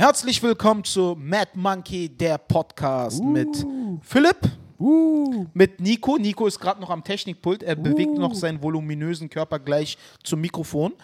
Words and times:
Herzlich 0.00 0.42
willkommen 0.42 0.82
zu 0.82 1.14
Mad 1.14 1.50
Monkey, 1.52 2.08
der 2.08 2.38
Podcast 2.38 3.22
mit 3.22 3.66
Philipp, 4.00 4.38
mit 5.52 5.78
Nico. 5.78 6.16
Nico 6.16 6.46
ist 6.46 6.58
gerade 6.58 6.80
noch 6.80 6.88
am 6.88 7.04
Technikpult. 7.04 7.62
Er 7.62 7.76
bewegt 7.76 8.16
noch 8.16 8.34
seinen 8.34 8.62
voluminösen 8.62 9.28
Körper 9.28 9.58
gleich 9.58 9.98
zum 10.24 10.40
Mikrofon. 10.40 10.94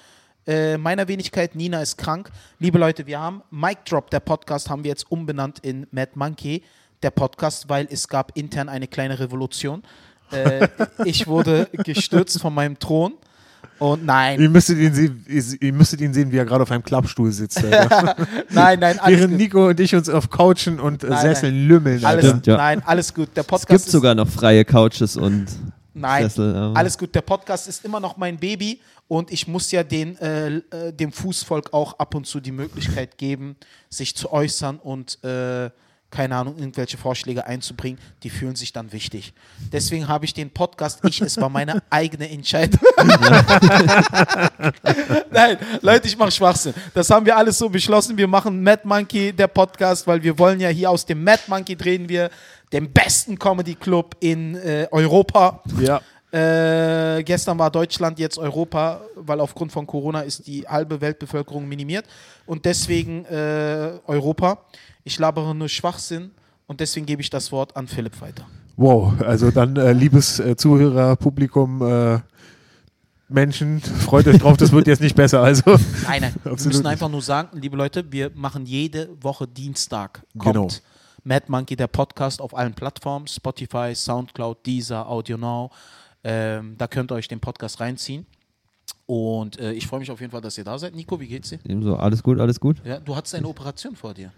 Äh, 0.46 0.78
meiner 0.78 1.06
Wenigkeit, 1.08 1.54
Nina 1.54 1.82
ist 1.82 1.98
krank. 1.98 2.30
Liebe 2.58 2.78
Leute, 2.78 3.06
wir 3.06 3.20
haben 3.20 3.42
Mic 3.50 3.80
Drop, 3.84 4.08
der 4.08 4.20
Podcast, 4.20 4.70
haben 4.70 4.82
wir 4.82 4.88
jetzt 4.88 5.12
umbenannt 5.12 5.58
in 5.58 5.86
Mad 5.90 6.12
Monkey, 6.14 6.62
der 7.02 7.10
Podcast, 7.10 7.68
weil 7.68 7.86
es 7.90 8.08
gab 8.08 8.34
intern 8.34 8.70
eine 8.70 8.88
kleine 8.88 9.18
Revolution. 9.18 9.82
Äh, 10.32 10.68
ich 11.04 11.26
wurde 11.26 11.68
gestürzt 11.84 12.40
von 12.40 12.54
meinem 12.54 12.78
Thron. 12.78 13.12
Und 13.78 14.06
nein, 14.06 14.40
Ihr 14.40 14.48
müsstet 14.48 14.78
ihn 14.78 14.94
sehen, 14.94 15.24
ihr- 15.60 15.72
müsstet 15.74 16.00
ihn 16.00 16.14
sehen 16.14 16.32
wie 16.32 16.38
er 16.38 16.46
gerade 16.46 16.62
auf 16.62 16.70
einem 16.70 16.82
Klappstuhl 16.82 17.30
sitzt. 17.30 17.62
Nein, 18.50 18.78
nein, 18.80 18.98
alles 18.98 19.18
Während 19.18 19.32
gut. 19.32 19.38
Nico 19.38 19.68
und 19.68 19.78
ich 19.80 19.94
uns 19.94 20.08
auf 20.08 20.30
Couchen 20.30 20.80
und 20.80 21.04
äh, 21.04 21.08
Nein, 21.10 21.20
Sesseln 21.20 21.68
lümmeln. 21.68 22.02
Alles. 22.02 22.24
Stimmt, 22.26 22.46
ja. 22.46 22.56
Nein, 22.56 22.82
alles 22.86 23.12
gut. 23.12 23.28
Der 23.36 23.42
Es 23.42 23.46
Podcast 23.46 23.68
gibt 23.68 23.80
ist, 23.80 23.90
sogar 23.92 24.14
noch 24.14 24.28
freie 24.28 24.64
Couches 24.64 25.16
und 25.18 25.46
Nein, 25.92 26.22
Sessel. 26.22 26.72
alles 26.74 26.96
gut. 26.96 27.14
Der 27.14 27.20
Podcast 27.20 27.68
ist 27.68 27.84
immer 27.84 28.00
noch 28.00 28.16
mein 28.16 28.38
Baby 28.38 28.80
und 29.08 29.30
ich 29.30 29.46
muss 29.46 29.70
ja 29.70 29.82
den, 29.82 30.16
äh, 30.18 30.56
äh, 30.56 30.92
dem 30.94 31.12
Fußvolk 31.12 31.74
auch 31.74 31.98
ab 31.98 32.14
und 32.14 32.26
zu 32.26 32.40
die 32.40 32.52
Möglichkeit 32.52 33.18
geben, 33.18 33.56
sich 33.90 34.16
zu 34.16 34.32
äußern 34.32 34.78
und 34.78 35.22
äh, 35.22 35.70
keine 36.10 36.36
Ahnung, 36.36 36.56
irgendwelche 36.58 36.96
Vorschläge 36.96 37.46
einzubringen. 37.46 37.98
Die 38.22 38.30
fühlen 38.30 38.56
sich 38.56 38.72
dann 38.72 38.92
wichtig. 38.92 39.32
Deswegen 39.72 40.08
habe 40.08 40.24
ich 40.24 40.32
den 40.32 40.50
Podcast, 40.50 41.04
ich, 41.04 41.20
es 41.20 41.36
war 41.38 41.48
meine 41.48 41.82
eigene 41.90 42.30
Entscheidung. 42.30 42.80
Nein, 45.30 45.58
Leute, 45.82 46.06
ich 46.06 46.16
mache 46.16 46.30
Schwachsinn. 46.30 46.74
Das 46.94 47.10
haben 47.10 47.26
wir 47.26 47.36
alles 47.36 47.58
so 47.58 47.68
beschlossen. 47.68 48.16
Wir 48.16 48.28
machen 48.28 48.62
Mad 48.62 48.82
Monkey, 48.84 49.32
der 49.32 49.48
Podcast, 49.48 50.06
weil 50.06 50.22
wir 50.22 50.38
wollen 50.38 50.60
ja 50.60 50.68
hier 50.68 50.90
aus 50.90 51.04
dem 51.04 51.22
Mad 51.24 51.42
Monkey 51.48 51.76
drehen 51.76 52.08
wir 52.08 52.30
den 52.72 52.92
besten 52.92 53.38
Comedy 53.38 53.74
Club 53.74 54.16
in 54.20 54.54
äh, 54.56 54.86
Europa. 54.90 55.62
Ja. 55.80 56.00
Äh, 56.32 57.22
gestern 57.22 57.58
war 57.58 57.70
Deutschland, 57.70 58.18
jetzt 58.18 58.38
Europa, 58.38 59.00
weil 59.14 59.40
aufgrund 59.40 59.72
von 59.72 59.86
Corona 59.86 60.22
ist 60.22 60.46
die 60.46 60.66
halbe 60.66 61.00
Weltbevölkerung 61.00 61.66
minimiert. 61.66 62.06
Und 62.46 62.64
deswegen 62.64 63.24
äh, 63.26 63.98
Europa. 64.06 64.64
Ich 65.06 65.20
labere 65.20 65.54
nur 65.54 65.68
Schwachsinn 65.68 66.32
und 66.66 66.80
deswegen 66.80 67.06
gebe 67.06 67.22
ich 67.22 67.30
das 67.30 67.52
Wort 67.52 67.76
an 67.76 67.86
Philipp 67.86 68.20
weiter. 68.20 68.44
Wow, 68.76 69.12
also 69.20 69.52
dann, 69.52 69.76
äh, 69.76 69.92
liebes 69.92 70.40
äh, 70.40 70.56
Zuhörer, 70.56 71.14
Publikum, 71.14 71.80
äh, 71.80 72.18
Menschen, 73.28 73.80
freut 73.80 74.26
euch 74.26 74.38
drauf, 74.38 74.56
das 74.56 74.72
wird 74.72 74.88
jetzt 74.88 75.00
nicht 75.00 75.14
besser. 75.14 75.42
Also, 75.42 75.78
Nein, 76.08 76.22
nein, 76.22 76.34
wir 76.42 76.50
müssen 76.52 76.68
nicht. 76.70 76.86
einfach 76.86 77.08
nur 77.08 77.22
sagen, 77.22 77.56
liebe 77.56 77.76
Leute, 77.76 78.10
wir 78.10 78.32
machen 78.34 78.66
jede 78.66 79.08
Woche 79.22 79.46
Dienstag. 79.46 80.24
Kommt 80.38 80.54
Genau. 80.54 80.68
Mad 81.22 81.44
Monkey, 81.48 81.76
der 81.76 81.86
Podcast 81.86 82.40
auf 82.40 82.56
allen 82.56 82.74
Plattformen, 82.74 83.28
Spotify, 83.28 83.94
Soundcloud, 83.94 84.66
Deezer, 84.66 85.08
Audio 85.08 85.36
Now. 85.36 85.70
Ähm, 86.24 86.74
da 86.78 86.88
könnt 86.88 87.12
ihr 87.12 87.14
euch 87.14 87.28
den 87.28 87.38
Podcast 87.38 87.78
reinziehen. 87.78 88.26
Und 89.06 89.60
äh, 89.60 89.72
ich 89.72 89.86
freue 89.86 90.00
mich 90.00 90.10
auf 90.10 90.20
jeden 90.20 90.32
Fall, 90.32 90.40
dass 90.40 90.58
ihr 90.58 90.64
da 90.64 90.76
seid. 90.78 90.96
Nico, 90.96 91.18
wie 91.20 91.28
geht's 91.28 91.50
dir? 91.50 91.60
Ebenso, 91.64 91.96
alles 91.96 92.24
gut, 92.24 92.40
alles 92.40 92.58
gut. 92.58 92.78
Ja, 92.84 92.98
du 92.98 93.14
hattest 93.14 93.36
eine 93.36 93.46
Operation 93.46 93.94
vor 93.94 94.12
dir. 94.12 94.32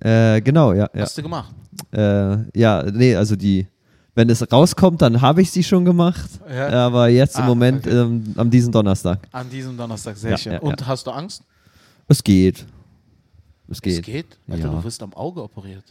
Äh, 0.00 0.40
genau, 0.42 0.72
ja. 0.72 0.88
Ja. 0.94 1.02
Hast 1.02 1.16
du 1.18 1.22
gemacht? 1.22 1.52
Äh, 1.92 2.58
ja, 2.58 2.82
nee, 2.90 3.14
also 3.14 3.36
die, 3.36 3.66
wenn 4.14 4.28
es 4.30 4.50
rauskommt, 4.52 5.02
dann 5.02 5.20
habe 5.20 5.42
ich 5.42 5.50
sie 5.50 5.62
schon 5.62 5.84
gemacht. 5.84 6.28
Ja. 6.48 6.86
Aber 6.86 7.08
jetzt 7.08 7.36
im 7.38 7.44
Ah, 7.44 7.46
Moment, 7.48 7.86
okay. 7.86 7.96
ähm, 7.96 8.34
am 8.36 8.50
diesen 8.50 8.72
Donnerstag. 8.72 9.20
An 9.32 9.48
diesem 9.50 9.76
Donnerstag, 9.76 10.16
sehr 10.16 10.32
Ja, 10.32 10.38
schön. 10.38 10.52
ja, 10.52 10.58
Und 10.60 10.80
ja. 10.80 10.86
hast 10.86 11.06
du 11.06 11.10
Angst? 11.10 11.42
Es 12.08 12.22
geht. 12.22 12.66
Es 13.68 13.82
geht. 13.82 14.00
Es 14.00 14.04
geht? 14.06 14.26
Alter, 14.48 14.64
Ja. 14.68 14.70
du 14.74 14.84
wirst 14.84 15.02
am 15.02 15.12
Auge 15.14 15.42
operiert. 15.42 15.84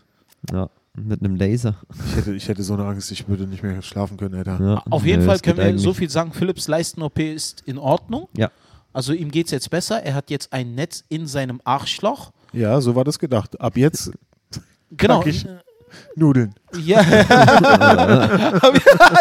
Ja, 0.51 0.69
mit 0.95 1.21
einem 1.21 1.35
Laser. 1.35 1.75
ich 2.09 2.15
hätte, 2.15 2.33
ich 2.35 2.47
hätte 2.47 2.63
so 2.63 2.73
eine 2.75 2.85
Angst, 2.85 3.11
ich 3.11 3.27
würde 3.27 3.45
nicht 3.47 3.63
mehr 3.63 3.81
schlafen 3.81 4.15
können, 4.17 4.35
Alter. 4.35 4.59
Ja. 4.63 4.83
Auf 4.91 5.05
jeden 5.05 5.23
Fall 5.23 5.39
können 5.39 5.57
wir 5.57 5.65
so 5.77 5.89
eigentlich. 5.89 5.97
viel 5.97 6.09
sagen, 6.09 6.31
Philips 6.31 6.67
Leisten-OP 6.67 7.19
ist 7.19 7.63
in 7.65 7.77
Ordnung. 7.77 8.27
Ja. 8.37 8.51
Also 8.93 9.11
ihm 9.11 9.29
geht 9.29 9.47
es 9.47 9.51
jetzt 9.51 9.69
besser. 9.69 10.01
Er 10.03 10.13
hat 10.13 10.29
jetzt 10.29 10.53
ein 10.53 10.73
Netz 10.75 11.03
in 11.09 11.27
seinem 11.27 11.59
Arschloch. 11.65 12.31
Ja, 12.55 12.79
so 12.81 12.95
war 12.95 13.03
das 13.03 13.19
gedacht. 13.19 13.59
Ab 13.59 13.77
jetzt 13.77 14.11
Genau. 14.91 15.23
Nudeln. 16.15 16.53
Ja. 16.77 17.01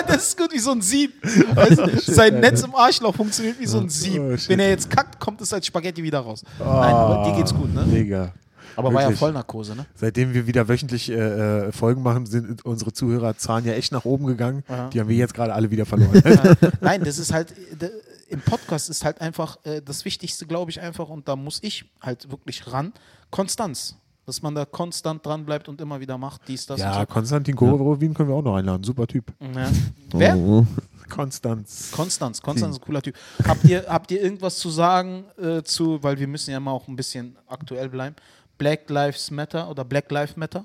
das 0.07 0.29
ist 0.29 0.37
gut 0.37 0.53
wie 0.53 0.59
so 0.59 0.73
ein 0.73 0.83
Sieb. 0.83 1.13
Weißt 1.23 2.07
sein 2.07 2.41
Netz 2.41 2.63
im 2.63 2.75
Arschloch 2.75 3.15
funktioniert 3.15 3.61
wie 3.61 3.67
so 3.67 3.79
ein 3.79 3.89
Sieb. 3.89 4.21
Oh. 4.21 4.37
Wenn 4.49 4.59
er 4.59 4.71
jetzt 4.71 4.91
kackt, 4.91 5.21
kommt 5.21 5.41
es 5.41 5.53
als 5.53 5.67
Spaghetti 5.67 6.03
wieder 6.03 6.19
raus. 6.21 6.43
Nein, 6.59 6.69
aber 6.69 7.31
dir 7.31 7.37
geht's 7.37 7.55
gut, 7.55 7.73
ne? 7.73 7.85
Mega. 7.87 8.33
Aber 8.77 8.93
war 8.93 9.03
ja 9.03 9.07
wirklich. 9.09 9.21
Vollnarkose, 9.21 9.77
ne? 9.77 9.87
Seitdem 9.95 10.35
wir 10.35 10.47
wieder 10.47 10.67
wöchentlich 10.69 11.11
äh, 11.11 11.15
äh, 11.15 11.73
Folgen 11.73 12.03
machen, 12.03 12.27
sind 12.27 12.65
unsere 12.65 12.93
Zuhörerzahlen 12.93 13.65
ja 13.65 13.75
echt 13.75 13.93
nach 13.93 14.05
oben 14.05 14.27
gegangen. 14.27 14.65
Ja. 14.69 14.89
Die 14.89 15.01
haben 15.01 15.09
wir 15.09 15.17
jetzt 15.17 15.35
gerade 15.35 15.55
alle 15.55 15.71
wieder 15.71 15.87
verloren. 15.87 16.21
Nein, 16.81 17.05
das 17.05 17.19
ist 17.19 17.33
halt, 17.33 17.53
äh, 17.81 17.91
im 18.29 18.41
Podcast 18.41 18.91
ist 18.91 19.05
halt 19.05 19.21
einfach 19.21 19.59
äh, 19.65 19.81
das 19.81 20.05
Wichtigste, 20.05 20.47
glaube 20.47 20.71
ich, 20.73 20.81
einfach, 20.81 21.09
und 21.09 21.29
da 21.29 21.37
muss 21.37 21.61
ich 21.63 21.85
halt 22.01 22.31
wirklich 22.31 22.73
ran, 22.73 22.93
Konstanz. 23.35 23.97
Dass 24.27 24.41
man 24.41 24.55
da 24.55 24.65
konstant 24.65 25.27
dran 25.27 25.45
bleibt 25.45 25.69
und 25.69 25.81
immer 25.83 26.01
wieder 26.01 26.17
macht, 26.17 26.49
dies, 26.49 26.65
das 26.65 26.81
ja, 26.81 27.01
und 27.01 27.11
Konstantin 27.11 27.55
Korowin 27.55 28.15
können 28.15 28.31
wir 28.31 28.37
auch 28.37 28.43
noch 28.43 28.57
einladen. 28.57 28.83
Super 28.83 29.07
Typ. 29.07 29.31
so. 29.39 29.47
Ja. 29.59 29.71
Wer? 30.15 30.37
Oh. 30.39 30.67
Konstanz. 31.11 31.91
Konstanz. 31.93 32.41
Konstanz 32.41 32.77
ist 32.77 32.83
ein 32.83 32.87
cooler 32.87 33.03
Typ. 33.03 33.15
Habt 33.47 33.65
ihr, 33.65 33.85
habt 33.87 34.11
ihr 34.11 34.23
irgendwas 34.23 34.57
zu 34.57 34.71
sagen 34.71 35.25
äh, 35.37 35.63
zu, 35.63 36.03
weil 36.03 36.19
wir 36.19 36.27
müssen 36.27 36.53
ja 36.53 36.61
mal 36.61 36.71
auch 36.71 36.89
ein 36.89 36.97
bisschen 36.97 37.37
aktuell 37.47 37.91
bleiben, 37.91 38.17
Black 38.57 38.89
Lives 38.89 39.31
Matter 39.31 39.69
oder 39.69 39.85
Black 39.85 40.11
Lives 40.11 40.37
Matter? 40.37 40.65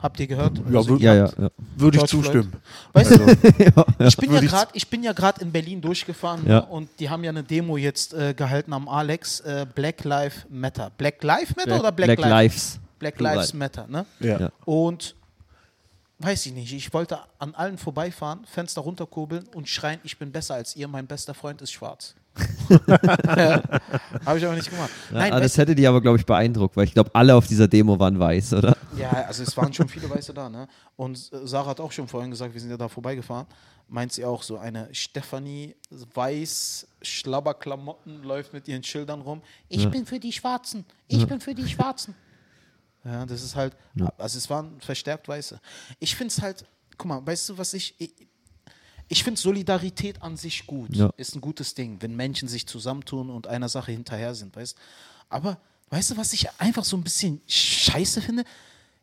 Habt 0.00 0.20
ihr 0.20 0.26
gehört? 0.28 0.58
Ja, 0.70 0.78
Also, 0.78 0.96
Ja, 0.96 1.14
ja, 1.14 1.30
ja. 1.38 1.48
Würde 1.76 1.98
ich 1.98 2.04
zustimmen. 2.04 2.52
Weißt 2.92 3.10
du, 3.10 3.26
ich 4.06 4.16
bin 4.16 4.32
ja 4.32 4.66
ich- 4.72 4.88
bin 4.88 5.02
ja 5.02 5.12
gerade 5.12 5.40
in 5.40 5.50
Berlin 5.50 5.80
durchgefahren 5.80 6.46
Ja. 6.46 6.60
ne, 6.60 6.66
und 6.66 6.88
die 7.00 7.10
haben 7.10 7.24
ja 7.24 7.30
eine 7.30 7.42
Demo 7.42 7.76
jetzt 7.76 8.14
äh, 8.14 8.32
gehalten 8.34 8.72
am 8.72 8.88
Alex 8.88 9.40
äh, 9.40 9.66
Black 9.74 10.04
Lives 10.04 10.46
Matter. 10.48 10.90
Black 10.96 11.22
Lives 11.22 11.56
Matter 11.56 11.80
oder 11.80 11.92
Black, 11.92 12.06
Black 12.16 12.18
Lives? 12.20 12.30
Lives. 12.30 12.80
Black. 12.98 13.20
Lives 13.20 13.54
Matter, 13.54 13.86
ne? 13.88 14.06
Ja. 14.20 14.40
Ja. 14.40 14.50
Und 14.64 15.14
weiß 16.20 16.46
ich 16.46 16.52
nicht, 16.52 16.72
ich 16.72 16.92
wollte 16.92 17.18
an 17.38 17.54
allen 17.54 17.78
vorbeifahren, 17.78 18.40
Fenster 18.44 18.80
runterkurbeln 18.80 19.44
und 19.54 19.68
schreien, 19.68 20.00
ich 20.02 20.18
bin 20.18 20.32
besser 20.32 20.54
als 20.54 20.74
ihr, 20.74 20.88
mein 20.88 21.06
bester 21.06 21.32
Freund 21.34 21.62
ist 21.62 21.70
schwarz. 21.72 22.14
ja. 22.86 23.62
Habe 24.24 24.38
ich 24.38 24.44
aber 24.44 24.54
nicht 24.54 24.70
gemacht. 24.70 24.90
Ja, 25.10 25.18
Nein, 25.18 25.32
ah, 25.32 25.36
weißt 25.36 25.44
das 25.44 25.58
hätte 25.58 25.74
die 25.74 25.86
aber, 25.86 26.00
glaube 26.00 26.18
ich, 26.18 26.26
beeindruckt, 26.26 26.76
weil 26.76 26.84
ich 26.84 26.92
glaube, 26.92 27.10
alle 27.14 27.34
auf 27.34 27.46
dieser 27.46 27.68
Demo 27.68 27.98
waren 27.98 28.18
weiß, 28.18 28.54
oder? 28.54 28.76
Ja, 28.96 29.10
also 29.10 29.42
es 29.42 29.56
waren 29.56 29.72
schon 29.72 29.88
viele 29.88 30.08
Weiße 30.10 30.34
da, 30.34 30.48
ne? 30.48 30.68
Und 30.96 31.16
äh, 31.32 31.46
Sarah 31.46 31.70
hat 31.70 31.80
auch 31.80 31.92
schon 31.92 32.08
vorhin 32.08 32.30
gesagt, 32.30 32.52
wir 32.54 32.60
sind 32.60 32.70
ja 32.70 32.76
da 32.76 32.88
vorbeigefahren. 32.88 33.46
Meint 33.88 34.12
sie 34.12 34.24
auch 34.24 34.42
so, 34.42 34.58
eine 34.58 34.88
Stefanie 34.94 35.74
weiß, 35.90 36.86
Schlabberklamotten 37.00 38.22
läuft 38.22 38.52
mit 38.52 38.68
ihren 38.68 38.82
Schildern 38.82 39.22
rum. 39.22 39.40
Ich 39.68 39.88
bin 39.88 40.04
für 40.04 40.20
die 40.20 40.32
Schwarzen. 40.32 40.84
Ich 41.06 41.26
bin 41.26 41.40
für 41.40 41.54
die 41.54 41.66
Schwarzen. 41.66 42.14
Ja, 43.02 43.24
das 43.24 43.42
ist 43.42 43.56
halt, 43.56 43.74
also 44.18 44.36
es 44.36 44.50
waren 44.50 44.78
verstärkt 44.80 45.26
Weiße. 45.28 45.58
Ich 46.00 46.16
finde 46.16 46.32
es 46.32 46.42
halt, 46.42 46.66
guck 46.98 47.06
mal, 47.06 47.26
weißt 47.26 47.48
du, 47.48 47.58
was 47.58 47.72
ich, 47.72 47.94
ich, 49.08 49.24
finde 49.24 49.40
Solidarität 49.40 50.22
an 50.22 50.36
sich 50.36 50.66
gut. 50.66 50.94
Ja. 50.94 51.10
Ist 51.16 51.34
ein 51.34 51.40
gutes 51.40 51.74
Ding, 51.74 51.96
wenn 52.00 52.14
Menschen 52.14 52.48
sich 52.48 52.66
zusammentun 52.66 53.30
und 53.30 53.46
einer 53.46 53.68
Sache 53.68 53.92
hinterher 53.92 54.34
sind, 54.34 54.54
weißt 54.54 54.76
Aber 55.28 55.58
weißt 55.90 56.10
du, 56.10 56.16
was 56.16 56.32
ich 56.32 56.48
einfach 56.58 56.84
so 56.84 56.96
ein 56.96 57.04
bisschen 57.04 57.40
scheiße 57.46 58.20
finde? 58.20 58.44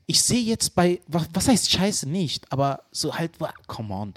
Ich 0.06 0.22
sehe 0.22 0.44
jetzt 0.44 0.76
bei, 0.76 1.02
was, 1.08 1.48
heißt 1.48 1.72
scheiße 1.72 2.08
nicht, 2.08 2.52
aber 2.52 2.84
so 2.92 3.16
halt, 3.16 3.32
come 3.66 3.94
on. 3.94 4.14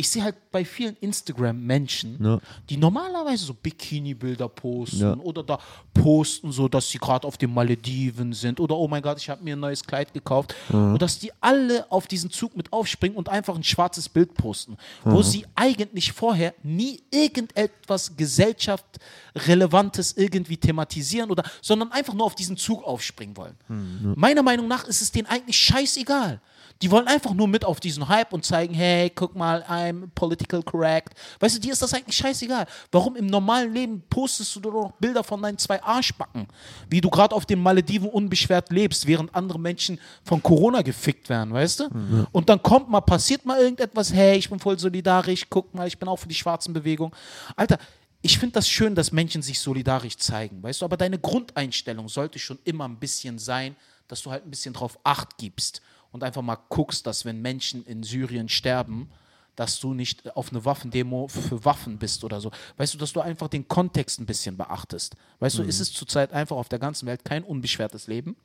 Ich 0.00 0.08
sehe 0.08 0.24
halt 0.24 0.36
bei 0.50 0.64
vielen 0.64 0.96
Instagram-Menschen, 0.96 2.16
Ja. 2.24 2.40
die 2.70 2.78
normalerweise 2.78 3.44
so 3.44 3.52
Bikini-Bilder 3.52 4.48
posten 4.48 4.98
Ja. 4.98 5.14
oder 5.18 5.42
da 5.42 5.58
posten, 5.92 6.52
so 6.52 6.68
dass 6.68 6.88
sie 6.88 6.96
gerade 6.96 7.26
auf 7.28 7.36
den 7.36 7.52
Malediven 7.52 8.32
sind 8.32 8.60
oder 8.60 8.76
oh 8.76 8.88
mein 8.88 9.02
Gott, 9.02 9.18
ich 9.18 9.28
habe 9.28 9.44
mir 9.44 9.56
ein 9.56 9.60
neues 9.60 9.84
Kleid 9.84 10.14
gekauft 10.14 10.54
und 10.70 11.02
dass 11.02 11.18
die 11.18 11.30
alle 11.42 11.84
auf 11.92 12.06
diesen 12.06 12.30
Zug 12.30 12.56
mit 12.56 12.72
aufspringen 12.72 13.18
und 13.18 13.28
einfach 13.28 13.54
ein 13.54 13.62
schwarzes 13.62 14.08
Bild 14.08 14.32
posten, 14.32 14.78
wo 15.04 15.20
sie 15.20 15.44
eigentlich 15.54 16.12
vorher 16.12 16.54
nie 16.62 17.02
irgendetwas 17.10 18.16
gesellschaftsrelevantes 18.16 20.16
irgendwie 20.16 20.56
thematisieren 20.56 21.30
oder 21.30 21.42
sondern 21.60 21.92
einfach 21.92 22.14
nur 22.14 22.24
auf 22.24 22.34
diesen 22.34 22.56
Zug 22.56 22.84
aufspringen 22.84 23.36
wollen. 23.36 24.14
Meiner 24.16 24.42
Meinung 24.42 24.66
nach 24.66 24.84
ist 24.84 25.02
es 25.02 25.12
denen 25.12 25.26
eigentlich 25.26 25.58
scheißegal. 25.58 26.40
Die 26.82 26.90
wollen 26.90 27.06
einfach 27.08 27.34
nur 27.34 27.46
mit 27.46 27.64
auf 27.64 27.78
diesen 27.78 28.08
Hype 28.08 28.32
und 28.32 28.44
zeigen, 28.44 28.72
hey, 28.72 29.10
guck 29.10 29.36
mal, 29.36 29.62
I'm 29.68 30.08
political 30.14 30.62
correct. 30.62 31.12
Weißt 31.38 31.56
du, 31.56 31.60
dir 31.60 31.72
ist 31.72 31.82
das 31.82 31.92
eigentlich 31.92 32.16
scheißegal. 32.16 32.66
Warum 32.90 33.16
im 33.16 33.26
normalen 33.26 33.74
Leben 33.74 34.02
postest 34.08 34.56
du 34.56 34.60
doch 34.60 34.72
noch 34.72 34.92
Bilder 34.92 35.22
von 35.22 35.42
deinen 35.42 35.58
zwei 35.58 35.82
Arschbacken? 35.82 36.46
Wie 36.88 37.02
du 37.02 37.10
gerade 37.10 37.34
auf 37.34 37.44
den 37.44 37.62
Malediven 37.62 38.08
unbeschwert 38.08 38.70
lebst, 38.70 39.06
während 39.06 39.34
andere 39.34 39.58
Menschen 39.58 40.00
von 40.24 40.42
Corona 40.42 40.80
gefickt 40.80 41.28
werden, 41.28 41.52
weißt 41.52 41.80
du? 41.80 41.88
Und 42.32 42.48
dann 42.48 42.62
kommt 42.62 42.88
mal, 42.88 43.02
passiert 43.02 43.44
mal 43.44 43.60
irgendetwas, 43.60 44.12
hey, 44.12 44.38
ich 44.38 44.48
bin 44.48 44.58
voll 44.58 44.78
solidarisch, 44.78 45.46
guck 45.50 45.74
mal, 45.74 45.86
ich 45.86 45.98
bin 45.98 46.08
auch 46.08 46.16
für 46.16 46.28
die 46.28 46.34
schwarzen 46.34 46.72
Bewegung. 46.72 47.14
Alter, 47.56 47.78
ich 48.22 48.38
finde 48.38 48.54
das 48.54 48.68
schön, 48.68 48.94
dass 48.94 49.12
Menschen 49.12 49.42
sich 49.42 49.60
solidarisch 49.60 50.16
zeigen, 50.16 50.62
weißt 50.62 50.80
du, 50.80 50.86
aber 50.86 50.96
deine 50.96 51.18
Grundeinstellung 51.18 52.08
sollte 52.08 52.38
schon 52.38 52.58
immer 52.64 52.86
ein 52.86 52.98
bisschen 52.98 53.38
sein, 53.38 53.76
dass 54.08 54.22
du 54.22 54.30
halt 54.30 54.46
ein 54.46 54.50
bisschen 54.50 54.72
drauf 54.72 54.98
Acht 55.04 55.36
gibst 55.36 55.82
und 56.12 56.24
einfach 56.24 56.42
mal 56.42 56.58
guckst, 56.68 57.06
dass 57.06 57.24
wenn 57.24 57.40
Menschen 57.40 57.84
in 57.84 58.02
Syrien 58.02 58.48
sterben, 58.48 59.10
dass 59.56 59.78
du 59.78 59.92
nicht 59.92 60.34
auf 60.36 60.50
eine 60.50 60.64
Waffendemo 60.64 61.28
für 61.28 61.64
Waffen 61.64 61.98
bist 61.98 62.24
oder 62.24 62.40
so. 62.40 62.50
Weißt 62.78 62.94
du, 62.94 62.98
dass 62.98 63.12
du 63.12 63.20
einfach 63.20 63.48
den 63.48 63.68
Kontext 63.68 64.18
ein 64.18 64.26
bisschen 64.26 64.56
beachtest. 64.56 65.16
Weißt 65.38 65.58
du, 65.58 65.62
ist 65.62 65.80
es 65.80 65.92
zurzeit 65.92 66.32
einfach 66.32 66.56
auf 66.56 66.68
der 66.68 66.78
ganzen 66.78 67.06
Welt 67.06 67.24
kein 67.24 67.44
unbeschwertes 67.44 68.06
Leben? 68.06 68.36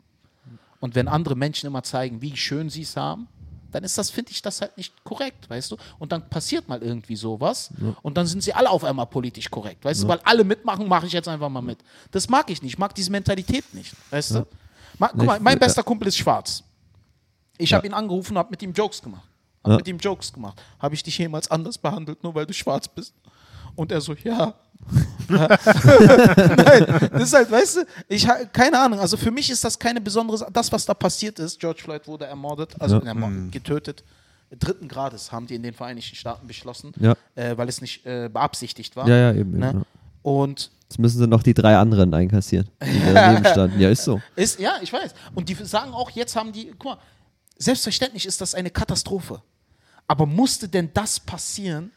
Und 0.81 0.95
wenn 0.95 1.07
andere 1.07 1.35
Menschen 1.35 1.67
immer 1.67 1.83
zeigen, 1.83 2.21
wie 2.21 2.35
schön 2.35 2.69
sie 2.69 2.81
es 2.81 2.97
haben, 2.97 3.27
dann 3.71 3.83
ist 3.83 3.97
das, 3.97 4.09
finde 4.09 4.31
ich, 4.31 4.41
das 4.41 4.61
halt 4.61 4.77
nicht 4.77 5.03
korrekt, 5.03 5.49
weißt 5.49 5.71
du? 5.71 5.77
Und 5.99 6.11
dann 6.11 6.29
passiert 6.29 6.67
mal 6.67 6.81
irgendwie 6.81 7.15
sowas 7.15 7.71
und 8.01 8.17
dann 8.17 8.25
sind 8.25 8.41
sie 8.41 8.53
alle 8.53 8.69
auf 8.69 8.83
einmal 8.83 9.05
politisch 9.05 9.49
korrekt, 9.49 9.83
weißt 9.83 10.03
du? 10.03 10.07
Weil 10.07 10.19
alle 10.23 10.43
mitmachen, 10.43 10.87
mache 10.87 11.07
ich 11.07 11.13
jetzt 11.13 11.27
einfach 11.27 11.49
mal 11.49 11.61
mit. 11.61 11.79
Das 12.11 12.29
mag 12.29 12.49
ich 12.49 12.61
nicht, 12.61 12.73
ich 12.73 12.77
mag 12.77 12.95
diese 12.95 13.11
Mentalität 13.11 13.73
nicht, 13.73 13.93
weißt 14.11 14.35
du? 14.35 14.47
Ma 14.97 15.09
guck 15.09 15.25
mal, 15.25 15.39
mein 15.39 15.59
bester 15.59 15.83
Kumpel 15.83 16.07
ist 16.07 16.17
schwarz. 16.17 16.63
Ich 17.57 17.73
habe 17.73 17.87
ihn 17.87 17.93
angerufen 17.93 18.33
und 18.33 18.37
habe 18.39 18.49
mit 18.51 18.61
ihm 18.63 18.73
Jokes 18.73 19.01
gemacht. 19.01 19.23
Hab 19.63 19.71
Ja. 19.71 19.77
mit 19.77 19.87
ihm 19.87 19.97
Jokes 19.97 20.31
gemacht. 20.33 20.61
Habe 20.79 20.95
ich 20.95 21.03
dich 21.03 21.17
jemals 21.17 21.49
anders 21.49 21.77
behandelt, 21.77 22.23
nur 22.23 22.35
weil 22.35 22.45
du 22.45 22.53
schwarz 22.53 22.87
bist? 22.87 23.13
Und 23.75 23.91
er 23.91 23.99
so, 24.01 24.13
ja. 24.13 24.53
Nein, 25.27 26.85
das 27.11 27.23
ist 27.23 27.33
halt, 27.33 27.51
weißt 27.51 27.77
du, 27.77 27.85
ich 28.07 28.27
keine 28.53 28.79
Ahnung. 28.79 28.99
Also 28.99 29.17
für 29.17 29.31
mich 29.31 29.49
ist 29.49 29.63
das 29.63 29.77
keine 29.77 29.99
besondere 30.01 30.37
Sache. 30.37 30.51
Das, 30.51 30.71
was 30.71 30.85
da 30.85 30.93
passiert 30.93 31.39
ist, 31.39 31.59
George 31.59 31.81
Floyd 31.83 32.07
wurde 32.07 32.25
ermordet, 32.25 32.75
also 32.79 32.97
Ja. 32.99 33.07
ermordet, 33.07 33.51
getötet. 33.51 34.03
Dritten 34.57 34.87
Grades 34.87 35.31
haben 35.31 35.47
die 35.47 35.55
in 35.55 35.63
den 35.63 35.73
Vereinigten 35.73 36.15
Staaten 36.15 36.47
beschlossen, 36.47 36.93
Ja. 36.99 37.15
äh, 37.35 37.57
weil 37.57 37.67
es 37.67 37.81
nicht 37.81 38.05
äh, 38.05 38.29
beabsichtigt 38.31 38.95
war. 38.95 39.07
Ja, 39.07 39.17
ja, 39.17 39.31
eben. 39.33 39.57
Ne? 39.57 39.69
eben 39.69 39.79
ja. 39.79 39.85
Und 40.21 40.71
Jetzt 40.87 40.99
müssen 40.99 41.17
sie 41.17 41.27
noch 41.27 41.41
die 41.41 41.55
drei 41.55 41.75
anderen 41.77 42.13
einkassieren, 42.13 42.69
die 42.81 43.01
daneben 43.13 43.43
standen. 43.51 43.79
Ja, 43.79 43.89
ist 43.89 44.03
so. 44.03 44.21
Ist, 44.35 44.59
ja, 44.59 44.73
ich 44.81 44.93
weiß. 44.93 45.15
Und 45.33 45.49
die 45.49 45.55
sagen 45.55 45.91
auch, 45.93 46.11
jetzt 46.11 46.35
haben 46.35 46.51
die, 46.51 46.71
guck 46.77 46.85
mal, 46.85 46.97
selbstverständlich 47.57 48.25
ist 48.25 48.41
das 48.41 48.55
eine 48.55 48.69
Katastrophe. 48.69 49.41
Aber 50.07 50.25
musste 50.25 50.67
denn 50.67 50.91
das 50.93 51.19
passieren, 51.19 51.91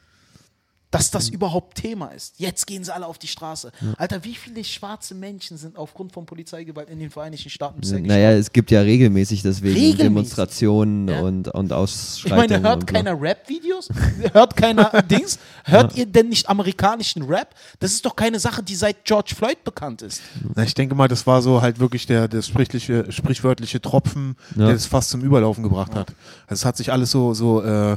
dass 0.90 1.10
das 1.10 1.28
überhaupt 1.28 1.76
Thema 1.76 2.06
ist? 2.08 2.34
Jetzt 2.38 2.66
gehen 2.66 2.82
sie 2.84 2.94
alle 2.94 3.06
auf 3.06 3.18
die 3.18 3.26
Straße. 3.26 3.72
Alter, 3.98 4.24
wie 4.24 4.34
viele 4.34 4.64
schwarze 4.64 5.14
Menschen 5.14 5.56
sind 5.58 5.76
aufgrund 5.76 6.12
von 6.12 6.24
Polizeigewalt 6.26 6.88
in 6.88 6.98
den 6.98 7.10
Vereinigten 7.10 7.50
Staaten 7.50 7.80
bisher 7.80 8.00
Naja, 8.00 8.32
es 8.32 8.52
gibt 8.52 8.70
ja 8.70 8.80
regelmäßig 8.80 9.42
deswegen 9.42 9.74
Regelmäßig. 9.74 9.98
Demonstrationen 9.98 11.08
Ja. 11.08 11.20
und, 11.20 11.48
und 11.48 11.66
Ich 11.66 11.72
Ausschreitungen. 11.72 12.48
meine, 12.48 12.62
hört 12.62 12.80
so. 12.82 12.86
keiner 12.86 13.20
Rap-Videos? 13.20 13.88
hört 14.32 14.56
keiner 14.56 15.02
Dings? 15.10 15.38
Hört 15.64 15.96
ihr 15.96 16.06
denn 16.06 16.28
nicht 16.30 16.48
amerikanischen 16.48 17.22
Rap? 17.24 17.54
Das 17.80 17.92
ist 17.92 18.04
doch 18.06 18.16
keine 18.16 18.40
Sache, 18.40 18.62
die 18.62 18.74
seit 18.74 19.04
George 19.04 19.34
Floyd 19.36 19.62
bekannt 19.64 20.02
ist. 20.02 20.22
Na, 20.54 20.62
ich 20.62 20.74
denke 20.74 20.94
mal, 20.94 21.08
das 21.08 21.26
war 21.26 21.42
so 21.42 21.60
halt 21.60 21.78
wirklich 21.80 22.06
der, 22.06 22.28
der 22.28 22.42
sprichliche, 22.42 23.10
sprichwörtliche 23.12 23.80
Tropfen, 23.80 24.36
Ja. 24.56 24.66
der 24.66 24.74
es 24.76 24.86
fast 24.86 25.10
zum 25.10 25.20
Überlaufen 25.22 25.62
gebracht 25.62 25.94
hat. 25.94 26.08
Also 26.46 26.60
es 26.60 26.64
hat 26.64 26.76
sich 26.76 26.92
alles 26.92 27.10
so, 27.10 27.34
so 27.34 27.62
äh, 27.62 27.96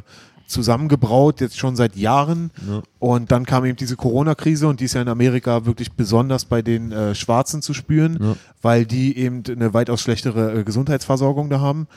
zusammengebraut, 0.51 1.42
jetzt 1.42 1.57
schon 1.57 1.75
seit 1.75 1.95
Jahren. 1.95 2.51
Und 3.00 3.31
dann 3.31 3.45
kam 3.45 3.65
eben 3.65 3.75
diese 3.77 3.95
Corona-Krise 3.95 4.68
und 4.68 4.80
die 4.80 4.86
ist 4.86 4.94
ja 4.94 5.01
in 5.01 5.07
Amerika 5.07 5.65
wirklich 5.65 5.94
besonders 5.94 6.45
bei 6.45 6.62
den 6.62 6.92
äh, 6.92 7.15
Schwarzen 7.15 7.62
zu 7.62 7.74
spüren, 7.74 8.18
Ja. 8.21 8.36
weil 8.62 8.86
die 8.86 9.18
eben 9.18 9.44
eine 9.50 9.74
weitaus 9.74 10.01
schlechtere 10.01 10.59
äh, 10.59 10.63
Gesundheitsversorgung 10.63 11.50
da 11.50 11.59
haben. 11.59 11.88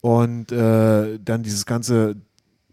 Und 0.00 0.50
äh, 0.52 1.18
dann 1.24 1.42
dieses 1.42 1.66
ganze, 1.66 2.16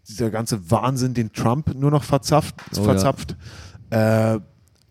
dieser 0.08 0.30
ganze 0.30 0.70
Wahnsinn, 0.70 1.14
den 1.14 1.32
Trump 1.32 1.74
nur 1.74 1.90
noch 1.90 2.04
verzapft, 2.04 2.54
Oh 2.74 2.78
ja. 2.78 2.84
verzapft. 2.84 3.36
Äh, 3.90 4.38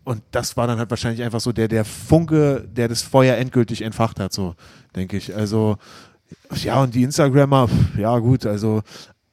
und 0.04 0.22
das 0.30 0.56
war 0.56 0.66
dann 0.68 0.78
halt 0.78 0.90
wahrscheinlich 0.90 1.22
einfach 1.24 1.40
so 1.40 1.50
der, 1.52 1.66
der 1.68 1.84
Funke, 1.84 2.68
der 2.70 2.86
das 2.88 3.02
Feuer 3.02 3.36
endgültig 3.36 3.82
entfacht 3.82 4.20
hat, 4.20 4.32
so, 4.32 4.54
denke 4.94 5.16
ich. 5.16 5.34
Also, 5.34 5.78
ja, 6.54 6.80
und 6.82 6.94
die 6.94 7.02
Instagrammer, 7.02 7.68
ja, 7.98 8.16
gut, 8.20 8.46
also, 8.46 8.82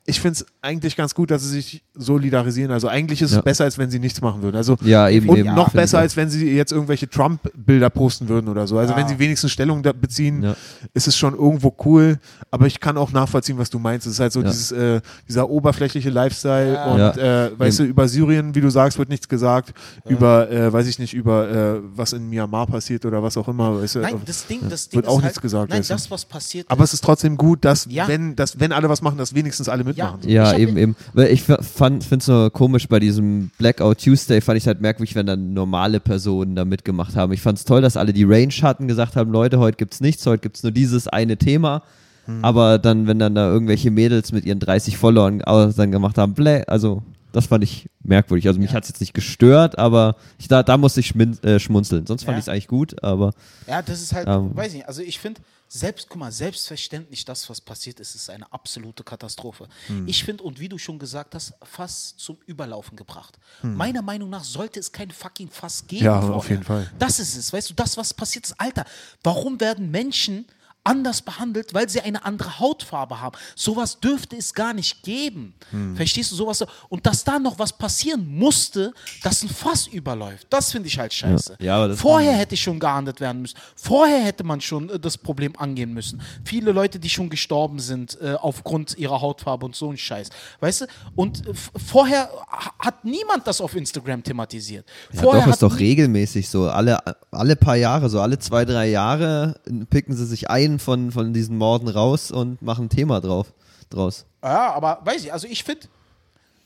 ich 0.05 0.19
finde 0.19 0.39
es 0.39 0.45
eigentlich 0.63 0.95
ganz 0.95 1.13
gut, 1.13 1.29
dass 1.29 1.43
sie 1.43 1.49
sich 1.49 1.83
solidarisieren. 1.93 2.71
Also, 2.71 2.87
eigentlich 2.87 3.21
ist 3.21 3.31
es 3.31 3.35
Ja. 3.35 3.41
besser, 3.41 3.65
als 3.65 3.77
wenn 3.77 3.91
sie 3.91 3.99
nichts 3.99 4.21
machen 4.21 4.41
würden. 4.41 4.55
Also, 4.55 4.77
Ja, 4.81 5.09
eben, 5.09 5.27
und 5.27 5.37
eben. 5.37 5.53
noch 5.53 5.69
besser, 5.71 5.99
als 5.99 6.15
wenn 6.15 6.29
sie 6.29 6.49
jetzt 6.55 6.71
irgendwelche 6.71 7.09
Trump-Bilder 7.09 7.89
posten 7.89 8.29
würden 8.29 8.47
oder 8.47 8.65
so. 8.65 8.77
Also, 8.79 8.93
Ja. 8.93 8.99
wenn 8.99 9.07
sie 9.09 9.19
wenigstens 9.19 9.51
Stellung 9.51 9.83
da 9.83 9.91
beziehen, 9.91 10.41
Ja. 10.41 10.55
ist 10.93 11.07
es 11.07 11.17
schon 11.17 11.33
irgendwo 11.33 11.75
cool. 11.85 12.17
Aber 12.49 12.65
ich 12.65 12.79
kann 12.79 12.97
auch 12.97 13.11
nachvollziehen, 13.11 13.57
was 13.57 13.69
du 13.69 13.77
meinst. 13.77 14.07
Es 14.07 14.13
ist 14.13 14.19
halt 14.21 14.31
so 14.31 14.39
Ja. 14.41 14.47
dieses, 14.49 14.71
äh, 14.71 15.01
dieser 15.27 15.49
oberflächliche 15.49 16.09
Lifestyle 16.09 16.73
Ja. 16.73 16.85
und, 16.85 16.99
Ja. 17.17 17.45
äh, 17.47 17.59
weißt 17.59 17.79
du, 17.79 17.83
über 17.83 18.07
Syrien, 18.07 18.55
wie 18.55 18.61
du 18.61 18.69
sagst, 18.69 18.97
wird 18.97 19.09
nichts 19.09 19.27
gesagt. 19.27 19.73
Über, 20.07 20.49
äh, 20.49 20.71
weiß 20.71 20.87
ich 20.87 20.97
nicht, 20.97 21.13
über 21.13 21.49
äh, 21.49 21.79
was 21.93 22.13
in 22.13 22.29
Myanmar 22.29 22.67
passiert 22.67 23.05
oder 23.05 23.21
was 23.21 23.35
auch 23.35 23.49
immer. 23.49 23.81
Weißt 23.81 23.95
du, 23.95 23.99
Nein, 23.99 24.15
das 24.25 24.47
Ding, 24.47 24.61
das 24.69 24.87
Ding 24.87 24.97
wird 24.99 25.05
ist 25.07 25.09
auch 25.11 25.15
halt, 25.15 25.25
nichts 25.25 25.41
gesagt, 25.41 25.69
Nein, 25.71 25.79
weißt 25.79 25.89
du. 25.89 25.93
das, 25.95 26.09
was 26.09 26.23
passiert 26.25 26.69
aber 26.71 26.83
ist, 26.85 26.91
es 26.91 26.93
ist 26.95 27.03
trotzdem 27.03 27.35
gut, 27.35 27.65
dass, 27.65 27.85
Ja. 27.89 28.07
wenn, 28.07 28.35
dass, 28.37 28.59
wenn 28.59 28.71
alle 28.71 28.87
was 28.87 29.01
machen, 29.01 29.17
dass 29.17 29.35
wenigstens 29.35 29.67
alle 29.67 29.83
mitmachen. 29.83 30.19
Ich 30.23 30.52
Ja, 30.53 30.59
eben, 30.59 30.77
eben. 30.77 30.95
Weil 31.13 31.27
ich 31.31 31.43
finde 31.43 31.99
es 32.17 32.27
nur 32.27 32.51
komisch 32.51 32.87
bei 32.87 32.99
diesem 32.99 33.51
Blackout 33.57 34.03
Tuesday, 34.03 34.41
fand 34.41 34.57
ich 34.57 34.67
halt 34.67 34.81
merkwürdig, 34.81 35.15
wenn 35.15 35.25
dann 35.25 35.53
normale 35.53 35.99
Personen 35.99 36.55
da 36.55 36.65
mitgemacht 36.65 37.15
haben. 37.15 37.33
Ich 37.33 37.41
fand 37.41 37.57
es 37.57 37.65
toll, 37.65 37.81
dass 37.81 37.97
alle 37.97 38.13
die 38.13 38.23
Range 38.23 38.53
hatten, 38.61 38.87
gesagt 38.87 39.15
haben, 39.15 39.31
Leute, 39.31 39.59
heute 39.59 39.77
gibt's 39.77 40.01
nichts, 40.01 40.25
heute 40.25 40.41
gibt's 40.41 40.63
nur 40.63 40.71
dieses 40.71 41.07
eine 41.07 41.37
Thema. 41.37 41.83
Hm. 42.25 42.43
Aber 42.43 42.79
dann, 42.79 43.05
wenn 43.07 43.19
dann 43.19 43.35
da 43.35 43.51
irgendwelche 43.51 43.91
Mädels 43.91 44.31
mit 44.31 44.45
ihren 44.45 44.59
30 44.59 44.97
Followern 44.97 45.39
dann 45.39 45.91
gemacht 45.91 46.17
haben, 46.17 46.33
Bläh, 46.33 46.63
also 46.67 47.03
das 47.33 47.47
fand 47.47 47.63
ich 47.63 47.89
merkwürdig. 48.03 48.47
Also 48.47 48.59
mich 48.59 48.69
Ja. 48.69 48.75
hat's 48.77 48.89
jetzt 48.89 49.01
nicht 49.01 49.13
gestört, 49.13 49.77
aber 49.79 50.15
ich, 50.37 50.47
da, 50.47 50.61
da 50.63 50.77
musste 50.77 50.99
ich 50.99 51.13
äh, 51.43 51.59
schmunzeln. 51.59 52.05
Sonst 52.05 52.23
fand 52.23 52.35
Ja. 52.35 52.39
ich 52.39 52.43
es 52.45 52.49
eigentlich 52.49 52.67
gut, 52.67 53.03
aber 53.03 53.33
Ja, 53.67 53.81
das 53.81 54.01
ist 54.01 54.13
halt, 54.13 54.27
Ähm. 54.27 54.51
weiß 54.55 54.67
ich 54.67 54.73
nicht, 54.75 54.87
also 54.87 55.01
ich 55.01 55.19
finde, 55.19 55.41
selbst, 55.73 56.07
guck 56.07 56.19
mal, 56.19 56.31
selbstverständlich 56.31 57.25
das, 57.25 57.49
was 57.49 57.59
passiert 57.59 57.99
ist, 57.99 58.13
ist 58.13 58.29
eine 58.29 58.51
absolute 58.53 59.03
Katastrophe. 59.03 59.67
Hm. 59.87 60.07
Ich 60.07 60.23
finde, 60.23 60.43
und 60.43 60.59
wie 60.59 60.69
du 60.69 60.77
schon 60.77 60.99
gesagt 60.99 61.33
hast, 61.33 61.53
fast 61.63 62.19
zum 62.19 62.37
Überlaufen 62.45 62.95
gebracht. 62.95 63.39
Hm. 63.61 63.75
Meiner 63.75 64.03
Meinung 64.03 64.29
nach 64.29 64.43
sollte 64.43 64.79
es 64.79 64.91
kein 64.91 65.09
fucking 65.09 65.49
Fass 65.49 65.87
geben. 65.87 66.05
Ja, 66.05 66.19
vorher. 66.19 66.35
auf 66.35 66.49
jeden 66.49 66.63
Fall. 66.63 66.91
Das 66.99 67.19
ist 67.19 67.35
es, 67.35 67.51
weißt 67.51 67.71
du, 67.71 67.73
das, 67.73 67.97
was 67.97 68.13
passiert 68.13 68.45
ist, 68.45 68.53
Alter, 68.59 68.85
warum 69.23 69.59
werden 69.59 69.89
Menschen 69.89 70.45
anders 70.85 71.21
behandelt, 71.21 71.73
weil 71.73 71.87
sie 71.89 72.01
eine 72.01 72.25
andere 72.25 72.59
Hautfarbe 72.59 73.21
haben. 73.21 73.37
Sowas 73.55 73.99
dürfte 73.99 74.35
es 74.35 74.53
gar 74.53 74.73
nicht 74.73 75.01
geben. 75.03 75.53
Hm. 75.71 75.95
Verstehst 75.95 76.31
du 76.31 76.35
sowas? 76.35 76.57
so? 76.57 76.65
Und 76.89 77.05
dass 77.05 77.23
da 77.23 77.39
noch 77.39 77.57
was 77.59 77.71
passieren 77.73 78.27
musste, 78.27 78.93
dass 79.23 79.43
ein 79.43 79.49
Fass 79.49 79.87
überläuft, 79.87 80.47
das 80.49 80.71
finde 80.71 80.87
ich 80.87 80.99
halt 80.99 81.13
scheiße. 81.13 81.55
Ja, 81.59 81.87
das- 81.87 81.99
Vorher 82.01 82.33
hätte 82.33 82.57
schon 82.57 82.79
geahndet 82.79 83.21
werden 83.21 83.41
müssen. 83.41 83.57
Vorher 83.75 84.23
hätte 84.23 84.43
man 84.43 84.59
schon 84.61 84.89
äh, 84.89 84.99
das 84.99 85.17
Problem 85.17 85.53
angehen 85.57 85.93
müssen. 85.93 86.21
Viele 86.43 86.71
Leute, 86.71 86.99
die 86.99 87.09
schon 87.09 87.29
gestorben 87.29 87.79
sind 87.79 88.17
äh, 88.21 88.33
aufgrund 88.33 88.97
ihrer 88.97 89.21
Hautfarbe 89.21 89.65
und 89.65 89.75
so 89.75 89.89
ein 89.89 89.97
Scheiß. 89.97 90.29
Weißt 90.59 90.81
du? 90.81 90.85
Und 91.15 91.47
äh, 91.47 91.53
vorher 91.87 92.29
ha- 92.51 92.73
hat 92.79 93.05
niemand 93.05 93.47
das 93.47 93.61
auf 93.61 93.75
Instagram 93.75 94.21
thematisiert. 94.23 94.85
Ja, 95.13 95.21
Vorher 95.21 95.41
doch, 95.41 95.47
hat 95.47 95.53
ist 95.55 95.63
doch 95.63 95.79
regelmäßig 95.79 96.49
so. 96.49 96.69
Alle, 96.69 96.99
alle 97.31 97.55
paar 97.55 97.75
Jahre, 97.77 98.09
so 98.09 98.19
alle 98.19 98.37
zwei, 98.39 98.65
drei 98.65 98.89
Jahre 98.89 99.59
picken 99.89 100.15
sie 100.15 100.25
sich 100.25 100.49
einen 100.73 100.79
von, 100.79 101.11
von 101.11 101.33
diesen 101.33 101.57
Morden 101.57 101.87
raus 101.87 102.31
und 102.31 102.61
machen 102.61 102.85
ein 102.85 102.89
Thema 102.89 103.21
drauf, 103.21 103.53
draus. 103.89 104.25
Ja, 104.43 104.73
aber 104.73 104.99
weiß 105.03 105.23
ich, 105.23 105.33
also 105.33 105.47
ich 105.47 105.63
finde, 105.63 105.87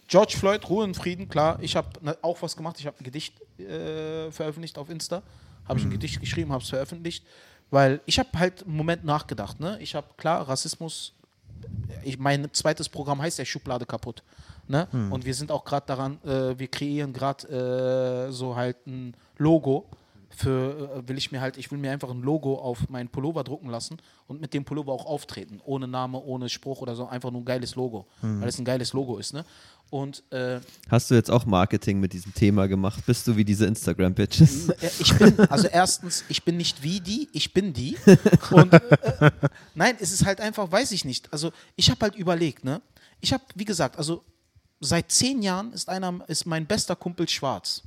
George 0.07 0.35
Floyd, 0.37 0.67
Ruhe 0.69 0.83
und 0.83 0.95
Frieden, 0.95 1.27
klar, 1.27 1.59
ich 1.61 1.75
habe 1.75 1.89
auch 2.21 2.41
was 2.41 2.55
gemacht, 2.55 2.77
ich 2.79 2.87
habe 2.87 2.97
ein 2.99 3.03
Gedicht 3.03 3.33
äh, 3.59 4.31
veröffentlicht 4.31 4.77
auf 4.77 4.89
Insta, 4.89 5.21
habe 5.67 5.79
ich 5.79 5.85
ein 5.85 5.91
Gedicht 5.91 6.19
geschrieben, 6.19 6.51
habe 6.51 6.63
es 6.63 6.69
veröffentlicht, 6.69 7.25
weil 7.69 7.99
ich 8.05 8.17
habe 8.17 8.29
halt 8.35 8.63
einen 8.63 8.77
Moment 8.77 9.03
nachgedacht, 9.03 9.59
ne? 9.59 9.77
ich 9.81 9.95
habe, 9.95 10.07
klar, 10.15 10.47
Rassismus, 10.47 11.13
ich, 12.03 12.17
mein 12.17 12.47
zweites 12.53 12.87
Programm 12.87 13.21
heißt 13.21 13.37
ja 13.37 13.45
Schublade 13.45 13.85
kaputt, 13.85 14.23
ne? 14.67 14.87
und 15.09 15.25
wir 15.25 15.33
sind 15.33 15.51
auch 15.51 15.65
gerade 15.65 15.85
daran, 15.85 16.23
äh, 16.23 16.57
wir 16.57 16.67
kreieren 16.69 17.11
gerade 17.11 18.27
äh, 18.27 18.31
so 18.31 18.55
halt 18.55 18.87
ein 18.87 19.13
Logo, 19.37 19.89
für 20.37 21.03
äh, 21.03 21.09
will 21.09 21.17
ich 21.17 21.31
mir 21.31 21.41
halt, 21.41 21.57
ich 21.57 21.71
will 21.71 21.79
mir 21.79 21.91
einfach 21.91 22.11
ein 22.11 22.21
Logo 22.21 22.59
auf 22.59 22.89
meinen 22.89 23.09
Pullover 23.09 23.43
drucken 23.43 23.69
lassen 23.69 23.97
und 24.27 24.39
mit 24.39 24.53
dem 24.53 24.65
Pullover 24.65 24.93
auch 24.93 25.05
auftreten. 25.05 25.59
Ohne 25.65 25.87
Name, 25.87 26.19
ohne 26.19 26.47
Spruch 26.47 26.81
oder 26.81 26.95
so, 26.95 27.07
einfach 27.07 27.31
nur 27.31 27.41
ein 27.41 27.45
geiles 27.45 27.75
Logo. 27.75 28.05
Weil 28.21 28.47
es 28.47 28.59
ein 28.59 28.65
geiles 28.65 28.93
Logo 28.93 29.17
ist, 29.17 29.33
ne? 29.33 29.43
Und 29.89 30.21
äh, 30.31 30.59
Hast 30.89 31.09
du 31.09 31.15
jetzt 31.15 31.31
auch 31.31 31.45
Marketing 31.45 31.99
mit 31.99 32.11
diesem 32.11 32.33
Thema 32.33 32.67
gemacht? 32.67 33.05
Bist 33.05 33.25
du 33.27 33.35
wie 33.37 33.45
diese 33.45 33.65
Instagram-Bitches? 33.65 34.69
äh, 34.69 34.89
ich 34.99 35.17
bin, 35.17 35.39
also 35.49 35.67
erstens, 35.67 36.25
ich 36.27 36.43
bin 36.43 36.57
nicht 36.57 36.83
wie 36.83 36.99
die, 36.99 37.29
ich 37.31 37.53
bin 37.53 37.73
die. 37.73 37.97
Und 38.51 38.73
äh, 38.73 39.31
nein, 39.75 39.95
es 39.99 40.11
ist 40.11 40.25
halt 40.25 40.41
einfach, 40.41 40.71
weiß 40.71 40.91
ich 40.91 41.05
nicht. 41.05 41.31
Also 41.31 41.51
ich 41.75 41.89
habe 41.89 42.01
halt 42.01 42.15
überlegt, 42.15 42.63
ne? 42.63 42.81
Ich 43.21 43.33
habe, 43.33 43.43
wie 43.55 43.65
gesagt, 43.65 43.97
also 43.97 44.23
seit 44.81 45.09
zehn 45.11 45.41
Jahren 45.41 45.71
ist 45.73 45.89
einer, 45.89 46.19
ist 46.27 46.45
mein 46.45 46.65
bester 46.65 46.95
Kumpel 46.95 47.27
schwarz. 47.29 47.83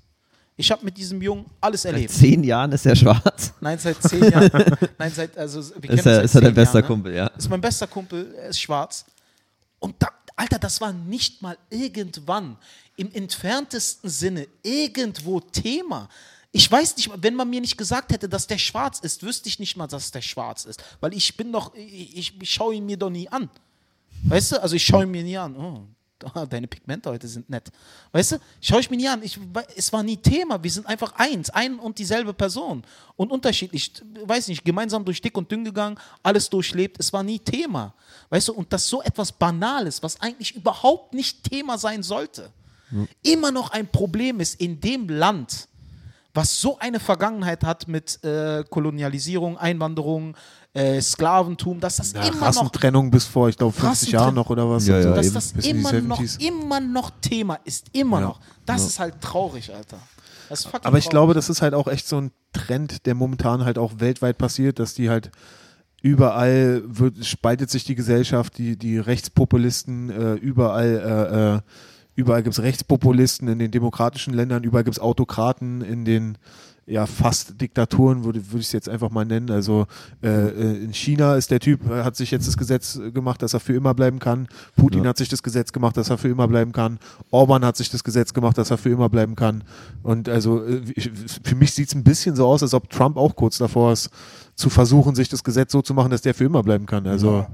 Ich 0.61 0.71
habe 0.71 0.85
mit 0.85 0.95
diesem 0.95 1.23
Jungen 1.23 1.47
alles 1.59 1.83
Seit 1.83 1.95
erlebt. 1.95 2.13
zehn 2.13 2.45
Jahren 2.45 2.71
ist 2.73 2.85
er 2.85 2.95
schwarz. 2.95 3.55
Nein, 3.61 3.79
seit 3.79 4.03
zehn 4.03 4.31
Jahren. 4.31 4.51
Nein, 4.99 5.11
seit, 5.11 5.37
also 5.39 5.63
wir 5.81 5.91
Ist 5.91 6.05
er, 6.05 6.23
ist 6.23 6.33
seit 6.33 6.43
er 6.43 6.49
dein 6.49 6.55
bester 6.55 6.81
Jahren, 6.81 6.83
ne? 6.83 6.87
Kumpel, 6.87 7.15
ja. 7.15 7.27
ist 7.29 7.49
mein 7.49 7.63
bester 7.63 7.87
Kumpel, 7.87 8.35
er 8.35 8.49
ist 8.51 8.61
schwarz. 8.61 9.07
Und 9.79 9.97
da, 9.99 10.09
Alter, 10.37 10.59
das 10.59 10.79
war 10.83 10.93
nicht 10.93 11.41
mal 11.41 11.57
irgendwann 11.71 12.59
im 12.97 13.11
entferntesten 13.11 14.11
Sinne 14.11 14.47
irgendwo 14.63 15.41
Thema. 15.41 16.11
Ich 16.53 16.71
weiß 16.71 16.95
nicht, 16.99 17.11
wenn 17.23 17.35
man 17.37 17.49
mir 17.49 17.63
nicht 17.63 17.79
gesagt 17.79 18.13
hätte, 18.13 18.29
dass 18.29 18.47
der 18.47 18.59
schwarz 18.59 18.99
ist, 19.01 19.23
wüsste 19.23 19.49
ich 19.49 19.59
nicht 19.61 19.79
mal, 19.79 19.87
dass 19.87 20.11
der 20.11 20.21
schwarz 20.21 20.67
ist. 20.67 20.85
Weil 21.01 21.15
ich 21.15 21.39
bin 21.39 21.53
doch, 21.53 21.75
ich, 21.75 22.19
ich, 22.19 22.43
ich 22.43 22.51
schaue 22.51 22.75
ihn 22.75 22.85
mir 22.85 22.99
doch 22.99 23.09
nie 23.09 23.29
an. 23.31 23.49
Weißt 24.25 24.53
du, 24.53 24.63
also 24.63 24.77
ich 24.77 24.85
schaue 24.85 25.05
ihn 25.05 25.11
mir 25.11 25.23
nie 25.23 25.39
an. 25.39 25.57
Oh, 25.57 25.87
ah, 26.35 26.47
deine 26.47 26.67
Pigmente 26.67 27.11
heute 27.11 27.29
sind 27.29 27.49
nett. 27.51 27.71
Weißt 28.13 28.33
du, 28.33 28.37
schaue 28.61 28.81
ich 28.81 28.91
mir 28.91 28.97
nie 28.97 29.09
an. 29.09 29.23
Ich, 29.23 29.39
es 29.77 29.93
war 29.93 30.03
nie 30.03 30.17
Thema. 30.17 30.63
Wir 30.63 30.71
sind 30.71 30.87
einfach 30.87 31.13
eins, 31.17 31.51
ein 31.51 31.79
und 31.79 31.99
dieselbe 31.99 32.33
Person. 32.33 32.83
Und 33.17 33.31
unterschiedlich, 33.31 33.93
weiß 34.25 34.49
nicht, 34.49 34.65
gemeinsam 34.65 35.05
durch 35.05 35.21
dick 35.21 35.37
und 35.37 35.51
dünn 35.51 35.65
gegangen, 35.65 35.99
alles 36.23 36.51
durchlebt. 36.51 36.99
Es 36.99 37.13
war 37.13 37.23
nie 37.23 37.39
Thema. 37.39 37.95
Weißt 38.29 38.49
du, 38.49 38.55
und 38.55 38.73
das 38.73 38.89
so 38.89 39.03
etwas 39.03 39.33
Banales, 39.33 40.03
was 40.03 40.21
eigentlich 40.21 40.55
überhaupt 40.55 41.15
nicht 41.15 41.45
Thema 41.45 41.79
sein 41.79 42.03
sollte, 42.03 42.51
immer 43.23 43.53
noch 43.53 43.71
ein 43.71 43.87
Problem 43.87 44.41
ist 44.41 44.61
in 44.61 44.81
dem 44.81 45.09
Land, 45.09 45.69
was 46.35 46.61
so 46.61 46.79
eine 46.79 47.01
Vergangenheit 47.01 47.65
hat 47.65 47.89
mit 47.89 48.23
äh, 48.25 48.63
Kolonialisierung, 48.71 49.59
Einwanderung, 49.59 50.37
äh, 50.73 51.01
Sklaventum, 51.01 51.81
dass 51.81 51.97
das 51.97 52.13
Ja, 52.13 52.23
immer 52.23 52.35
noch 52.37 52.43
Rassentrennung 52.43 53.11
bis 53.11 53.25
vor, 53.25 53.49
ich 53.49 53.57
glaube, 53.57 53.73
50 53.73 53.89
Rassentrennung- 54.09 54.13
Jahren 54.13 54.35
noch 54.37 54.51
oder 54.51 54.71
was. 54.71 54.87
Ja, 54.87 55.01
ja, 55.01 55.13
dass 55.13 55.27
eben. 55.27 55.35
das 55.35 55.53
immer 55.67 55.93
noch, 56.01 56.21
70s. 56.21 56.41
immer 56.47 56.81
noch 56.81 57.11
Thema 57.21 57.59
ist, 57.65 57.87
immer 57.93 58.21
Ja. 58.21 58.27
noch. 58.29 58.41
Das 58.67 58.85
ist 58.87 59.01
halt 59.01 59.21
traurig, 59.21 59.75
Alter. 59.75 59.99
Das 60.49 60.61
ist 60.61 60.67
fucking 60.67 60.87
Aber 60.87 60.99
ich 60.99 61.05
traurig. 61.05 61.11
glaube, 61.11 61.35
das 61.35 61.49
ist 61.49 61.63
halt 61.63 61.75
auch 61.75 61.89
echt 61.89 62.07
so 62.07 62.21
ein 62.21 62.31
Trend, 62.53 63.07
der 63.07 63.15
momentan 63.15 63.65
halt 63.65 63.79
auch 63.79 63.95
weltweit 63.99 64.39
passiert, 64.39 64.79
dass 64.79 64.95
die 64.95 65.11
halt 65.11 65.31
überall 66.03 66.83
wird, 66.87 67.25
spaltet 67.27 67.71
sich 67.71 67.85
die 67.85 67.95
Gesellschaft, 67.95 68.57
die, 68.59 68.77
die 68.77 68.99
Rechtspopulisten, 68.99 70.11
äh, 70.11 70.33
überall, 70.35 70.87
äh, 70.97 71.57
äh, 71.57 71.61
überall 72.15 72.43
gibt 72.43 72.55
es 72.55 72.63
Rechtspopulisten 72.63 73.49
in 73.49 73.59
den 73.59 73.71
demokratischen 73.71 74.35
Ländern, 74.35 74.65
überall 74.65 74.85
gibt 74.85 74.97
es 74.97 75.03
Autokraten 75.03 75.83
in 75.83 76.05
den 76.05 76.39
ja 76.91 77.07
fast 77.07 77.61
Diktaturen, 77.61 78.25
würde, 78.25 78.45
würde 78.49 78.61
ich 78.61 78.67
es 78.67 78.73
jetzt 78.73 78.89
einfach 78.89 79.11
mal 79.11 79.25
nennen. 79.25 79.51
Also 79.51 79.87
äh, 80.23 80.29
äh, 80.29 80.85
in 80.85 80.93
China 80.93 81.37
ist 81.37 81.51
der 81.51 81.61
Typ, 81.61 81.89
äh, 81.89 82.03
hat 82.03 82.17
sich 82.17 82.31
jetzt 82.31 82.49
das 82.49 82.57
Gesetz 82.57 82.97
äh, 82.97 83.13
gemacht, 83.13 83.43
dass 83.43 83.55
er 83.55 83.61
für 83.61 83.75
immer 83.75 83.95
bleiben 83.95 84.19
kann. 84.19 84.49
Putin 84.77 85.05
Ja. 85.05 85.11
hat 85.11 85.17
sich 85.17 85.29
das 85.29 85.43
Gesetz 85.43 85.73
gemacht, 85.73 85.97
dass 85.97 86.11
er 86.11 86.19
für 86.19 86.29
immer 86.29 86.49
bleiben 86.49 86.73
kann. 86.73 86.99
Orban 87.31 87.65
hat 87.65 87.77
sich 87.77 87.91
das 87.91 88.03
Gesetz 88.03 88.35
gemacht, 88.35 88.59
dass 88.59 88.71
er 88.71 88.79
für 88.79 88.91
immer 88.91 89.09
bleiben 89.09 89.37
kann. 89.37 89.63
Und 90.03 90.29
also 90.29 90.67
ich, 90.67 91.11
für 91.45 91.55
mich 91.55 91.73
sieht 91.73 91.89
es 91.89 91.95
ein 91.95 92.03
bisschen 92.03 92.35
so 92.35 92.47
aus, 92.47 92.63
als 92.63 92.75
ob 92.75 92.91
Trump 92.91 93.17
auch 93.17 93.37
kurz 93.37 93.59
davor 93.59 93.93
ist, 93.93 94.11
zu 94.57 94.69
versuchen, 94.69 95.15
sich 95.15 95.29
das 95.29 95.45
Gesetz 95.45 95.73
so 95.73 95.83
zu 95.83 95.95
machen, 95.95 96.11
dass 96.11 96.23
der 96.23 96.35
für 96.35 96.45
immer 96.45 96.63
bleiben 96.63 96.87
kann. 96.87 97.07
Also 97.07 97.47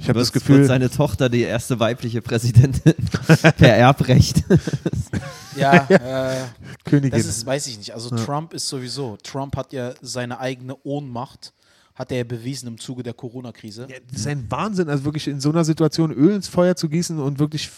ich 0.00 0.08
habe 0.08 0.18
das 0.18 0.32
Gefühl, 0.32 0.58
Wird 0.58 0.68
seine 0.68 0.90
Tochter 0.90 1.28
die 1.28 1.42
erste 1.42 1.78
weibliche 1.78 2.22
Präsidentin 2.22 2.94
per 3.58 3.76
Erbrecht. 3.76 4.42
Ja, 5.56 5.74
äh, 5.88 6.46
Königin. 6.84 7.18
das 7.18 7.26
ist, 7.26 7.44
weiß 7.44 7.66
ich 7.66 7.76
nicht. 7.76 7.92
Also 7.92 8.08
Trump 8.16 8.54
ist 8.54 8.66
sowieso, 8.66 9.18
Trump 9.22 9.56
hat 9.56 9.72
ja 9.72 9.92
seine 10.00 10.40
eigene 10.40 10.76
Ohnmacht, 10.84 11.52
hat 11.94 12.10
er 12.12 12.18
ja 12.18 12.24
bewiesen 12.24 12.66
im 12.68 12.78
Zuge 12.78 13.02
der 13.02 13.12
Corona-Krise. 13.12 13.88
Ja, 13.90 13.96
das 14.10 14.20
ist 14.20 14.26
ein 14.26 14.50
Wahnsinn, 14.50 14.88
also 14.88 15.04
wirklich 15.04 15.28
in 15.28 15.38
so 15.38 15.50
einer 15.50 15.64
Situation 15.64 16.10
Öl 16.12 16.34
ins 16.34 16.48
Feuer 16.48 16.76
zu 16.76 16.88
gießen 16.88 17.18
und 17.18 17.38
wirklich 17.38 17.68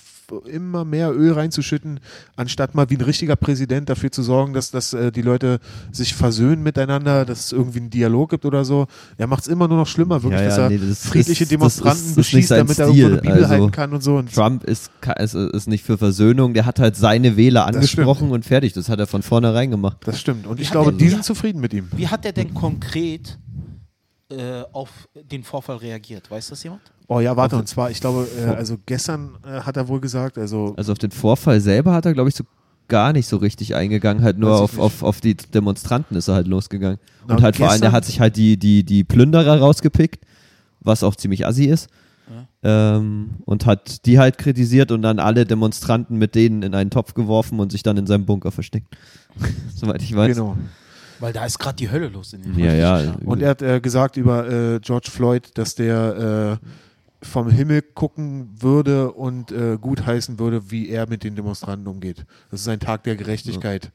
immer 0.47 0.85
mehr 0.85 1.13
Öl 1.15 1.33
reinzuschütten, 1.33 2.01
anstatt 2.37 2.75
mal 2.75 2.89
wie 2.91 2.97
ein 2.97 3.01
richtiger 3.03 3.37
Präsident 3.37 3.89
dafür 3.89 4.11
zu 4.11 4.23
sorgen, 4.23 4.53
dass, 4.55 4.71
dass 4.71 4.93
äh, 4.93 5.13
die 5.13 5.23
Leute 5.23 5.59
sich 5.91 6.15
versöhnen 6.15 6.63
miteinander, 6.63 7.25
dass 7.25 7.47
es 7.47 7.53
irgendwie 7.53 7.81
einen 7.81 7.91
Dialog 7.91 8.31
gibt 8.31 8.45
oder 8.45 8.65
so. 8.65 8.87
Er 9.19 9.27
macht 9.27 9.43
es 9.43 9.49
immer 9.49 9.69
nur 9.69 9.77
noch 9.79 9.87
schlimmer, 9.87 10.23
wirklich, 10.23 10.41
Ja, 10.41 10.43
ja, 10.43 10.49
dass 10.49 10.59
er 10.59 10.71
nee, 10.71 10.81
das 10.89 11.07
friedliche 11.07 11.45
ist- 11.45 11.51
Demonstranten 11.53 11.91
das 11.91 12.01
ist- 12.01 12.11
ist 12.11 12.17
nicht 12.17 12.49
beschießt, 12.49 12.51
damit 12.53 12.79
er 12.79 12.87
irgendwo 12.87 13.07
eine 13.07 13.19
Stil, 13.19 13.21
Bibel 13.31 13.43
also 13.45 13.55
halten 13.55 13.73
kann 13.73 13.93
und 13.93 14.03
so. 14.03 14.17
Und 14.17 14.35
Trump 14.35 14.65
ist, 14.65 14.91
ist, 15.19 15.35
ist 15.35 15.69
nicht 15.69 15.85
für 15.85 15.99
Versöhnung, 15.99 16.55
der 16.55 16.67
hat 16.67 16.79
halt 16.79 16.97
seine 16.97 17.37
Wähler 17.37 17.67
angesprochen 17.67 18.31
und 18.31 18.45
fertig. 18.45 18.73
Das 18.73 18.89
hat 18.89 18.99
er 19.01 19.07
von 19.07 19.23
vornherein 19.23 19.71
gemacht. 19.71 19.99
das 20.05 20.21
stimmt. 20.21 20.47
Und 20.47 20.61
ich 20.61 20.71
glaube, 20.71 20.91
er- 20.91 20.97
die 20.97 21.09
sind 21.09 21.25
zufrieden 21.25 21.61
mit 21.61 21.73
ihm. 21.75 21.89
Wie 21.97 22.09
hat 22.09 22.25
er 22.25 22.33
denn 22.33 22.55
konkret 22.55 23.39
äh, 24.39 24.65
auf 24.73 25.09
den 25.31 25.43
Vorfall 25.45 25.77
reagiert? 25.77 26.31
Weiß 26.31 26.49
das 26.49 26.63
jemand? 26.63 26.83
Oh 27.09 27.21
ja, 27.21 27.37
warte, 27.37 27.57
und 27.57 27.69
zwar, 27.69 27.91
ich 27.91 28.01
glaube, 28.01 28.27
äh, 28.39 28.47
also 28.49 28.77
gestern 28.87 29.37
äh, 29.45 29.61
hat 29.61 29.77
er 29.77 29.87
wohl 29.89 30.01
gesagt, 30.01 30.39
also 30.39 30.75
Also 30.77 30.93
auf 30.93 30.99
den 30.99 31.11
Vorfall 31.11 31.61
selber 31.61 31.93
hat 31.93 32.07
er, 32.07 32.13
glaube 32.15 32.29
ich, 32.31 32.35
so 32.35 32.45
gar 32.89 33.13
nicht 33.13 33.27
so 33.27 33.37
richtig 33.39 33.75
eingegangen, 33.75 34.23
halt 34.23 34.39
nur 34.39 34.55
auf, 34.61 34.79
auf, 34.79 35.03
auf 35.03 35.21
die 35.21 35.35
Demonstranten 35.37 36.17
ist 36.17 36.29
er 36.29 36.35
halt 36.35 36.47
losgegangen. 36.47 36.99
Na, 37.27 37.37
und 37.37 37.43
halt 37.43 37.57
vor 37.57 37.67
allem, 37.69 37.81
gestern- 37.81 37.93
hat 37.93 38.05
sich 38.05 38.21
halt 38.21 38.37
die, 38.37 38.57
die, 38.59 38.83
die 38.85 39.05
Plünderer 39.05 39.59
rausgepickt, 39.61 40.25
was 40.81 41.03
auch 41.03 41.17
ziemlich 41.17 41.47
assi 41.47 41.65
ist. 41.67 41.89
Ähm, 42.63 43.31
und 43.45 43.67
hat 43.67 44.07
die 44.07 44.19
halt 44.19 44.39
kritisiert 44.39 44.93
und 44.93 45.03
dann 45.03 45.19
alle 45.19 45.45
Demonstranten 45.45 46.17
mit 46.17 46.35
denen 46.37 46.63
in 46.63 46.75
einen 46.75 46.91
Topf 46.91 47.15
geworfen 47.15 47.59
und 47.61 47.73
sich 47.73 47.83
dann 47.83 47.97
in 47.97 48.07
seinem 48.07 48.25
Bunker 48.25 48.53
versteckt. 48.53 48.87
Soweit 49.75 50.01
ich 50.03 50.15
weiß. 50.15 50.37
genau. 50.37 50.57
Weil 51.23 51.33
da 51.33 51.47
ist 51.47 51.61
gerade 51.61 51.77
die 51.77 51.89
Hölle 51.89 52.09
los 52.09 52.33
in 52.33 52.43
den 52.43 52.59
Ja, 52.59 52.73
ja. 52.75 53.15
Und 53.25 53.43
er 53.43 53.51
hat 53.51 53.63
äh, 53.63 53.81
gesagt 53.81 54.17
über 54.17 54.51
äh, 54.51 54.81
George 54.81 55.09
Floyd, 55.09 55.51
dass 55.55 55.77
der 55.77 56.59
äh, 56.61 56.67
vom 57.25 57.49
Himmel 57.49 57.83
gucken 57.83 58.51
würde 58.61 59.13
und 59.13 59.53
äh, 59.53 59.79
gutheißen 59.81 60.41
würde, 60.41 60.73
wie 60.73 60.89
er 60.89 61.09
mit 61.09 61.23
den 61.23 61.37
Demonstranten 61.37 61.87
umgeht. 61.87 62.27
Das 62.51 62.61
ist 62.63 62.69
ein 62.69 62.81
Tag 62.81 63.05
der 63.05 63.15
Gerechtigkeit, 63.15 63.93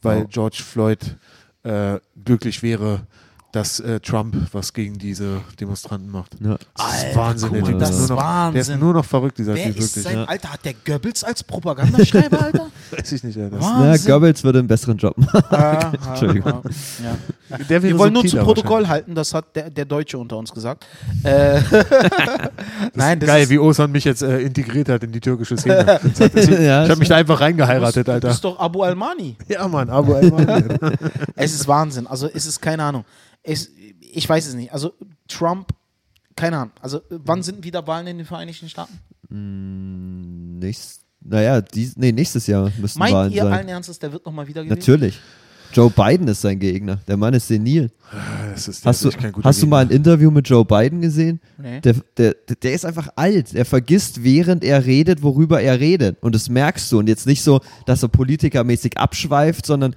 weil 0.00 0.20
Ja. 0.20 0.24
George 0.24 0.62
Floyd 0.64 1.18
äh, 1.64 1.98
glücklich 2.24 2.62
wäre, 2.62 3.06
dass 3.52 3.80
äh, 3.80 3.98
Trump 4.00 4.36
was 4.52 4.72
gegen 4.72 4.96
diese 4.98 5.40
Demonstranten 5.58 6.10
macht. 6.10 6.36
ja. 6.40 6.56
Das 6.76 6.96
ist 6.98 7.04
Alter, 7.06 7.16
Wahnsinn. 7.16 7.52
Der 7.52 7.62
mal, 7.62 7.72
ist 7.72 7.80
das 7.80 7.90
nur 7.90 8.00
ist 8.02 8.08
noch, 8.10 8.16
Der 8.18 8.24
ist 8.60 8.68
Wahnsinn. 8.68 8.78
nur 8.80 8.94
noch 8.94 9.04
verrückt, 9.04 9.38
dieser 9.38 9.54
Wer 9.54 9.64
Typ, 9.64 9.76
ist 9.78 9.96
wirklich. 9.96 10.04
sein, 10.04 10.16
Ja. 10.18 10.24
Alter, 10.24 10.52
hat 10.52 10.64
der 10.64 10.74
Goebbels 10.86 11.24
als 11.24 11.42
Propagandaschreiber, 11.42 12.40
Alter? 12.44 12.66
Weiß 12.92 13.12
ich 13.12 13.24
nicht, 13.24 13.36
Alter. 13.38 13.56
Na, 13.60 13.80
Wahnsinn. 13.90 14.10
Goebbels 14.12 14.44
würde 14.44 14.58
einen 14.60 14.68
besseren 14.68 14.96
Job 14.98 15.16
machen. 15.18 15.42
Ah, 15.50 15.92
Entschuldigung. 16.10 16.62
Ja. 17.02 17.56
Der 17.58 17.68
wäre 17.68 17.82
Wir 17.82 17.98
wollen 17.98 18.12
nur 18.12 18.24
zu 18.24 18.36
Protokoll 18.36 18.86
halten, 18.86 19.14
das 19.16 19.34
hat 19.34 19.56
der, 19.56 19.68
der 19.70 19.84
Deutsche 19.84 20.16
unter 20.18 20.36
uns 20.36 20.52
gesagt. 20.52 20.86
Äh, 21.24 21.60
Nein, 22.94 23.20
das 23.20 23.26
Geil, 23.26 23.42
ist, 23.42 23.50
wie 23.50 23.58
Osan 23.58 23.90
mich 23.92 24.04
jetzt 24.04 24.22
äh, 24.22 24.38
integriert 24.40 24.88
hat 24.88 25.02
in 25.04 25.12
die 25.12 25.20
türkische 25.20 25.56
Szene. 25.56 25.84
Das 26.02 26.20
hat- 26.20 26.34
Ja, 26.34 26.84
ich 26.84 26.90
habe 26.90 26.96
mich 26.98 27.08
da 27.08 27.16
einfach 27.16 27.38
du 27.38 27.44
reingeheiratet, 27.44 28.08
Alter. 28.08 28.28
bist 28.28 28.44
doch 28.44 28.58
Abu 28.58 28.82
Almani. 28.82 29.36
Ja, 29.48 29.66
Mann, 29.68 29.90
Abu 29.90 30.14
Almani. 30.14 30.64
Es 31.36 31.52
ist 31.52 31.66
Wahnsinn. 31.68 32.06
Also 32.06 32.28
es 32.32 32.46
ist 32.46 32.60
keine 32.60 32.82
Ahnung. 32.84 33.04
Es, 33.42 33.70
ich 34.00 34.28
weiß 34.28 34.46
es 34.46 34.54
nicht. 34.54 34.72
Also 34.72 34.92
Trump, 35.28 35.68
keine 36.36 36.58
Ahnung. 36.58 36.72
Also 36.80 37.00
wann 37.10 37.42
sind 37.42 37.64
wieder 37.64 37.86
Wahlen 37.86 38.06
in 38.06 38.18
den 38.18 38.26
Vereinigten 38.26 38.68
Staaten? 38.68 38.98
Nächst, 40.58 41.02
naja, 41.20 41.60
dies, 41.60 41.96
nee, 41.96 42.12
nächstes 42.12 42.46
Jahr 42.46 42.70
müssten 42.78 42.98
Meint 42.98 43.14
Wahlen 43.14 43.32
ihr 43.32 43.42
sein. 43.42 43.52
allen 43.52 43.68
Ernstes, 43.68 43.98
der 43.98 44.12
wird 44.12 44.26
nochmal 44.26 44.46
wieder 44.46 44.64
gewählt? 44.64 44.78
Natürlich. 44.80 45.20
Joe 45.72 45.88
Biden 45.88 46.26
ist 46.26 46.40
sein 46.40 46.58
Gegner. 46.58 46.96
Der 47.06 47.16
Mann 47.16 47.32
ist 47.32 47.46
senil. 47.46 47.92
Das 48.50 48.66
ist 48.66 48.84
Hast, 48.84 49.02
du, 49.02 49.04
wirklich 49.06 49.22
kein 49.22 49.32
guter 49.32 49.48
hast 49.48 49.62
du 49.62 49.68
mal 49.68 49.84
ein. 49.84 49.90
Interview 49.90 50.30
mit 50.32 50.48
Joe 50.48 50.64
Biden 50.64 51.00
gesehen? 51.00 51.40
Nee. 51.58 51.80
Der, 51.80 51.94
der, 52.16 52.34
der 52.60 52.72
ist 52.72 52.84
einfach 52.84 53.10
alt. 53.14 53.54
Er 53.54 53.64
vergisst, 53.64 54.24
während 54.24 54.64
er 54.64 54.84
redet, 54.84 55.22
worüber 55.22 55.60
er 55.62 55.78
redet. 55.78 56.20
Und 56.22 56.34
das 56.34 56.48
merkst 56.48 56.90
du. 56.90 56.98
Und 56.98 57.08
jetzt 57.08 57.24
nicht 57.26 57.42
so, 57.42 57.60
dass 57.86 58.02
er 58.02 58.08
politikermäßig 58.08 58.98
abschweift, 58.98 59.64
sondern 59.64 59.94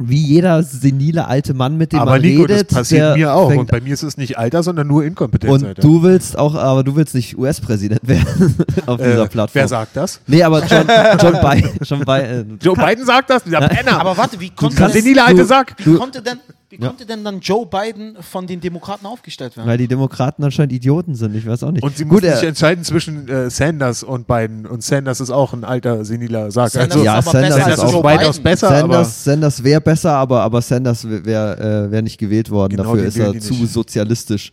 wie 0.00 0.22
jeder 0.24 0.62
senile 0.62 1.26
alte 1.26 1.54
Mann, 1.54 1.76
mit 1.76 1.92
dem 1.92 1.98
Aber 2.00 2.12
man 2.12 2.20
Nico, 2.20 2.42
redet. 2.42 2.70
das 2.70 2.78
passiert 2.78 3.16
mir 3.16 3.32
auch. 3.34 3.52
Und 3.54 3.70
bei 3.70 3.80
mir 3.80 3.94
ist 3.94 4.02
es 4.04 4.16
nicht 4.16 4.38
Alter, 4.38 4.62
sondern 4.62 4.86
nur 4.86 5.04
Inkompetenz, 5.04 5.52
und 5.52 5.64
Alter. 5.64 5.82
du 5.82 6.02
willst 6.02 6.38
auch, 6.38 6.54
aber 6.54 6.84
du 6.84 6.94
willst 6.94 7.14
nicht 7.16 7.36
US-Präsident 7.36 8.00
werden 8.06 8.54
auf 8.86 8.98
dieser 8.98 9.24
äh, 9.24 9.28
Plattform. 9.28 9.60
Wer 9.60 9.68
sagt 9.68 9.96
das? 9.96 10.20
Nee, 10.26 10.42
aber 10.42 10.64
John, 10.64 10.86
John 11.20 11.32
Biden, 11.40 11.70
John 11.82 12.00
Biden, 12.04 12.58
Joe 12.62 12.74
Biden 12.76 13.04
sagt 13.04 13.30
das? 13.30 13.42
Dieser 13.42 13.60
Penner. 13.68 14.00
Aber 14.00 14.16
warte, 14.16 14.38
wie 14.38 14.50
konnte, 14.50 14.76
denn, 14.76 14.90
senile 14.92 15.24
alte 15.24 15.40
du- 15.40 15.46
Sack. 15.46 15.74
wie, 15.78 15.94
konnte 15.96 16.22
denn, 16.22 16.38
wie 16.70 16.76
Ja. 16.76 16.88
konnte 16.88 17.06
denn 17.06 17.24
dann 17.24 17.40
Joe 17.40 17.64
Biden 17.66 18.16
von 18.20 18.46
den 18.46 18.60
Demokraten 18.60 19.06
aufgestellt 19.06 19.56
werden? 19.56 19.68
weil 19.68 19.78
die 19.78 19.88
Demokraten 19.88 20.44
anscheinend 20.44 20.72
Idioten 20.72 21.14
sind. 21.14 21.34
Ich 21.34 21.46
weiß 21.46 21.62
auch 21.62 21.70
nicht. 21.70 21.82
Und 21.82 21.96
sie 21.96 22.04
Gut, 22.04 22.12
mussten 22.12 22.26
er, 22.26 22.36
sich 22.36 22.48
entscheiden 22.48 22.84
zwischen 22.84 23.26
äh, 23.28 23.48
Sanders 23.50 24.02
und 24.02 24.26
Biden. 24.26 24.66
Und 24.66 24.82
Sanders 24.82 25.20
ist 25.20 25.30
auch 25.30 25.52
ein 25.54 25.64
alter, 25.64 26.04
seniler 26.04 26.50
Sack. 26.50 26.70
Sanders 26.70 26.92
Also, 26.92 27.04
Ja, 27.04 27.22
Sanders 27.22 27.54
besser 27.56 27.72
ist 27.72 27.78
auch 27.80 28.04
weitaus 28.04 28.38
besser. 28.38 28.68
Sanders, 28.68 29.24
Sanders 29.24 29.64
wäre 29.64 29.80
besser, 29.80 30.12
aber, 30.12 30.42
aber 30.42 30.60
Sanders 30.60 31.08
wäre 31.08 31.86
äh, 31.86 31.90
wär 31.90 32.02
nicht 32.02 32.18
gewählt 32.18 32.50
worden. 32.50 32.76
Genau, 32.76 32.94
Dafür 32.94 33.06
ist 33.08 33.16
er 33.18 33.38
zu 33.38 33.54
nicht. 33.54 33.72
sozialistisch. 33.72 34.52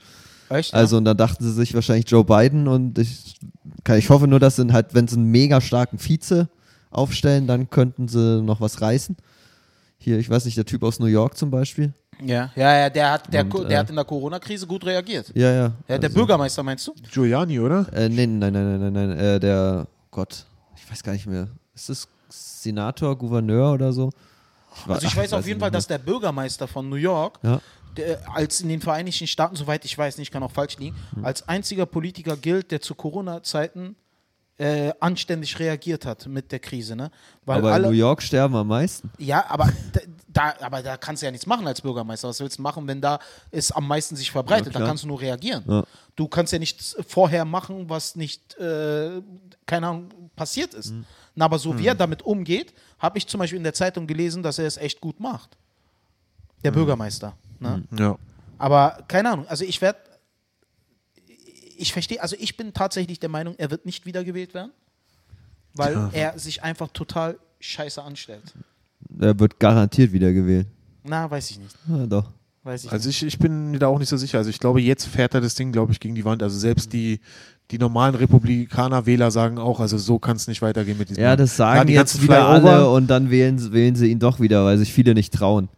Echt? 0.50 0.72
ja? 0.72 0.78
Also 0.80 0.98
und 0.98 1.06
dann 1.06 1.18
dachten 1.18 1.44
sie 1.44 1.52
sich 1.52 1.74
wahrscheinlich 1.74 2.10
Joe 2.10 2.24
Biden 2.24 2.68
und 2.68 2.98
ich, 3.00 3.36
kann, 3.84 3.98
ich 3.98 4.10
hoffe 4.10 4.28
nur, 4.28 4.40
dass 4.40 4.56
sie 4.56 4.72
halt, 4.72 4.94
wenn 4.94 5.08
sie 5.08 5.18
einen 5.18 5.26
mega 5.32 5.60
starken 5.60 5.98
Vize 6.00 6.48
aufstellen, 6.92 7.46
dann 7.48 7.70
könnten 7.70 8.08
sie 8.08 8.42
noch 8.42 8.62
was 8.62 8.80
reißen. 8.80 9.18
Hier, 10.06 10.20
ich 10.20 10.30
weiß 10.30 10.46
nicht, 10.46 10.56
der 10.56 10.66
Typ 10.66 10.84
aus 10.84 11.00
New 11.00 11.08
York 11.08 11.36
zum 11.36 11.50
Beispiel. 11.50 11.92
ja, 12.24 12.52
ja, 12.56 12.78
ja, 12.78 12.90
der 12.92 13.12
hat, 13.12 13.34
der, 13.34 13.42
Und, 13.42 13.50
Ko- 13.50 13.64
äh, 13.64 13.68
der 13.70 13.80
hat 13.80 13.90
in 13.90 13.96
der 13.96 14.06
Corona-Krise 14.06 14.68
gut 14.68 14.86
reagiert. 14.86 15.32
Ja, 15.34 15.52
ja. 15.52 15.62
Ja, 15.88 15.98
der 15.98 16.04
also, 16.04 16.14
Bürgermeister 16.14 16.62
meinst 16.62 16.86
du? 16.88 16.94
Giuliani, 17.12 17.60
oder? 17.60 17.92
Äh, 17.92 18.08
nee, 18.08 18.28
nein, 18.28 18.54
nein, 18.54 18.80
nein, 18.80 18.94
nein, 18.94 19.08
nein. 19.10 19.18
Äh, 19.20 19.40
der 19.40 19.88
Gott, 20.12 20.46
ich 20.76 20.90
weiß 20.92 21.02
gar 21.02 21.14
nicht 21.14 21.26
mehr. 21.26 21.48
Ist 21.74 21.90
das 21.90 22.08
Senator, 22.30 23.18
Gouverneur 23.18 23.74
oder 23.74 23.92
so? 23.92 24.12
wa- 24.86 24.94
Also 24.94 25.08
ich 25.08 25.14
ach, 25.14 25.18
weiß 25.18 25.34
auf 25.34 25.48
jeden 25.48 25.60
Fall, 25.60 25.72
dass 25.72 25.88
der 25.88 25.98
Bürgermeister 25.98 26.68
von 26.68 26.88
New 26.88 26.98
York, 26.98 27.40
Ja. 27.42 27.60
der, 27.98 28.20
als 28.32 28.62
in 28.62 28.70
den 28.70 28.82
Vereinigten 28.82 29.26
Staaten, 29.26 29.56
soweit 29.56 29.84
ich 29.86 29.98
weiß, 29.98 30.20
nicht, 30.20 30.32
kann 30.32 30.44
auch 30.44 30.52
falsch 30.52 30.78
liegen, 30.78 30.96
Hm. 31.16 31.26
als 31.26 31.48
einziger 31.50 31.88
Politiker 31.88 32.38
gilt, 32.38 32.70
der 32.70 32.80
zu 32.80 32.94
Corona-Zeiten 32.94 33.96
äh, 34.58 34.94
anständig 35.02 35.60
reagiert 35.60 36.06
hat 36.06 36.28
mit 36.28 36.52
der 36.52 36.60
Krise, 36.60 36.96
ne? 36.96 37.12
Weil 37.46 37.58
Aber 37.58 37.68
in 37.70 37.74
alle, 37.74 37.88
New 37.88 37.94
York 37.94 38.22
sterben 38.22 38.56
am 38.56 38.68
meisten. 38.68 39.12
ja, 39.18 39.46
aber 39.50 39.70
da, 40.30 40.54
aber 40.62 40.82
da 40.82 40.96
kannst 40.98 41.22
du 41.22 41.26
ja 41.26 41.32
nichts 41.32 41.46
machen 41.46 41.68
als 41.68 41.82
Bürgermeister. 41.82 42.30
Was 42.30 42.40
willst 42.40 42.58
du 42.58 42.62
machen, 42.62 42.88
wenn 42.88 43.02
da 43.02 43.20
es 43.52 43.72
am 43.72 43.88
meisten 43.88 44.16
sich 44.16 44.32
verbreitet? 44.32 44.74
Ja, 44.74 44.80
da 44.80 44.86
kannst 44.86 45.04
du 45.04 45.08
nur 45.08 45.20
reagieren. 45.20 45.64
Ja. 45.68 45.84
Du 46.16 46.28
kannst 46.30 46.54
ja 46.54 46.60
nichts 46.60 46.96
vorher 47.08 47.44
machen, 47.46 47.90
was 47.90 48.16
nicht, 48.16 48.58
äh, 48.58 49.22
keine 49.66 49.88
Ahnung, 49.88 50.10
passiert 50.38 50.74
ist. 50.74 50.92
Mhm. 50.92 51.06
Na, 51.36 51.46
aber 51.46 51.60
so 51.60 51.78
wie 51.78 51.88
er 51.88 51.96
damit 51.96 52.22
umgeht, 52.22 52.74
habe 53.00 53.18
ich 53.18 53.28
zum 53.28 53.40
Beispiel 53.40 53.58
in 53.58 53.64
der 53.64 53.74
Zeitung 53.74 54.08
gelesen, 54.08 54.42
dass 54.42 54.58
er 54.58 54.68
es 54.68 54.78
echt 54.78 55.02
gut 55.02 55.20
macht. 55.20 55.58
Der 56.64 56.72
Mhm. 56.72 56.76
Bürgermeister. 56.76 57.34
Ne? 57.60 57.84
Ja. 57.98 58.16
Aber 58.58 59.04
keine 59.10 59.32
Ahnung, 59.32 59.46
also 59.50 59.66
ich 59.66 59.82
werde, 59.82 60.00
ich 61.78 61.94
verstehe, 61.94 62.22
also 62.22 62.36
ich 62.40 62.58
bin 62.58 62.74
tatsächlich 62.74 63.20
der 63.20 63.30
Meinung, 63.30 63.56
er 63.58 63.72
wird 63.72 63.86
nicht 63.86 64.06
wiedergewählt 64.06 64.54
werden, 64.54 64.72
weil 65.74 66.10
er 66.14 66.38
sich 66.40 66.64
einfach 66.64 66.90
total 66.90 67.38
scheiße 67.60 68.02
anstellt. 68.02 68.54
Er 69.20 69.38
wird 69.40 69.60
garantiert 69.60 70.12
wieder 70.12 70.32
gewählt. 70.34 70.68
Na, 71.04 71.30
weiß 71.30 71.52
ich 71.52 71.60
nicht. 71.60 71.76
Ja, 71.88 72.06
doch. 72.06 72.32
Weiß 72.64 72.86
ich 72.86 72.92
Also 72.92 73.10
ich, 73.10 73.24
ich 73.24 73.38
bin 73.38 73.72
mir 73.72 73.80
da 73.80 73.88
auch 73.88 74.00
nicht 74.00 74.10
so 74.10 74.18
sicher. 74.18 74.40
Also 74.40 74.50
ich 74.50 74.60
glaube, 74.60 74.82
jetzt 74.82 75.06
fährt 75.06 75.36
er 75.36 75.42
das 75.42 75.54
Ding, 75.54 75.72
glaube 75.72 75.92
ich, 75.92 76.00
gegen 76.00 76.16
die 76.16 76.26
Wand. 76.26 76.42
Also 76.42 76.58
selbst 76.58 76.92
die, 76.94 77.20
die 77.70 77.78
normalen 77.78 78.16
Republikaner-Wähler 78.16 79.30
sagen 79.30 79.60
auch, 79.60 79.80
also 79.80 79.98
so 80.00 80.18
kann 80.18 80.36
es 80.36 80.48
nicht 80.48 80.64
weitergehen 80.64 80.98
mit 80.98 81.10
diesem 81.10 81.22
Ja, 81.22 81.36
das 81.36 81.56
Klar, 81.56 81.76
sagen 81.76 81.88
die 81.88 81.94
jetzt 81.94 82.14
ganzen 82.14 82.24
wieder 82.24 82.48
alle 82.48 82.90
und 82.90 83.08
dann 83.08 83.30
wählen, 83.30 83.72
wählen 83.72 83.96
sie 83.96 84.08
ihn 84.08 84.20
doch 84.20 84.40
wieder, 84.40 84.66
weil 84.66 84.80
sich 84.80 84.92
viele 84.92 85.14
nicht 85.14 85.34
trauen. 85.34 85.70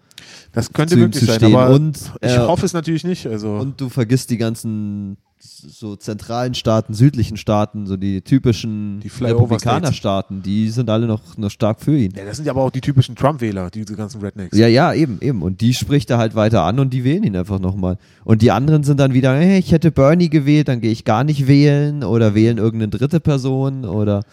Das 0.54 0.72
könnte 0.72 0.96
möglich 0.96 1.26
sein, 1.26 1.36
stehen. 1.36 1.56
aber 1.56 1.74
Und, 1.74 1.98
ich 2.22 2.32
äh, 2.32 2.40
hoffe 2.40 2.66
es 2.66 2.74
natürlich 2.74 3.04
nicht. 3.04 3.28
Also 3.28 3.56
Und 3.58 3.82
du 3.82 3.90
vergisst 3.90 4.30
die 4.30 4.38
ganzen 4.38 5.18
so 5.40 5.96
zentralen 5.96 6.54
Staaten, 6.54 6.94
südlichen 6.94 7.38
Staaten, 7.38 7.86
so 7.86 7.98
die 7.98 8.22
typischen 8.22 9.00
Die 9.02 9.08
Republikanerstaaten, 9.08 10.42
die 10.42 10.70
sind 10.70 10.90
alle 10.90 11.08
noch, 11.08 11.38
noch 11.38 11.52
stark 11.52 11.82
für 11.82 11.98
ihn. 11.98 12.14
ja, 12.16 12.26
das 12.26 12.38
sind 12.38 12.46
ja 12.46 12.52
aber 12.52 12.64
auch 12.64 12.72
die 12.72 12.82
typischen 12.82 13.16
Trump-Wähler, 13.16 13.70
diese 13.70 13.96
ganzen 13.96 14.22
Rednecks. 14.22 14.58
Ja, 14.58 14.68
ja, 14.68 14.94
eben, 14.94 15.20
eben. 15.22 15.42
Und 15.42 15.62
die 15.62 15.74
spricht 15.74 16.10
er 16.10 16.18
halt 16.18 16.36
weiter 16.36 16.64
an 16.64 16.80
und 16.80 16.92
die 16.92 17.04
wählen 17.04 17.24
ihn 17.24 17.36
einfach 17.36 17.60
nochmal. 17.60 17.98
Und 18.24 18.42
die 18.42 18.52
anderen 18.52 18.84
sind 18.84 19.00
dann 19.00 19.14
wieder, 19.14 19.36
hey, 19.36 19.60
ich 19.60 19.72
hätte 19.72 19.92
Bernie 19.92 20.30
gewählt, 20.30 20.68
dann 20.68 20.82
gehe 20.82 20.92
ich 20.92 21.06
gar 21.06 21.24
nicht 21.24 21.48
wählen 21.48 22.04
oder 22.04 22.34
wählen 22.36 22.58
irgendeine 22.58 22.90
dritte 22.90 23.20
Person 23.20 23.86
oder. 23.86 24.24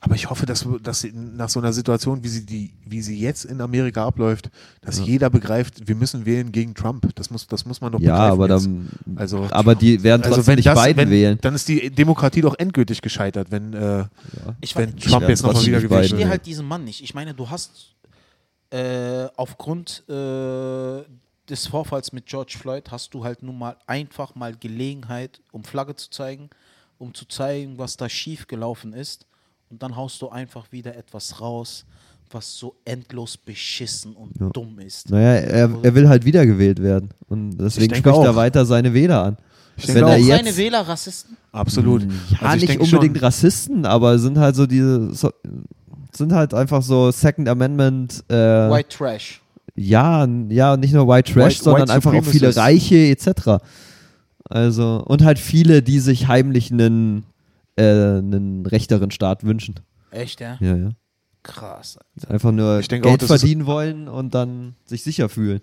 Aber 0.00 0.14
ich 0.14 0.30
hoffe, 0.30 0.46
dass, 0.46 0.64
dass 0.82 1.00
sie 1.00 1.12
nach 1.12 1.48
so 1.48 1.58
einer 1.58 1.72
Situation, 1.72 2.22
wie 2.22 2.28
sie, 2.28 2.46
die, 2.46 2.72
wie 2.86 3.02
sie 3.02 3.18
jetzt 3.18 3.44
in 3.44 3.60
Amerika 3.60 4.06
abläuft, 4.06 4.48
dass 4.80 5.04
jeder 5.04 5.28
begreift, 5.28 5.88
wir 5.88 5.96
müssen 5.96 6.24
wählen 6.24 6.52
gegen 6.52 6.72
Trump. 6.74 7.08
Das 7.16 7.30
muss, 7.30 7.48
das 7.48 7.64
muss 7.66 7.80
man 7.80 7.90
doch 7.90 8.00
Ja, 8.00 8.30
begreifen 8.32 8.32
aber 8.42 8.54
jetzt. 8.54 8.66
dann. 8.66 9.16
Also, 9.16 9.48
Aber 9.50 9.74
die 9.74 10.00
werden 10.04 10.22
trotzdem 10.22 10.38
also 10.38 10.46
wenn 10.46 10.56
nicht 10.56 10.66
das, 10.68 10.80
Biden 10.84 10.96
wenn, 10.98 11.10
wählen. 11.10 11.38
dann 11.40 11.54
ist 11.56 11.66
die 11.68 11.90
Demokratie 11.90 12.42
doch 12.42 12.54
endgültig 12.58 13.02
gescheitert, 13.02 13.50
wenn, 13.50 13.72
äh, 13.74 14.04
Ich, 14.60 14.76
wenn 14.76 14.94
ich, 14.96 15.04
Trump 15.04 15.28
jetzt 15.28 15.42
nochmal 15.42 15.62
wieder 15.66 15.78
gewählt 15.80 15.90
verstehe 15.90 16.10
wird. 16.10 16.18
wählen. 16.20 16.30
halt 16.30 16.46
diesen 16.46 16.66
Mann 16.66 16.84
nicht. 16.84 17.02
Ich 17.02 17.14
meine, 17.14 17.34
du 17.34 17.50
hast 17.50 17.96
äh, 18.70 19.26
aufgrund 19.36 20.04
äh, 20.08 21.02
des 21.48 21.66
Vorfalls 21.66 22.12
mit 22.12 22.26
George 22.26 22.56
Floyd 22.56 22.90
hast 22.92 23.14
du 23.14 23.24
halt 23.24 23.42
nun 23.42 23.58
mal 23.58 23.76
einfach 23.86 24.34
mal 24.36 24.54
Gelegenheit, 24.54 25.40
um 25.50 25.64
Flagge 25.64 25.96
zu 25.96 26.08
zeigen, 26.10 26.50
um 26.98 27.14
zu 27.14 27.24
zeigen, 27.26 27.78
was 27.78 27.96
da 27.96 28.08
schief 28.08 28.46
gelaufen 28.46 28.92
ist. 28.92 29.24
Und 29.70 29.82
dann 29.82 29.94
haust 29.96 30.20
du 30.22 30.28
einfach 30.30 30.70
wieder 30.72 30.96
etwas 30.96 31.40
raus, 31.40 31.84
was 32.30 32.56
so 32.56 32.74
endlos 32.84 33.36
beschissen 33.36 34.14
und 34.14 34.32
Ja. 34.40 34.48
dumm 34.50 34.78
ist. 34.80 35.10
Naja, 35.10 35.34
er, 35.40 35.70
er 35.82 35.94
will 35.94 36.08
halt 36.08 36.24
wiedergewählt 36.24 36.82
werden. 36.82 37.10
Und 37.28 37.56
deswegen 37.58 37.94
spricht 37.94 38.06
er 38.06 38.14
auch. 38.30 38.36
weiter 38.36 38.64
seine 38.66 38.92
Wähler 38.94 39.24
an. 39.24 39.36
Ich 39.76 39.86
Wenn 39.88 39.94
denke 39.96 40.10
er 40.10 40.16
auch. 40.16 40.18
Jetzt- 40.20 40.44
seine 40.44 40.56
Wähler 40.56 40.80
Rassisten? 40.80 41.36
Absolut. 41.52 42.02
Ja, 42.02 42.08
Also 42.40 42.56
ich 42.56 42.60
nicht 42.62 42.68
denke 42.80 42.84
unbedingt 42.84 43.16
schon, 43.16 43.24
Rassisten, 43.24 43.86
aber 43.86 44.18
sind 44.18 44.36
halt 44.38 44.56
so 44.56 44.66
diese, 44.66 45.14
so, 45.14 45.30
sind 46.12 46.32
halt 46.32 46.52
einfach 46.54 46.82
so 46.82 47.10
Second 47.10 47.48
Amendment, 47.48 48.24
äh, 48.28 48.34
White 48.34 48.88
Trash. 48.96 49.40
ja, 49.76 50.26
ja, 50.48 50.76
nicht 50.76 50.92
nur 50.92 51.06
White 51.06 51.32
Trash, 51.32 51.54
White- 51.58 51.62
sondern 51.62 51.82
White 51.82 51.92
einfach 51.92 52.14
auch 52.14 52.24
viele. 52.24 52.54
Reiche 52.56 52.96
etc. 52.96 53.62
Also, 54.48 55.02
und 55.06 55.22
halt 55.24 55.38
viele, 55.38 55.82
die 55.82 56.00
sich 56.00 56.26
heimlich 56.26 56.72
einen, 56.72 57.24
äh, 57.78 58.18
einen 58.18 58.66
rechteren 58.66 59.10
Staat 59.10 59.44
wünschen. 59.44 59.76
Echt, 60.10 60.40
ja? 60.40 60.56
Ja, 60.60 60.76
ja. 60.76 60.90
Krass. 61.50 61.98
Einfach 62.28 62.52
nur 62.52 62.78
Ich 62.80 62.88
denke 62.88 63.08
auch, 63.08 63.12
Geld 63.12 63.22
ist- 63.22 63.28
verdienen 63.28 63.64
wollen 63.64 64.06
und 64.06 64.34
dann 64.34 64.74
sich 64.84 65.02
sicher 65.02 65.30
fühlen. 65.30 65.60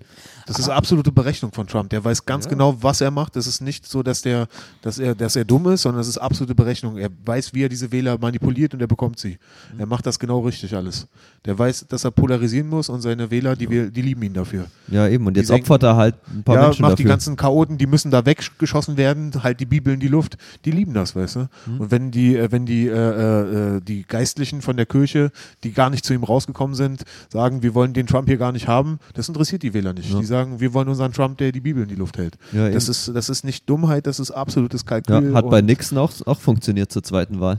Das 0.48 0.58
ist 0.58 0.68
absolute 0.68 1.12
Berechnung 1.12 1.52
von 1.52 1.68
Trump. 1.68 1.92
Der 1.92 2.04
weiß 2.04 2.26
ganz 2.26 2.48
genau, 2.48 2.76
was 2.82 3.02
er 3.02 3.12
macht. 3.12 3.36
Es 3.36 3.46
ist 3.46 3.62
nicht 3.62 3.88
so, 3.88 4.02
dass, 4.02 4.24
der, 4.24 4.48
dass, 4.82 4.98
er, 4.98 5.14
dass 5.14 5.36
er 5.36 5.46
dumm 5.46 5.68
ist, 5.68 5.84
sondern 5.84 6.02
es 6.02 6.08
ist 6.08 6.18
absolute 6.18 6.56
Berechnung. 6.56 6.98
Er 6.98 7.10
weiß, 7.26 7.54
wie 7.54 7.64
er 7.64 7.70
diese 7.70 7.92
Wähler 7.92 8.18
manipuliert 8.18 8.74
und 8.74 8.82
er 8.82 8.88
bekommt 8.88 9.20
sie. 9.20 9.38
Er 9.78 9.86
macht 9.86 10.08
das 10.08 10.18
genau 10.18 10.40
richtig 10.40 10.76
alles. 10.76 11.08
Der 11.46 11.58
weiß, 11.58 11.86
dass 11.88 12.04
er 12.04 12.10
polarisieren 12.12 12.68
muss 12.68 12.90
und 12.90 13.02
seine 13.02 13.30
Wähler, 13.30 13.56
die, 13.56 13.68
wähl- 13.70 13.92
die 13.92 14.02
lieben 14.02 14.24
ihn 14.24 14.34
dafür. 14.34 14.66
Ja, 14.88 15.08
eben. 15.08 15.28
Und 15.28 15.38
jetzt 15.38 15.52
denken- 15.52 15.66
opfert 15.66 15.84
er 15.84 15.96
halt 15.98 16.16
ein 16.34 16.44
paar 16.44 16.56
ja, 16.56 16.62
Menschen 16.64 16.82
macht 16.82 16.94
dafür. 16.94 17.04
die 17.04 17.10
ganzen 17.10 17.36
Chaoten, 17.36 17.78
die 17.78 17.86
müssen 17.86 18.10
da 18.10 18.26
weggeschossen 18.26 18.98
werden, 18.98 19.32
halt 19.44 19.60
die 19.60 19.66
Bibel 19.68 19.94
in 19.94 20.00
die 20.00 20.08
Luft. 20.08 20.38
Die 20.66 20.72
lieben 20.72 20.96
das, 20.96 21.16
weißt 21.16 21.36
du. 21.36 21.48
Mhm. 21.68 21.80
Und 21.82 21.92
wenn 21.92 22.10
die, 22.10 22.36
äh, 22.36 22.52
wenn 22.52 22.66
die, 22.66 22.88
äh, 22.88 23.76
äh, 23.78 23.82
die 23.82 24.02
Geistlichen 24.04 24.64
von 24.64 24.78
der 24.78 24.88
Kirche, 24.88 25.32
die 25.64 25.75
gar 25.76 25.90
nicht 25.90 26.06
zu 26.06 26.14
ihm 26.14 26.24
rausgekommen 26.24 26.76
sind, 26.76 27.04
sagen, 27.30 27.62
wir 27.62 27.74
wollen 27.74 27.94
den 27.94 28.08
Trump 28.08 28.28
hier 28.28 28.38
gar 28.38 28.52
nicht 28.52 28.68
haben, 28.68 29.00
das 29.14 29.28
interessiert 29.28 29.64
die 29.64 29.74
Wähler 29.74 29.94
nicht. 29.94 30.12
Ja. 30.12 30.20
Die 30.20 30.26
sagen, 30.26 30.60
wir 30.60 30.74
wollen 30.74 30.88
unseren 30.88 31.14
Trump, 31.14 31.38
der 31.38 31.52
die 31.52 31.62
Bibel 31.62 31.84
in 31.84 31.90
die 31.90 31.96
Luft 31.96 32.18
hält. 32.18 32.38
Ja, 32.52 32.70
das, 32.70 32.90
ist, 32.90 33.14
das 33.14 33.30
ist 33.30 33.44
nicht 33.44 33.70
Dummheit, 33.70 34.08
das 34.08 34.20
ist 34.20 34.32
absolutes 34.32 34.82
ja, 34.82 35.02
Kalkül. 35.02 35.36
hat 35.36 35.50
bei 35.50 35.62
Nixon 35.62 35.98
auch, 35.98 36.12
auch 36.26 36.40
funktioniert 36.40 36.92
zur 36.92 37.04
zweiten 37.04 37.40
Wahl. 37.40 37.58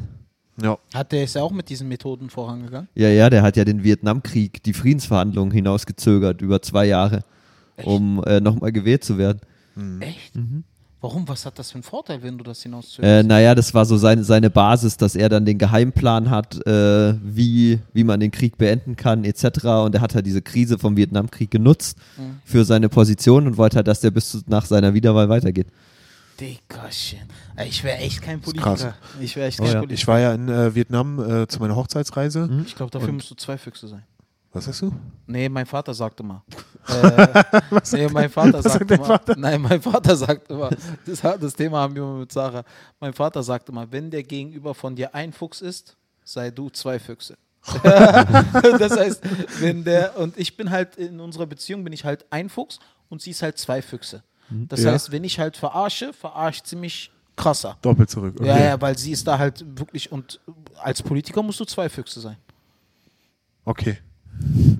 Ja. 0.60 0.78
Hat 0.94 1.12
der 1.12 1.24
ist 1.24 1.34
ja 1.34 1.42
auch 1.42 1.52
mit 1.52 1.68
diesen 1.68 1.88
Methoden 1.88 2.30
vorangegangen? 2.30 2.88
Ja, 2.94 3.08
ja, 3.08 3.28
der 3.28 3.42
hat 3.42 3.56
ja 3.56 3.64
den 3.64 3.84
Vietnamkrieg, 3.84 4.62
die 4.62 4.72
Friedensverhandlungen 4.72 5.52
hinausgezögert 5.52 6.40
über 6.40 6.62
zwei 6.62 6.86
Jahre, 6.86 7.24
Echt? 7.76 7.86
um 7.86 8.24
äh, 8.24 8.40
nochmal 8.40 8.72
gewählt 8.72 9.04
zu 9.04 9.18
werden. 9.18 9.40
Echt? 10.00 10.34
Mhm. 10.34 10.64
Warum? 11.06 11.28
Was 11.28 11.46
hat 11.46 11.58
das 11.58 11.70
für 11.70 11.76
einen 11.76 11.82
Vorteil, 11.84 12.22
wenn 12.22 12.36
du 12.36 12.42
das 12.44 12.60
Äh, 12.60 12.62
hinauszögerst? 12.64 13.26
naja, 13.28 13.54
das 13.54 13.72
war 13.74 13.84
so 13.84 13.96
seine, 13.96 14.24
seine 14.24 14.50
Basis, 14.50 14.96
dass 14.96 15.14
er 15.14 15.28
dann 15.28 15.44
den 15.44 15.56
Geheimplan 15.58 16.30
hat, 16.30 16.56
äh, 16.66 17.14
wie, 17.22 17.78
wie 17.92 18.02
man 18.04 18.18
den 18.20 18.30
Krieg 18.32 18.58
beenden 18.58 18.96
kann, 18.96 19.24
etc. 19.24 19.64
Und 19.84 19.94
er 19.94 20.00
hat 20.00 20.14
halt 20.16 20.26
diese 20.26 20.42
Krise 20.42 20.78
vom 20.78 20.96
Vietnamkrieg 20.96 21.50
genutzt 21.50 21.96
Mhm. 22.18 22.40
für 22.44 22.64
seine 22.64 22.88
Position 22.88 23.46
und 23.46 23.56
wollte 23.56 23.76
halt, 23.76 23.86
dass 23.88 24.00
der 24.00 24.10
bis 24.10 24.30
zu, 24.30 24.40
nach 24.46 24.66
seiner 24.66 24.94
Wiederwahl 24.94 25.28
weitergeht. 25.28 25.68
Dickerchen. 26.40 27.20
Ich 27.66 27.82
wäre 27.84 27.98
echt 27.98 28.20
kein. 28.20 28.40
Politiker. 28.40 28.94
Ich 29.20 29.36
wäre 29.36 29.46
echt 29.48 29.60
Oh 29.60 29.62
kein 29.64 29.72
ja. 29.72 29.78
Politiker. 29.80 29.94
Ich 30.00 30.06
war 30.08 30.18
ja 30.20 30.34
in 30.34 30.48
äh, 30.48 30.74
Vietnam 30.74 31.18
äh, 31.18 31.46
zu 31.46 31.60
meiner 31.60 31.76
Hochzeitsreise. 31.76 32.46
Mhm. 32.46 32.64
Ich 32.66 32.74
glaube, 32.74 32.90
dafür 32.90 33.08
Und- 33.08 33.14
musst 33.16 33.30
du 33.30 33.34
zwei 33.36 33.56
Füchse 33.56 33.88
sein. 33.88 34.02
Was 34.56 34.64
sagst 34.64 34.80
du? 34.80 34.92
Nee, 35.26 35.50
mein 35.50 35.66
Vater 35.66 35.92
sagte 35.92 36.22
mal. 36.22 36.42
äh, 36.88 37.44
nee, 37.92 38.08
mein 38.08 38.30
Vater 38.30 38.64
Was 38.64 38.72
sagt 38.72 38.88
mal. 38.88 39.04
Vater? 39.04 39.36
Nein, 39.36 39.60
mein 39.60 39.82
Vater 39.82 40.16
sagte 40.16 40.54
mal. 40.54 40.74
Das, 41.04 41.20
das 41.20 41.52
Thema 41.54 41.80
haben 41.80 41.94
wir 41.94 42.02
mal 42.02 42.20
mit 42.20 42.32
Sarah. 42.32 42.64
Mein 42.98 43.12
Vater 43.12 43.42
sagte 43.42 43.70
mal, 43.70 43.86
wenn 43.92 44.10
der 44.10 44.22
Gegenüber 44.22 44.74
von 44.74 44.96
dir 44.96 45.14
ein 45.14 45.34
Fuchs 45.34 45.60
ist, 45.60 45.94
sei 46.24 46.50
du 46.50 46.70
zwei 46.70 46.98
Füchse. 46.98 47.36
das 47.82 48.96
heißt, 48.96 49.22
wenn 49.60 49.84
der 49.84 50.18
und 50.18 50.38
ich 50.38 50.56
bin 50.56 50.70
halt 50.70 50.96
in 50.96 51.20
unserer 51.20 51.44
Beziehung 51.44 51.84
bin 51.84 51.92
ich 51.92 52.06
halt 52.06 52.24
ein 52.30 52.48
Fuchs 52.48 52.78
und 53.10 53.20
sie 53.20 53.32
ist 53.32 53.42
halt 53.42 53.58
zwei 53.58 53.82
Füchse. 53.82 54.22
Das 54.48 54.82
Ja. 54.82 54.92
heißt, 54.92 55.12
wenn 55.12 55.24
ich 55.24 55.38
halt 55.38 55.58
verarsche, 55.58 56.14
verarscht 56.14 56.66
sie 56.66 56.76
mich 56.76 57.10
krasser. 57.36 57.76
Doppelt 57.82 58.08
zurück. 58.08 58.36
Okay. 58.38 58.48
Ja, 58.48 58.58
ja, 58.58 58.80
weil 58.80 58.96
sie 58.96 59.12
ist 59.12 59.26
da 59.26 59.38
halt 59.38 59.62
wirklich 59.78 60.10
und 60.10 60.40
als 60.82 61.02
Politiker 61.02 61.42
musst 61.42 61.60
du 61.60 61.66
zwei 61.66 61.90
Füchse 61.90 62.20
sein. 62.20 62.38
okay. 63.66 63.98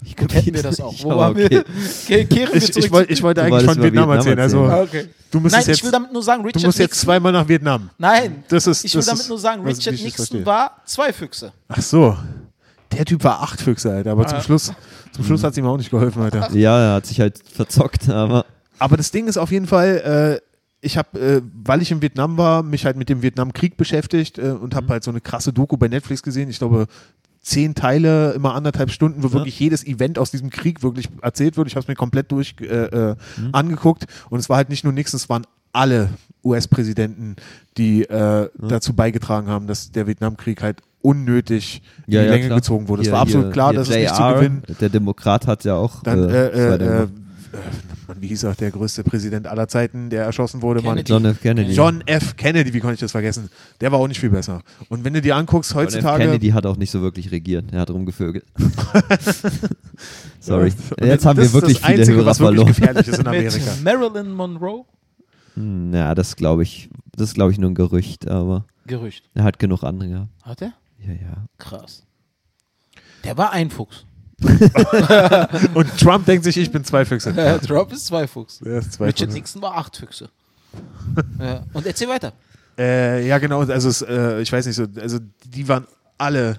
Ich 0.05 0.17
hätten 0.35 0.55
wir 0.55 0.63
das 0.63 0.81
auch. 0.81 0.95
Wo 1.03 1.11
waren 1.11 1.37
wir? 1.37 1.47
okay. 1.47 1.63
Ke- 2.07 2.25
Kehren 2.27 2.53
wir 2.53 2.63
Ich, 2.63 2.73
zurück 2.73 3.05
ich, 3.09 3.11
ich 3.11 3.23
wollte 3.23 3.41
Du 3.41 3.47
eigentlich 3.47 3.53
wolltest 3.67 3.75
von 3.75 3.83
Vietnam 3.83 4.09
Vietnam 4.09 4.17
erzählen. 4.17 4.39
Also, 4.41 4.65
Ah, 4.65 4.83
okay. 4.83 5.09
du 5.31 5.39
Nein, 5.39 5.43
müsstest 5.43 5.63
ich 5.63 5.75
jetzt, 5.77 5.85
will 5.85 5.91
damit 5.91 6.13
nur 6.13 6.23
sagen, 6.23 6.43
du 6.43 6.47
Richard 6.49 6.65
musst 6.65 6.79
jetzt 6.79 6.91
Nixon. 6.91 7.05
zweimal 7.07 7.33
nach 7.33 7.49
Vietnam. 7.49 7.91
Nein, 7.99 8.45
Das 8.49 8.67
ist, 8.67 8.85
ich 8.85 8.95
will 8.95 8.99
das 9.01 9.07
damit 9.07 9.23
ist, 9.23 9.29
nur 9.29 9.39
sagen, 9.39 9.65
was 9.65 9.79
Richard 9.79 9.95
ich 9.95 10.05
Nixon 10.05 10.47
war 10.47 10.77
zwei 10.87 11.13
Füchse. 11.13 11.53
Ach 11.69 11.83
so. 11.83 12.17
Der 12.93 13.05
Typ 13.05 13.25
war 13.25 13.43
acht 13.43 13.61
Füchse, 13.61 13.91
Alter. 13.93 14.13
Aber 14.13 14.27
zum 14.27 14.39
Ah. 14.39 14.43
Schluss, 14.43 14.73
zum 15.13 15.25
Schluss 15.25 15.43
hat 15.43 15.53
es 15.53 15.59
ihm 15.59 15.67
auch 15.67 15.77
nicht 15.77 15.91
geholfen, 15.91 16.23
Alter. 16.23 16.51
Ja, 16.53 16.79
er 16.81 16.95
hat 16.95 17.07
sich 17.07 17.21
halt 17.21 17.41
verzockt, 17.53 18.09
aber 18.09 18.47
Aber 18.79 18.97
das 18.97 19.11
Ding 19.11 19.27
ist 19.27 19.37
auf 19.39 19.51
jeden 19.51 19.67
Fall, 19.67 20.41
äh, 20.43 20.47
ich 20.81 20.97
habe, 20.97 21.19
äh, 21.19 21.43
weil 21.65 21.83
ich 21.83 21.91
in 21.91 22.01
Vietnam 22.03 22.37
war, 22.39 22.63
mich 22.63 22.85
halt 22.87 22.97
mit 22.97 23.09
dem 23.09 23.23
Vietnamkrieg 23.23 23.77
beschäftigt 23.77 24.39
äh, 24.39 24.51
und 24.51 24.73
Mhm. 24.73 24.77
habe 24.77 24.89
halt 24.89 25.05
so 25.05 25.11
eine 25.11 25.21
krasse 25.21 25.53
Doku 25.53 25.77
bei 25.77 25.89
Netflix 25.89 26.23
gesehen. 26.23 26.49
Ich 26.49 26.59
glaube, 26.59 26.87
zehn 27.47 27.77
Teile, 27.77 28.33
immer 28.33 28.55
anderthalb 28.55 28.91
Stunden, 28.91 29.23
wo 29.23 29.33
wirklich 29.33 29.59
jedes 29.61 29.87
Event 29.87 30.19
aus 30.19 30.33
diesem 30.33 30.51
Krieg 30.51 30.83
wirklich 30.83 31.09
erzählt 31.23 31.57
wird. 31.57 31.69
Ich 31.69 31.77
habe 31.77 31.83
es 31.83 31.89
mir 31.89 31.95
komplett 31.95 32.33
durch 32.33 32.57
äh, 32.61 32.65
äh, 32.65 33.17
Mhm. 33.37 33.49
angeguckt 33.53 34.07
und 34.31 34.41
es 34.41 34.49
war 34.49 34.57
halt 34.57 34.69
nicht 34.69 34.83
nur 34.83 34.93
Nixon, 34.93 35.19
es 35.19 35.29
waren 35.29 35.47
alle 35.73 36.09
US-Präsidenten, 36.45 37.37
die 37.77 38.03
äh, 38.03 38.49
dazu 38.59 38.95
beigetragen 38.95 39.49
haben, 39.49 39.69
dass 39.69 39.93
der 39.93 40.07
Vietnamkrieg 40.09 40.61
halt 40.63 40.81
unnötig 41.03 41.83
in 42.07 42.15
ja, 42.15 42.21
die 42.23 42.27
ja, 42.27 42.33
Länge 42.33 42.47
klar. 42.47 42.59
gezogen 42.59 42.89
wurde. 42.89 43.03
Es 43.03 43.13
war 43.13 43.21
absolut 43.21 43.53
klar, 43.53 43.73
dass 43.73 43.89
es 43.89 43.97
nicht 43.97 44.15
zu 44.15 44.23
gewinnen. 44.23 44.63
Der 44.81 44.89
Demokrat 44.89 45.47
hat 45.47 45.63
ja 45.65 45.75
auch 45.75 46.03
Dann 46.03 46.29
äh, 46.29 46.47
äh, 46.49 47.07
äh, 47.57 48.15
wie 48.21 48.29
hieß 48.29 48.45
er, 48.45 48.55
der 48.55 48.71
größte 48.71 49.03
Präsident 49.05 49.47
aller 49.47 49.69
Zeiten, 49.69 50.11
der 50.11 50.25
erschossen 50.25 50.63
wurde. 50.63 50.83
Kennedy. 50.83 51.11
John 51.11 51.25
F. 51.25 51.41
Kennedy. 51.41 51.73
John 51.73 52.03
F. 52.07 52.37
Kennedy, 52.37 52.73
wie 52.75 52.81
konnte 52.81 52.95
ich 52.95 53.01
das 53.01 53.13
vergessen? 53.13 53.51
Der 53.81 53.91
war 53.93 53.99
auch 53.99 54.09
nicht 54.09 54.21
viel 54.21 54.31
besser. 54.31 54.63
Und 54.89 55.05
wenn 55.05 55.13
du 55.15 55.21
dir 55.21 55.37
anguckst, 55.37 55.73
John 55.73 55.81
F. 55.85 55.87
heutzutage. 55.95 56.25
Kennedy 56.25 56.49
hat 56.51 56.67
auch 56.67 56.77
nicht 56.77 56.91
so 56.91 57.01
wirklich 57.03 57.31
regiert. 57.31 57.73
Er 57.73 57.81
hat 57.81 57.91
rumgevögelt. 57.91 58.45
Sorry. 60.41 60.73
Und 61.01 61.07
Jetzt 61.07 61.27
haben 61.27 61.37
das 61.37 61.45
wir 61.45 61.47
ist 61.47 61.53
wirklich 61.55 61.79
das 61.81 61.87
viele 61.87 61.99
Einzige, 62.01 62.17
Hörer 62.19 62.27
was 62.27 62.41
wirklich 62.41 62.57
verloren. 62.57 62.75
gefährlich 62.75 63.09
ist 63.09 63.19
in 63.19 63.27
Amerika. 63.29 63.57
Mit 63.75 63.85
Marilyn 63.85 64.33
Monroe? 64.33 64.85
Hm, 65.55 65.93
Ja, 65.95 66.15
das 66.15 66.37
glaube 66.37 66.63
ich, 66.63 66.89
das 67.17 67.35
glaube 67.35 67.53
ich 67.53 67.59
nur 67.59 67.71
ein 67.71 67.75
Gerücht, 67.75 68.29
aber 68.29 68.65
Gerücht. 68.87 69.29
er 69.35 69.45
hat 69.45 69.59
genug 69.59 69.83
andere 69.83 70.09
gehabt. 70.09 70.29
Hat 70.43 70.63
er? 70.63 70.73
Ja, 71.07 71.13
ja. 71.13 71.47
Krass. 71.59 72.05
Der 73.25 73.37
war 73.37 73.53
ein 73.53 73.71
Fuchs. 73.71 74.07
Und 75.75 75.99
Trump 75.99 76.27
denkt 76.27 76.45
sich, 76.45 76.57
ich 76.59 76.71
bin 76.71 76.85
zwei 76.85 77.05
Füchse. 77.05 77.31
Äh, 77.31 77.59
Trump 77.59 77.93
ist 77.93 78.07
zwei 78.07 78.27
Fuchs. 78.27 78.61
Er 78.61 78.79
ist 78.79 78.93
zwei 78.93 79.07
Richard. 79.07 79.33
Nixon 79.33 79.63
war 79.63 79.77
acht 79.77 79.97
Füchse. 79.97 80.29
ja. 81.41 81.63
Und 81.73 81.87
erzähl 81.87 82.09
weiter. 82.09 82.33
Äh, 82.79 83.27
ja, 83.27 83.39
genau. 83.39 83.61
Also, 83.61 83.89
es, 83.89 84.03
äh, 84.03 84.41
ich 84.41 84.53
weiß 84.53 84.67
nicht 84.67 84.77
so, 84.77 84.85
also 85.01 85.19
die 85.45 85.67
waren 85.69 85.87
alle 86.19 86.59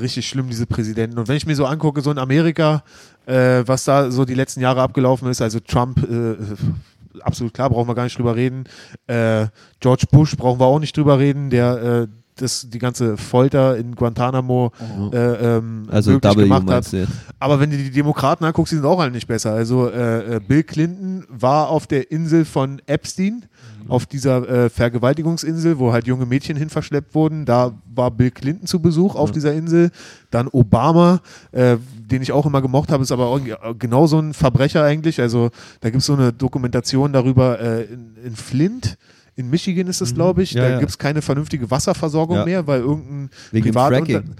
richtig 0.00 0.28
schlimm, 0.28 0.48
diese 0.48 0.66
Präsidenten. 0.66 1.18
Und 1.18 1.28
wenn 1.28 1.36
ich 1.36 1.46
mir 1.46 1.54
so 1.54 1.66
angucke, 1.66 2.00
so 2.00 2.10
in 2.10 2.18
Amerika, 2.18 2.82
äh, 3.26 3.62
was 3.64 3.84
da 3.84 4.10
so 4.10 4.24
die 4.24 4.34
letzten 4.34 4.60
Jahre 4.60 4.82
abgelaufen 4.82 5.28
ist, 5.30 5.40
also 5.40 5.60
Trump, 5.60 5.98
äh, 6.02 6.36
absolut 7.20 7.54
klar, 7.54 7.70
brauchen 7.70 7.88
wir 7.88 7.94
gar 7.94 8.04
nicht 8.04 8.18
drüber 8.18 8.34
reden. 8.34 8.64
Äh, 9.06 9.46
George 9.80 10.06
Bush 10.10 10.36
brauchen 10.36 10.60
wir 10.60 10.66
auch 10.66 10.80
nicht 10.80 10.96
drüber 10.96 11.18
reden, 11.18 11.50
der 11.50 11.82
äh, 11.82 12.06
das, 12.40 12.68
die 12.70 12.78
ganze 12.78 13.16
Folter 13.16 13.76
in 13.76 13.94
Guantanamo 13.94 14.72
äh, 15.12 15.16
ähm, 15.56 15.86
Also 15.90 16.12
möglich 16.12 16.36
W 16.36 16.42
gemacht 16.42 16.70
hat. 16.70 16.92
jetzt? 16.92 17.12
Aber 17.38 17.60
wenn 17.60 17.70
du 17.70 17.76
die 17.76 17.90
Demokraten 17.90 18.44
anguckst, 18.44 18.72
die 18.72 18.76
sind 18.76 18.84
auch 18.86 19.00
alle 19.00 19.10
nicht 19.10 19.26
besser. 19.28 19.52
Also 19.52 19.88
äh, 19.88 20.36
äh, 20.36 20.40
Bill 20.40 20.62
Clinton 20.62 21.24
war 21.28 21.68
auf 21.68 21.86
der 21.86 22.10
Insel 22.10 22.44
von 22.44 22.80
Epstein, 22.86 23.44
auf 23.88 24.06
dieser 24.06 24.48
äh, 24.48 24.70
Vergewaltigungsinsel, 24.70 25.78
wo 25.78 25.92
halt 25.92 26.06
junge 26.06 26.26
Mädchen 26.26 26.56
hin 26.56 26.68
verschleppt 26.68 27.14
wurden. 27.14 27.44
Da 27.46 27.72
war 27.94 28.10
Bill 28.10 28.30
Clinton 28.30 28.66
zu 28.66 28.80
Besuch 28.80 29.14
auf 29.14 29.30
dieser 29.30 29.54
Insel. 29.54 29.90
Dann 30.30 30.48
Obama, 30.48 31.20
äh, 31.52 31.76
den 31.96 32.22
ich 32.22 32.32
auch 32.32 32.44
immer 32.44 32.60
gemocht 32.60 32.90
habe, 32.90 33.02
ist 33.02 33.12
aber 33.12 33.26
auch 33.28 33.40
genau 33.78 34.06
so 34.06 34.18
ein 34.18 34.34
Verbrecher 34.34 34.84
eigentlich. 34.84 35.20
Also 35.20 35.50
da 35.80 35.90
gibt 35.90 36.00
es 36.00 36.06
so 36.06 36.14
eine 36.14 36.32
Dokumentation 36.32 37.12
darüber 37.12 37.60
äh, 37.60 37.84
in, 37.84 38.16
in 38.24 38.36
Flint. 38.36 38.98
In 39.38 39.50
Michigan 39.50 39.86
ist 39.86 40.00
es, 40.00 40.14
glaube 40.14 40.42
ich. 40.42 40.52
Ja, 40.52 40.62
da 40.62 40.68
ja. 40.70 40.78
gibt 40.80 40.90
es 40.90 40.98
keine 40.98 41.22
vernünftige 41.22 41.70
Wasserversorgung 41.70 42.36
Ja. 42.38 42.44
mehr, 42.44 42.66
weil 42.66 42.80
irgendein 42.80 43.30
Wegen 43.52 43.66
Privat 43.66 43.92
Fracking. 43.94 44.34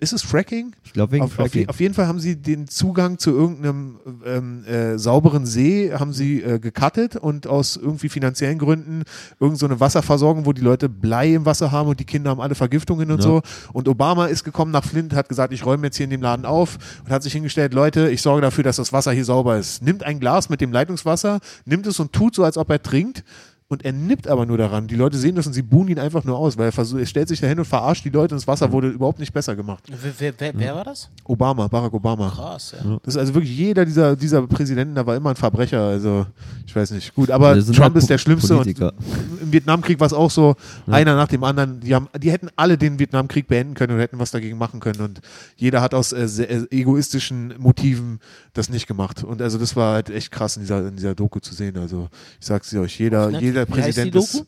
Ist 0.00 0.12
es 0.12 0.22
Fracking? 0.22 0.74
Ich 0.84 0.92
glaube 0.92 1.12
wegen 1.12 1.24
Auf, 1.24 1.32
Fracking. 1.32 1.66
auf 1.68 1.80
jeden 1.80 1.94
Fall 1.94 2.06
haben 2.08 2.18
sie 2.20 2.36
den 2.36 2.66
Zugang 2.66 3.16
zu 3.18 3.30
irgendeinem 3.30 3.96
ähm, 4.26 4.64
äh, 4.66 4.98
sauberen 4.98 5.46
See 5.46 5.92
haben 5.94 6.12
sie 6.12 6.42
äh, 6.42 6.58
gecuttet 6.58 7.16
und 7.16 7.46
aus 7.46 7.76
irgendwie 7.76 8.10
finanziellen 8.10 8.58
Gründen 8.58 9.04
irgend 9.40 9.56
so 9.58 9.64
eine 9.64 9.80
Wasserversorgung, 9.80 10.44
wo 10.44 10.52
die 10.52 10.60
Leute 10.60 10.90
Blei 10.90 11.32
im 11.34 11.46
Wasser 11.46 11.72
haben 11.72 11.88
und 11.88 12.00
die 12.00 12.04
Kinder 12.04 12.30
haben 12.30 12.40
alle 12.42 12.54
Vergiftungen 12.56 13.10
und 13.12 13.18
Ja. 13.18 13.22
so. 13.22 13.42
Und 13.72 13.88
Obama 13.88 14.26
ist 14.26 14.44
gekommen 14.44 14.72
nach 14.72 14.84
Flint, 14.84 15.14
hat 15.14 15.28
gesagt, 15.30 15.54
ich 15.54 15.64
räume 15.64 15.86
jetzt 15.86 15.96
hier 15.96 16.04
in 16.04 16.10
dem 16.10 16.20
Laden 16.22 16.44
auf 16.44 16.76
und 17.06 17.10
hat 17.10 17.22
sich 17.22 17.32
hingestellt, 17.32 17.72
Leute, 17.72 18.10
ich 18.10 18.20
sorge 18.20 18.42
dafür, 18.42 18.64
dass 18.64 18.76
das 18.76 18.92
Wasser 18.92 19.12
hier 19.12 19.24
sauber 19.24 19.56
ist. 19.56 19.80
Nimmt 19.80 20.02
ein 20.02 20.20
Glas 20.20 20.50
mit 20.50 20.60
dem 20.60 20.70
Leitungswasser, 20.72 21.38
nimmt 21.64 21.86
es 21.86 21.98
und 21.98 22.12
tut 22.12 22.34
so, 22.34 22.44
als 22.44 22.58
ob 22.58 22.68
er 22.68 22.82
trinkt. 22.82 23.24
Und 23.66 23.82
er 23.82 23.92
nippt 23.92 24.28
aber 24.28 24.44
nur 24.44 24.58
daran. 24.58 24.88
Die 24.88 24.94
Leute 24.94 25.16
sehen 25.16 25.36
das 25.36 25.46
und 25.46 25.54
sie 25.54 25.62
buhen 25.62 25.88
ihn 25.88 25.98
einfach 25.98 26.22
nur 26.24 26.36
aus, 26.36 26.58
weil 26.58 26.66
er, 26.66 26.72
versucht, 26.72 27.00
er 27.00 27.06
stellt 27.06 27.28
sich 27.28 27.40
dahin 27.40 27.58
und 27.58 27.64
verarscht 27.64 28.04
die 28.04 28.10
Leute 28.10 28.34
und 28.34 28.40
das 28.40 28.46
Wasser 28.46 28.70
wurde 28.72 28.88
überhaupt 28.88 29.18
nicht 29.18 29.32
besser 29.32 29.56
gemacht. 29.56 29.84
Wer, 29.88 30.12
wer, 30.18 30.34
wer, 30.36 30.52
wer 30.54 30.74
war 30.74 30.84
das? 30.84 31.08
Obama, 31.24 31.66
Barack 31.66 31.94
Obama. 31.94 32.28
Krass, 32.28 32.74
ja. 32.76 33.00
Das 33.02 33.14
ist 33.14 33.18
also 33.18 33.34
wirklich 33.34 33.56
jeder 33.56 33.86
dieser, 33.86 34.16
dieser 34.16 34.46
Präsidenten, 34.46 34.94
da 34.94 35.06
war 35.06 35.16
immer 35.16 35.30
ein 35.30 35.36
Verbrecher. 35.36 35.80
Also, 35.80 36.26
ich 36.66 36.76
weiß 36.76 36.90
nicht. 36.90 37.14
Gut, 37.14 37.30
aber 37.30 37.58
Trump 37.58 37.78
halt 37.78 37.96
ist 37.96 38.10
der 38.10 38.18
Schlimmste. 38.18 38.54
Politiker. 38.54 38.92
Und 38.98 39.42
Im 39.42 39.52
Vietnamkrieg 39.52 39.98
war 39.98 40.08
es 40.08 40.12
auch 40.12 40.30
so, 40.30 40.56
einer 40.86 41.16
nach 41.16 41.28
dem 41.28 41.42
anderen. 41.42 41.80
Die, 41.80 41.94
haben, 41.94 42.08
die 42.20 42.30
hätten 42.30 42.50
alle 42.56 42.76
den 42.76 42.98
Vietnamkrieg 42.98 43.48
beenden 43.48 43.72
können 43.72 43.94
und 43.94 43.98
hätten 43.98 44.18
was 44.18 44.30
dagegen 44.30 44.58
machen 44.58 44.80
können. 44.80 45.00
Und 45.00 45.20
jeder 45.56 45.80
hat 45.80 45.94
aus 45.94 46.12
äh, 46.12 46.28
sehr, 46.28 46.50
äh, 46.50 46.66
egoistischen 46.70 47.54
Motiven 47.58 48.20
das 48.52 48.68
nicht 48.68 48.86
gemacht. 48.86 49.24
Und 49.24 49.40
also, 49.40 49.56
das 49.56 49.74
war 49.74 49.94
halt 49.94 50.10
echt 50.10 50.30
krass 50.30 50.56
in 50.56 50.64
dieser, 50.64 50.86
in 50.86 50.96
dieser 50.96 51.14
Doku 51.14 51.40
zu 51.40 51.54
sehen. 51.54 51.78
Also, 51.78 52.08
ich 52.38 52.46
sag's 52.46 52.74
euch, 52.74 52.98
jeder, 52.98 53.30
jeder 53.30 53.53
Die 53.54 53.64
Präsident 53.72 54.14
ist. 54.14 54.44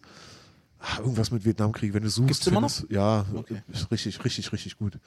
Ah, 0.79 0.99
Irgendwas 1.01 1.31
mit 1.31 1.45
Vietnamkrieg, 1.45 1.95
wenn 1.95 2.03
du 2.03 2.09
suchst. 2.11 2.29
Gibt's 2.29 2.47
immer 2.47 2.61
noch? 2.61 2.71
findest- 2.71 2.92
Ja, 2.92 3.25
Okay. 3.35 3.62
ist 3.73 3.90
richtig, 3.90 4.23
richtig, 4.25 4.53
richtig 4.53 4.77
gut. 4.79 4.99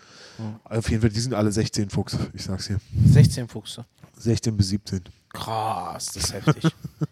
Auf 0.63 0.89
jeden 0.89 1.01
Fall, 1.01 1.09
die 1.11 1.19
sind 1.19 1.33
alle 1.33 1.51
16 1.51 1.89
Fuchs, 1.89 2.17
ich 2.33 2.43
sag's 2.43 2.67
hier. 2.67 2.79
16 3.05 3.47
Füchse. 3.47 3.85
16 4.17 4.57
bis 4.57 4.69
17. 4.69 5.01
Krass, 5.31 6.07
das 6.07 6.23
ist 6.25 6.33
heftig. 6.33 6.63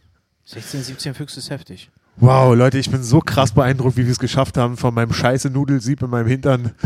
16, 0.45 0.83
17 0.83 1.13
Füchse 1.13 1.39
ist 1.39 1.49
heftig. 1.49 1.89
Wow, 2.19 2.55
Leute, 2.55 2.79
ich 2.79 2.89
bin 2.89 3.03
so 3.03 3.19
krass 3.19 3.51
beeindruckt, 3.51 3.95
wie 3.95 4.03
wir 4.03 4.11
es 4.11 4.17
geschafft 4.17 4.57
haben, 4.57 4.75
von 4.75 4.91
meinem 4.91 5.13
scheiße 5.13 5.51
Nudelsieb 5.51 6.01
in 6.01 6.09
meinem 6.09 6.25
Hintern 6.27 6.71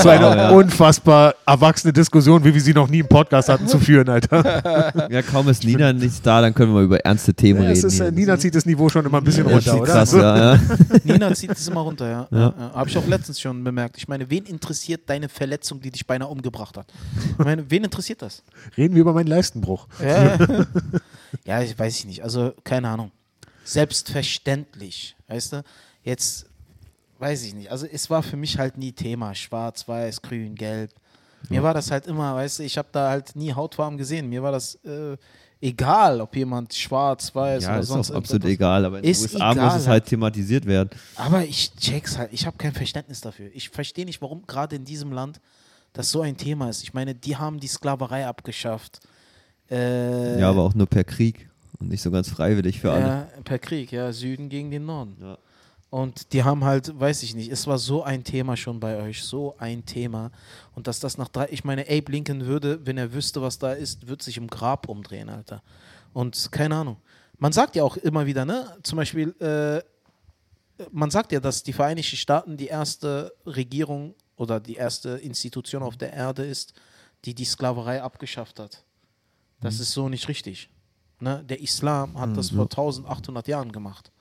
zu 0.00 0.08
einer 0.08 0.34
ja. 0.34 0.50
unfassbar 0.50 1.34
erwachsene 1.44 1.92
Diskussion, 1.92 2.42
wie 2.42 2.54
wir 2.54 2.60
sie 2.62 2.72
noch 2.72 2.88
nie 2.88 3.00
im 3.00 3.06
Podcast 3.06 3.50
hatten, 3.50 3.68
zu 3.68 3.78
führen, 3.78 4.08
Alter. 4.08 5.06
Ja, 5.10 5.20
kaum 5.20 5.48
ist 5.48 5.62
Nina 5.62 5.92
nicht 5.92 6.24
da, 6.26 6.40
dann 6.40 6.54
können 6.54 6.74
wir 6.74 6.80
über 6.80 6.98
ernste 7.00 7.34
Themen 7.34 7.64
Ja, 7.64 7.70
es 7.70 7.78
reden. 7.78 7.88
ist, 7.88 8.00
äh. 8.00 8.10
Nina 8.10 8.38
zieht 8.38 8.54
das 8.54 8.64
Niveau 8.64 8.88
schon 8.88 9.04
immer 9.04 9.18
ein 9.18 9.24
bisschen 9.24 9.46
ja, 9.46 9.54
runter, 9.54 9.80
oder? 9.80 9.92
krass, 9.92 10.12
ja, 10.14 10.54
ja. 10.54 10.60
Nina 11.04 11.34
zieht 11.34 11.50
es 11.50 11.68
immer 11.68 11.80
runter, 11.82 12.08
ja. 12.08 12.28
Ja. 12.30 12.38
ja. 12.38 12.54
ja. 12.58 12.72
Habe 12.74 12.88
ich 12.88 12.96
auch 12.96 13.06
letztens 13.06 13.38
schon 13.38 13.62
bemerkt. 13.62 13.98
Ich 13.98 14.08
meine, 14.08 14.30
wen 14.30 14.44
interessiert 14.44 15.02
deine 15.06 15.28
Verletzung, 15.28 15.80
die 15.82 15.90
dich 15.90 16.06
beinahe 16.06 16.28
umgebracht 16.28 16.78
hat? 16.78 16.86
Ich 17.38 17.44
meine, 17.44 17.70
wen 17.70 17.84
interessiert 17.84 18.22
das? 18.22 18.42
Reden 18.76 18.94
wir 18.94 19.02
über 19.02 19.12
meinen 19.12 19.28
Leistenbruch. 19.28 19.86
Ja, 20.02 20.38
ja 21.44 21.62
ich 21.62 21.78
weiß 21.78 21.98
ich 21.98 22.06
nicht. 22.06 22.22
Also, 22.24 22.54
keine 22.64 22.88
Ahnung. 22.88 23.10
Selbstverständlich, 23.66 25.16
weißt 25.28 25.54
du? 25.54 25.64
Jetzt 26.02 26.46
weiß 27.18 27.44
ich 27.44 27.54
nicht. 27.54 27.70
Also, 27.70 27.86
es 27.86 28.08
war 28.10 28.22
für 28.22 28.36
mich 28.36 28.58
halt 28.58 28.78
nie 28.78 28.92
Thema. 28.92 29.34
Schwarz, 29.34 29.86
weiß, 29.86 30.22
grün, 30.22 30.54
gelb. 30.54 30.90
Mir 31.48 31.62
war 31.62 31.74
das 31.74 31.90
halt 31.90 32.06
immer, 32.06 32.34
weißt 32.34 32.58
du, 32.58 32.62
ich 32.64 32.76
habe 32.78 32.88
da 32.92 33.10
halt 33.10 33.36
nie 33.36 33.52
Hautfarben 33.52 33.98
gesehen. 33.98 34.28
Mir 34.28 34.42
war 34.42 34.52
das 34.52 34.76
äh, 34.84 35.16
egal, 35.60 36.20
ob 36.20 36.34
jemand 36.34 36.74
schwarz, 36.74 37.34
weiß 37.34 37.64
Ja, 37.64 37.70
oder 37.70 37.80
ist 37.80 37.88
sonst 37.88 38.10
auch 38.10 38.16
absolut 38.16 38.44
egal, 38.46 38.84
aber 38.84 38.96
in 38.98 39.02
den 39.02 39.10
Ist 39.10 39.22
USA 39.22 39.48
muss 39.48 39.56
egal, 39.56 39.78
es 39.78 39.86
halt 39.86 40.06
thematisiert 40.06 40.66
werden. 40.66 40.90
Aber 41.14 41.44
ich 41.44 41.74
check's 41.76 42.18
halt. 42.18 42.32
Ich 42.32 42.46
habe 42.46 42.56
kein 42.56 42.72
Verständnis 42.72 43.20
dafür. 43.20 43.50
Ich 43.54 43.68
verstehe 43.70 44.04
nicht, 44.04 44.20
warum 44.22 44.46
gerade 44.46 44.76
in 44.76 44.84
diesem 44.84 45.12
Land 45.12 45.40
das 45.92 46.10
so 46.10 46.20
ein 46.20 46.36
Thema 46.36 46.68
ist. 46.68 46.82
Ich 46.82 46.94
meine, 46.94 47.14
die 47.14 47.36
haben 47.36 47.60
die 47.60 47.68
Sklaverei 47.68 48.26
abgeschafft. 48.26 49.00
Äh, 49.70 50.40
Ja, 50.40 50.50
aber 50.50 50.62
auch 50.62 50.74
nur 50.74 50.86
per 50.86 51.04
Krieg 51.04 51.48
und 51.78 51.88
nicht 51.88 52.02
so 52.02 52.10
ganz 52.10 52.28
freiwillig 52.28 52.80
für 52.80 52.92
alle. 52.92 53.04
ja, 53.04 53.28
per 53.44 53.58
Krieg, 53.58 53.92
ja, 53.92 54.12
Süden 54.12 54.48
gegen 54.48 54.70
den 54.70 54.86
Norden. 54.86 55.16
Ja. 55.20 55.38
Und 55.88 56.32
die 56.32 56.42
haben 56.42 56.64
halt, 56.64 56.98
weiß 56.98 57.22
ich 57.22 57.34
nicht, 57.34 57.50
es 57.50 57.66
war 57.66 57.78
so 57.78 58.02
ein 58.02 58.24
Thema 58.24 58.56
schon 58.56 58.80
bei 58.80 58.96
euch, 58.96 59.22
so 59.22 59.56
ein 59.58 59.86
Thema. 59.86 60.30
Und 60.74 60.88
dass 60.88 61.00
das 61.00 61.16
nach 61.16 61.28
drei, 61.28 61.48
ich 61.50 61.64
meine, 61.64 61.82
Abe 61.82 62.10
Lincoln 62.12 62.44
würde, 62.44 62.84
wenn 62.84 62.98
er 62.98 63.12
wüsste, 63.12 63.40
was 63.40 63.58
da 63.58 63.72
ist, 63.72 64.08
würde 64.08 64.24
sich 64.24 64.36
im 64.36 64.48
Grab 64.48 64.88
umdrehen, 64.88 65.28
Alter. 65.28 65.62
Und 66.12 66.50
keine 66.50 66.76
Ahnung. 66.76 66.96
Man 67.38 67.52
sagt 67.52 67.76
ja 67.76 67.84
auch 67.84 67.96
immer 67.98 68.26
wieder, 68.26 68.44
ne, 68.44 68.76
zum 68.82 68.96
Beispiel, 68.96 69.34
äh, 69.40 69.82
man 70.90 71.10
sagt 71.10 71.32
ja, 71.32 71.40
dass 71.40 71.62
die 71.62 71.72
Vereinigten 71.72 72.16
Staaten 72.16 72.56
die 72.56 72.66
erste 72.66 73.32
Regierung 73.46 74.14
oder 74.36 74.60
die 74.60 74.74
erste 74.74 75.10
Institution 75.10 75.82
auf 75.82 75.96
der 75.96 76.12
Erde 76.12 76.44
ist, 76.44 76.74
die 77.24 77.34
die 77.34 77.44
Sklaverei 77.44 78.02
abgeschafft 78.02 78.58
hat. 78.58 78.84
Das 79.60 79.80
ist 79.80 79.92
so 79.92 80.08
nicht 80.08 80.28
richtig. 80.28 80.68
Ne? 81.18 81.42
Der 81.48 81.60
Islam 81.60 82.18
hat 82.18 82.36
das 82.36 82.50
vor 82.50 82.64
1800 82.64 83.48
Jahren 83.48 83.72
gemacht. 83.72 84.12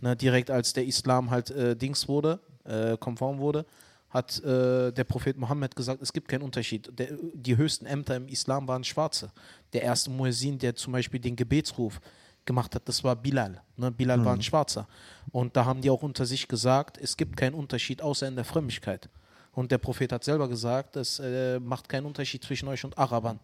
Ne? 0.00 0.16
Direkt 0.16 0.50
als 0.50 0.72
der 0.72 0.86
Islam 0.86 1.30
halt 1.30 1.50
äh, 1.50 1.76
Dings 1.76 2.08
wurde, 2.08 2.40
äh, 2.64 2.96
konform 2.96 3.38
wurde, 3.38 3.66
hat 4.10 4.42
äh, 4.42 4.90
der 4.90 5.04
Prophet 5.04 5.36
Mohammed 5.36 5.76
gesagt, 5.76 6.00
es 6.00 6.12
gibt 6.12 6.28
keinen 6.28 6.42
Unterschied. 6.42 6.90
Der, 6.98 7.08
die 7.34 7.56
höchsten 7.56 7.84
Ämter 7.84 8.16
im 8.16 8.28
Islam 8.28 8.66
waren 8.66 8.82
Schwarze. 8.82 9.30
Der 9.74 9.82
erste 9.82 10.10
Muezzin, 10.10 10.58
der 10.58 10.74
zum 10.74 10.94
Beispiel 10.94 11.20
den 11.20 11.36
Gebetsruf 11.36 12.00
gemacht 12.46 12.74
hat, 12.74 12.88
das 12.88 13.04
war 13.04 13.14
Bilal. 13.14 13.60
Ne? 13.76 13.90
Bilal 13.90 14.24
war 14.24 14.32
ein 14.32 14.42
Schwarzer. 14.42 14.88
Und 15.30 15.54
da 15.54 15.66
haben 15.66 15.82
die 15.82 15.90
auch 15.90 16.02
unter 16.02 16.24
sich 16.24 16.48
gesagt, 16.48 16.96
es 16.96 17.18
gibt 17.18 17.36
keinen 17.36 17.54
Unterschied 17.54 18.00
außer 18.00 18.26
in 18.26 18.36
der 18.36 18.46
Frömmigkeit. 18.46 19.10
Und 19.52 19.70
der 19.70 19.78
Prophet 19.78 20.12
hat 20.12 20.24
selber 20.24 20.48
gesagt, 20.48 20.96
es 20.96 21.18
äh, 21.18 21.60
macht 21.60 21.88
keinen 21.88 22.06
Unterschied 22.06 22.42
zwischen 22.42 22.68
euch 22.68 22.84
und 22.84 22.96
Arabern. 22.96 23.38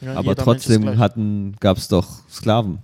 Ja, 0.00 0.14
Aber 0.14 0.34
trotzdem 0.34 0.98
hatten, 0.98 1.56
gab 1.60 1.76
es 1.76 1.88
doch 1.88 2.28
Sklaven 2.28 2.78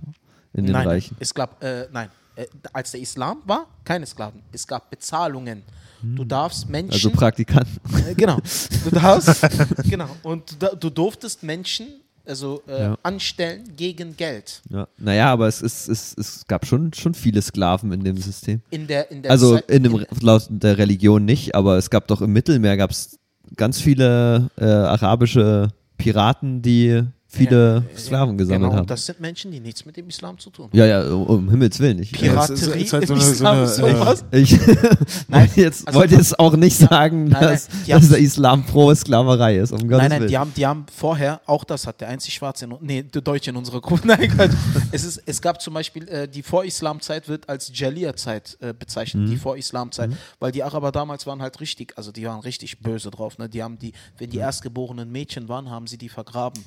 in 0.52 0.64
den 0.66 0.72
nein, 0.72 0.86
Reichen. 0.86 1.16
Es 1.18 1.34
gab, 1.34 1.62
äh, 1.62 1.86
nein, 1.92 2.08
äh, 2.34 2.46
als 2.72 2.90
der 2.90 3.00
Islam 3.00 3.38
war, 3.44 3.66
keine 3.84 4.06
Sklaven. 4.06 4.42
Es 4.52 4.66
gab 4.66 4.90
Bezahlungen. 4.90 5.62
Du 6.02 6.24
darfst 6.24 6.68
Menschen. 6.68 6.92
Also 6.92 7.10
Praktikanten. 7.10 7.80
äh, 8.08 8.14
genau. 8.14 8.38
Du 8.84 8.90
darfst. 8.90 9.46
genau. 9.90 10.08
Und 10.22 10.62
du, 10.62 10.76
du 10.76 10.90
durftest 10.90 11.42
Menschen 11.42 11.86
also, 12.26 12.62
äh, 12.66 12.82
Ja. 12.82 12.98
anstellen 13.02 13.64
gegen 13.76 14.16
Geld. 14.16 14.60
Ja. 14.68 14.88
Naja, 14.98 15.32
aber 15.32 15.46
es, 15.46 15.62
ist, 15.62 15.88
es, 15.88 16.14
es 16.18 16.46
gab 16.46 16.66
schon, 16.66 16.92
schon 16.92 17.14
viele 17.14 17.40
Sklaven 17.40 17.92
in 17.92 18.02
dem 18.02 18.16
System. 18.18 18.60
In 18.70 18.86
der, 18.86 19.10
in 19.10 19.22
der 19.22 19.30
Also 19.30 19.56
in 19.68 19.84
dem, 19.84 20.04
laut 20.20 20.46
der 20.50 20.76
Religion 20.78 21.24
nicht, 21.24 21.54
aber 21.54 21.76
es 21.78 21.88
gab 21.88 22.08
doch 22.08 22.20
im 22.20 22.32
Mittelmeer 22.32 22.76
gab 22.76 22.90
es 22.90 23.18
ganz 23.56 23.80
viele 23.80 24.50
äh, 24.56 24.64
arabische 24.64 25.68
Piraten, 25.96 26.62
die 26.62 27.04
viele 27.36 27.84
Ja, 27.92 27.98
Sklaven 27.98 28.36
gesammelt 28.38 28.60
genau, 28.62 28.72
haben. 28.72 28.80
Und 28.80 28.90
das 28.90 29.06
sind 29.06 29.20
Menschen, 29.20 29.50
die 29.50 29.60
nichts 29.60 29.84
mit 29.84 29.96
dem 29.96 30.08
Islam 30.08 30.38
zu 30.38 30.50
tun 30.50 30.66
haben. 30.66 30.76
Ja, 30.78 30.86
ja, 30.86 31.02
um, 31.12 31.48
Himmels 31.50 31.78
Willen. 31.80 31.98
Ich, 32.00 32.12
Piraterie 32.12 32.84
Ja, 32.84 32.92
halt 32.92 33.06
so 33.06 33.14
im 33.14 33.18
eine- 33.20 33.24
so 33.26 33.32
Islam 33.32 33.54
eine, 33.56 33.64
ist 33.64 33.76
sowas. 33.76 34.24
ich 34.32 34.52
wollte 35.28 35.60
jetzt, 35.60 35.86
also- 35.88 35.98
wollte 36.00 36.14
jetzt 36.16 36.38
auch 36.38 36.56
nicht 36.56 36.76
sagen, 36.76 37.24
nein, 37.28 37.42
dass, 37.42 37.68
die 37.68 37.90
dass 37.90 38.02
haben- 38.02 38.08
der 38.10 38.18
Islam 38.18 38.64
pro 38.64 38.94
Sklaverei 38.94 39.58
ist. 39.58 39.72
Um 39.72 39.78
Gottes 39.80 39.98
Nein, 39.98 40.08
nein, 40.10 40.20
Willen. 40.20 40.30
die 40.30 40.38
haben, 40.38 40.52
die 40.56 40.66
haben 40.66 40.86
vorher, 40.94 41.40
auch 41.46 41.64
das 41.64 41.86
hat 41.86 42.00
der 42.00 42.08
einzig 42.08 42.34
Schwarze, 42.34 42.64
in, 42.66 42.74
nee, 42.80 43.02
der 43.02 43.22
Deutsche 43.22 43.50
in 43.50 43.56
unserer 43.56 43.80
Gruppe, 43.80 44.06
nein, 44.08 44.32
Gott. 44.36 44.50
es, 44.92 45.04
ist, 45.04 45.22
es 45.26 45.40
gab 45.42 45.60
zum 45.60 45.74
Beispiel, 45.74 46.08
äh, 46.08 46.28
die 46.28 46.42
Vor-Islam-Zeit 46.42 47.28
wird 47.28 47.48
als 47.48 47.70
Jalia-Zeit 47.74 48.56
äh, 48.60 48.72
bezeichnet, 48.72 49.28
die 49.28 49.36
Vor-Islam-Zeit, 49.36 50.10
weil 50.40 50.52
die 50.52 50.62
Araber 50.62 50.92
damals 50.92 51.26
waren 51.26 51.42
halt 51.42 51.60
richtig, 51.60 51.94
also 51.96 52.12
die 52.12 52.24
waren 52.26 52.40
richtig 52.40 52.80
böse 52.80 53.10
drauf, 53.10 53.38
ne? 53.38 53.48
die 53.48 53.62
haben 53.62 53.78
die, 53.78 53.92
wenn 54.18 54.30
die 54.30 54.38
erstgeborenen 54.38 55.10
Mädchen 55.10 55.48
waren, 55.48 55.70
haben 55.70 55.86
sie 55.86 55.98
die 55.98 56.08
vergraben, 56.08 56.64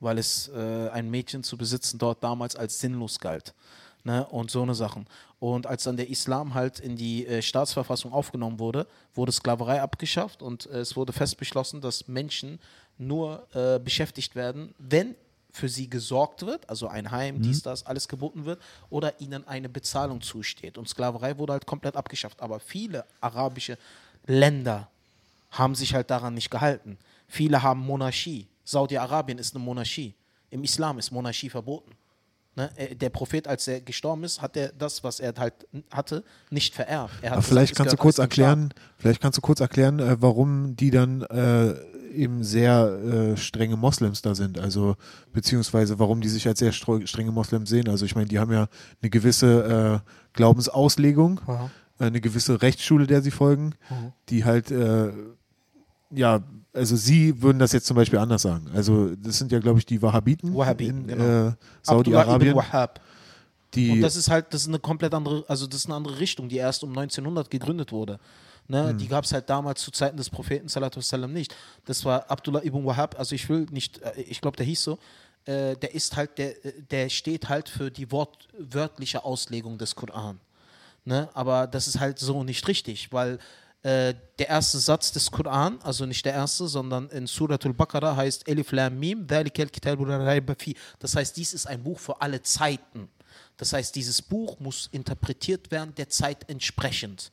weil 0.00 0.18
es 0.18 0.48
äh, 0.48 0.88
ein 0.88 1.10
Mädchen 1.10 1.42
zu 1.42 1.56
besitzen 1.56 1.98
dort 1.98 2.22
damals 2.24 2.56
als 2.56 2.80
sinnlos 2.80 3.20
galt. 3.20 3.54
Ne, 4.02 4.26
und 4.28 4.50
so 4.50 4.62
eine 4.62 4.74
Sachen. 4.74 5.06
Und 5.40 5.66
als 5.66 5.84
dann 5.84 5.98
der 5.98 6.08
Islam 6.08 6.54
halt 6.54 6.80
in 6.80 6.96
die 6.96 7.26
äh, 7.26 7.42
Staatsverfassung 7.42 8.14
aufgenommen 8.14 8.58
wurde, 8.58 8.86
wurde 9.14 9.30
Sklaverei 9.30 9.82
abgeschafft 9.82 10.42
und 10.42 10.64
äh, 10.66 10.78
es 10.78 10.96
wurde 10.96 11.12
fest 11.12 11.36
beschlossen, 11.36 11.82
dass 11.82 12.08
Menschen 12.08 12.58
nur 12.96 13.46
äh, 13.54 13.78
beschäftigt 13.78 14.34
werden, 14.34 14.74
wenn 14.78 15.14
für 15.52 15.68
sie 15.68 15.88
gesorgt 15.88 16.46
wird, 16.46 16.68
also 16.68 16.88
ein 16.88 17.10
Heim, 17.10 17.42
dies, 17.42 17.62
das, 17.62 17.84
alles 17.86 18.08
geboten 18.08 18.44
wird, 18.44 18.60
oder 18.88 19.20
ihnen 19.20 19.46
eine 19.46 19.68
Bezahlung 19.68 20.20
zusteht. 20.20 20.78
Und 20.78 20.88
Sklaverei 20.88 21.36
wurde 21.38 21.54
halt 21.54 21.66
komplett 21.66 21.96
abgeschafft. 21.96 22.40
Aber 22.40 22.60
viele 22.60 23.04
arabische 23.20 23.76
Länder 24.26 24.88
haben 25.50 25.74
sich 25.74 25.94
halt 25.94 26.10
daran 26.10 26.34
nicht 26.34 26.50
gehalten. 26.50 26.98
Viele 27.26 27.62
haben 27.62 27.80
Monarchie. 27.80 28.46
Saudi-Arabien 28.70 29.38
ist 29.38 29.54
eine 29.54 29.64
Monarchie. 29.64 30.14
Im 30.50 30.62
Islam 30.64 30.98
ist 30.98 31.10
Monarchie 31.10 31.50
verboten. 31.50 31.92
Ne? 32.56 32.70
äh, 32.76 32.94
Der 32.96 33.10
Prophet, 33.10 33.46
als 33.46 33.66
er 33.68 33.80
gestorben 33.80 34.24
ist, 34.24 34.42
hat 34.42 34.56
er 34.56 34.72
das, 34.72 35.04
was 35.04 35.20
er 35.20 35.34
halt 35.38 35.54
hatte, 35.90 36.24
nicht 36.50 36.74
vererbt. 36.74 37.14
Er 37.22 37.32
Aber 37.32 37.42
vielleicht 37.42 37.76
kannst 37.76 37.92
du 37.92 37.96
kurz 37.96 38.18
erklären, 38.18 38.72
vielleicht 38.98 39.20
kannst 39.20 39.38
du 39.38 39.42
kurz 39.42 39.60
erklären, 39.60 39.98
äh, 40.00 40.16
warum 40.20 40.74
die 40.76 40.90
dann 40.90 41.22
äh, 41.22 41.74
eben 42.12 42.42
sehr 42.42 42.86
äh, 42.88 43.36
strenge 43.36 43.76
Moslems 43.76 44.20
da 44.22 44.34
sind. 44.34 44.58
Also 44.58 44.96
beziehungsweise 45.32 45.98
warum 46.00 46.20
die 46.20 46.28
sich 46.28 46.46
als 46.48 46.58
sehr 46.58 46.72
strenge 46.72 47.30
Moslems 47.30 47.68
sehen. 47.70 47.88
Also 47.88 48.04
ich 48.04 48.14
meine, 48.16 48.26
die 48.26 48.40
haben 48.40 48.52
ja 48.52 48.66
eine 49.00 49.10
gewisse 49.10 50.02
äh, 50.04 50.10
Glaubensauslegung, 50.32 51.40
äh, 52.00 52.04
eine 52.04 52.20
gewisse 52.20 52.62
Rechtsschule, 52.62 53.06
der 53.06 53.22
sie 53.22 53.30
folgen, 53.30 53.74
Mhm. 53.90 54.12
die 54.28 54.44
halt 54.44 54.70
äh, 54.72 55.12
ja, 56.12 56.42
also 56.72 56.96
sie 56.96 57.42
würden 57.42 57.58
das 57.58 57.72
jetzt 57.72 57.86
zum 57.86 57.96
Beispiel 57.96 58.18
anders 58.18 58.42
sagen. 58.42 58.70
Also 58.74 59.14
das 59.16 59.38
sind 59.38 59.50
ja, 59.50 59.58
glaube 59.58 59.78
ich, 59.78 59.86
die 59.86 60.00
Wahhabiten 60.00 60.54
Wahhabiten, 60.54 61.08
in 61.08 61.18
genau. 61.18 61.48
äh, 61.48 61.52
Saudi-Arabien, 61.82 62.54
Und 63.92 64.00
das 64.00 64.16
ist 64.16 64.28
halt, 64.28 64.52
das 64.52 64.62
ist 64.62 64.68
eine 64.68 64.78
komplett 64.78 65.14
andere, 65.14 65.44
also 65.48 65.66
das 65.66 65.80
ist 65.80 65.86
eine 65.86 65.94
andere 65.96 66.18
Richtung, 66.18 66.48
die 66.48 66.56
erst 66.56 66.82
um 66.82 66.90
1900 66.90 67.50
gegründet 67.50 67.92
wurde. 67.92 68.18
Ne, 68.68 68.94
Die 68.94 69.08
gab 69.08 69.24
es 69.24 69.32
halt 69.32 69.50
damals 69.50 69.80
zu 69.80 69.90
Zeiten 69.90 70.16
des 70.16 70.30
Propheten 70.30 70.68
Salatu 70.68 70.98
wassalam, 70.98 71.32
nicht. 71.32 71.54
Das 71.86 72.04
war 72.04 72.30
Abdullah 72.30 72.62
ibn 72.62 72.84
Wahhab, 72.84 73.18
also 73.18 73.34
ich 73.34 73.48
will 73.48 73.66
nicht, 73.70 74.00
äh, 74.02 74.20
ich 74.20 74.40
glaube, 74.40 74.56
der 74.56 74.66
hieß 74.66 74.82
so, 74.84 74.98
äh, 75.44 75.76
der 75.76 75.92
ist 75.92 76.14
halt, 76.14 76.38
der, 76.38 76.54
der 76.90 77.08
steht 77.08 77.48
halt 77.48 77.68
für 77.68 77.90
die 77.90 78.12
wortwörtliche 78.12 79.24
Auslegung 79.24 79.76
des 79.76 79.96
Koran. 79.96 80.38
Ne? 81.04 81.28
Aber 81.34 81.66
das 81.66 81.88
ist 81.88 81.98
halt 81.98 82.20
so 82.20 82.44
nicht 82.44 82.68
richtig, 82.68 83.12
weil 83.12 83.38
äh, 83.82 84.14
der 84.38 84.48
erste 84.48 84.78
Satz 84.78 85.12
des 85.12 85.30
Koran, 85.30 85.78
also 85.82 86.04
nicht 86.04 86.24
der 86.24 86.34
erste, 86.34 86.68
sondern 86.68 87.08
in 87.08 87.26
Suratul 87.26 87.72
Baqarah 87.72 88.16
heißt 88.16 88.48
Elif 88.48 88.72
Lam 88.72 88.98
Mim. 88.98 89.26
Das 89.26 91.16
heißt, 91.16 91.36
dies 91.36 91.54
ist 91.54 91.66
ein 91.66 91.82
Buch 91.82 91.98
für 91.98 92.20
alle 92.20 92.42
Zeiten. 92.42 93.08
Das 93.60 93.74
heißt, 93.74 93.94
dieses 93.94 94.22
Buch 94.22 94.58
muss 94.58 94.88
interpretiert 94.90 95.70
werden 95.70 95.94
der 95.94 96.08
Zeit 96.08 96.48
entsprechend. 96.48 97.30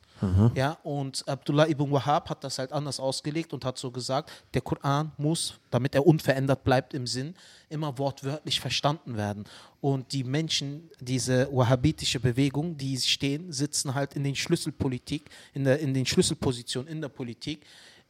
Ja, 0.54 0.72
und 0.82 1.26
Abdullah 1.26 1.66
ibn 1.68 1.90
Wahhab 1.90 2.28
hat 2.28 2.44
das 2.44 2.58
halt 2.58 2.70
anders 2.70 3.00
ausgelegt 3.00 3.54
und 3.54 3.64
hat 3.64 3.78
so 3.78 3.90
gesagt, 3.90 4.30
der 4.52 4.60
Koran 4.60 5.10
muss, 5.16 5.54
damit 5.70 5.94
er 5.94 6.06
unverändert 6.06 6.64
bleibt 6.64 6.92
im 6.92 7.06
Sinn, 7.06 7.34
immer 7.70 7.96
wortwörtlich 7.96 8.60
verstanden 8.60 9.16
werden. 9.16 9.44
Und 9.80 10.12
die 10.12 10.22
Menschen, 10.22 10.90
diese 11.00 11.48
wahhabitische 11.50 12.20
Bewegung, 12.20 12.76
die 12.76 12.98
stehen, 12.98 13.50
sitzen 13.50 13.94
halt 13.94 14.12
in 14.12 14.22
den 14.22 14.36
Schlüsselpolitik, 14.36 15.30
in, 15.54 15.64
der, 15.64 15.78
in 15.78 15.94
den 15.94 16.04
Schlüsselpositionen 16.04 16.92
in 16.92 17.00
der 17.00 17.08
Politik 17.08 17.64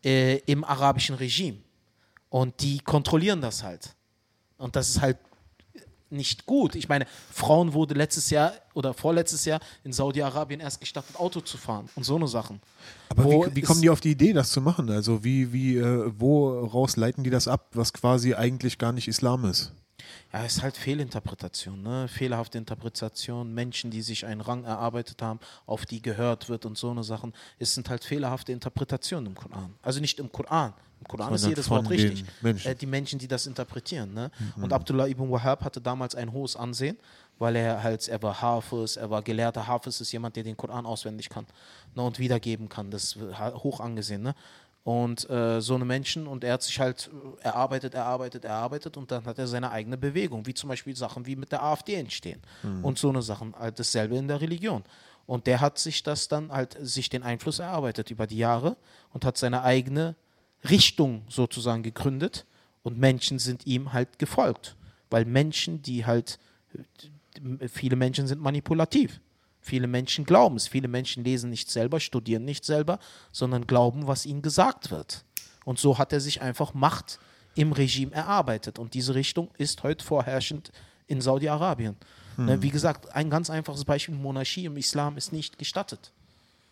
äh, 0.05 0.39
im 0.39 0.65
arabischen 0.65 1.15
Regime. 1.15 1.59
Und 2.31 2.61
die 2.63 2.81
kontrollieren 2.81 3.41
das 3.41 3.63
halt. 3.63 3.95
Und 4.57 4.75
das 4.75 4.89
ist 4.89 5.01
halt 5.01 5.19
nicht 6.11 6.47
gut. 6.47 6.75
Ich 6.75 6.89
meine, 6.89 7.07
Frauen 7.31 7.73
wurde 7.73 7.95
letztes 7.95 8.31
Jahr 8.31 8.53
oder 8.75 8.95
vorletztes 8.95 9.45
Jahr 9.45 9.61
in 9.85 9.93
Saudi-Arabien 9.93 10.61
erst 10.61 10.81
gestattet, 10.81 11.17
Auto 11.17 11.41
zu 11.41 11.59
fahren 11.59 11.89
und 11.95 12.05
so 12.05 12.17
eine 12.17 12.29
Sachen. 12.29 12.61
Aber 13.09 13.25
wie, 13.25 13.57
wie 13.57 13.61
kommen 13.63 13.83
die 13.83 13.91
auf 13.91 14.01
die 14.01 14.13
Idee, 14.13 14.33
das 14.33 14.51
zu 14.51 14.61
machen? 14.61 14.91
Also 14.91 15.25
wie, 15.25 15.53
wie, 15.53 15.77
äh, 15.77 16.13
woraus 16.19 16.97
leiten 16.97 17.25
die 17.25 17.31
das 17.31 17.49
ab, 17.49 17.69
was 17.73 17.93
quasi 17.93 18.35
eigentlich 18.35 18.79
gar 18.79 18.93
nicht 18.93 19.09
Islam 19.09 19.45
ist? 19.45 19.73
Ja, 20.33 20.45
es 20.45 20.57
ist 20.57 20.63
halt 20.63 20.77
Fehlinterpretation, 20.77 21.83
ne? 21.83 22.09
fehlerhafte 22.09 22.59
Interpretation, 22.59 23.53
Menschen, 23.53 23.91
die 23.91 24.03
sich 24.03 24.27
einen 24.27 24.41
Rang 24.41 24.65
erarbeitet 24.65 25.23
haben, 25.23 25.41
auf 25.67 25.87
die 25.87 26.03
gehört 26.03 26.49
wird 26.49 26.67
und 26.67 26.77
so 26.77 26.91
eine 26.91 27.03
Sachen. 27.03 27.33
Es 27.59 27.75
sind 27.75 27.89
halt 27.89 28.05
fehlerhafte 28.05 28.53
Interpretationen 28.53 29.27
im 29.27 29.35
Koran. 29.35 29.75
Also 29.83 30.01
nicht 30.01 30.19
im 30.19 30.31
Koran. 30.31 30.75
Im 31.01 31.07
Koran 31.07 31.35
ist 31.35 31.47
jedes 31.47 31.71
Wort 31.71 31.89
richtig. 31.91 32.25
Menschen. 32.41 32.71
Äh, 32.71 32.75
die 32.75 32.87
Menschen, 32.87 33.19
die 33.19 33.29
das 33.29 33.47
interpretieren. 33.47 34.13
Ne? 34.13 34.31
Mhm. 34.57 34.65
Und 34.65 34.73
Abdullah 34.73 35.07
ibn 35.07 35.31
Wahhab 35.31 35.65
hatte 35.65 35.81
damals 35.81 36.15
ein 36.15 36.33
hohes 36.33 36.57
Ansehen, 36.57 36.97
weil 37.39 37.55
er 37.57 37.83
halt, 37.83 38.07
er 38.09 38.21
war 38.23 38.41
Hafiz, 38.41 38.97
er 38.97 39.09
war 39.09 39.23
gelehrter 39.23 39.67
Hafiz, 39.67 40.01
ist 40.01 40.11
jemand, 40.13 40.35
der 40.37 40.43
den 40.43 40.57
Koran 40.57 40.87
auswendig 40.87 41.29
kann 41.29 41.47
ne? 41.95 42.03
und 42.03 42.19
wiedergeben 42.19 42.69
kann. 42.69 42.91
Das 42.91 43.05
ist 43.05 43.19
hoch 43.39 43.81
angesehen. 43.81 44.23
Ne? 44.23 44.35
Und 44.89 45.29
äh, 45.29 45.61
so 45.61 45.75
eine 45.75 45.85
Menschen, 45.85 46.27
und 46.27 46.45
er 46.45 46.55
hat 46.55 46.63
sich 46.63 46.81
halt 46.81 47.11
äh, 47.43 47.45
erarbeitet, 47.45 47.93
erarbeitet, 47.93 48.47
erarbeitet 48.47 48.97
und 48.97 49.11
dann 49.11 49.23
hat 49.27 49.39
er 49.39 49.47
seine 49.47 49.71
eigene 49.71 49.99
Bewegung, 49.99 50.47
wie 50.47 50.55
zum 50.55 50.71
Beispiel 50.71 50.97
Sachen 50.97 51.27
wie 51.27 51.37
mit 51.37 51.53
der 51.53 51.63
AfD 51.63 51.93
entstehen 51.93 52.41
und 52.83 52.99
so 52.99 53.11
eine 53.11 53.21
Sachen, 53.21 53.55
halt 53.55 53.79
dasselbe 53.79 54.17
in 54.17 54.29
der 54.29 54.41
Religion. 54.41 54.83
Und 55.27 55.47
der 55.47 55.61
hat 55.61 55.79
sich 55.79 56.05
das 56.05 56.29
dann 56.29 56.51
halt, 56.51 56.75
sich 56.81 57.11
den 57.11 57.23
Einfluss 57.23 57.59
erarbeitet 57.59 58.11
über 58.11 58.27
die 58.27 58.39
Jahre 58.39 58.79
und 59.13 59.27
hat 59.27 59.37
seine 59.37 59.63
eigene 59.63 60.17
Richtung 60.71 61.21
sozusagen 61.29 61.83
gegründet 61.83 62.47
und 62.83 62.99
Menschen 62.99 63.39
sind 63.39 63.67
ihm 63.67 63.93
halt 63.93 64.19
gefolgt. 64.19 64.75
Weil 65.11 65.27
Menschen, 65.27 65.83
die 65.83 66.07
halt, 66.07 66.39
viele 67.69 67.97
Menschen 67.97 68.27
sind 68.27 68.41
manipulativ. 68.41 69.21
Viele 69.69 69.87
Menschen 69.87 70.25
glauben 70.25 70.57
es. 70.57 70.67
Viele 70.67 70.89
Menschen 70.89 71.25
lesen 71.25 71.51
nicht 71.51 71.71
selber, 71.71 72.01
studieren 72.01 72.47
nicht 72.47 72.65
selber, 72.65 72.99
sondern 73.33 73.67
glauben, 73.67 74.07
was 74.07 74.25
ihnen 74.25 74.41
gesagt 74.41 74.91
wird. 74.91 75.25
Und 75.67 75.79
so 75.79 75.99
hat 75.99 76.11
er 76.15 76.21
sich 76.21 76.41
einfach 76.41 76.73
Macht 76.73 77.19
im 77.55 77.73
Regime 77.73 78.13
erarbeitet. 78.13 78.79
Und 78.79 78.95
diese 78.95 79.15
Richtung 79.15 79.51
ist 79.59 79.83
heute 79.83 80.03
vorherrschend 80.03 80.73
in 81.07 81.21
Saudi-Arabien. 81.21 81.97
Ne, 82.39 82.63
Wie 82.63 82.71
gesagt, 82.71 83.15
ein 83.15 83.29
ganz 83.29 83.51
einfaches 83.51 83.85
Beispiel: 83.85 84.15
Monarchie 84.15 84.65
im 84.65 84.77
Islam 84.79 85.19
ist 85.19 85.33
nicht 85.33 85.59
gestattet. 85.59 86.13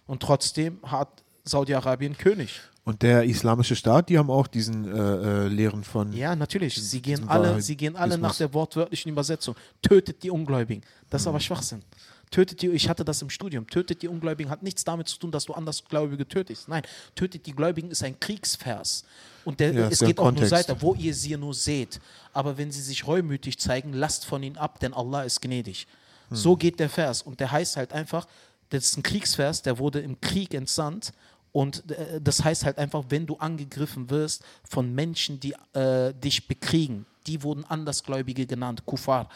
Und 0.06 0.22
trotzdem 0.22 0.78
hat 0.82 1.08
Saudi-Arabien 1.44 2.16
König. 2.16 2.60
Und 2.84 3.02
der 3.02 3.24
islamische 3.24 3.76
Staat, 3.76 4.08
die 4.08 4.16
haben 4.16 4.30
auch 4.30 4.46
diesen 4.46 4.86
äh, 4.86 4.98
äh, 4.98 5.48
Lehren 5.48 5.82
von. 5.84 6.12
Ja, 6.12 6.36
natürlich. 6.36 6.76
Sie 6.76 7.02
gehen 7.02 7.28
alle, 7.28 7.60
sie 7.60 7.76
gehen 7.76 7.96
alle 7.96 8.16
nach 8.16 8.36
der 8.36 8.54
wortwörtlichen 8.54 9.10
Übersetzung. 9.10 9.56
Tötet 9.82 10.22
die 10.22 10.30
Ungläubigen. 10.30 10.84
Das 11.10 11.22
ist 11.22 11.26
aber 11.26 11.40
Schwachsinn. 11.40 11.82
Tötet 12.30 12.62
die, 12.62 12.68
ich 12.70 12.88
hatte 12.88 13.04
das 13.04 13.22
im 13.22 13.30
Studium. 13.30 13.66
Tötet 13.68 14.02
die 14.02 14.08
Ungläubigen 14.08 14.50
hat 14.50 14.62
nichts 14.62 14.84
damit 14.84 15.08
zu 15.08 15.18
tun, 15.18 15.30
dass 15.30 15.44
du 15.44 15.54
Andersgläubige 15.54 16.26
tötest. 16.26 16.68
Nein, 16.68 16.82
tötet 17.14 17.46
die 17.46 17.52
Gläubigen 17.52 17.90
ist 17.90 18.02
ein 18.02 18.18
Kriegsvers. 18.18 19.04
Und 19.44 19.60
der, 19.60 19.72
Ja, 19.72 19.88
es 19.88 20.00
geht 20.00 20.18
auch 20.18 20.24
nur 20.24 20.32
Kontext. 20.32 20.52
weiter, 20.52 20.82
wo 20.82 20.94
ihr 20.94 21.14
sie 21.14 21.36
nur 21.36 21.54
seht. 21.54 22.00
Aber 22.32 22.58
wenn 22.58 22.72
sie 22.72 22.82
sich 22.82 23.06
reumütig 23.06 23.58
zeigen, 23.58 23.92
lasst 23.92 24.26
von 24.26 24.42
ihnen 24.42 24.56
ab, 24.56 24.80
denn 24.80 24.92
Allah 24.92 25.22
ist 25.22 25.40
gnädig. 25.40 25.86
Hm. 26.28 26.36
So 26.36 26.56
geht 26.56 26.80
der 26.80 26.90
Vers. 26.90 27.22
Und 27.22 27.38
der 27.38 27.52
heißt 27.52 27.76
halt 27.76 27.92
einfach, 27.92 28.26
das 28.70 28.84
ist 28.86 28.96
ein 28.98 29.02
Kriegsvers, 29.04 29.62
der 29.62 29.78
wurde 29.78 30.00
im 30.00 30.20
Krieg 30.20 30.52
entsandt. 30.52 31.12
Und 31.52 31.88
äh, 31.92 32.20
das 32.20 32.42
heißt 32.42 32.64
halt 32.64 32.78
einfach, 32.78 33.04
wenn 33.08 33.26
du 33.26 33.36
angegriffen 33.36 34.10
wirst 34.10 34.42
von 34.68 34.92
Menschen, 34.92 35.38
die 35.38 35.54
äh, 35.74 36.12
dich 36.12 36.48
bekriegen, 36.48 37.06
die 37.28 37.42
wurden 37.44 37.64
Andersgläubige 37.64 38.46
genannt, 38.46 38.84
Kufar, 38.84 39.28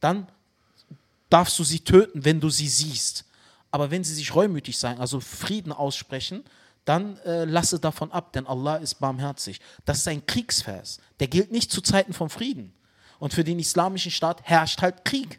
dann 0.00 0.26
darfst 1.30 1.58
du 1.58 1.64
sie 1.64 1.80
töten, 1.80 2.24
wenn 2.24 2.40
du 2.40 2.50
sie 2.50 2.68
siehst. 2.68 3.24
Aber 3.70 3.90
wenn 3.90 4.04
sie 4.04 4.14
sich 4.14 4.34
reumütig 4.34 4.78
sein, 4.78 4.98
also 4.98 5.20
Frieden 5.20 5.72
aussprechen, 5.72 6.42
dann 6.84 7.18
äh, 7.18 7.44
lasse 7.44 7.78
davon 7.78 8.10
ab, 8.12 8.32
denn 8.32 8.46
Allah 8.46 8.76
ist 8.76 8.94
barmherzig. 8.94 9.60
Das 9.84 9.98
ist 9.98 10.08
ein 10.08 10.24
Kriegsvers. 10.24 11.00
Der 11.20 11.28
gilt 11.28 11.52
nicht 11.52 11.70
zu 11.70 11.82
Zeiten 11.82 12.14
vom 12.14 12.30
Frieden. 12.30 12.72
Und 13.18 13.34
für 13.34 13.44
den 13.44 13.58
islamischen 13.58 14.10
Staat 14.10 14.42
herrscht 14.44 14.80
halt 14.80 15.04
Krieg. 15.04 15.38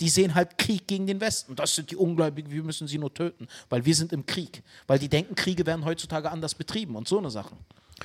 Die 0.00 0.08
sehen 0.08 0.34
halt 0.34 0.58
Krieg 0.58 0.86
gegen 0.86 1.06
den 1.06 1.20
Westen. 1.20 1.56
Das 1.56 1.74
sind 1.74 1.90
die 1.90 1.96
Ungläubigen, 1.96 2.50
wir 2.50 2.62
müssen 2.62 2.86
sie 2.88 2.98
nur 2.98 3.12
töten, 3.14 3.48
weil 3.68 3.84
wir 3.84 3.94
sind 3.94 4.12
im 4.12 4.26
Krieg. 4.26 4.62
Weil 4.86 4.98
die 4.98 5.08
denken, 5.08 5.34
Kriege 5.34 5.64
werden 5.64 5.84
heutzutage 5.84 6.30
anders 6.30 6.54
betrieben 6.54 6.96
und 6.96 7.08
so 7.08 7.18
eine 7.18 7.30
Sache. 7.30 7.54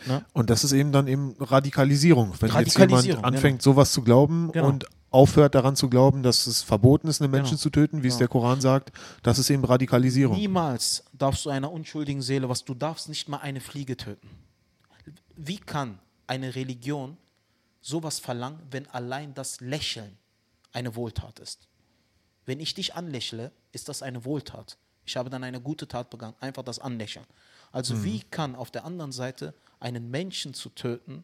Ne? 0.06 0.24
Und 0.34 0.50
das 0.50 0.64
ist 0.64 0.74
eben 0.74 0.92
dann 0.92 1.08
eben 1.08 1.36
Radikalisierung. 1.40 2.34
Wenn 2.40 2.50
jetzt 2.50 2.56
Radikalisierung, 2.56 3.20
jemand 3.20 3.36
anfängt, 3.36 3.62
sowas 3.62 3.92
zu 3.92 4.02
glauben 4.02 4.52
Genau. 4.52 4.68
und 4.68 4.86
aufhört 5.16 5.56
daran 5.56 5.76
zu 5.78 5.90
glauben, 5.90 6.24
dass 6.24 6.46
es 6.46 6.62
verboten 6.62 7.08
ist, 7.08 7.22
einen 7.22 7.32
Menschen 7.32 7.52
Genau. 7.52 7.62
zu 7.62 7.70
töten, 7.70 8.04
wie 8.04 8.08
es 8.08 8.16
Genau. 8.16 8.20
der 8.20 8.28
Koran 8.28 8.62
sagt, 8.62 8.92
das 9.24 9.40
ist 9.40 9.50
eben 9.50 9.64
Radikalisierung. 9.64 10.36
Niemals 10.38 11.06
darfst 11.14 11.46
du 11.46 11.50
einer 11.50 11.72
unschuldigen 11.72 12.22
Seele, 12.22 12.50
was 12.50 12.66
du 12.66 12.74
darfst 12.74 13.08
nicht 13.08 13.30
mal 13.30 13.38
eine 13.38 13.62
Fliege 13.62 13.96
töten. 13.96 14.30
Wie 15.38 15.58
kann 15.58 16.00
eine 16.28 16.54
Religion 16.56 17.18
sowas 17.82 18.20
verlangen, 18.20 18.60
wenn 18.72 18.88
allein 18.90 19.34
das 19.34 19.62
Lächeln 19.62 20.18
eine 20.74 20.96
Wohltat 20.96 21.40
ist? 21.40 21.68
Wenn 22.46 22.60
ich 22.60 22.74
dich 22.74 22.94
anlächle, 22.96 23.52
ist 23.72 23.88
das 23.88 24.04
eine 24.04 24.26
Wohltat. 24.26 24.78
Ich 25.06 25.16
habe 25.18 25.30
dann 25.30 25.44
eine 25.44 25.62
gute 25.62 25.88
Tat 25.88 26.10
begangen, 26.10 26.36
einfach 26.42 26.64
das 26.64 26.80
Anlächeln. 26.80 27.26
Also 27.72 28.04
wie 28.04 28.20
kann 28.20 28.56
auf 28.56 28.70
der 28.70 28.84
anderen 28.86 29.12
Seite 29.12 29.54
einen 29.80 30.10
Menschen 30.12 30.54
zu 30.54 30.70
töten 30.70 31.24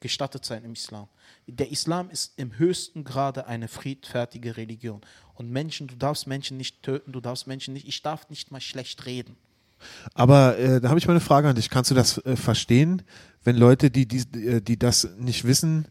gestattet 0.00 0.44
sein 0.44 0.64
im 0.64 0.72
Islam? 0.72 1.08
Der 1.46 1.70
Islam 1.70 2.10
ist 2.10 2.38
im 2.38 2.58
höchsten 2.58 3.04
Grade 3.04 3.46
eine 3.46 3.68
friedfertige 3.68 4.56
Religion. 4.56 5.00
Und 5.34 5.50
Menschen, 5.50 5.86
du 5.86 5.96
darfst 5.96 6.26
Menschen 6.26 6.56
nicht 6.56 6.82
töten, 6.82 7.12
du 7.12 7.20
darfst 7.20 7.46
Menschen 7.46 7.74
nicht, 7.74 7.86
ich 7.86 8.02
darf 8.02 8.28
nicht 8.30 8.50
mal 8.50 8.60
schlecht 8.60 9.06
reden. 9.06 9.36
Aber 10.14 10.58
äh, 10.58 10.80
da 10.80 10.88
habe 10.88 10.98
ich 10.98 11.06
mal 11.06 11.12
eine 11.12 11.20
Frage 11.20 11.48
an 11.48 11.56
dich. 11.56 11.70
Kannst 11.70 11.90
du 11.90 11.94
das 11.94 12.18
äh, 12.24 12.36
verstehen, 12.36 13.02
wenn 13.44 13.56
Leute, 13.56 13.90
die, 13.90 14.06
die, 14.06 14.20
äh, 14.38 14.60
die 14.60 14.78
das 14.78 15.08
nicht 15.18 15.44
wissen 15.44 15.88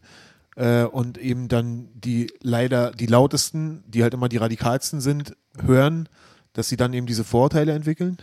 äh, 0.56 0.84
und 0.84 1.18
eben 1.18 1.48
dann 1.48 1.88
die 1.94 2.32
leider 2.42 2.90
die 2.90 3.06
lautesten, 3.06 3.84
die 3.86 4.02
halt 4.02 4.14
immer 4.14 4.28
die 4.28 4.38
radikalsten 4.38 5.00
sind, 5.00 5.36
hören, 5.64 6.08
dass 6.52 6.68
sie 6.68 6.76
dann 6.76 6.92
eben 6.94 7.06
diese 7.06 7.24
Vorurteile 7.24 7.72
entwickeln? 7.72 8.18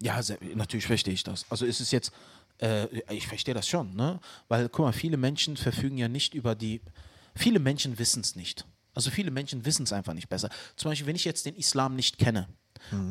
Ja, 0.00 0.22
sehr, 0.22 0.38
natürlich 0.54 0.86
verstehe 0.86 1.14
ich 1.14 1.24
das. 1.24 1.46
Also 1.50 1.66
ist 1.66 1.80
es 1.80 1.90
jetzt, 1.90 2.12
äh, 2.60 2.86
ich 3.12 3.26
verstehe 3.26 3.54
das 3.54 3.68
schon, 3.68 3.94
ne? 3.94 4.20
Weil, 4.48 4.68
guck 4.68 4.84
mal, 4.86 4.92
viele 4.92 5.16
Menschen 5.16 5.56
verfügen 5.56 5.98
ja 5.98 6.08
nicht 6.08 6.34
über 6.34 6.54
die, 6.54 6.80
viele 7.34 7.58
Menschen 7.58 7.98
wissen 7.98 8.20
es 8.20 8.36
nicht. 8.36 8.66
Also 8.94 9.10
viele 9.10 9.30
Menschen 9.30 9.64
wissen 9.64 9.84
es 9.84 9.92
einfach 9.92 10.14
nicht 10.14 10.28
besser. 10.28 10.50
Zum 10.76 10.90
Beispiel, 10.90 11.06
wenn 11.06 11.16
ich 11.16 11.24
jetzt 11.24 11.46
den 11.46 11.54
Islam 11.54 11.94
nicht 11.94 12.18
kenne 12.18 12.48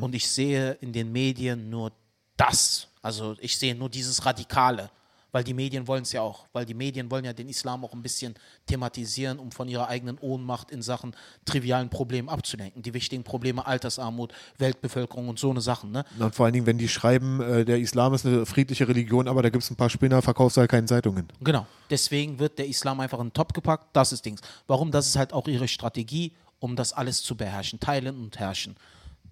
und 0.00 0.14
ich 0.14 0.28
sehe 0.28 0.72
in 0.80 0.92
den 0.92 1.12
Medien 1.12 1.70
nur 1.70 1.92
das, 2.36 2.88
also 3.00 3.36
ich 3.40 3.56
sehe 3.56 3.74
nur 3.74 3.88
dieses 3.88 4.26
Radikale, 4.26 4.90
weil 5.32 5.44
die 5.44 5.54
Medien 5.54 5.86
wollen 5.86 6.02
es 6.02 6.12
ja 6.12 6.22
auch, 6.22 6.46
weil 6.52 6.64
die 6.64 6.74
Medien 6.74 7.10
wollen 7.10 7.24
ja 7.24 7.32
den 7.32 7.48
Islam 7.48 7.84
auch 7.84 7.92
ein 7.92 8.02
bisschen 8.02 8.34
thematisieren, 8.66 9.38
um 9.38 9.52
von 9.52 9.68
ihrer 9.68 9.88
eigenen 9.88 10.18
Ohnmacht 10.18 10.70
in 10.70 10.82
Sachen 10.82 11.14
trivialen 11.44 11.90
Problemen 11.90 12.28
abzulenken. 12.28 12.82
Die 12.82 12.94
wichtigen 12.94 13.24
Probleme 13.24 13.66
Altersarmut, 13.66 14.32
Weltbevölkerung 14.58 15.28
und 15.28 15.38
so 15.38 15.50
eine 15.50 15.60
Sachen, 15.60 15.90
ne? 15.92 16.04
Und 16.18 16.34
vor 16.34 16.46
allen 16.46 16.54
Dingen, 16.54 16.66
wenn 16.66 16.78
die 16.78 16.88
schreiben, 16.88 17.40
äh, 17.40 17.64
der 17.64 17.78
Islam 17.78 18.14
ist 18.14 18.26
eine 18.26 18.46
friedliche 18.46 18.88
Religion, 18.88 19.28
aber 19.28 19.42
da 19.42 19.50
gibt 19.50 19.64
es 19.64 19.70
ein 19.70 19.76
paar 19.76 19.90
Spinner, 19.90 20.22
verkaufst 20.22 20.56
du 20.56 20.60
halt 20.60 20.70
keine 20.70 20.86
Zeitungen. 20.86 21.28
Genau. 21.40 21.66
Deswegen 21.90 22.38
wird 22.38 22.58
der 22.58 22.66
Islam 22.66 23.00
einfach 23.00 23.18
in 23.18 23.28
den 23.28 23.32
Top 23.32 23.54
gepackt. 23.54 23.88
Das 23.92 24.12
ist 24.12 24.24
Dings. 24.24 24.40
Warum? 24.66 24.90
Das 24.90 25.06
ist 25.06 25.16
halt 25.16 25.32
auch 25.32 25.48
ihre 25.48 25.68
Strategie, 25.68 26.32
um 26.58 26.76
das 26.76 26.92
alles 26.92 27.22
zu 27.22 27.36
beherrschen. 27.36 27.80
Teilen 27.80 28.16
und 28.16 28.38
herrschen. 28.38 28.76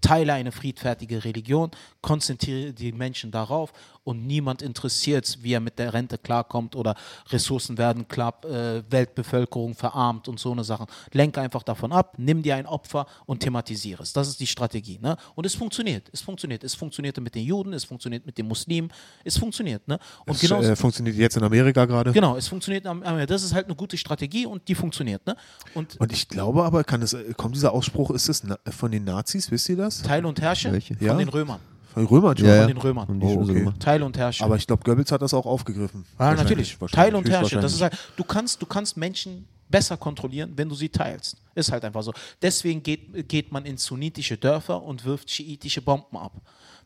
Teile 0.01 0.35
eine 0.35 0.53
friedfertige 0.53 1.25
Religion, 1.25 1.71
konzentriere 2.01 2.73
die 2.73 2.93
Menschen 2.93 3.31
darauf 3.31 3.73
und 4.05 4.25
niemand 4.25 4.63
interessiert, 4.63 5.39
wie 5.43 5.53
er 5.55 5.61
mit 5.61 5.79
der 5.81 5.93
Rente 5.93 6.17
klarkommt 6.19 6.77
oder 6.77 6.95
Ressourcen 7.31 7.77
werden 7.77 8.07
knapp, 8.07 8.45
äh, 8.45 8.83
Weltbevölkerung 8.89 9.75
verarmt 9.75 10.29
und 10.29 10.39
so 10.39 10.53
eine 10.53 10.63
Sachen. 10.63 10.87
Lenke 11.13 11.41
einfach 11.41 11.65
davon 11.65 11.93
ab, 11.93 12.15
nimm 12.19 12.43
dir 12.43 12.55
ein 12.57 12.67
Opfer 12.67 13.07
und 13.27 13.41
thematisiere 13.41 14.03
es. 14.05 14.13
Das 14.13 14.29
ist 14.29 14.39
die 14.39 14.47
Strategie. 14.47 14.99
Ne? 15.03 15.17
Und 15.35 15.45
es 15.47 15.55
funktioniert. 15.57 16.09
Es 16.13 16.21
funktioniert. 16.21 16.63
Es 16.63 16.75
funktionierte 16.75 17.21
mit 17.21 17.35
den 17.35 17.45
Juden, 17.45 17.73
es 17.73 17.85
funktioniert 17.85 18.25
mit 18.27 18.39
den 18.39 18.47
Muslimen, 18.47 18.93
es 19.25 19.37
funktioniert. 19.39 19.89
Ne? 19.89 19.99
Und 20.21 20.29
Das 20.35 20.41
genauso- 20.41 20.69
äh, 20.71 20.77
funktioniert 20.77 21.17
jetzt 21.17 21.37
in 21.37 21.43
Amerika 21.43 21.85
gerade. 21.85 22.13
Genau, 22.13 22.37
es 22.37 22.47
funktioniert. 22.47 22.87
am- 22.87 23.03
am- 23.03 23.27
Das 23.27 23.43
ist 23.43 23.55
halt 23.55 23.67
eine 23.67 23.75
gute 23.75 23.97
Strategie 23.97 24.47
und 24.47 24.69
die 24.69 24.75
funktioniert. 24.77 25.27
Ne? 25.27 25.35
Und 25.75 25.99
Und 26.01 26.13
ich 26.13 26.29
glaube 26.29 26.63
aber, 26.65 26.85
kann 26.85 27.03
es, 27.03 27.13
äh, 27.15 27.33
kommt 27.37 27.57
dieser 27.57 27.73
Ausspruch, 27.73 28.11
ist 28.11 28.29
es 28.29 28.43
von 28.71 28.91
den 28.93 29.05
Nazis, 29.05 29.51
wisst 29.51 29.69
ihr 29.69 29.77
das? 29.77 29.86
Teile 29.91 30.27
und 30.29 30.41
Herrsche 30.41 30.73
Welche? 30.73 30.95
von 30.97 31.07
Ja? 31.07 31.15
den 31.17 31.29
Römern. 31.29 31.61
Von 31.95 32.05
Römern 32.07 32.37
schon. 32.37 32.47
Ja, 32.47 32.53
Von 32.53 32.61
ja. 32.61 32.67
den 32.67 32.77
Römern. 32.79 33.09
Haben 33.09 33.21
die 33.21 33.27
Oh, 33.27 33.35
schon 33.35 33.45
so 33.47 33.53
okay. 33.53 33.61
gemacht. 33.61 33.81
Teile 33.81 34.05
und 34.05 34.17
Herrsche. 34.19 34.45
Aber 34.45 34.57
ich 34.57 34.67
glaube, 34.67 34.83
Goebbels 34.85 35.11
hat 35.13 35.23
das 35.23 35.33
auch 35.33 35.47
aufgegriffen. 35.47 36.05
ja, 36.05 36.19
Wahrscheinlich, 36.19 36.43
natürlich. 36.45 36.81
wahrscheinlich, 36.81 37.05
Teile 37.05 37.17
und 37.19 37.29
Herrsche. 37.31 37.61
Das 37.61 37.73
ist 37.73 37.81
halt, 37.81 37.97
du 38.17 38.25
kannst, 38.25 38.61
du 38.61 38.67
kannst 38.67 38.97
Menschen 38.97 39.47
besser 39.69 39.97
kontrollieren, 39.97 40.53
wenn 40.57 40.69
du 40.69 40.75
sie 40.75 40.89
teilst. 40.89 41.37
Ist 41.55 41.73
halt 41.73 41.85
einfach 41.85 42.03
so. 42.03 42.13
Deswegen 42.43 42.83
geht, 42.83 43.29
geht 43.29 43.51
man 43.51 43.65
in 43.65 43.77
sunnitische 43.79 44.37
Dörfer 44.37 44.83
und 44.83 45.05
wirft 45.05 45.31
schiitische 45.31 45.81
Bomben 45.83 46.17
ab. 46.19 46.33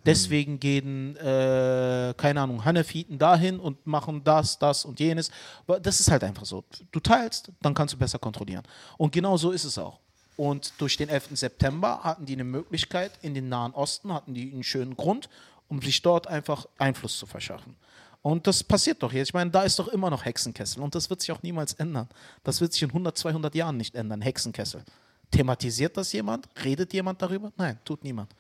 Deswegen 0.07 0.59
gehen, 0.59 1.15
äh, 1.17 2.15
keine 2.17 2.41
Ahnung, 2.41 2.65
Hanefiten 2.65 3.19
dahin 3.19 3.61
und 3.61 3.87
machen 3.87 4.23
das, 4.25 4.59
das 4.59 4.85
und 4.87 4.99
jenes. 4.99 5.31
Aber 5.67 5.79
Das 5.79 6.01
ist 6.01 6.11
halt 6.11 6.25
einfach 6.25 6.47
so. 6.47 6.65
Du 6.91 7.01
teilst, 7.01 7.53
dann 7.61 7.75
kannst 7.75 7.93
du 7.95 7.99
besser 7.99 8.19
kontrollieren. 8.19 8.63
Und 8.97 9.13
genau 9.13 9.37
so 9.37 9.51
ist 9.51 9.65
es 9.65 9.77
auch. 9.77 9.99
Und 10.41 10.73
durch 10.79 10.97
den 10.97 11.11
11. 11.11 11.33
September 11.33 12.01
hatten 12.03 12.25
die 12.25 12.33
eine 12.33 12.45
Möglichkeit, 12.45 13.13
in 13.21 13.35
den 13.35 13.51
Nahen 13.51 13.75
Osten 13.75 14.11
hatten 14.11 14.33
die 14.33 14.51
einen 14.51 14.63
schönen 14.63 14.97
Grund, 14.97 15.29
um 15.69 15.83
sich 15.83 16.01
dort 16.01 16.29
einfach 16.29 16.67
Einfluss 16.79 17.19
zu 17.19 17.27
verschaffen. 17.27 17.77
Und 18.23 18.47
das 18.47 18.65
passiert 18.65 19.03
doch 19.03 19.13
jetzt. 19.13 19.29
Ich 19.29 19.35
meine, 19.35 19.51
da 19.51 19.65
ist 19.65 19.79
doch 19.79 19.89
immer 19.89 20.09
noch 20.09 20.25
Hexenkessel 20.25 20.83
und 20.83 20.95
das 20.95 21.11
wird 21.11 21.21
sich 21.21 21.31
auch 21.31 21.43
niemals 21.43 21.75
ändern. 21.75 22.09
Das 22.43 22.63
wird 22.63 22.73
sich 22.73 22.81
in 22.81 22.89
100, 22.89 23.19
200 23.19 23.55
Jahren 23.55 23.77
nicht 23.77 23.95
ändern, 23.95 24.23
Hexenkessel. 24.23 24.83
Thematisiert 25.31 25.95
das 25.99 26.11
jemand? 26.15 26.49
Redet 26.65 26.95
jemand 26.95 27.21
darüber? 27.21 27.53
Nein, 27.59 27.79
tut 27.85 28.03
niemand. 28.03 28.35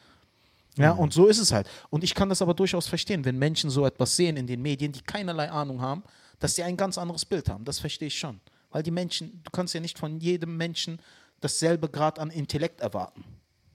Ja, 0.78 0.92
und 0.92 1.12
so 1.12 1.26
ist 1.26 1.38
es 1.38 1.52
halt. 1.52 1.68
Und 1.90 2.02
ich 2.02 2.14
kann 2.14 2.30
das 2.30 2.40
aber 2.40 2.54
durchaus 2.54 2.86
verstehen, 2.86 3.26
wenn 3.26 3.38
Menschen 3.38 3.68
so 3.68 3.84
etwas 3.84 4.16
sehen 4.16 4.38
in 4.38 4.46
den 4.46 4.62
Medien, 4.62 4.90
die 4.90 5.02
keinerlei 5.02 5.50
Ahnung 5.50 5.82
haben, 5.82 6.02
dass 6.38 6.54
sie 6.54 6.62
ein 6.62 6.78
ganz 6.78 6.96
anderes 6.96 7.26
Bild 7.26 7.50
haben. 7.50 7.66
Das 7.66 7.78
verstehe 7.78 8.08
ich 8.08 8.18
schon. 8.18 8.40
Weil 8.70 8.82
die 8.82 8.90
Menschen, 8.90 9.42
du 9.44 9.50
kannst 9.50 9.74
ja 9.74 9.80
nicht 9.80 9.98
von 9.98 10.18
jedem 10.18 10.56
Menschen 10.56 10.98
dasselbe 11.40 11.88
Grad 11.88 12.18
an 12.18 12.31
Intellekt 12.31 12.81
erwarten. 12.81 13.24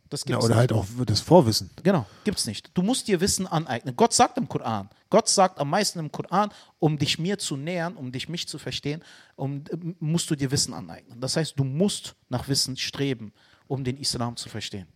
Das 0.10 0.22
Ja, 0.22 0.28
gibt's 0.36 0.46
oder 0.46 0.54
nicht. 0.56 0.60
halt 0.60 0.74
auch 0.74 0.86
das 1.06 1.20
Vorwissen. 1.20 1.72
Genau, 1.82 2.06
gibt's 2.24 2.46
nicht. 2.46 2.70
Du 2.78 2.84
musst 2.84 3.08
dir 3.08 3.20
Wissen 3.22 3.48
aneignen. 3.48 3.96
Gott 3.96 4.14
sagt 4.14 4.38
im 4.38 4.48
Koran, 4.48 4.90
Gott 5.10 5.28
sagt 5.28 5.60
am 5.60 5.70
meisten 5.72 5.98
im 6.00 6.12
Koran, 6.12 6.52
um 6.80 6.98
dich 7.00 7.18
mir 7.18 7.40
zu 7.40 7.58
nähern, 7.58 7.96
um 7.96 8.12
dich 8.12 8.30
mich 8.30 8.48
zu 8.48 8.60
verstehen, 8.60 9.04
um, 9.36 9.64
äh, 9.72 9.78
musst 10.00 10.30
du 10.30 10.36
dir 10.36 10.52
Wissen 10.52 10.74
aneignen. 10.74 11.20
Das 11.20 11.36
heißt, 11.38 11.58
du 11.58 11.64
musst 11.64 12.16
nach 12.30 12.48
Wissen 12.48 12.78
streben, 12.78 13.34
um 13.68 13.84
den 13.84 13.98
Islam 13.98 14.36
zu 14.38 14.48
verstehen. 14.48 14.88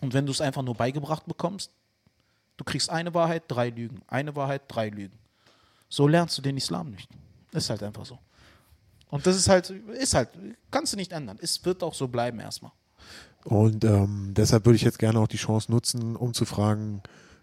Und 0.00 0.14
wenn 0.14 0.24
du 0.24 0.32
es 0.32 0.40
einfach 0.40 0.62
nur 0.62 0.74
beigebracht 0.74 1.26
bekommst, 1.26 1.70
du 2.56 2.64
kriegst 2.64 2.88
eine 2.88 3.12
Wahrheit, 3.12 3.44
drei 3.48 3.68
Lügen. 3.68 4.00
Eine 4.06 4.34
Wahrheit, 4.34 4.62
drei 4.68 4.88
Lügen. 4.88 5.18
So 5.88 6.06
lernst 6.08 6.38
du 6.38 6.42
den 6.42 6.56
Islam 6.56 6.90
nicht. 6.90 7.10
Ist 7.52 7.68
halt 7.68 7.82
einfach 7.82 8.06
so. 8.06 8.18
Und 9.10 9.26
das 9.26 9.36
ist 9.36 9.48
halt, 9.48 9.70
ist 9.70 10.14
halt, 10.14 10.28
kannst 10.70 10.92
du 10.92 10.96
nicht 10.96 11.12
ändern. 11.12 11.38
Es 11.40 11.64
wird 11.64 11.82
auch 11.82 11.94
so 11.94 12.08
bleiben 12.08 12.40
erstmal. 12.40 12.72
Und 13.44 13.84
ähm, 13.84 14.32
deshalb 14.36 14.66
würde 14.66 14.76
ich 14.76 14.82
jetzt 14.82 14.98
gerne 14.98 15.18
auch 15.18 15.28
die 15.28 15.38
Chance 15.38 15.70
nutzen, 15.70 16.14
um 16.16 16.34
zu 16.34 16.44
fragen, 16.44 17.02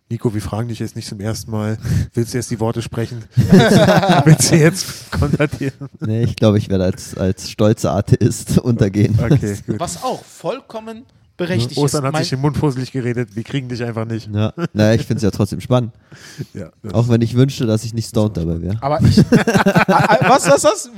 Nico, 0.10 0.34
wir 0.34 0.42
fragen 0.42 0.70
dich 0.70 0.80
jetzt 0.80 0.96
nicht 0.96 1.08
zum 1.08 1.20
ersten 1.20 1.52
Mal, 1.52 1.78
willst 2.14 2.34
du 2.34 2.38
jetzt 2.38 2.50
die 2.50 2.62
Worte 2.62 2.82
sprechen? 2.82 3.26
willst 3.36 4.52
du 4.52 4.56
jetzt 4.56 5.12
kontaktieren? 5.12 5.90
Nee, 6.00 6.24
ich 6.24 6.38
glaube, 6.38 6.58
ich 6.60 6.70
werde 6.70 6.86
als, 6.86 7.18
als 7.18 7.50
stolzer 7.50 7.94
Atheist 7.94 8.58
untergehen. 8.60 9.20
Okay, 9.20 9.58
gut. 9.68 9.80
Was 9.80 10.04
auch 10.04 10.24
vollkommen 10.24 11.06
berechtigt 11.38 11.78
Ostern 11.78 12.02
ist. 12.04 12.08
hat 12.08 12.14
Mein- 12.14 12.24
sich 12.24 12.34
im 12.34 12.42
Mund 12.42 12.58
fusselig 12.58 12.92
geredet, 12.92 13.36
wir 13.36 13.44
kriegen 13.44 13.70
dich 13.70 13.84
einfach 13.84 14.06
nicht. 14.06 14.28
Ja, 14.34 14.54
naja, 14.74 14.94
ich 14.96 15.06
finde 15.06 15.18
es 15.18 15.24
ja 15.24 15.32
trotzdem 15.32 15.62
spannend. 15.62 15.94
Ja, 16.54 16.70
Auch 16.94 17.08
wenn 17.10 17.22
ich 17.22 17.36
wünschte, 17.36 17.66
dass 17.68 17.84
ich 17.84 17.94
nicht 17.94 18.10
stoned 18.10 18.36
dabei 18.38 18.62
wäre. 18.62 18.78
aber 18.82 19.00
ich. 19.02 19.18
Was, 20.28 20.48
was, 20.48 20.64
was? 20.64 20.90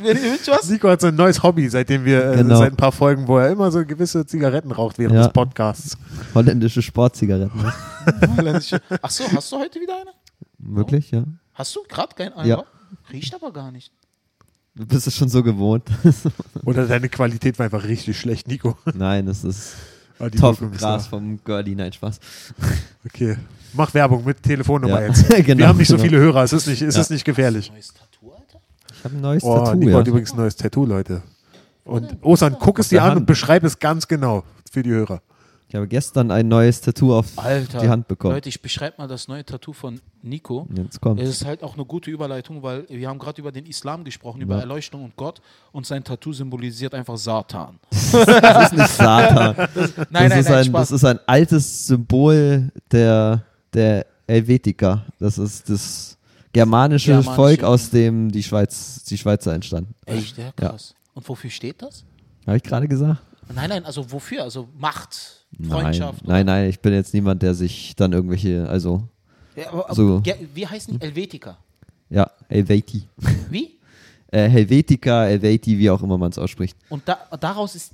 Was? 0.47 0.69
Nico 0.69 0.89
hat 0.89 1.01
so 1.01 1.07
ein 1.07 1.15
neues 1.15 1.43
Hobby, 1.43 1.69
seitdem 1.69 2.05
wir 2.05 2.31
äh, 2.31 2.37
Genau. 2.37 2.57
seit 2.57 2.71
ein 2.73 2.77
paar 2.77 2.91
Folgen, 2.91 3.27
wo 3.27 3.37
er 3.37 3.49
immer 3.51 3.71
so 3.71 3.85
gewisse 3.85 4.25
Zigaretten 4.25 4.71
raucht 4.71 4.97
während 4.97 5.15
Ja. 5.15 5.23
des 5.23 5.33
Podcasts. 5.33 5.97
Holländische 6.33 6.81
Sportzigaretten. 6.81 7.61
Ne? 7.61 7.73
Ach 9.01 9.09
so, 9.09 9.23
hast 9.31 9.51
du 9.51 9.57
heute 9.59 9.79
wieder 9.79 9.95
eine? 10.01 10.11
Wirklich, 10.57 11.11
ja. 11.11 11.23
Hast 11.53 11.75
du 11.75 11.81
gerade 11.87 12.15
keinen 12.15 12.45
Ja. 12.47 12.63
Riecht 13.11 13.33
aber 13.35 13.51
gar 13.51 13.71
nicht. 13.71 13.91
Du 14.75 14.85
bist 14.85 15.07
es 15.07 15.15
schon 15.15 15.29
so 15.29 15.43
gewohnt. 15.43 15.83
Oder 16.65 16.87
deine 16.87 17.09
Qualität 17.09 17.59
war 17.59 17.65
einfach 17.65 17.83
richtig 17.83 18.17
schlecht, 18.17 18.47
Nico. 18.47 18.77
Nein, 18.93 19.25
das 19.25 19.43
ist 19.43 19.73
Ah, 20.19 20.29
die 20.29 20.37
Top 20.37 20.59
Wirkung 20.59 20.73
ist 20.75 20.79
Gras 20.81 21.03
da. 21.03 21.09
vom 21.09 21.39
Girlie. 21.43 21.75
Nein, 21.75 21.93
Spaß. 21.93 22.19
Okay. 23.05 23.37
Mach 23.73 23.93
Werbung 23.93 24.25
mit 24.25 24.41
Telefonnummer 24.43 25.01
Ja. 25.01 25.07
jetzt. 25.07 25.29
Genau, 25.45 25.59
wir 25.59 25.67
haben 25.67 25.77
nicht 25.77 25.87
so 25.87 25.95
genau. 25.95 26.07
viele 26.09 26.17
Hörer, 26.19 26.43
es 26.43 26.53
ist 26.53 26.67
nicht, 26.67 26.81
es 26.81 26.95
Ja. 26.95 27.01
ist 27.01 27.09
nicht 27.11 27.23
gefährlich. 27.23 27.71
Neues 27.71 27.93
Tattoo, 27.93 28.31
Alter? 28.33 28.59
Ich 28.97 29.03
habe 29.05 29.15
ein 29.15 29.21
neues 29.21 29.43
Oh, 29.43 29.55
Tattoo, 29.57 29.75
Nico 29.77 29.91
ja. 29.91 29.97
hat 29.99 30.07
übrigens 30.07 30.31
ein 30.33 30.37
neues 30.37 30.55
Tattoo, 30.55 30.85
Leute. 30.85 31.21
Und 31.85 32.17
Osan, 32.21 32.57
guck 32.59 32.79
es 32.79 32.89
dir 32.89 33.01
an 33.03 33.11
Hand. 33.11 33.19
und 33.21 33.25
beschreib 33.25 33.63
es 33.63 33.79
ganz 33.79 34.07
genau 34.07 34.43
für 34.71 34.83
die 34.83 34.89
Hörer. 34.91 35.21
Ich 35.69 35.75
habe 35.75 35.87
gestern 35.87 36.31
ein 36.31 36.47
neues 36.47 36.81
Tattoo 36.81 37.13
auf 37.15 37.27
Alter. 37.37 37.79
die 37.79 37.89
Hand 37.89 38.07
bekommen. 38.07 38.33
Leute, 38.33 38.49
ich 38.49 38.59
beschreibe 38.59 38.95
mal 38.97 39.07
das 39.07 39.27
neue 39.27 39.45
Tattoo 39.45 39.71
von 39.71 40.01
Nico. 40.23 40.67
Jetzt 40.75 40.99
kommt. 40.99 41.21
Es 41.21 41.29
ist 41.29 41.45
halt 41.45 41.61
auch 41.61 41.75
eine 41.75 41.85
gute 41.85 42.09
Überleitung, 42.09 42.63
weil 42.63 42.89
wir 42.89 43.07
haben 43.07 43.19
gerade 43.19 43.39
über 43.39 43.51
den 43.51 43.67
Islam 43.67 44.03
gesprochen, 44.03 44.41
über 44.41 44.55
Ja. 44.55 44.61
Erleuchtung 44.61 45.03
und 45.03 45.15
Gott 45.15 45.41
und 45.71 45.85
sein 45.85 46.03
Tattoo 46.03 46.33
symbolisiert 46.33 46.95
einfach 46.95 47.17
Satan. 47.17 47.79
Das 48.11 48.71
ist 48.71 48.77
nicht 48.79 48.89
Satan. 48.89 49.55
Nein, 49.55 49.69
das, 49.75 50.07
nein, 50.09 50.31
ist 50.31 50.49
nein, 50.49 50.57
ein, 50.57 50.65
Spaß. 50.65 50.89
das 50.89 50.91
ist 50.91 51.05
ein 51.05 51.19
altes 51.27 51.85
Symbol 51.87 52.71
der, 52.91 53.43
der 53.71 54.07
Helvetica. 54.27 55.05
Das 55.19 55.37
ist 55.37 55.69
das 55.69 56.17
germanische 56.51 57.11
Germanische, 57.11 57.35
Volk, 57.35 57.61
ja. 57.61 57.67
aus 57.67 57.91
dem 57.91 58.31
die 58.31 58.41
Schweiz, 58.41 59.03
die 59.03 59.19
Schweizer 59.19 59.53
entstanden. 59.53 59.93
Echt, 60.07 60.35
ja, 60.35 60.51
krass. 60.55 60.95
Und 61.13 61.29
wofür 61.29 61.51
steht 61.51 61.83
das? 61.83 62.03
Habe 62.47 62.57
ich 62.57 62.63
gerade 62.63 62.87
gesagt? 62.87 63.21
Nein, 63.53 63.69
nein, 63.69 63.85
also 63.85 64.11
wofür? 64.11 64.41
Also 64.43 64.67
Macht, 64.77 65.38
Freundschaft. 65.67 66.25
nein, 66.27 66.45
nein, 66.45 66.69
ich 66.69 66.79
bin 66.79 66.93
jetzt 66.93 67.13
niemand, 67.13 67.41
der 67.41 67.53
sich 67.53 67.95
dann 67.95 68.13
irgendwelche, 68.13 68.67
also, 68.69 69.03
Ja, 69.55 69.69
aber, 69.71 69.85
aber, 69.85 69.95
So. 69.95 70.23
wie 70.53 70.67
heißen 70.67 70.97
die? 70.99 71.05
Helvetica. 71.05 71.57
ja, 72.09 72.29
Helveti. 72.47 73.07
Wie? 73.49 73.77
Äh, 74.31 74.47
Helvetica, 74.47 75.23
Helveti, 75.25 75.77
wie 75.77 75.89
auch 75.89 76.01
immer 76.03 76.17
man 76.17 76.29
es 76.31 76.37
ausspricht. 76.37 76.77
Und 76.89 77.07
da, 77.07 77.17
daraus 77.39 77.75
ist 77.75 77.93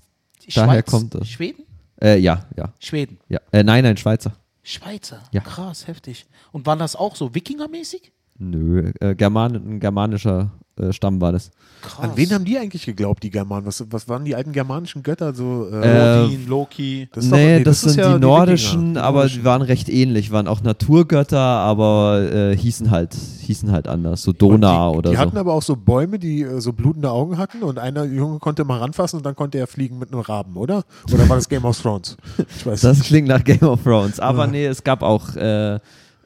Daher 0.54 0.74
Schweiz, 0.82 0.86
kommt 0.86 1.16
das. 1.16 1.28
Schweden? 1.30 1.64
Äh, 2.02 2.20
ja, 2.20 2.46
ja, 2.58 2.74
Schweden. 2.80 3.18
ja. 3.30 3.40
Äh, 3.52 3.64
nein, 3.64 3.84
nein, 3.84 3.96
Schweizer. 3.98 4.34
Schweizer. 4.62 5.24
Ja. 5.32 5.42
Krass, 5.42 5.88
heftig. 5.88 6.26
Und 6.52 6.66
war 6.66 6.76
das 6.76 6.96
auch 6.96 7.16
so 7.16 7.34
Wikingermäßig? 7.34 8.12
Nö, 8.38 8.92
äh, 9.00 9.16
German, 9.16 9.56
ein 9.56 9.80
germanischer 9.80 10.52
Stamm 10.92 11.22
war 11.22 11.32
das. 11.32 11.52
Krass. 11.82 12.00
An 12.04 12.12
wen 12.18 12.32
haben 12.34 12.44
die 12.44 12.58
eigentlich 12.58 12.86
geglaubt, 12.86 13.24
die 13.24 13.30
Germanen? 13.30 13.66
Was, 13.66 13.86
was 13.92 14.10
waren 14.10 14.26
die 14.26 14.36
alten 14.36 14.52
germanischen 14.52 15.04
Götter? 15.04 15.34
So, 15.34 15.70
äh, 15.72 16.22
Äh, 16.22 16.26
Odin, 16.26 16.48
Loki. 16.48 17.08
das 17.14 17.24
ist 17.24 17.32
doch- 17.32 17.38
nee, 17.38 17.58
nee, 17.60 17.64
das, 17.64 17.82
das 17.82 17.86
ist 17.86 17.94
sind 17.94 18.04
ja 18.04 18.08
die 18.10 18.14
die 18.16 18.20
nordischen, 18.22 18.94
die 18.96 19.00
aber 19.00 19.28
die 19.28 19.44
waren 19.46 19.62
recht 19.62 19.88
ähnlich, 19.88 20.32
waren 20.32 20.48
auch 20.50 20.62
Naturgötter, 20.62 21.40
aber 21.40 22.30
äh, 22.30 22.58
hießen 22.58 22.92
halt, 22.92 23.14
hießen 23.14 23.72
halt 23.72 23.88
anders, 23.88 24.22
so 24.24 24.34
Donau 24.34 24.92
die, 24.92 24.98
oder 24.98 25.10
die 25.12 25.16
so. 25.16 25.22
hatten 25.22 25.38
aber 25.38 25.54
auch 25.54 25.62
so 25.62 25.76
Bäume, 25.78 26.20
die 26.20 26.42
äh, 26.42 26.60
so 26.60 26.74
blutende 26.74 27.10
Augen 27.10 27.38
hatten 27.38 27.64
und 27.64 27.80
einer 27.80 28.04
Junge 28.04 28.40
konnte 28.40 28.66
mal 28.66 28.80
ranfassen 28.80 29.18
und 29.18 29.26
dann 29.26 29.36
konnte 29.36 29.58
er 29.58 29.68
fliegen 29.68 29.98
mit 30.00 30.12
einem 30.12 30.22
Raben, 30.22 30.58
oder? 30.58 30.84
Oder 31.14 31.30
war 31.30 31.38
das 31.38 31.48
Game 31.48 31.64
of 31.64 31.80
Thrones? 31.82 32.18
Ich 32.58 32.66
weiß 32.66 32.82
Das 32.86 32.98
nicht. 32.98 33.08
klingt 33.08 33.28
nach 33.30 33.44
Game 33.46 33.62
of 33.64 33.82
Thrones. 33.84 34.20
Aber 34.20 34.46
Ja. 34.46 34.52
nee, 34.52 34.66
es 34.66 34.84
gab 34.84 35.04
auch, 35.04 35.36
äh, 35.38 35.80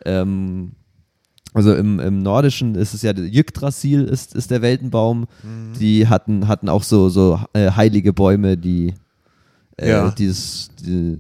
ähm, 0.06 0.72
also 1.54 1.74
im, 1.74 2.00
im 2.00 2.20
Nordischen 2.20 2.76
ist 2.76 2.94
es 2.94 3.02
ja, 3.02 3.12
Yggdrasil 3.16 4.04
ist, 4.04 4.36
ist 4.36 4.52
der 4.52 4.62
Weltenbaum. 4.62 5.22
Mhm. 5.44 5.74
Die 5.80 6.08
hatten, 6.08 6.48
hatten 6.48 6.70
auch 6.70 6.84
so, 6.84 7.10
so 7.10 7.40
äh, 7.54 7.72
heilige 7.72 8.14
Bäume, 8.14 8.56
die 8.58 8.94
äh, 9.78 9.90
Ja. 9.90 10.12
dieses, 10.12 10.70
die, 10.80 11.18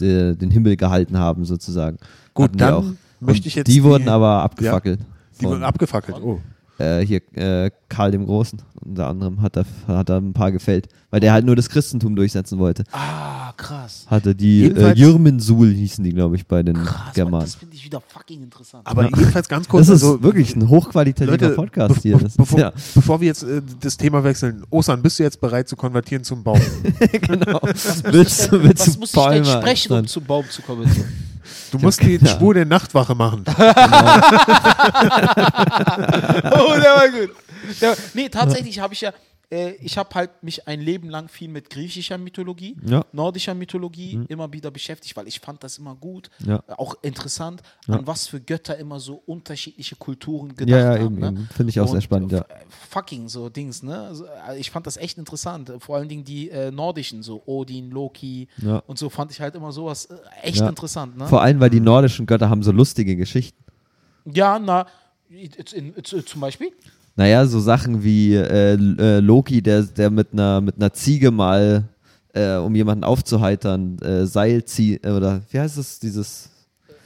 die, 0.00 0.36
den 0.36 0.50
Himmel 0.50 0.76
gehalten 0.76 1.18
haben, 1.18 1.44
sozusagen. 1.44 1.98
Gut, 2.34 2.44
Hatten 2.44 2.52
die 2.58 2.58
dann 2.58 2.98
möchte 3.20 3.48
ich 3.48 3.54
jetzt 3.56 3.66
Die 3.68 3.72
die- 3.74 3.82
wurden 3.84 4.08
aber 4.08 4.42
abgefackelt. 4.42 5.00
Die 5.40 5.44
wurden 5.44 5.64
abgefackelt. 5.64 6.18
Oh. 6.22 6.40
Äh, 6.78 7.00
hier 7.00 7.20
äh, 7.36 7.70
Karl 7.88 8.10
dem 8.12 8.26
Großen 8.26 8.60
unter 8.84 9.06
anderem 9.08 9.40
hat 9.42 9.56
er, 9.56 9.64
hat 9.86 10.08
er 10.10 10.16
ein 10.16 10.32
paar 10.32 10.50
gefällt, 10.50 10.88
weil 11.10 11.20
der 11.20 11.32
halt 11.32 11.44
nur 11.46 11.54
das 11.54 11.68
Christentum 11.68 12.16
durchsetzen 12.16 12.58
wollte. 12.58 12.82
Ah, 12.90 13.52
krass. 13.56 14.06
Hatte 14.08 14.34
die 14.34 14.62
äh, 14.62 14.68
Jedenfalls- 14.68 14.98
Jürmensul 14.98 15.68
hießen 15.70 16.02
die, 16.02 16.12
glaube 16.12 16.34
ich, 16.34 16.46
bei 16.48 16.64
den 16.64 16.74
Krass, 16.76 16.94
Mann, 17.04 17.12
Germanen. 17.14 17.44
das 17.44 17.54
finde 17.54 17.76
ich 17.76 17.84
wieder 17.84 18.00
fucking 18.00 18.42
interessant. 18.42 18.84
Aber 18.86 19.04
jedenfalls 19.04 19.48
ganz 19.48 19.68
kurz. 19.68 19.86
Das 19.86 19.96
ist 19.98 20.02
also, 20.02 20.20
wirklich 20.22 20.56
ein 20.56 20.68
hochqualitativer 20.68 21.30
Leute, 21.30 21.50
Podcast 21.54 21.94
be- 21.94 22.00
hier. 22.00 22.16
be- 22.16 22.24
Das, 22.24 22.36
bevor, 22.36 22.58
ja, 22.58 22.72
bevor 22.94 23.20
wir 23.20 23.28
jetzt 23.28 23.44
äh, 23.44 23.62
das 23.80 23.96
Thema 23.96 24.24
wechseln, 24.24 24.64
Osan, 24.70 25.00
bist 25.00 25.18
du 25.20 25.22
jetzt 25.22 25.40
bereit 25.40 25.68
zu 25.68 25.76
konvertieren 25.76 26.24
zum 26.24 26.42
Baum? 26.42 26.60
genau. 27.12 27.60
was 27.62 28.02
muss 28.02 28.12
willst 28.12 28.40
ich 28.40 28.46
du- 28.48 28.56
denn, 28.58 28.68
willst 28.68 28.86
was 28.88 28.94
du 28.94 28.98
muss 29.00 29.08
ich 29.10 29.14
denn 29.14 29.42
Bäume 29.44 29.60
sprechen, 29.62 29.92
um 29.92 29.98
dann? 29.98 30.06
zum 30.08 30.24
Baum 30.24 30.44
zu 30.50 30.62
kommen? 30.62 30.90
Du 31.70 31.78
musst 31.78 32.02
die 32.02 32.18
Spur 32.26 32.54
der 32.54 32.64
Nachtwache 32.66 33.14
machen. 33.14 33.44
oh, 33.48 33.54
der 36.76 36.94
war 36.94 37.08
gut. 37.08 37.30
Der, 37.80 37.96
nee, 38.14 38.28
tatsächlich 38.28 38.78
habe 38.80 38.94
ich 38.94 39.00
ja, 39.02 39.12
äh, 39.52 39.72
ich 39.76 39.98
habe 39.98 40.08
halt 40.14 40.42
mich 40.42 40.66
ein 40.66 40.80
Leben 40.80 41.08
lang 41.10 41.28
viel 41.28 41.48
mit 41.48 41.68
griechischer 41.70 42.16
Mythologie, 42.18 42.74
Ja. 42.84 42.98
Mhm. 43.00 43.04
nordischer 43.12 43.54
Mythologie 43.54 44.20
immer 44.28 44.52
wieder 44.52 44.70
beschäftigt, 44.70 45.14
weil 45.16 45.28
ich 45.28 45.38
fand 45.40 45.62
das 45.62 45.78
immer 45.78 45.94
gut, 45.94 46.30
Ja. 46.44 46.56
äh, 46.66 46.72
auch 46.78 46.94
interessant, 47.02 47.62
an 47.86 48.06
was 48.06 48.26
für 48.26 48.40
Götter 48.40 48.76
immer 48.78 48.98
so 48.98 49.22
unterschiedliche 49.26 49.94
Kulturen 49.96 50.56
gedacht 50.56 50.68
Ja, 50.70 50.94
ja, 50.96 51.02
haben. 51.04 51.18
eben, 51.22 51.34
ne? 51.34 51.48
Finde 51.54 51.70
ich 51.70 51.78
auch 51.80 51.86
sehr 51.86 51.96
Und, 51.96 52.02
spannend, 52.02 52.32
ja. 52.32 52.38
äh, 52.40 52.44
Fucking 52.90 53.28
so 53.28 53.48
Dings, 53.50 53.82
ne? 53.82 53.98
Also, 54.00 54.24
äh, 54.48 54.58
ich 54.58 54.70
fand 54.70 54.86
das 54.86 54.96
echt 54.96 55.18
interessant. 55.18 55.70
Vor 55.78 55.96
allen 55.96 56.08
Dingen 56.08 56.24
die 56.24 56.48
äh, 56.50 56.70
nordischen, 56.70 57.22
so 57.22 57.42
Odin, 57.46 57.90
Loki 57.90 58.48
und 58.86 58.98
so 58.98 59.10
fand 59.10 59.30
ich 59.30 59.40
halt 59.40 59.54
immer 59.54 59.70
sowas 59.72 60.06
äh, 60.06 60.16
echt 60.42 60.60
interessant, 60.60 61.16
ne? 61.18 61.26
Vor 61.28 61.42
allem, 61.42 61.60
weil 61.60 61.70
die 61.70 61.80
nordischen 61.80 62.24
Götter 62.26 62.48
haben 62.48 62.62
so 62.62 62.72
lustige 62.72 63.16
Geschichten. 63.16 63.62
Ja, 64.24 64.58
na, 64.58 64.86
zum 66.24 66.40
Beispiel? 66.40 66.72
Naja, 67.16 67.44
so 67.46 67.60
Sachen 67.60 68.02
wie 68.02 68.34
äh, 68.34 68.74
äh, 68.74 69.20
Loki, 69.20 69.60
der, 69.62 69.82
der 69.82 70.10
mit 70.10 70.28
einer 70.32 70.60
mit 70.60 70.76
einer 70.76 70.92
Ziege 70.92 71.30
mal, 71.30 71.84
äh, 72.32 72.54
um 72.56 72.74
jemanden 72.74 73.04
aufzuheitern, 73.04 73.98
äh, 74.00 74.24
Seil 74.26 74.64
zieht, 74.64 75.04
äh, 75.04 75.10
oder 75.10 75.42
wie 75.50 75.58
heißt 75.60 75.76
es, 75.78 75.98
dieses, 75.98 76.48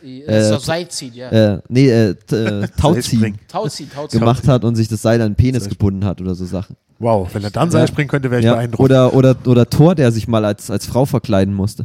Äh, 0.05 0.21
Äh, 0.23 0.49
so 0.51 0.59
Seilziehen, 0.59 1.13
ja. 1.15 1.31
äh, 1.31 1.61
nee, 1.69 1.89
äh, 1.91 2.11
äh, 2.31 2.69
Tauziehen. 2.81 3.37
Tauziehen, 3.49 3.91
Tauziehen. 3.93 4.21
gemacht 4.21 4.47
hat 4.47 4.65
und 4.65 4.77
sich 4.77 4.87
das 4.89 5.03
Seil 5.03 5.21
an 5.21 5.31
den 5.33 5.35
Penis 5.37 5.69
gebunden 5.69 6.05
hat 6.05 6.21
oder 6.21 6.35
so 6.37 6.45
Sachen. 6.45 6.77
Wow, 7.01 7.29
wenn 7.35 7.43
er 7.43 7.51
dann 7.51 7.71
Seil 7.71 7.89
springen 7.89 8.09
könnte, 8.09 8.31
wäre 8.31 8.41
ich 8.41 8.47
Ja, 8.47 8.55
beeindruckt. 8.55 8.81
oder, 8.89 9.13
oder, 9.13 9.37
oder 9.47 9.69
Thor, 9.69 9.95
der 9.97 10.13
sich 10.13 10.29
mal 10.29 10.45
als, 10.45 10.71
als 10.71 10.87
Frau 10.87 11.05
verkleiden 11.05 11.53
musste. 11.53 11.85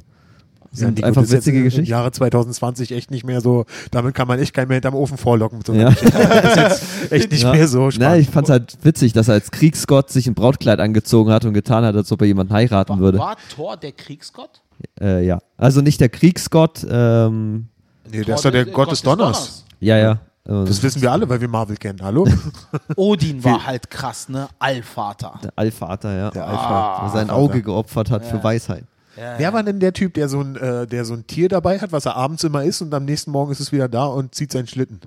Das 0.72 0.80
Ja, 0.80 0.86
sind 0.88 1.00
die 1.00 1.04
einfach 1.04 1.30
witzige 1.30 1.58
im 1.58 1.64
Geschichten. 1.66 1.86
Jahre 1.86 2.12
2020 2.12 2.92
echt 2.94 3.12
nicht 3.12 3.26
mehr 3.26 3.42
so, 3.42 3.66
damit 3.92 4.16
kann 4.16 4.28
man 4.28 4.40
echt 4.40 4.54
keinen 4.54 4.70
mehr 4.70 4.76
hinterm 4.76 4.96
Ofen 4.96 5.18
vorlocken. 5.18 5.60
So 5.66 5.74
Ja. 5.74 5.90
Geschichte. 5.90 6.18
Das 6.18 6.82
ist 6.82 7.02
jetzt 7.02 7.12
echt 7.12 7.32
nicht 7.32 7.44
Ja. 7.44 7.52
mehr 7.52 7.68
so 7.68 7.86
Na, 7.86 7.92
spannend. 7.92 8.22
ich 8.22 8.30
fand's 8.30 8.50
halt 8.50 8.78
witzig, 8.84 9.12
dass 9.14 9.28
er 9.28 9.34
als 9.34 9.52
Kriegsgott 9.52 10.10
sich 10.10 10.28
ein 10.28 10.34
Brautkleid 10.34 10.80
angezogen 10.80 11.32
hat 11.32 11.44
und 11.46 11.54
getan 11.54 11.84
hat, 11.84 11.96
als 11.96 12.12
ob 12.12 12.22
er 12.22 12.28
jemanden 12.28 12.54
heiraten 12.54 12.94
War, 12.94 13.00
würde. 13.00 13.18
war 13.20 13.36
Thor 13.54 13.76
der 13.78 13.92
Kriegsgott? 13.92 14.62
Äh, 15.00 15.26
ja. 15.26 15.40
Also 15.58 15.82
nicht 15.82 16.00
der 16.00 16.10
Kriegsgott, 16.10 16.86
ähm, 16.90 17.68
nee, 18.10 18.24
der 18.24 18.36
ist 18.36 18.46
doch 18.46 18.52
der 18.52 18.66
Gott 18.66 18.92
des 18.92 19.02
Donners. 19.02 19.66
ja, 19.82 19.98
ja. 19.98 20.12
Äh, 20.48 20.66
Das 20.66 20.82
wissen 20.82 21.02
wir 21.04 21.12
alle, 21.12 21.28
weil 21.30 21.40
wir 21.42 21.48
Marvel 21.48 21.76
kennen. 21.78 22.00
Hallo? 22.02 22.26
Odin 22.96 23.44
war 23.44 23.66
halt 23.68 23.90
krass, 23.92 24.28
ne? 24.30 24.48
Allvater. 24.58 25.40
der 25.44 25.52
Allvater, 25.56 26.16
ja. 26.18 26.32
Der 26.32 26.48
Alpha. 26.48 27.00
der 27.02 27.10
sein 27.10 27.28
Vater. 27.28 27.38
Auge 27.40 27.62
geopfert 27.62 28.10
hat 28.10 28.26
für 28.26 28.44
Weisheit. 28.44 28.86
Ja, 29.18 29.38
Wer 29.38 29.54
war 29.54 29.64
denn 29.64 29.80
der 29.80 29.94
Typ, 29.94 30.14
der 30.14 30.30
so, 30.30 30.42
ein, 30.42 30.56
äh, 30.56 30.88
der 30.88 31.06
so 31.06 31.14
ein 31.14 31.28
Tier 31.28 31.50
dabei 31.50 31.80
hat, 31.80 31.92
was 31.92 32.06
er 32.06 32.16
abends 32.16 32.44
immer 32.44 32.64
isst 32.64 32.82
und 32.82 32.94
am 32.94 33.06
nächsten 33.06 33.32
Morgen 33.32 33.52
ist 33.52 33.60
es 33.60 33.72
wieder 33.72 33.90
da 33.90 34.06
und 34.06 34.34
zieht 34.36 34.52
seinen 34.52 34.68
Schlitten? 34.68 35.02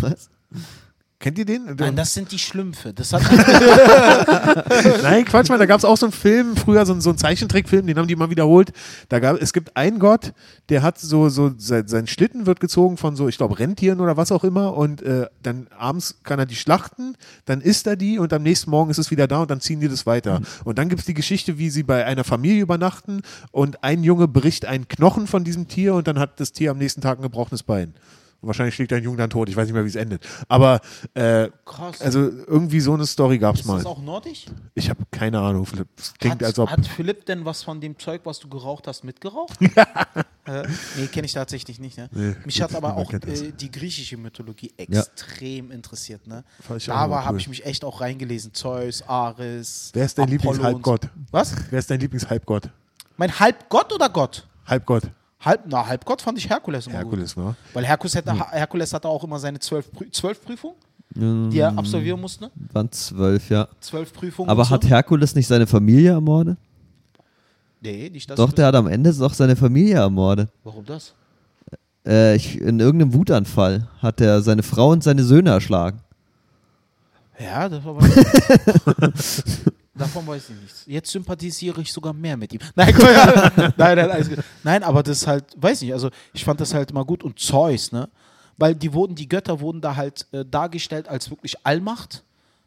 Was? 0.00 0.28
Kennt 1.20 1.36
ihr 1.38 1.44
den? 1.44 1.76
Nein, 1.78 1.96
das 1.96 2.14
sind 2.14 2.32
die 2.32 2.38
Schlümpfe. 2.38 2.94
Das 2.94 3.12
hat 3.12 3.20
Nein, 5.02 5.26
Quatsch 5.26 5.50
mal, 5.50 5.58
da 5.58 5.66
gab 5.66 5.76
es 5.78 5.84
auch 5.84 5.98
so 5.98 6.06
einen 6.06 6.12
Film, 6.14 6.56
früher 6.56 6.86
so, 6.86 6.92
einen- 6.92 7.02
so 7.02 7.10
einen 7.10 7.18
Zeichentrickfilm, 7.18 7.86
den 7.86 7.98
haben 7.98 8.08
die 8.08 8.16
mal 8.16 8.30
wiederholt. 8.30 8.72
Da 9.10 9.18
gab, 9.18 9.36
es 9.40 9.52
gibt 9.52 9.76
einen 9.76 9.98
Gott, 9.98 10.32
der 10.70 10.82
hat 10.82 10.98
so, 10.98 11.28
so 11.28 11.52
sein, 11.58 11.86
sein 11.88 12.06
Schlitten 12.06 12.46
wird 12.46 12.58
gezogen 12.58 12.96
von 12.96 13.16
so, 13.16 13.28
ich 13.28 13.36
glaube, 13.36 13.58
Rentieren 13.58 14.00
oder 14.00 14.16
was 14.16 14.32
auch 14.32 14.44
immer 14.44 14.74
und 14.74 15.02
äh, 15.02 15.26
dann 15.42 15.66
abends 15.78 16.20
kann 16.22 16.38
er 16.38 16.46
die 16.46 16.56
schlachten, 16.56 17.16
dann 17.44 17.60
isst 17.60 17.86
er 17.86 17.96
die 17.96 18.18
und 18.18 18.32
am 18.32 18.42
nächsten 18.42 18.70
Morgen 18.70 18.90
ist 18.90 18.98
es 18.98 19.10
wieder 19.10 19.26
da 19.28 19.42
und 19.42 19.50
dann 19.50 19.60
ziehen 19.60 19.80
die 19.80 19.88
das 19.88 20.06
weiter. 20.06 20.40
Und 20.64 20.78
dann 20.78 20.88
gibt 20.88 21.00
es 21.00 21.06
die 21.06 21.12
Geschichte, 21.14 21.58
wie 21.58 21.68
sie 21.68 21.82
bei 21.82 22.06
einer 22.06 22.24
Familie 22.24 22.62
übernachten 22.62 23.20
und 23.52 23.84
ein 23.84 24.02
Junge 24.04 24.26
bricht 24.26 24.64
einen 24.64 24.88
Knochen 24.88 25.26
von 25.26 25.44
diesem 25.44 25.68
Tier 25.68 25.94
und 25.94 26.06
dann 26.08 26.18
hat 26.18 26.40
das 26.40 26.52
Tier 26.52 26.70
am 26.70 26.78
nächsten 26.78 27.02
Tag 27.02 27.18
ein 27.18 27.22
gebrochenes 27.22 27.62
Bein. 27.62 27.92
Und 28.40 28.46
wahrscheinlich 28.46 28.74
schlägt 28.74 28.92
ein 28.92 29.02
Junge 29.02 29.18
dann 29.18 29.28
tot, 29.30 29.48
ich 29.48 29.56
weiß 29.56 29.66
nicht 29.66 29.74
mehr, 29.74 29.84
wie 29.84 29.88
es 29.88 29.96
endet. 29.96 30.26
Aber 30.48 30.80
äh, 31.14 31.50
krass. 31.66 32.00
also 32.00 32.20
irgendwie 32.20 32.80
so 32.80 32.94
eine 32.94 33.04
Story 33.06 33.38
gab 33.38 33.54
es 33.54 33.62
ist 33.62 33.66
mal. 33.66 33.76
das 33.76 33.86
auch 33.86 34.00
nordisch? 34.00 34.46
Ich 34.74 34.88
habe 34.88 35.00
keine 35.10 35.40
Ahnung, 35.40 35.66
Philipp. 35.66 35.88
Es 35.98 36.14
klingt, 36.14 36.36
Hat, 36.36 36.44
als 36.44 36.58
ob. 36.58 36.70
hat 36.70 36.86
Philipp 36.86 37.26
denn 37.26 37.44
was 37.44 37.62
von 37.62 37.80
dem 37.80 37.98
Zeug, 37.98 38.22
was 38.24 38.38
du 38.38 38.48
geraucht 38.48 38.86
hast, 38.86 39.04
mitgeraucht? 39.04 39.60
äh, 40.46 40.62
nee, 40.96 41.06
kenne 41.08 41.26
ich 41.26 41.34
tatsächlich 41.34 41.78
nicht. 41.80 41.98
Ne? 41.98 42.08
Nee, 42.12 42.34
mich 42.44 42.62
hat 42.62 42.74
aber 42.74 42.88
man 42.88 42.96
auch 42.96 43.10
kennt 43.10 43.28
das. 43.28 43.42
äh, 43.42 43.52
die 43.52 43.70
griechische 43.70 44.16
Mythologie 44.16 44.72
extrem 44.76 45.70
interessiert. 45.70 46.26
Ne? 46.26 46.44
Fand 46.60 46.80
ich 46.80 46.90
auch 46.90 46.94
immer 47.04 47.16
Da 47.16 47.24
habe 47.24 47.34
cool. 47.34 47.40
ich 47.40 47.48
mich 47.48 47.66
echt 47.66 47.84
auch 47.84 48.00
reingelesen. 48.00 48.54
Zeus, 48.54 49.02
Ares. 49.06 49.90
Wer 49.92 50.06
ist 50.06 50.16
dein 50.16 50.24
Apollo 50.24 50.32
und 50.32 50.56
Lieblingshalbgott? 50.56 51.02
So. 51.04 51.08
Was? 51.30 51.54
Wer 51.70 51.78
ist 51.78 51.90
dein 51.90 52.00
Lieblingshalbgott? 52.00 52.70
Mein 53.16 53.38
Halbgott 53.38 53.92
oder 53.92 54.08
Gott? 54.08 54.46
Halbgott. 54.66 55.02
Halb, 55.40 55.62
na, 55.68 55.86
Halbgott 55.86 56.20
fand 56.20 56.38
ich 56.38 56.48
Herkules 56.50 56.86
immer 56.86 56.96
Herkules, 56.96 57.34
gut. 57.34 57.44
ne? 57.44 57.54
Weil 57.72 57.86
Herkules, 57.86 58.14
hätte, 58.14 58.34
Herkules 58.50 58.92
hatte 58.92 59.08
auch 59.08 59.24
immer 59.24 59.38
seine 59.38 59.58
zwölf, 59.58 59.90
zwölf 60.12 60.44
Prüfungen, 60.44 60.76
die 61.14 61.58
er 61.58 61.76
absolvieren 61.78 62.20
musste. 62.20 62.50
Waren 62.72 62.92
zwölf, 62.92 63.48
ja. 63.48 63.66
Zwölf 63.80 64.12
Prüfungen. 64.12 64.50
Aber 64.50 64.68
hat 64.68 64.82
so. 64.82 64.88
Herkules 64.88 65.34
nicht 65.34 65.46
seine 65.46 65.66
Familie 65.66 66.10
ermordet? 66.12 66.58
Nee, 67.80 68.10
nicht 68.10 68.28
das. 68.28 68.36
Doch, 68.36 68.52
der 68.52 68.66
hat 68.66 68.74
am 68.74 68.86
Ende 68.86 69.12
doch 69.14 69.32
seine 69.32 69.56
Familie 69.56 69.96
ermordet. 69.96 70.50
Warum 70.62 70.84
das? 70.84 71.14
Äh, 72.06 72.36
ich, 72.36 72.60
in 72.60 72.78
irgendeinem 72.78 73.14
Wutanfall 73.14 73.88
hat 74.00 74.20
er 74.20 74.42
seine 74.42 74.62
Frau 74.62 74.90
und 74.90 75.02
seine 75.02 75.22
Söhne 75.22 75.50
erschlagen. 75.50 76.00
Ja, 77.38 77.68
das 77.70 77.82
war 77.82 77.96
Davon 80.00 80.26
weiß 80.26 80.50
ich 80.50 80.56
nichts. 80.60 80.84
Jetzt 80.86 81.10
sympathisiere 81.10 81.80
ich 81.80 81.92
sogar 81.92 82.12
mehr 82.12 82.36
mit 82.36 82.52
ihm. 82.52 82.60
Nein, 82.74 82.94
komm, 82.94 83.06
ja. 83.06 83.52
nein, 83.76 83.96
nein, 83.96 84.44
nein, 84.64 84.82
aber 84.82 85.02
das 85.02 85.18
ist 85.18 85.26
halt, 85.26 85.44
weiß 85.56 85.82
nicht, 85.82 85.92
also 85.92 86.10
ich 86.32 86.44
fand 86.44 86.60
das 86.60 86.72
halt 86.72 86.90
immer 86.90 87.04
gut. 87.04 87.22
Und 87.22 87.38
Zeus, 87.38 87.92
ne? 87.92 88.08
Weil 88.56 88.74
die 88.74 88.92
wurden, 88.92 89.14
die 89.14 89.28
Götter 89.28 89.60
wurden 89.60 89.80
da 89.80 89.96
halt 89.96 90.26
äh, 90.32 90.44
dargestellt 90.44 91.08
als 91.08 91.30
wirklich 91.30 91.56
Allmacht, 91.64 92.22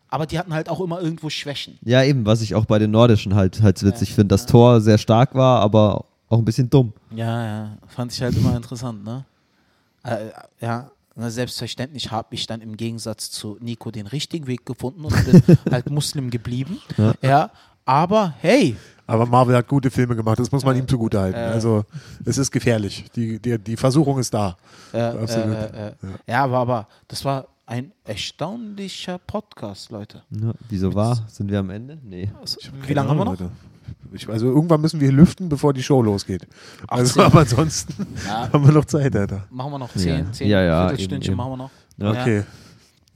aber 0.09 0.25
die 0.27 0.37
hatten 0.37 0.53
halt 0.53 0.69
auch 0.69 0.79
immer 0.79 1.01
irgendwo 1.01 1.29
Schwächen. 1.29 1.79
Ja, 1.83 2.03
eben, 2.03 2.25
was 2.25 2.41
ich 2.41 2.53
auch 2.55 2.65
bei 2.65 2.79
den 2.79 2.91
Nordischen 2.91 3.33
halt, 3.35 3.61
halt 3.61 3.81
witzig 3.83 4.13
finde, 4.13 4.29
dass 4.29 4.45
Thor 4.45 4.79
sehr 4.79 4.97
stark 4.97 5.33
war, 5.33 5.61
aber 5.61 6.05
auch 6.29 6.37
ein 6.37 6.45
bisschen 6.45 6.69
dumm. 6.69 6.93
Ja, 7.11 7.45
ja, 7.45 7.77
fand 7.87 8.11
ich 8.11 8.21
halt 8.21 8.35
immer 8.35 8.55
interessant, 8.55 9.03
ne? 9.03 9.25
Äh, 10.03 10.29
ja, 10.61 10.91
Na, 11.15 11.29
selbstverständlich 11.29 12.11
habe 12.11 12.33
ich 12.35 12.47
dann 12.47 12.61
im 12.61 12.75
Gegensatz 12.75 13.29
zu 13.29 13.57
Nico 13.61 13.91
den 13.91 14.07
richtigen 14.07 14.47
Weg 14.47 14.65
gefunden 14.65 15.05
und 15.05 15.13
bin 15.25 15.57
halt 15.71 15.89
Muslim 15.89 16.29
geblieben. 16.31 16.79
Ja. 17.21 17.51
aber 17.85 18.33
hey, 18.41 18.75
Aber 19.05 19.25
Marvel 19.25 19.55
hat 19.55 19.67
gute 19.67 19.91
Filme 19.91 20.15
gemacht, 20.15 20.39
das 20.39 20.51
muss 20.51 20.63
man 20.65 20.75
ihm 20.77 20.87
zugutehalten. 20.87 21.39
Also 21.39 21.83
es 22.25 22.37
ist 22.37 22.49
gefährlich. 22.51 23.05
Die, 23.15 23.39
die, 23.39 23.59
die 23.59 23.77
Versuchung 23.77 24.17
ist 24.17 24.33
da. 24.33 24.57
äh, 24.93 24.99
Absolut. 25.01 25.55
äh, 25.55 25.87
äh, 25.89 25.93
ja, 26.27 26.43
aber, 26.45 26.57
aber 26.57 26.87
das 27.07 27.23
war 27.25 27.47
ein 27.65 27.91
erstaunlicher 28.05 29.19
Podcast, 29.19 29.91
Leute. 29.91 30.23
Ja, 30.31 30.51
wieso 30.69 30.93
war? 30.95 31.25
Sind 31.27 31.51
wir 31.51 31.59
am 31.59 31.69
Ende? 31.69 31.97
Nee. 32.03 32.29
Wie 32.87 32.93
lange 32.93 33.09
haben 33.09 33.17
wir 33.17 33.25
noch? 33.25 33.39
Leute. 33.39 33.51
Ich, 34.13 34.29
also 34.29 34.47
irgendwann 34.47 34.81
müssen 34.81 34.99
wir 34.99 35.11
lüften, 35.11 35.49
bevor 35.49 35.73
die 35.73 35.81
Show 35.83 36.01
losgeht. 36.01 36.47
Also, 36.87 37.21
18. 37.21 37.21
aber 37.25 37.39
ansonsten 37.41 38.07
Ja. 38.27 38.51
haben 38.53 38.65
wir 38.65 38.73
noch 38.73 38.85
Zeit, 38.85 39.15
Alter. 39.15 39.47
Machen 39.49 39.71
wir 39.71 39.79
noch 39.79 39.95
Ja. 39.95 40.01
zehn, 40.01 40.33
zehn 40.33 40.47
Ja, 40.49 40.61
ja, 40.61 40.87
Viertelstündchen 40.89 41.31
eben, 41.33 41.37
machen 41.37 41.51
wir 41.51 41.57
noch. 41.57 41.71
Ja. 41.97 42.11
Okay. 42.21 42.43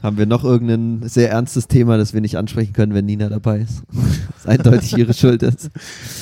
Haben 0.02 0.18
wir 0.20 0.28
noch 0.28 0.44
irgendein 0.44 1.10
sehr 1.10 1.32
ernstes 1.32 1.68
Thema, 1.68 1.98
das 1.98 2.14
wir 2.14 2.22
nicht 2.22 2.38
ansprechen 2.38 2.72
können, 2.74 2.94
wenn 2.94 3.06
Nina 3.06 3.30
dabei 3.30 3.60
ist? 3.60 3.82
das 4.36 4.46
eindeutig 4.46 4.96
ihre 4.96 5.14
Schuld 5.14 5.42
ist. 5.42 5.72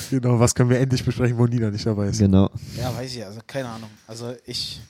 Genau, 0.09 0.39
was 0.39 0.55
können 0.55 0.69
wir 0.69 0.79
endlich 0.79 1.03
besprechen, 1.03 1.37
wo 1.37 1.45
Nina 1.45 1.69
nicht 1.71 1.85
dabei 1.85 2.07
ist? 2.07 2.19
Genau. 2.19 2.49
Ja, 2.77 2.95
weiß 2.95 3.13
ich, 3.15 3.25
also 3.25 3.39
keine 3.45 3.67
Ahnung. 3.69 3.89
Also 4.07 4.33
ich. 4.45 4.81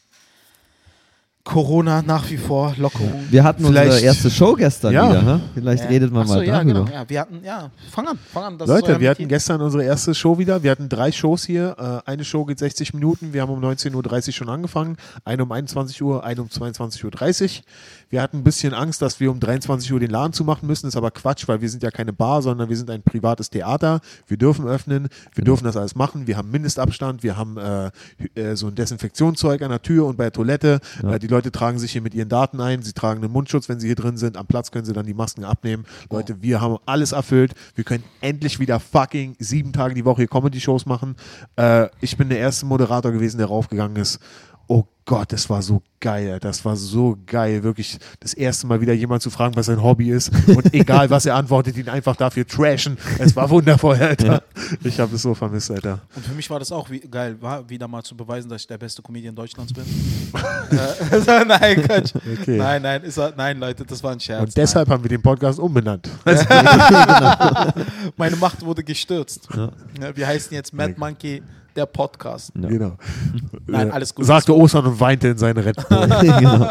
Corona 1.45 2.01
nach 2.01 2.27
wie 2.31 2.37
vor, 2.37 2.73
Lockerung. 2.77 3.13
Wir 3.29 3.43
hatten 3.43 3.63
unsere 3.63 3.85
Vielleicht- 3.85 4.03
erste 4.03 4.31
Show 4.31 4.53
gestern 4.55 4.91
Ja. 4.93 5.09
wieder. 5.09 5.35
Hä? 5.37 5.39
Vielleicht 5.53 5.83
Ja. 5.83 5.89
redet 5.89 6.11
man 6.11 6.23
Ach 6.23 6.27
so, 6.27 6.33
mal 6.33 6.43
ja, 6.45 6.53
darüber. 6.63 6.83
genau. 6.85 6.91
Ja, 6.91 7.07
wir 7.07 7.19
hatten, 7.21 7.39
ja, 7.43 7.69
fang 7.91 8.07
an, 8.07 8.17
fang 8.33 8.43
an. 8.45 8.57
Das 8.57 8.67
ist 8.67 8.73
Leute, 8.75 8.99
wir 8.99 9.09
hatten 9.11 9.27
gestern 9.27 9.61
unsere 9.61 9.83
erste 9.83 10.15
Show 10.15 10.39
wieder. 10.39 10.63
Wir 10.63 10.71
hatten 10.71 10.89
drei 10.89 11.11
Shows 11.11 11.45
hier. 11.45 12.01
Äh, 12.07 12.09
eine 12.11 12.25
Show 12.25 12.45
geht 12.45 12.57
60 12.57 12.95
Minuten. 12.95 13.31
Wir 13.31 13.43
haben 13.43 13.51
um 13.51 13.59
19.30 13.61 14.29
Uhr 14.29 14.33
schon 14.33 14.49
angefangen. 14.49 14.97
Eine 15.23 15.43
um 15.43 15.51
21 15.51 16.01
Uhr, 16.01 16.23
eine 16.23 16.41
um 16.41 16.47
22.30 16.49 17.59
Uhr. 17.59 17.63
Wir 18.09 18.21
hatten 18.21 18.37
ein 18.37 18.43
bisschen 18.43 18.73
Angst, 18.73 19.01
dass 19.01 19.19
wir 19.19 19.31
um 19.31 19.39
23 19.39 19.91
Uhr 19.93 19.99
den 19.99 20.09
Laden 20.09 20.33
zumachen 20.33 20.67
müssen. 20.67 20.85
Das 20.85 20.93
ist 20.93 20.97
aber 20.97 21.11
Quatsch, 21.11 21.47
weil 21.47 21.61
wir 21.61 21.69
sind 21.69 21.83
ja 21.83 21.91
keine 21.91 22.13
Bar, 22.13 22.41
sondern 22.41 22.69
wir 22.69 22.77
sind 22.77 22.89
ein 22.89 23.01
privates 23.03 23.49
Theater. 23.49 23.99
Wir 24.27 24.37
dürfen 24.37 24.67
öffnen. 24.67 25.03
Wir 25.03 25.09
Genau. 25.35 25.45
dürfen 25.45 25.65
das 25.65 25.77
alles 25.77 25.95
machen. 25.95 26.27
Wir 26.27 26.37
haben 26.37 26.49
Mindestabstand. 26.51 27.23
Wir 27.23 27.37
haben 27.37 27.57
äh, 27.57 27.91
äh, 28.35 28.55
so 28.55 28.67
ein 28.67 28.75
Desinfektionszeug 28.75 29.61
an 29.61 29.69
der 29.69 29.81
Tür 29.81 30.05
und 30.05 30.17
bei 30.17 30.25
der 30.25 30.31
Toilette. 30.33 30.79
Äh, 31.03 31.19
die 31.19 31.27
Leute 31.27 31.51
tragen 31.51 31.79
sich 31.79 31.91
hier 31.91 32.01
mit 32.01 32.13
ihren 32.13 32.29
Daten 32.29 32.61
ein. 32.61 32.81
Sie 32.83 32.93
tragen 32.93 33.23
einen 33.23 33.31
Mundschutz, 33.33 33.69
wenn 33.69 33.79
sie 33.79 33.87
hier 33.87 33.95
drin 33.95 34.17
sind. 34.17 34.37
Am 34.37 34.45
Platz 34.47 34.71
können 34.71 34.85
sie 34.85 34.93
dann 34.93 35.05
die 35.05 35.13
Masken 35.13 35.43
abnehmen. 35.43 35.85
Leute, 36.09 36.41
wir 36.41 36.61
haben 36.61 36.77
alles 36.85 37.11
erfüllt. 37.11 37.53
Wir 37.75 37.83
können 37.83 38.03
endlich 38.21 38.59
wieder 38.59 38.79
fucking 38.79 39.35
sieben 39.39 39.73
Tage 39.73 39.93
die 39.93 40.05
Woche 40.05 40.21
hier 40.21 40.27
Comedy-Shows 40.27 40.85
machen. 40.85 41.15
Äh, 41.55 41.87
ich 42.01 42.17
bin 42.17 42.29
der 42.29 42.39
erste 42.39 42.65
Moderator 42.65 43.11
gewesen, 43.11 43.37
der 43.37 43.47
raufgegangen 43.47 43.97
ist. 43.97 44.19
Oh 44.67 44.85
Gott, 45.05 45.31
das 45.31 45.47
war 45.51 45.61
so 45.61 45.83
geil. 45.99 46.39
Das 46.41 46.65
war 46.65 46.75
so 46.75 47.15
geil. 47.27 47.61
Wirklich 47.61 47.99
das 48.19 48.33
erste 48.33 48.65
Mal 48.65 48.81
wieder 48.81 48.93
jemand 48.93 49.21
zu 49.21 49.29
fragen, 49.29 49.55
was 49.55 49.67
sein 49.67 49.81
Hobby 49.83 50.09
ist. 50.09 50.31
Und 50.47 50.73
egal, 50.73 51.11
was 51.11 51.27
er 51.27 51.35
antwortet, 51.35 51.77
ihn 51.77 51.89
einfach 51.89 52.15
dafür 52.15 52.47
trashen. 52.47 52.97
Es 53.19 53.35
war 53.35 53.47
wundervoll, 53.51 53.97
Alter. 53.97 54.41
Ich 54.83 54.99
habe 54.99 55.15
es 55.15 55.21
so 55.21 55.35
vermisst, 55.35 55.69
Alter. 55.69 55.99
Und 56.15 56.25
für 56.25 56.33
mich 56.33 56.49
war 56.49 56.57
das 56.57 56.71
auch 56.71 56.89
wie, 56.89 57.01
geil, 57.01 57.39
war 57.39 57.69
wieder 57.69 57.87
mal 57.87 58.01
zu 58.01 58.17
beweisen, 58.17 58.49
dass 58.49 58.61
ich 58.61 58.67
der 58.67 58.79
beste 58.79 59.03
Comedian 59.03 59.35
Deutschlands 59.35 59.73
bin. 59.73 59.83
äh, 60.71 61.45
nein, 61.45 61.83
Quatsch. 61.83 62.15
Okay. 62.15 62.57
Nein, 62.57 62.81
nein, 62.81 63.03
ist 63.03 63.17
er, 63.17 63.31
nein, 63.37 63.59
Leute, 63.59 63.85
das 63.85 64.03
war 64.03 64.11
ein 64.11 64.19
Scherz. 64.19 64.41
Und 64.41 64.57
deshalb 64.57 64.89
haben 64.89 65.03
wir 65.03 65.09
den 65.09 65.21
Podcast 65.21 65.59
umbenannt. 65.59 66.09
nein. 66.25 67.73
Meine 68.17 68.35
Macht 68.37 68.65
wurde 68.65 68.83
gestürzt. 68.83 69.47
Ja, 69.55 69.71
wir 70.15 70.25
heißen 70.25 70.51
jetzt 70.51 70.73
Mad 70.73 70.95
Monkey, 70.97 71.43
der 71.75 71.85
Podcast. 71.85 72.51
Ja. 72.59 72.67
Genau. 72.69 72.97
Nein, 73.67 73.89
Äh, 73.89 73.91
alles 73.91 74.13
gut. 74.15 74.25
Sagte 74.25 74.55
Ostern 74.55 74.85
und 74.85 74.99
weinte 74.99 75.27
in 75.29 75.37
seine 75.37 75.63
Red 75.65 75.75
Bull. 75.87 76.07
genau. 76.21 76.69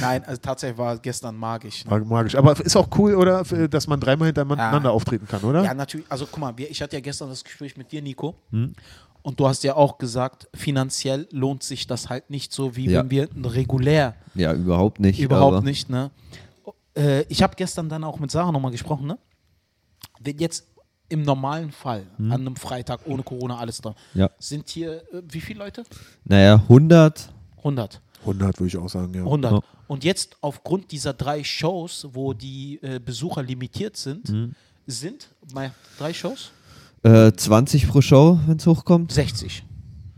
Nein, 0.00 0.24
also 0.24 0.40
tatsächlich 0.40 0.78
war 0.78 0.96
gestern 0.98 1.36
magisch. 1.36 1.84
Ne? 1.84 1.90
War 1.90 2.00
magisch. 2.00 2.34
Aber 2.34 2.58
ist 2.60 2.76
auch 2.76 2.88
cool, 2.98 3.14
oder? 3.14 3.42
Dass 3.68 3.86
man 3.86 4.00
dreimal 4.00 4.26
hintereinander 4.26 4.88
Ja. 4.88 4.94
auftreten 4.94 5.26
kann, 5.28 5.42
oder? 5.42 5.62
Ja, 5.64 5.74
natürlich. 5.74 6.06
Also 6.10 6.26
guck 6.30 6.40
mal, 6.40 6.56
wir, 6.56 6.70
ich 6.70 6.80
hatte 6.82 6.96
ja 6.96 7.00
gestern 7.00 7.28
das 7.28 7.44
Gespräch 7.44 7.76
mit 7.76 7.92
dir, 7.92 8.02
Nico. 8.02 8.34
Und 9.24 9.38
du 9.38 9.46
hast 9.46 9.62
ja 9.62 9.76
auch 9.76 9.98
gesagt, 9.98 10.48
finanziell 10.52 11.28
lohnt 11.30 11.62
sich 11.62 11.86
das 11.86 12.08
halt 12.10 12.28
nicht 12.30 12.52
so, 12.52 12.74
wie 12.74 12.86
Ja. 12.90 13.00
wenn 13.00 13.10
wir 13.10 13.28
regulär 13.44 14.14
Ja, 14.34 14.52
überhaupt 14.52 14.98
nicht. 14.98 15.20
Überhaupt 15.20 15.56
aber 15.58 15.64
nicht, 15.64 15.88
ne? 15.88 16.10
Äh, 16.96 17.22
ich 17.28 17.42
habe 17.42 17.54
gestern 17.56 17.88
dann 17.88 18.02
auch 18.04 18.18
mit 18.18 18.30
Sarah 18.32 18.50
nochmal 18.50 18.72
gesprochen, 18.72 19.06
ne? 19.06 19.18
Wenn 20.20 20.38
jetzt 20.38 20.66
im 21.12 21.22
normalen 21.22 21.70
Fall, 21.70 22.06
an 22.18 22.32
einem 22.32 22.56
Freitag 22.56 23.00
ohne 23.06 23.22
Corona 23.22 23.58
alles 23.58 23.80
dran, 23.80 23.94
Ja. 24.14 24.30
sind 24.38 24.68
hier, 24.70 24.96
äh, 25.12 25.22
wie 25.30 25.40
viele 25.40 25.60
Leute? 25.60 25.84
Naja, 26.24 26.62
100. 26.68 27.30
100. 27.58 28.00
100 28.24 28.58
würde 28.58 28.68
ich 28.68 28.76
auch 28.76 28.88
sagen, 28.88 29.12
ja. 29.14 29.22
100. 29.22 29.52
Ja. 29.52 29.60
Und 29.88 30.04
jetzt 30.04 30.36
aufgrund 30.40 30.90
dieser 30.90 31.12
drei 31.12 31.44
Shows, 31.44 32.08
wo 32.12 32.32
die 32.32 32.78
äh, 32.82 32.98
Besucher 32.98 33.42
limitiert 33.42 33.96
sind, 33.96 34.28
Mhm. 34.30 34.54
sind 34.86 35.28
mal 35.52 35.72
drei 35.98 36.12
Shows 36.12 36.50
Äh, 37.04 37.32
20 37.32 37.88
pro 37.88 38.00
Show, 38.00 38.38
wenn 38.46 38.56
es 38.58 38.66
hochkommt. 38.66 39.10
60. 39.12 39.64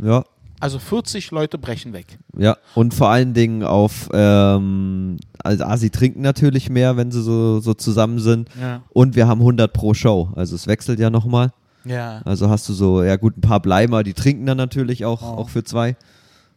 Ja. 0.02 0.24
Also 0.60 0.78
40 0.78 1.30
Leute 1.30 1.58
brechen 1.58 1.92
weg. 1.92 2.18
Ja, 2.38 2.56
und 2.74 2.94
vor 2.94 3.08
allen 3.10 3.34
Dingen 3.34 3.62
auf, 3.64 4.08
ähm, 4.12 5.18
also 5.42 5.64
ah, 5.64 5.76
sie 5.76 5.90
trinken 5.90 6.22
natürlich 6.22 6.70
mehr, 6.70 6.96
wenn 6.96 7.10
sie 7.10 7.22
so, 7.22 7.60
so 7.60 7.74
zusammen 7.74 8.18
sind. 8.18 8.48
Ja. 8.60 8.82
Und 8.90 9.16
wir 9.16 9.26
haben 9.26 9.40
100 9.40 9.72
pro 9.72 9.94
Show, 9.94 10.30
also 10.36 10.54
es 10.54 10.66
wechselt 10.66 10.98
ja 11.00 11.10
nochmal. 11.10 11.52
Ja. 11.84 12.22
Also 12.24 12.48
hast 12.48 12.68
du 12.68 12.72
so, 12.72 13.02
ja 13.02 13.16
gut, 13.16 13.36
ein 13.36 13.42
paar 13.42 13.60
Bleimer, 13.60 14.02
die 14.02 14.14
trinken 14.14 14.46
dann 14.46 14.56
natürlich 14.56 15.04
auch, 15.04 15.20
Oh. 15.22 15.40
auch 15.40 15.48
für 15.50 15.64
zwei. 15.64 15.96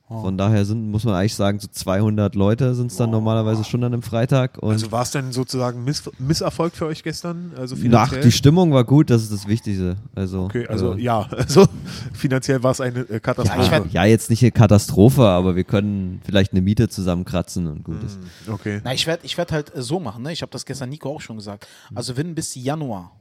Von 0.09 0.37
daher 0.37 0.63
sind, 0.63 0.89
muss 0.89 1.03
man 1.03 1.15
eigentlich 1.15 1.35
sagen, 1.35 1.59
so 1.59 1.67
200 1.69 2.33
Leute 2.33 2.73
sind 2.75 2.91
es 2.91 2.95
dann 2.97 3.09
normalerweise 3.09 3.65
schon 3.65 3.83
an 3.83 3.91
einem 3.91 4.01
Freitag. 4.01 4.57
Und 4.57 4.71
Also 4.71 4.89
war 4.89 5.01
es 5.01 5.11
denn 5.11 5.33
sozusagen 5.33 5.83
Miss 5.83 6.09
Misserfolg 6.17 6.75
für 6.75 6.85
euch 6.85 7.03
gestern? 7.03 7.51
Also 7.57 7.75
nach, 7.75 7.81
finanziell? 7.81 8.21
die 8.21 8.31
Stimmung 8.31 8.71
war 8.71 8.85
gut, 8.85 9.09
das 9.09 9.23
ist 9.23 9.33
das 9.33 9.47
Wichtigste. 9.47 9.97
Also, 10.15 10.45
Okay, 10.45 10.65
also 10.67 10.93
äh, 10.93 11.01
ja, 11.01 11.27
also 11.37 11.65
finanziell 12.13 12.63
war 12.63 12.71
es 12.71 12.79
eine 12.79 13.01
äh, 13.01 13.19
Katastrophe. 13.19 13.85
Ja, 13.91 14.03
ja, 14.03 14.05
jetzt 14.05 14.29
nicht 14.29 14.41
eine 14.43 14.51
Katastrophe, 14.51 15.23
aber 15.23 15.57
wir 15.57 15.65
können 15.65 16.21
vielleicht 16.23 16.53
eine 16.53 16.61
Miete 16.61 16.87
zusammenkratzen 16.87 17.67
und 17.67 17.83
gut 17.83 18.01
ist. 18.01 18.17
okay. 18.49 18.79
Na, 18.85 18.93
ich 18.93 19.07
werde 19.07 19.25
ich 19.25 19.37
werd 19.37 19.51
halt 19.51 19.75
äh, 19.75 19.81
so 19.81 19.99
machen, 19.99 20.23
ne? 20.23 20.31
Ich 20.31 20.41
habe 20.41 20.51
das 20.51 20.65
gestern 20.65 20.87
Nico 20.89 21.09
auch 21.09 21.21
schon 21.21 21.35
gesagt. 21.35 21.67
Also 21.93 22.15
wenn 22.15 22.33
bis 22.33 22.55
Januar 22.55 23.11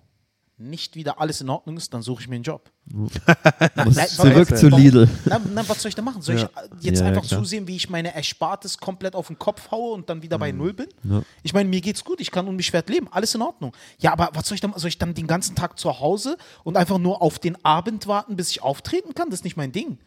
nicht 0.58 0.94
wieder 0.96 1.20
alles 1.20 1.40
in 1.42 1.50
Ordnung 1.50 1.76
ist, 1.76 1.92
dann 1.92 2.00
suche 2.02 2.22
ich 2.22 2.28
mir 2.28 2.36
einen 2.36 2.44
Job. 2.44 2.70
Nein, 2.86 3.92
zurück 4.08 4.48
warum? 4.50 4.56
zu 4.56 4.68
Lidl. 4.68 5.08
Na, 5.26 5.40
na, 5.52 5.68
was 5.68 5.82
soll 5.82 5.90
ich 5.90 5.94
da 5.94 6.02
machen? 6.02 6.22
Soll 6.22 6.36
Ja. 6.38 6.48
ich 6.78 6.84
jetzt 6.84 6.98
Ja, 7.00 7.04
ja, 7.04 7.08
einfach 7.10 7.26
klar. 7.26 7.40
zusehen, 7.42 7.66
wie 7.68 7.76
ich 7.76 7.90
meine 7.90 8.14
Erspartes 8.14 8.78
komplett 8.78 9.14
auf 9.14 9.26
den 9.26 9.38
Kopf 9.38 9.70
haue 9.70 9.92
und 9.92 10.08
dann 10.08 10.22
wieder 10.22 10.38
bei 10.38 10.52
Mhm. 10.52 10.58
Null 10.58 10.72
bin? 10.72 10.88
Ja. 11.04 11.22
Ich 11.42 11.52
meine, 11.52 11.68
mir 11.68 11.80
geht's 11.80 12.04
gut, 12.04 12.20
ich 12.20 12.30
kann 12.30 12.48
unbeschwert 12.48 12.88
leben, 12.88 13.08
alles 13.10 13.34
in 13.34 13.42
Ordnung. 13.42 13.72
Ja, 13.98 14.12
aber 14.12 14.30
was 14.32 14.48
soll 14.48 14.54
ich 14.54 14.60
dann, 14.62 14.72
soll 14.76 14.88
ich 14.88 14.98
dann 14.98 15.12
den 15.14 15.26
ganzen 15.26 15.56
Tag 15.56 15.78
zu 15.78 16.00
Hause 16.00 16.38
und 16.64 16.76
einfach 16.76 16.98
nur 16.98 17.20
auf 17.20 17.38
den 17.38 17.62
Abend 17.64 18.06
warten, 18.06 18.36
bis 18.36 18.50
ich 18.50 18.62
auftreten 18.62 19.14
kann? 19.14 19.28
Das 19.30 19.40
ist 19.40 19.44
nicht 19.44 19.56
mein 19.56 19.72
Ding. 19.72 19.98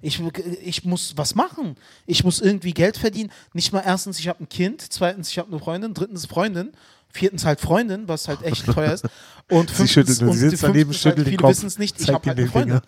Ich, 0.00 0.22
ich 0.62 0.84
muss 0.86 1.18
was 1.18 1.34
machen. 1.34 1.76
Ich 2.06 2.24
muss 2.24 2.40
irgendwie 2.40 2.72
Geld 2.72 2.96
verdienen. 2.96 3.30
Nicht 3.52 3.74
mal 3.74 3.82
erstens, 3.84 4.18
ich 4.18 4.28
habe 4.28 4.42
ein 4.42 4.48
Kind, 4.48 4.80
zweitens, 4.90 5.28
ich 5.30 5.38
habe 5.38 5.48
eine 5.50 5.58
Freundin, 5.58 5.92
drittens 5.92 6.24
Freundin, 6.24 6.72
viertens 7.14 7.44
halt 7.44 7.60
Freundin, 7.60 8.08
was 8.08 8.28
halt 8.28 8.42
echt 8.42 8.66
teuer 8.72 8.92
ist. 8.92 9.04
Und 9.50 9.70
Sie 9.70 9.74
fünftens, 9.76 9.90
schüttelt 9.90 10.20
nur, 10.20 10.30
und 10.30 10.36
sie 10.36 10.50
sitzt 10.50 10.62
daneben, 10.62 10.90
halt, 10.90 10.98
schüttelt 10.98 11.26
den 11.26 11.38
viele 11.38 11.48
wissen 11.48 11.66
es 11.66 11.78
nicht, 11.78 12.00
ich 12.00 12.08
habe 12.08 12.28
halt 12.28 12.38
eine 12.38 12.48
Freundin. 12.48 12.80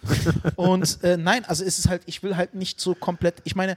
Und 0.56 1.02
äh, 1.02 1.16
nein, 1.16 1.44
also 1.44 1.64
ist 1.64 1.78
es 1.78 1.88
halt, 1.88 2.02
ich 2.06 2.22
will 2.22 2.36
halt 2.36 2.54
nicht 2.54 2.80
so 2.80 2.94
komplett, 2.94 3.36
ich 3.44 3.54
meine, 3.54 3.76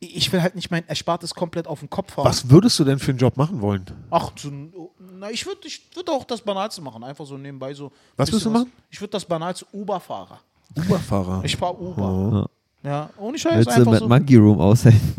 ich 0.00 0.32
will 0.32 0.40
halt 0.42 0.54
nicht 0.54 0.70
mein 0.70 0.86
Erspartes 0.86 1.34
komplett 1.34 1.66
auf 1.66 1.80
den 1.80 1.90
Kopf 1.90 2.16
hauen. 2.16 2.24
Was 2.24 2.50
würdest 2.50 2.78
du 2.78 2.84
denn 2.84 3.00
für 3.00 3.10
einen 3.10 3.18
Job 3.18 3.36
machen 3.36 3.60
wollen? 3.60 3.84
Ach, 4.10 4.30
so, 4.36 4.50
na, 4.98 5.30
ich 5.30 5.44
würde 5.44 5.66
ich 5.66 5.90
würd 5.94 6.08
auch 6.08 6.24
das 6.24 6.40
Banalste 6.40 6.80
machen, 6.82 7.02
einfach 7.02 7.26
so 7.26 7.36
nebenbei 7.36 7.74
so. 7.74 7.90
Was 8.16 8.30
würdest 8.30 8.46
du 8.46 8.50
machen? 8.50 8.72
Ich 8.90 9.00
würde 9.00 9.10
das 9.10 9.24
Banalste 9.24 9.66
Uber-Fahrer. 9.72 10.40
Uberfahrer. 10.76 11.44
Ich 11.44 11.56
fahre 11.56 11.76
Uber. 11.78 12.50
Ja, 12.82 13.10
ohne 13.18 13.38
Scheiß, 13.38 13.56
Willst 13.56 13.70
du 13.70 13.74
einfach 13.74 13.92
mit 13.92 14.00
so. 14.00 14.08
Monkey 14.08 14.36
Room 14.36 14.60
aushelfen? 14.60 15.14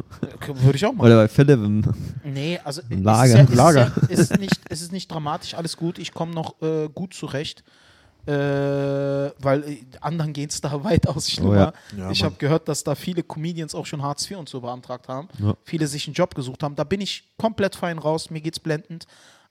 Würde 0.47 0.77
ich 0.77 0.85
auch 0.85 0.93
machen. 0.93 1.05
Oder 1.05 1.15
bei 1.17 1.27
Philipp 1.27 1.59
im 1.59 1.83
Nee, 2.23 2.59
also 2.63 2.81
Im 2.89 2.99
es 2.99 3.03
Lager. 3.03 3.41
Ist 3.41 3.49
ja, 3.49 3.55
Lager. 3.55 3.91
Es 3.95 3.97
ist, 3.97 4.09
ja, 4.09 4.13
es, 4.13 4.19
ist 4.19 4.39
nicht, 4.39 4.61
es 4.69 4.81
ist 4.81 4.91
nicht 4.91 5.11
dramatisch, 5.11 5.53
alles 5.53 5.75
gut. 5.75 5.99
Ich 5.99 6.13
komme 6.13 6.33
noch 6.33 6.61
äh, 6.61 6.87
gut 6.93 7.13
zurecht. 7.13 7.63
Äh, 8.25 8.31
weil 8.31 9.63
äh, 9.65 9.85
anderen 10.01 10.33
geht 10.33 10.51
es 10.51 10.61
da 10.61 10.83
weitaus 10.83 11.29
schlimmer. 11.31 11.73
Oh 11.93 11.97
ja. 11.97 12.03
Ja, 12.05 12.11
ich 12.11 12.23
habe 12.23 12.35
gehört, 12.37 12.67
dass 12.67 12.83
da 12.83 12.95
viele 12.95 13.23
Comedians 13.23 13.73
auch 13.75 13.85
schon 13.85 14.03
Hartz 14.03 14.29
IV 14.29 14.37
und 14.37 14.47
so 14.47 14.61
beantragt 14.61 15.07
haben. 15.07 15.27
Ja. 15.39 15.55
Viele 15.63 15.87
sich 15.87 16.07
einen 16.07 16.13
Job 16.13 16.35
gesucht 16.35 16.63
haben. 16.63 16.75
Da 16.75 16.83
bin 16.83 17.01
ich 17.01 17.23
komplett 17.37 17.75
fein 17.75 17.97
raus, 17.97 18.29
mir 18.29 18.41
geht's 18.41 18.59
blendend. 18.59 19.05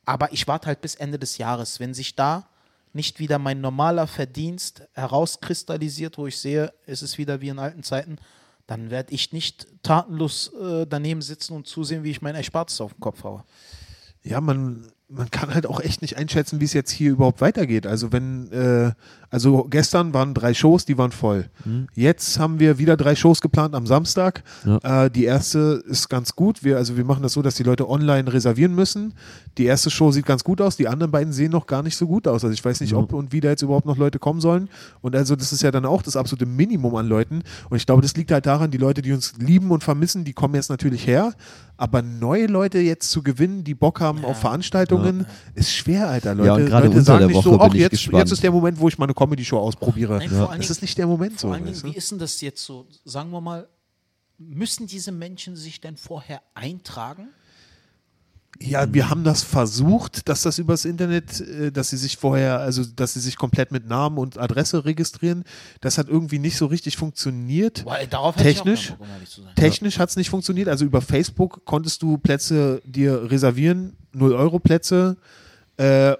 Aber 0.04 0.32
ich 0.32 0.48
warte 0.48 0.68
halt 0.68 0.80
bis 0.80 0.94
Ende 0.94 1.18
des 1.18 1.38
Jahres. 1.38 1.80
Wenn 1.80 1.92
sich 1.92 2.14
da 2.14 2.46
nicht 2.92 3.18
wieder 3.18 3.38
mein 3.38 3.60
normaler 3.60 4.06
Verdienst 4.06 4.82
herauskristallisiert, 4.92 6.18
wo 6.18 6.26
ich 6.26 6.38
sehe, 6.38 6.72
es 6.86 7.02
ist 7.02 7.18
wieder 7.18 7.40
wie 7.40 7.48
in 7.48 7.58
alten 7.58 7.82
Zeiten, 7.82 8.16
dann 8.66 8.90
werde 8.90 9.14
ich 9.14 9.32
nicht 9.32 9.66
tatenlos 9.82 10.52
äh, 10.54 10.86
daneben 10.86 11.22
sitzen 11.22 11.54
und 11.54 11.66
zusehen, 11.66 12.04
wie 12.04 12.10
ich 12.10 12.22
mein 12.22 12.34
Erspartes 12.34 12.80
auf 12.80 12.92
den 12.92 13.00
Kopf 13.00 13.24
haue. 13.24 13.44
Ja, 14.22 14.40
man, 14.40 14.92
man 15.08 15.30
kann 15.30 15.54
halt 15.54 15.66
auch 15.66 15.80
echt 15.80 16.02
nicht 16.02 16.16
einschätzen, 16.16 16.60
wie 16.60 16.64
es 16.64 16.74
jetzt 16.74 16.90
hier 16.90 17.12
überhaupt 17.12 17.40
weitergeht. 17.40 17.86
Also 17.86 18.12
wenn, 18.12 18.52
äh, 18.52 18.92
also 19.30 19.66
gestern 19.68 20.14
waren 20.14 20.32
drei 20.32 20.54
Shows, 20.54 20.84
die 20.86 20.96
waren 20.96 21.12
voll. 21.12 21.50
Jetzt 21.94 22.38
haben 22.38 22.58
wir 22.60 22.78
wieder 22.78 22.96
drei 22.96 23.14
Shows 23.14 23.40
geplant 23.40 23.74
am 23.74 23.86
Samstag. 23.86 24.42
Äh, 24.82 25.10
die 25.10 25.24
erste 25.24 25.82
ist 25.86 26.08
ganz 26.08 26.34
gut. 26.34 26.64
Wir, 26.64 26.76
also 26.78 26.96
wir 26.96 27.04
machen 27.04 27.22
das 27.22 27.34
so, 27.34 27.42
dass 27.42 27.54
die 27.56 27.62
Leute 27.62 27.88
online 27.88 28.32
reservieren 28.32 28.74
müssen. 28.74 29.12
Die 29.58 29.64
erste 29.66 29.90
Show 29.90 30.12
sieht 30.12 30.24
ganz 30.24 30.44
gut 30.44 30.60
aus, 30.60 30.76
die 30.76 30.88
anderen 30.88 31.10
beiden 31.12 31.32
sehen 31.32 31.50
noch 31.50 31.66
gar 31.66 31.82
nicht 31.82 31.96
so 31.96 32.06
gut 32.06 32.26
aus. 32.26 32.42
Also 32.44 32.54
ich 32.54 32.64
weiß 32.64 32.80
nicht, 32.80 32.94
ob 32.94 33.12
und 33.12 33.32
wie 33.32 33.40
da 33.40 33.48
jetzt 33.50 33.62
überhaupt 33.62 33.86
noch 33.86 33.96
Leute 33.98 34.18
kommen 34.18 34.40
sollen. 34.40 34.68
Und 35.02 35.14
also 35.14 35.36
das 35.36 35.52
ist 35.52 35.62
ja 35.62 35.70
dann 35.70 35.84
auch 35.84 36.00
das 36.02 36.16
absolute 36.16 36.46
Minimum 36.46 36.94
an 36.96 37.06
Leuten. 37.06 37.42
Und 37.68 37.76
ich 37.76 37.84
glaube, 37.84 38.00
das 38.02 38.16
liegt 38.16 38.30
halt 38.30 38.46
daran, 38.46 38.70
die 38.70 38.78
Leute, 38.78 39.02
die 39.02 39.12
uns 39.12 39.34
lieben 39.38 39.70
und 39.70 39.84
vermissen, 39.84 40.24
die 40.24 40.32
kommen 40.32 40.54
jetzt 40.54 40.70
natürlich 40.70 41.06
her. 41.06 41.34
Aber 41.76 42.02
neue 42.02 42.46
Leute 42.46 42.78
jetzt 42.78 43.10
zu 43.10 43.22
gewinnen, 43.22 43.62
die 43.62 43.74
Bock 43.74 44.00
haben 44.00 44.24
auf 44.24 44.38
Veranstaltungen, 44.40 45.26
ist 45.54 45.72
schwer, 45.72 46.08
Alter. 46.08 46.34
Leute, 46.34 46.46
Ja, 46.68 46.78
Leute 46.80 46.88
unter 46.88 47.02
sagen 47.02 47.18
der 47.20 47.26
nicht 47.28 47.36
Woche 47.36 47.44
so, 47.44 47.50
bin 47.58 47.60
ach, 47.60 47.74
ich 47.74 47.80
jetzt, 47.80 47.90
gespannt. 47.92 48.18
jetzt 48.18 48.32
ist 48.32 48.42
der 48.42 48.50
Moment, 48.50 48.80
wo 48.80 48.88
ich 48.88 48.98
mal 48.98 49.04
eine 49.04 49.14
Comedy-Show 49.18 49.58
ausprobiere. 49.58 50.18
Nein, 50.18 50.28
vor 50.30 50.50
allen 50.50 50.58
Das 50.60 50.66
Dingen- 50.68 50.70
ist 50.76 50.82
nicht 50.82 50.96
der 50.98 51.06
Moment 51.06 51.40
so. 51.40 51.48
Vor 51.48 51.54
allen 51.56 51.64
Dingen, 51.64 51.82
wie 51.82 51.96
ist 51.96 52.10
denn 52.10 52.18
das 52.18 52.40
jetzt 52.40 52.64
so? 52.64 52.86
Sagen 53.04 53.30
wir 53.30 53.40
mal, 53.40 53.68
müssen 54.38 54.86
diese 54.86 55.10
Menschen 55.10 55.56
sich 55.56 55.80
denn 55.80 55.96
vorher 55.96 56.40
eintragen? 56.54 57.28
Ja, 58.60 58.92
wir 58.92 59.08
haben 59.08 59.22
das 59.24 59.42
versucht, 59.44 60.28
dass 60.28 60.42
das 60.42 60.58
übers 60.58 60.84
Internet, 60.84 61.40
äh, 61.40 61.70
dass 61.70 61.90
sie 61.90 61.96
sich 61.96 62.16
vorher, 62.16 62.58
also 62.58 62.84
dass 62.84 63.14
sie 63.14 63.20
sich 63.20 63.36
komplett 63.36 63.70
mit 63.70 63.86
Namen 63.86 64.18
und 64.18 64.36
Adresse 64.38 64.84
registrieren. 64.84 65.44
Das 65.80 65.96
hat 65.98 66.08
irgendwie 66.08 66.38
nicht 66.40 66.56
so 66.56 66.66
richtig 66.66 66.96
funktioniert. 66.96 67.84
Weil 67.84 68.06
darauf 68.08 68.36
hätte 68.36 68.48
ich 68.48 68.60
auch 68.60 68.64
Technisch, 68.64 68.90
Bock, 68.92 69.00
um 69.46 69.54
technisch 69.54 69.98
hat 69.98 70.08
es 70.10 70.16
nicht 70.16 70.30
funktioniert. 70.30 70.68
Also 70.68 70.84
über 70.84 71.02
Facebook 71.02 71.64
konntest 71.66 72.02
du 72.02 72.18
Plätze 72.18 72.80
dir 72.84 73.30
reservieren, 73.30 73.96
0 74.12 74.32
Euro 74.32 74.58
Plätze, 74.58 75.16
äh, 75.76 76.14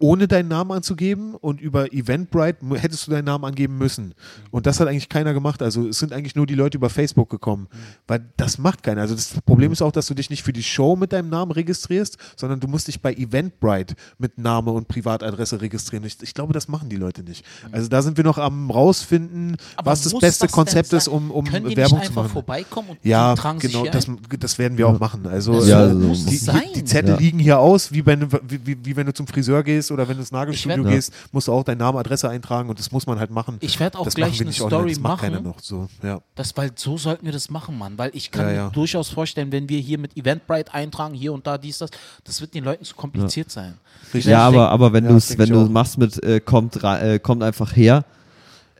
ohne 0.00 0.26
deinen 0.26 0.48
Namen 0.48 0.72
anzugeben 0.72 1.34
und 1.36 1.60
über 1.60 1.92
Eventbrite 1.92 2.58
hättest 2.74 3.06
du 3.06 3.12
deinen 3.12 3.26
Namen 3.26 3.44
angeben 3.44 3.78
müssen. 3.78 4.14
Und 4.50 4.66
das 4.66 4.80
hat 4.80 4.88
eigentlich 4.88 5.08
keiner 5.08 5.32
gemacht. 5.32 5.62
Also 5.62 5.88
es 5.88 6.00
sind 6.00 6.12
eigentlich 6.12 6.34
nur 6.34 6.46
die 6.46 6.56
Leute 6.56 6.76
über 6.78 6.90
Facebook 6.90 7.30
gekommen, 7.30 7.68
weil 8.08 8.24
das 8.36 8.58
macht 8.58 8.82
keiner. 8.82 9.02
Also 9.02 9.14
das 9.14 9.40
Problem 9.46 9.70
ist 9.72 9.82
auch, 9.82 9.92
dass 9.92 10.06
du 10.06 10.14
dich 10.14 10.30
nicht 10.30 10.42
für 10.42 10.52
die 10.52 10.64
Show 10.64 10.96
mit 10.96 11.12
deinem 11.12 11.28
Namen 11.30 11.52
registrierst, 11.52 12.18
sondern 12.36 12.58
du 12.58 12.66
musst 12.66 12.88
dich 12.88 13.00
bei 13.00 13.14
Eventbrite 13.14 13.94
mit 14.18 14.36
Name 14.36 14.72
und 14.72 14.88
Privatadresse 14.88 15.60
registrieren. 15.60 16.04
Ich, 16.04 16.16
ich 16.22 16.34
glaube, 16.34 16.52
das 16.52 16.66
machen 16.66 16.88
die 16.88 16.96
Leute 16.96 17.22
nicht. 17.22 17.44
Also 17.70 17.88
da 17.88 18.02
sind 18.02 18.16
wir 18.16 18.24
noch 18.24 18.38
am 18.38 18.70
rausfinden, 18.72 19.56
Aber 19.76 19.92
was 19.92 20.02
das 20.02 20.18
beste 20.18 20.48
Konzept 20.48 20.92
ist, 20.92 21.06
um, 21.06 21.30
um 21.30 21.44
Können 21.46 21.68
die 21.68 21.76
Werbung 21.76 21.98
nicht 22.00 22.06
zu 22.06 22.10
einfach 22.10 22.24
machen. 22.24 22.32
vorbeikommen 22.32 22.90
und 22.90 22.98
Ja, 23.04 23.34
genau, 23.34 23.82
sich 23.84 23.90
das, 23.92 24.06
das 24.40 24.58
werden 24.58 24.76
wir 24.76 24.88
auch 24.88 24.98
machen. 24.98 25.26
Also 25.26 25.54
Ja, 25.64 25.88
so 25.88 26.08
also 26.08 26.30
die- 26.30 26.38
die, 26.40 26.72
die 26.80 26.84
Zettel 26.84 27.10
Ja. 27.10 27.16
liegen 27.16 27.38
hier 27.38 27.58
aus, 27.60 27.92
wie 27.92 28.04
wenn, 28.04 28.30
wie, 28.32 28.66
wie, 28.66 28.76
wie 28.84 28.96
wenn 28.96 29.06
du 29.06 29.14
zum 29.14 29.26
Friseur 29.28 29.62
gehst 29.62 29.83
oder 29.92 30.06
wenn 30.08 30.16
du 30.16 30.20
ins 30.22 30.32
Nagelstudio 30.32 30.84
werd- 30.84 30.94
gehst, 30.94 31.12
musst 31.32 31.48
du 31.48 31.52
auch 31.52 31.64
deinen 31.64 31.78
Namen, 31.78 31.98
Adresse 31.98 32.28
eintragen 32.28 32.68
und 32.68 32.78
das 32.78 32.92
muss 32.92 33.06
man 33.06 33.18
halt 33.18 33.30
machen. 33.30 33.56
Ich 33.60 33.78
werd 33.80 33.96
auch 33.96 34.04
das 34.04 34.14
gleich 34.14 34.40
machen 34.40 34.48
eine 34.48 34.56
online, 34.56 34.68
Story 34.70 34.90
das 34.92 35.00
macht 35.00 35.20
keiner 35.22 35.36
machen. 35.40 35.44
noch 35.46 35.60
so. 35.60 35.88
Ja. 36.02 36.20
Das, 36.34 36.56
weil 36.56 36.72
so 36.76 36.96
sollten 36.98 37.24
wir 37.24 37.32
das 37.32 37.50
machen, 37.50 37.76
Mann. 37.78 37.98
Weil 37.98 38.10
ich 38.14 38.30
kann 38.30 38.42
Ja, 38.46 38.50
mir 38.50 38.56
ja. 38.56 38.70
durchaus 38.70 39.08
vorstellen, 39.08 39.50
wenn 39.52 39.68
wir 39.68 39.78
hier 39.80 39.98
mit 39.98 40.16
Eventbrite 40.16 40.72
eintragen, 40.74 41.14
hier 41.14 41.32
und 41.32 41.46
da, 41.46 41.58
dies, 41.58 41.78
das, 41.78 41.90
das 42.24 42.40
wird 42.40 42.54
den 42.54 42.64
Leuten 42.64 42.84
zu 42.84 42.94
kompliziert 42.94 43.50
sein. 43.50 43.74
Ja, 44.12 44.40
aber, 44.46 44.70
aber 44.70 44.92
wenn 44.92 45.04
Ja, 45.04 45.10
du 45.10 45.16
es, 45.16 45.36
wenn 45.38 45.48
du 45.48 45.66
machst 45.66 45.98
mit 45.98 46.22
äh, 46.22 46.40
kommt, 46.40 46.82
äh, 46.82 47.18
kommt 47.22 47.42
einfach 47.42 47.74
her, 47.74 48.04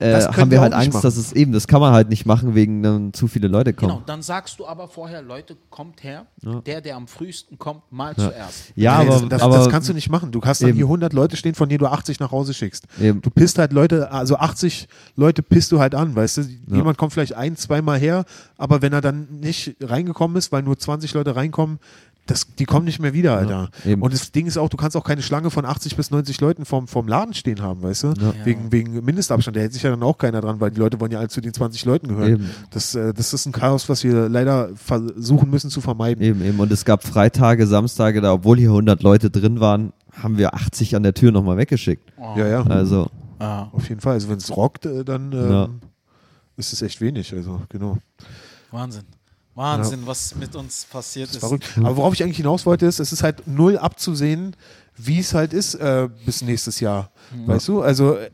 äh, 0.01 0.21
haben 0.23 0.51
wir 0.51 0.57
wir 0.57 0.61
halt 0.61 0.73
Angst, 0.73 0.95
machen. 0.95 1.03
dass 1.03 1.17
es 1.17 1.33
eben, 1.33 1.53
das 1.53 1.69
kann 1.69 1.81
man 1.81 1.93
halt 1.93 2.09
nicht 2.09 2.27
machen, 2.27 2.55
wegen 2.55 2.83
dann 2.83 3.13
zu 3.13 3.29
viele 3.29 3.47
Leute 3.49 3.73
kommen. 3.73 3.93
Genau, 3.93 4.03
dann 4.05 4.23
sagst 4.23 4.59
du 4.59 4.67
aber 4.67 4.89
vorher, 4.89 5.23
Leute, 5.23 5.57
kommt 5.71 6.03
her. 6.03 6.27
Der, 6.67 6.81
der 6.81 6.97
am 6.97 7.07
frühesten 7.07 7.59
kommt, 7.59 7.83
mal 7.91 8.15
zuerst. 8.17 8.73
Ja, 8.75 9.03
Nee, 9.03 9.09
aber, 9.09 9.27
das, 9.27 9.43
aber 9.43 9.57
das 9.59 9.69
kannst 9.69 9.89
du 9.89 9.95
nicht 9.95 10.11
machen. 10.11 10.33
Du 10.33 10.41
hast 10.43 10.63
dann 10.63 10.71
Eben. 10.71 10.77
hier 10.77 10.87
100 10.87 11.13
Leute 11.13 11.37
stehen, 11.37 11.55
von 11.55 11.69
denen 11.69 11.79
du 11.79 11.87
80 11.87 12.21
nach 12.21 12.33
Hause 12.33 12.55
schickst. 12.55 12.87
Eben. 13.01 13.23
Du 13.23 13.31
pisst 13.31 13.59
halt 13.59 13.73
Leute, 13.73 14.11
also 14.11 14.37
80 14.37 14.89
Leute 15.17 15.43
pisst 15.43 15.71
du 15.73 15.79
halt 15.81 15.95
an, 15.95 16.15
weißt 16.15 16.39
du? 16.39 16.43
Jemand 16.69 16.99
kommt 16.99 17.13
vielleicht 17.13 17.35
ein, 17.35 17.57
zweimal 17.57 17.99
her, 17.99 18.25
aber 18.59 18.83
wenn 18.83 18.93
er 18.93 19.01
dann 19.01 19.29
nicht 19.41 19.77
reingekommen 19.81 20.37
ist, 20.37 20.51
weil 20.53 20.63
nur 20.63 20.79
20 20.79 21.15
Leute 21.15 21.37
reinkommen, 21.37 21.79
das, 22.27 22.47
die 22.59 22.65
kommen 22.65 22.85
nicht 22.87 23.01
mehr 23.01 23.13
wieder, 23.13 23.37
Alter. 23.37 23.71
eben. 23.85 24.01
Und 24.03 24.13
das 24.15 24.33
Ding 24.33 24.47
ist 24.47 24.57
auch, 24.57 24.69
du 24.69 24.77
kannst 24.77 24.97
auch 24.97 25.05
keine 25.05 25.21
Schlange 25.23 25.51
von 25.51 25.65
80 25.65 25.97
bis 25.97 26.11
90 26.11 26.41
Leuten 26.41 26.65
vorm, 26.65 26.89
vorm 26.89 27.07
Laden 27.07 27.35
stehen 27.35 27.61
haben, 27.61 27.83
weißt 27.83 28.05
du? 28.05 28.15
Wegen, 28.45 28.73
wegen 28.73 29.05
Mindestabstand. 29.05 29.57
Da 29.57 29.61
hält 29.61 29.73
sich 29.75 29.83
ja 29.83 29.91
dann 29.91 30.03
auch 30.03 30.17
keiner 30.17 30.41
dran, 30.41 30.61
weil 30.61 30.71
die 30.71 30.79
Leute 30.81 30.99
wollen 31.01 31.13
ja 31.13 31.19
alle 31.19 31.29
zu 31.29 31.41
den 31.41 31.53
20 31.53 31.85
Leuten 31.85 32.09
gehören. 32.09 32.29
Eben. 32.33 32.51
Das, 32.71 32.95
äh, 32.95 33.13
das 33.13 33.35
ist 33.35 33.45
ein 33.47 33.53
Chaos, 33.53 33.89
was 33.89 34.05
wir 34.05 34.29
leider 34.29 34.71
versuchen 34.75 35.51
müssen 35.51 35.69
zu 35.71 35.81
vermeiden. 35.81 36.25
Eben, 36.25 36.43
eben. 36.45 36.59
Und 36.61 36.73
es 36.73 36.85
gab 36.85 37.05
Freitage, 37.05 37.67
Samstage, 37.67 38.21
da, 38.21 38.33
obwohl 38.33 38.57
hier 38.59 38.71
100 38.71 39.03
Leute 39.03 39.31
drin 39.31 39.61
waren, 39.61 39.93
haben 40.13 40.39
wir 40.39 40.55
80 40.55 40.97
an 40.97 41.03
der 41.03 41.13
Tür 41.15 41.33
nochmal 41.33 41.57
weggeschickt. 41.59 42.11
Ja, 42.37 42.47
ja. 42.47 42.63
Also, 42.67 43.09
Ah, 43.41 43.69
Auf 43.73 43.89
jeden 43.89 44.01
Fall. 44.01 44.15
Also 44.15 44.29
wenn 44.29 44.39
es 44.39 44.57
rockt, 44.57 44.87
äh, 44.87 45.05
dann 45.05 45.33
ähm, 45.33 45.51
Ja. 45.51 45.69
ist 46.57 46.73
es 46.73 46.81
echt 46.83 47.01
wenig. 47.01 47.35
Also 47.35 47.61
genau. 47.69 47.99
Wahnsinn. 48.71 49.03
Wahnsinn, 49.55 50.01
was 50.05 50.35
mit 50.35 50.57
uns 50.57 50.87
passiert 50.91 51.31
ist. 51.31 51.39
Verrückt. 51.39 51.79
Aber 51.79 51.97
worauf 51.97 52.15
ich 52.15 52.23
eigentlich 52.23 52.39
hinaus 52.39 52.67
wollte, 52.67 52.87
ist, 52.87 52.99
es 52.99 53.13
ist 53.13 53.23
halt 53.23 53.47
null 53.47 53.79
abzusehen, 53.79 54.57
wie 54.97 55.19
es 55.19 55.35
halt 55.35 55.53
ist 55.53 55.75
äh, 55.75 56.09
bis 56.25 56.43
nächstes 56.43 56.81
Jahr. 56.81 57.11
Weißt 57.47 57.69
du? 57.69 57.83
Also 57.83 58.17
äh, 58.17 58.31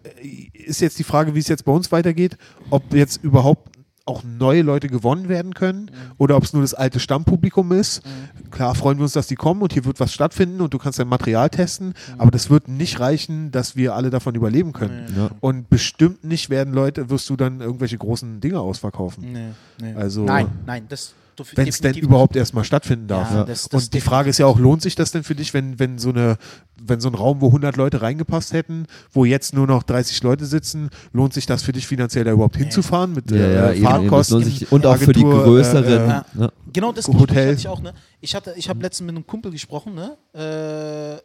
ist 0.52 0.80
jetzt 0.80 0.98
die 0.98 1.04
Frage, 1.04 1.34
wie 1.34 1.38
es 1.38 1.48
jetzt 1.48 1.64
bei 1.64 1.72
uns 1.72 1.90
weitergeht, 1.92 2.36
ob 2.70 2.92
jetzt 2.92 3.22
überhaupt 3.22 3.69
auch 4.10 4.22
neue 4.24 4.62
Leute 4.62 4.88
gewonnen 4.88 5.28
werden 5.28 5.54
können 5.54 5.90
oder 6.18 6.36
ob 6.36 6.44
es 6.44 6.52
nur 6.52 6.62
das 6.62 6.74
alte 6.74 7.00
Stammpublikum 7.00 7.72
ist. 7.72 8.02
Klar 8.50 8.74
freuen 8.74 8.98
wir 8.98 9.04
uns, 9.04 9.12
dass 9.12 9.26
die 9.26 9.36
kommen 9.36 9.62
und 9.62 9.72
hier 9.72 9.84
wird 9.84 10.00
was 10.00 10.12
stattfinden 10.12 10.60
und 10.60 10.74
du 10.74 10.78
kannst 10.78 10.98
dein 10.98 11.08
Material 11.08 11.48
testen, 11.50 11.94
aber 12.18 12.30
das 12.30 12.50
wird 12.50 12.68
nicht 12.68 13.00
reichen, 13.00 13.50
dass 13.50 13.76
wir 13.76 13.94
alle 13.94 14.10
davon 14.10 14.34
überleben 14.34 14.72
können. 14.72 15.06
Ja. 15.16 15.30
Und 15.40 15.70
bestimmt 15.70 16.24
nicht 16.24 16.50
werden 16.50 16.74
Leute, 16.74 17.10
wirst 17.10 17.30
du 17.30 17.36
dann 17.36 17.60
irgendwelche 17.60 17.96
großen 17.98 18.40
Dinge 18.40 18.60
ausverkaufen. 18.60 19.32
Nee, 19.32 19.48
nee. 19.80 19.94
Also- 19.94 20.24
nein, 20.24 20.48
nein, 20.66 20.84
das 20.88 21.14
wenn 21.54 21.68
es 21.68 21.80
denn 21.80 21.94
überhaupt 21.96 22.36
erstmal 22.36 22.64
stattfinden 22.64 23.06
darf. 23.08 23.30
Ja, 23.30 23.44
das- 23.44 23.68
das 23.68 23.84
und 23.84 23.94
die 23.94 24.00
Frage 24.00 24.30
ist 24.30 24.38
ja 24.38 24.46
auch, 24.46 24.58
lohnt 24.58 24.82
sich 24.82 24.94
das 24.94 25.12
denn 25.12 25.22
für 25.24 25.34
dich, 25.34 25.54
wenn, 25.54 25.78
wenn, 25.78 25.98
so 25.98 26.10
eine, 26.10 26.36
wenn 26.82 27.00
so 27.00 27.08
ein 27.08 27.14
Raum, 27.14 27.40
wo 27.40 27.46
100 27.48 27.76
Leute 27.76 28.02
reingepasst 28.02 28.52
hätten, 28.52 28.86
wo 29.12 29.24
jetzt 29.24 29.54
nur 29.54 29.66
noch 29.66 29.82
30 29.82 30.22
Leute 30.22 30.46
sitzen, 30.46 30.90
lohnt 31.12 31.32
sich 31.34 31.46
das 31.46 31.62
für 31.62 31.72
dich 31.72 31.86
finanziell 31.86 32.24
da 32.24 32.32
überhaupt 32.32 32.56
hinzufahren 32.56 33.12
mit 33.14 33.30
ja, 33.30 33.36
ja, 33.36 33.44
äh, 33.44 33.68
eben, 33.70 33.76
eben. 33.76 33.84
Fahrtkosten? 33.86 34.40
lohnt 34.42 34.52
sich, 34.52 34.72
und 34.72 34.86
auch 34.86 34.96
für 34.96 35.12
die 35.12 35.20
Agentur, 35.20 35.44
größeren. 35.44 35.84
Äh, 35.84 35.88
äh, 35.96 36.08
Ja. 36.08 36.26
ne? 36.34 36.52
Genau 36.72 36.92
das 36.92 37.08
Hotel. 37.08 37.54
Ich 37.54 37.66
auch, 37.68 37.80
ne? 37.80 37.92
Ich, 38.20 38.34
hatte, 38.34 38.54
ich 38.56 38.68
habe 38.68 38.80
letztens 38.82 39.06
mit 39.06 39.16
einem 39.16 39.26
Kumpel 39.26 39.50
gesprochen, 39.50 39.94
ne? 39.94 40.16
Äh, 40.34 41.20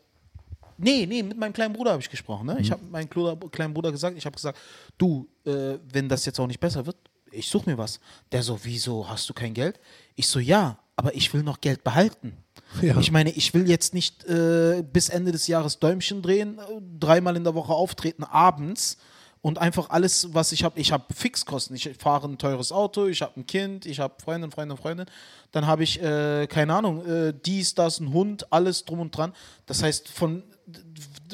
nee, 0.77 1.05
nee, 1.05 1.23
mit 1.23 1.37
meinem 1.37 1.53
kleinen 1.53 1.73
Bruder 1.73 1.91
habe 1.91 2.01
ich 2.01 2.09
gesprochen, 2.09 2.47
ne? 2.47 2.57
Ich 2.59 2.71
habe 2.71 2.81
meinem 2.91 3.09
kleinen 3.51 3.73
Bruder 3.73 3.91
gesagt, 3.91 4.17
ich 4.17 4.25
habe 4.25 4.35
gesagt, 4.35 4.57
du, 4.97 5.27
äh, 5.45 5.77
wenn 5.91 6.09
das 6.09 6.25
jetzt 6.25 6.39
auch 6.39 6.47
nicht 6.47 6.59
besser 6.59 6.85
wird, 6.85 6.97
ich 7.35 7.49
suche 7.49 7.69
mir 7.69 7.77
was. 7.77 7.99
Der 8.31 8.43
so, 8.43 8.59
wieso, 8.63 9.07
hast 9.07 9.29
du 9.29 9.33
kein 9.33 9.53
Geld? 9.53 9.79
Ich 10.15 10.27
so, 10.27 10.39
ja, 10.39 10.77
aber 10.95 11.15
ich 11.15 11.33
will 11.33 11.43
noch 11.43 11.61
Geld 11.61 11.83
behalten. 11.83 12.37
Ja. 12.81 12.97
Ich 12.99 13.11
meine, 13.11 13.31
ich 13.31 13.53
will 13.53 13.69
jetzt 13.69 13.93
nicht 13.93 14.23
äh, 14.25 14.83
bis 14.83 15.09
Ende 15.09 15.31
des 15.31 15.47
Jahres 15.47 15.79
Däumchen 15.79 16.21
drehen, 16.21 16.57
äh, 16.59 16.81
dreimal 16.99 17.35
in 17.35 17.43
der 17.43 17.55
Woche 17.55 17.73
auftreten, 17.73 18.23
abends 18.23 18.97
und 19.41 19.59
einfach 19.59 19.91
alles, 19.91 20.33
was 20.33 20.51
ich 20.51 20.63
habe, 20.63 20.79
ich 20.79 20.91
habe 20.91 21.13
Fixkosten. 21.13 21.75
Ich 21.75 21.89
fahre 21.99 22.27
ein 22.27 22.37
teures 22.37 22.71
Auto, 22.71 23.05
ich 23.05 23.21
habe 23.21 23.39
ein 23.39 23.45
Kind, 23.45 23.85
ich 23.85 23.99
habe 23.99 24.15
Freundin, 24.23 24.49
Freundin, 24.49 24.77
Freundin. 24.77 25.05
Dann 25.51 25.67
habe 25.67 25.83
ich, 25.83 26.01
äh, 26.01 26.47
keine 26.47 26.73
Ahnung, 26.73 27.05
äh, 27.05 27.33
dies, 27.45 27.75
das, 27.75 27.99
ein 27.99 28.11
Hund, 28.11 28.51
alles 28.51 28.85
drum 28.85 28.99
und 28.99 29.15
dran. 29.15 29.33
Das 29.67 29.83
heißt, 29.83 30.09
von 30.09 30.43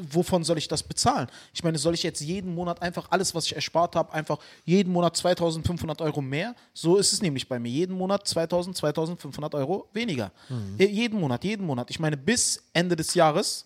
wovon 0.09 0.43
soll 0.43 0.57
ich 0.57 0.67
das 0.67 0.83
bezahlen? 0.83 1.27
Ich 1.53 1.63
meine, 1.63 1.77
soll 1.77 1.93
ich 1.93 2.03
jetzt 2.03 2.21
jeden 2.21 2.53
Monat 2.55 2.81
einfach 2.81 3.07
alles, 3.11 3.33
was 3.35 3.45
ich 3.45 3.55
erspart 3.55 3.95
habe, 3.95 4.13
einfach 4.13 4.37
jeden 4.65 4.91
Monat 4.93 5.15
2500 5.17 6.01
Euro 6.01 6.21
mehr? 6.21 6.55
So 6.73 6.97
ist 6.97 7.13
es 7.13 7.21
nämlich 7.21 7.47
bei 7.47 7.59
mir. 7.59 7.69
Jeden 7.69 7.97
Monat 7.97 8.27
2000, 8.27 8.75
2500 8.77 9.55
Euro 9.55 9.87
weniger. 9.93 10.31
Äh, 10.77 10.85
Jeden 10.85 11.19
Monat, 11.19 11.43
jeden 11.43 11.65
Monat. 11.65 11.89
Ich 11.89 11.99
meine, 11.99 12.17
bis 12.17 12.63
Ende 12.73 12.95
des 12.95 13.13
Jahres 13.13 13.65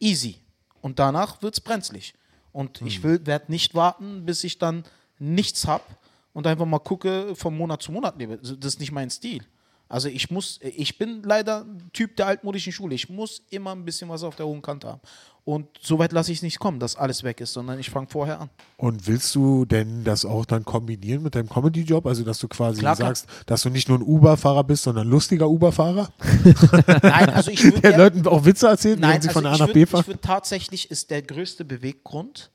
easy. 0.00 0.36
Und 0.80 0.98
danach 0.98 1.40
wird 1.42 1.54
es 1.54 1.60
brenzlig. 1.60 2.14
Und 2.52 2.80
ich 2.82 3.02
will, 3.02 3.26
werde 3.26 3.50
nicht 3.50 3.74
warten, 3.74 4.24
bis 4.24 4.44
ich 4.44 4.58
dann 4.58 4.84
nichts 5.18 5.66
habe 5.66 5.84
und 6.32 6.46
einfach 6.46 6.66
mal 6.66 6.78
gucke, 6.78 7.34
von 7.34 7.56
Monat 7.56 7.82
zu 7.82 7.90
Monat 7.92 8.18
lebe. 8.18 8.36
Das 8.38 8.74
ist 8.74 8.80
nicht 8.80 8.92
mein 8.92 9.10
Stil. 9.10 9.42
Also 9.88 10.08
ich 10.08 10.30
muss, 10.30 10.58
ich 10.62 10.98
bin 10.98 11.22
leider 11.22 11.66
Typ 11.92 12.16
der 12.16 12.26
altmodischen 12.26 12.72
Schule. 12.72 12.94
Ich 12.94 13.08
muss 13.08 13.42
immer 13.50 13.72
ein 13.72 13.84
bisschen 13.84 14.08
was 14.08 14.22
auf 14.22 14.36
der 14.36 14.46
hohen 14.46 14.62
Kante 14.62 14.88
haben. 14.88 15.00
Und 15.44 15.66
so 15.82 15.98
weit 15.98 16.12
lasse 16.12 16.32
ich 16.32 16.38
es 16.38 16.42
nicht 16.42 16.58
kommen, 16.58 16.80
dass 16.80 16.96
alles 16.96 17.22
weg 17.22 17.38
ist, 17.42 17.52
sondern 17.52 17.78
ich 17.78 17.90
fange 17.90 18.06
vorher 18.08 18.40
an. 18.40 18.50
Und 18.78 19.06
willst 19.06 19.34
du 19.34 19.66
denn 19.66 20.02
das 20.02 20.24
auch 20.24 20.46
dann 20.46 20.64
kombinieren 20.64 21.22
mit 21.22 21.34
deinem 21.34 21.50
Comedy-Job? 21.50 22.06
Also, 22.06 22.24
dass 22.24 22.38
du 22.38 22.48
quasi 22.48 22.80
Klar, 22.80 22.96
klar. 22.96 23.08
sagst, 23.08 23.26
dass 23.44 23.60
du 23.60 23.68
nicht 23.68 23.90
nur 23.90 23.98
ein 23.98 24.02
Uber-Fahrer 24.02 24.64
bist, 24.64 24.84
sondern 24.84 25.06
ein 25.06 25.10
lustiger 25.10 25.48
Uber-Fahrer, 25.50 26.08
Nein, 27.02 27.28
also 27.28 27.50
ich 27.50 27.62
würde 27.62 27.80
der 27.82 27.98
Leuten 27.98 28.26
auch 28.26 28.46
Witze 28.46 28.68
erzählt, 28.68 29.00
Nein, 29.00 29.10
während 29.10 29.22
sie 29.24 29.28
also 29.28 29.40
von 29.40 29.46
A 29.46 29.58
nach 29.58 29.72
B 29.72 29.84
fahren? 29.84 30.00
Ich 30.00 30.06
würde 30.06 30.20
tatsächlich 30.22 30.90
ist 30.90 31.10
der 31.10 31.20
größte 31.20 31.66
Beweggrund, 31.66 32.50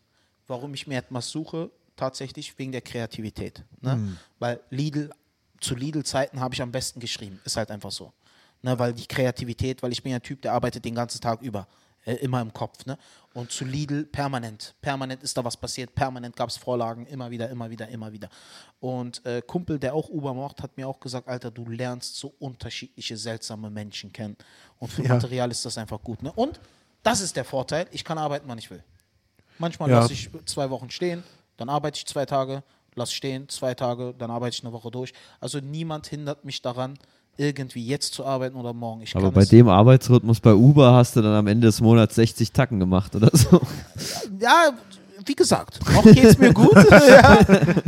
warum 0.48 0.74
ich 0.74 0.88
mir 0.88 0.98
etwas 0.98 1.30
suche, 1.30 1.70
tatsächlich 1.96 2.58
wegen 2.58 2.72
der 2.72 2.82
Kreativität. 2.82 3.64
Ne? 3.82 3.94
Hm. 3.94 4.18
Weil 4.40 4.62
Lidl, 4.72 5.12
zu 5.62 5.76
Lidl-Zeiten 5.76 6.39
habe 6.39 6.53
ich 6.53 6.62
am 6.62 6.72
besten 6.72 6.99
geschrieben. 6.99 7.39
Ist 7.45 7.57
halt 7.57 7.72
einfach 7.72 7.91
so. 7.91 8.12
Ne, 8.62 8.78
weil 8.78 8.93
die 8.93 9.07
Kreativität, 9.07 9.82
weil 9.82 9.91
ich 9.93 10.03
bin 10.03 10.12
ja 10.12 10.18
ein 10.18 10.22
Typ, 10.24 10.41
der 10.41 10.51
arbeitet 10.53 10.84
den 10.84 10.95
ganzen 10.95 11.22
Tag 11.22 11.41
über. 11.41 11.68
Äh, 12.05 12.16
immer 12.16 12.41
im 12.41 12.51
Kopf. 12.53 12.86
Ne? 12.86 12.97
Und 13.34 13.51
zu 13.51 13.66
Lidl 13.66 14.05
permanent. 14.05 14.74
Permanent 14.82 15.22
ist 15.22 15.38
da 15.38 15.43
was 15.43 15.55
passiert. 15.57 15.93
Permanent 15.95 16.36
gab 16.36 16.49
es 16.49 16.57
Vorlagen. 16.57 17.05
Immer 17.05 17.30
wieder, 17.30 17.49
immer 17.49 17.70
wieder, 17.70 17.88
immer 17.89 18.12
wieder. 18.12 18.30
Und 18.80 19.26
äh, 19.26 19.41
Kumpel, 19.41 19.80
der 19.80 19.93
auch 19.93 20.10
Uber 20.10 20.34
macht, 20.34 20.62
hat 20.64 20.76
mir 20.78 20.88
auch 20.88 20.99
gesagt, 20.99 21.28
Alter, 21.28 21.51
du 21.51 21.66
lernst 21.70 22.16
so 22.16 22.34
unterschiedliche, 22.39 23.18
seltsame 23.18 23.70
Menschen 23.70 24.14
kennen. 24.14 24.38
Und 24.78 24.89
für 24.91 25.03
Ja. 25.03 25.16
Material 25.16 25.51
ist 25.51 25.66
das 25.66 25.78
einfach 25.78 26.01
gut. 26.01 26.24
Ne? 26.24 26.32
Und 26.34 26.60
das 27.03 27.22
ist 27.22 27.36
der 27.36 27.45
Vorteil. 27.45 27.88
Ich 27.91 28.03
kann 28.03 28.18
arbeiten, 28.18 28.47
wann 28.47 28.57
ich 28.57 28.70
will. 28.72 28.84
Manchmal 29.57 29.89
Ja. 29.89 29.99
lasse 29.99 30.14
ich 30.14 30.30
zwei 30.45 30.70
Wochen 30.70 30.89
stehen, 30.89 31.24
dann 31.57 31.68
arbeite 31.68 31.97
ich 31.97 32.05
zwei 32.05 32.26
Tage, 32.26 32.64
lasse 33.00 33.14
stehen, 33.14 33.50
zwei 33.50 33.74
Tage, 33.74 34.14
dann 34.18 34.30
arbeite 34.30 34.56
ich 34.56 34.64
eine 34.64 34.74
Woche 34.74 34.91
durch. 34.91 35.14
Also 35.39 35.60
niemand 35.60 36.08
hindert 36.08 36.45
mich 36.45 36.62
daran, 36.62 36.97
irgendwie 37.38 37.86
jetzt 37.86 38.14
zu 38.14 38.26
arbeiten 38.26 38.58
oder 38.58 38.74
morgen. 38.74 39.02
Ich 39.02 39.16
Aber 39.16 39.32
bei 39.32 39.45
dem 39.45 39.70
Arbeitsrhythmus 39.70 40.41
bei 40.41 40.54
Uber 40.54 40.93
hast 40.93 41.16
du 41.16 41.22
dann 41.22 41.34
am 41.34 41.47
Ende 41.47 41.68
des 41.68 41.80
Monats 41.82 42.16
60 42.16 42.52
Tacken 42.52 42.80
gemacht 42.80 43.16
oder 43.16 43.30
so. 43.34 43.62
Ja, 44.39 44.72
wie 45.26 45.36
gesagt, 45.36 45.80
noch 45.94 46.04
geht's 46.04 46.38
mir 46.38 46.54
gut. 46.54 46.74
ja, 46.92 47.40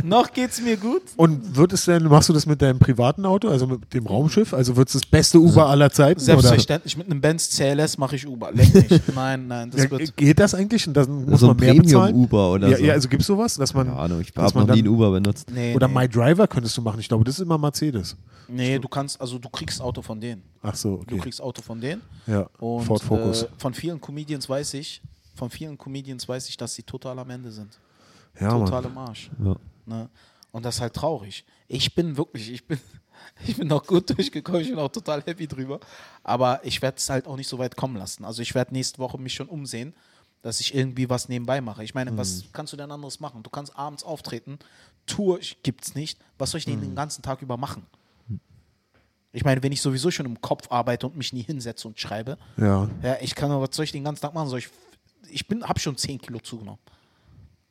noch 0.02 0.32
geht's 0.32 0.60
mir 0.60 0.76
gut. 0.76 1.02
Und 1.16 1.56
wird 1.56 1.72
es 1.72 1.84
denn, 1.84 2.04
machst 2.04 2.28
du 2.28 2.32
das 2.32 2.46
mit 2.46 2.60
deinem 2.62 2.78
privaten 2.78 3.24
Auto, 3.26 3.48
also 3.48 3.66
mit 3.66 3.92
dem 3.94 4.06
Raumschiff? 4.06 4.52
Also 4.54 4.76
wird 4.76 4.88
es 4.88 4.94
das 4.94 5.06
beste 5.06 5.38
Uber 5.38 5.66
aller 5.68 5.90
Zeiten? 5.90 6.20
Selbstverständlich, 6.20 6.96
mit 6.96 7.06
einem 7.06 7.20
Benz 7.20 7.50
CLS 7.50 7.98
mache 7.98 8.16
ich 8.16 8.26
Uber. 8.26 8.50
Leck 8.52 8.74
nicht. 8.74 9.02
Nein, 9.14 9.46
nein, 9.46 9.70
das 9.70 9.80
Oder? 9.86 9.92
Ja, 9.92 9.98
wird. 9.98 10.16
geht 10.16 10.38
das 10.38 10.54
eigentlich? 10.54 10.86
Und 10.86 10.94
dann 10.94 11.24
muss 11.26 11.40
so 11.40 11.48
man 11.48 11.56
ein 11.56 11.60
mehr 11.60 11.74
bezahlen? 11.74 12.06
Premium-Uber 12.12 12.52
oder 12.52 12.68
ja, 12.68 12.76
so. 12.76 12.84
ja, 12.84 12.92
also 12.94 13.08
gibt 13.08 13.22
es 13.22 13.26
sowas, 13.26 13.54
dass 13.56 13.74
man. 13.74 13.86
Keine 13.86 13.98
Ahnung, 13.98 14.20
ich 14.20 14.32
habe 14.36 14.58
man 14.58 14.66
noch 14.66 14.74
nie 14.74 14.80
einen 14.80 14.88
Uber 14.88 15.10
benutzt. 15.10 15.50
Nee, 15.52 15.74
Oder 15.74 15.88
nee. 15.88 15.94
My 15.94 16.08
Driver 16.08 16.46
könntest 16.46 16.76
du 16.76 16.82
machen. 16.82 17.00
Ich 17.00 17.08
glaube, 17.08 17.24
das 17.24 17.34
ist 17.36 17.40
immer 17.40 17.58
Mercedes. 17.58 18.16
nee, 18.48 18.78
du 18.78 18.88
kannst, 18.88 19.20
also 19.20 19.38
du 19.38 19.48
kriegst 19.48 19.80
Auto 19.80 20.02
von 20.02 20.20
denen. 20.20 20.42
Ach 20.62 20.74
so, 20.74 20.96
Du 21.06 21.14
okay. 21.14 21.18
kriegst 21.24 21.40
Auto 21.42 21.62
von 21.62 21.80
denen. 21.80 22.02
Ja, 22.26 22.46
Und 22.58 22.84
Ford 22.84 23.02
Focus. 23.02 23.42
Äh, 23.44 23.46
von 23.58 23.74
vielen 23.74 24.00
Comedians 24.00 24.48
weiß 24.48 24.74
ich, 24.74 25.02
von 25.34 25.50
vielen 25.50 25.76
Comedians 25.78 26.28
weiß 26.28 26.48
ich, 26.48 26.56
dass 26.56 26.74
sie 26.74 26.82
total 26.82 27.18
am 27.18 27.30
Ende 27.30 27.50
sind. 27.50 27.78
ja, 28.40 28.50
total 28.50 28.82
Mann. 28.82 28.92
im 28.92 28.98
Arsch. 28.98 29.30
Ja. 29.42 29.56
Ne? 29.86 30.08
Und 30.50 30.64
das 30.64 30.76
ist 30.76 30.80
halt 30.82 30.94
traurig. 30.94 31.44
Ich 31.68 31.94
bin 31.94 32.16
wirklich, 32.16 32.50
ich 32.50 32.66
bin, 32.66 32.78
ich 33.46 33.56
bin 33.56 33.68
noch 33.68 33.86
gut 33.86 34.10
durchgekommen, 34.16 34.60
ich 34.60 34.68
bin 34.68 34.78
auch 34.78 34.90
total 34.92 35.22
happy 35.24 35.46
drüber. 35.46 35.80
Aber 36.22 36.60
ich 36.64 36.82
werde 36.82 36.98
es 36.98 37.08
halt 37.08 37.26
auch 37.26 37.36
nicht 37.36 37.48
so 37.48 37.58
weit 37.58 37.76
kommen 37.76 37.96
lassen. 37.96 38.24
Also 38.24 38.42
ich 38.42 38.54
werde 38.54 38.72
nächste 38.74 38.98
Woche 38.98 39.18
mich 39.18 39.34
schon 39.34 39.48
umsehen, 39.48 39.94
dass 40.42 40.60
ich 40.60 40.74
irgendwie 40.74 41.08
was 41.08 41.28
nebenbei 41.28 41.60
mache. 41.60 41.84
Ich 41.84 41.94
meine, 41.94 42.16
was 42.18 42.44
kannst 42.52 42.72
du 42.72 42.76
denn 42.76 42.90
anderes 42.90 43.20
machen? 43.20 43.42
Du 43.42 43.48
kannst 43.50 43.76
abends 43.78 44.02
auftreten, 44.02 44.58
Tour 45.06 45.38
gibt's 45.62 45.94
nicht. 45.94 46.18
Was 46.36 46.50
soll 46.50 46.58
ich 46.58 46.64
denn 46.64 46.80
den 46.80 46.94
ganzen 46.94 47.22
Tag 47.22 47.42
über 47.42 47.56
machen? 47.56 47.86
Ich 49.34 49.44
meine, 49.44 49.62
wenn 49.62 49.72
ich 49.72 49.80
sowieso 49.80 50.10
schon 50.10 50.26
im 50.26 50.40
Kopf 50.42 50.70
arbeite 50.70 51.06
und 51.06 51.16
mich 51.16 51.32
nie 51.32 51.42
hinsetze 51.42 51.88
und 51.88 51.98
schreibe, 51.98 52.36
Ja. 52.58 52.90
ja, 53.02 53.16
ich 53.22 53.34
kann, 53.34 53.50
was 53.50 53.70
soll 53.74 53.84
ich 53.86 53.92
den 53.92 54.04
ganzen 54.04 54.20
Tag 54.20 54.34
machen? 54.34 54.48
Soll 54.48 54.58
ich, 54.58 54.68
ich 55.30 55.46
bin, 55.46 55.64
habe 55.64 55.78
schon 55.80 55.96
10 55.96 56.20
Kilo 56.20 56.38
zugenommen. 56.40 56.80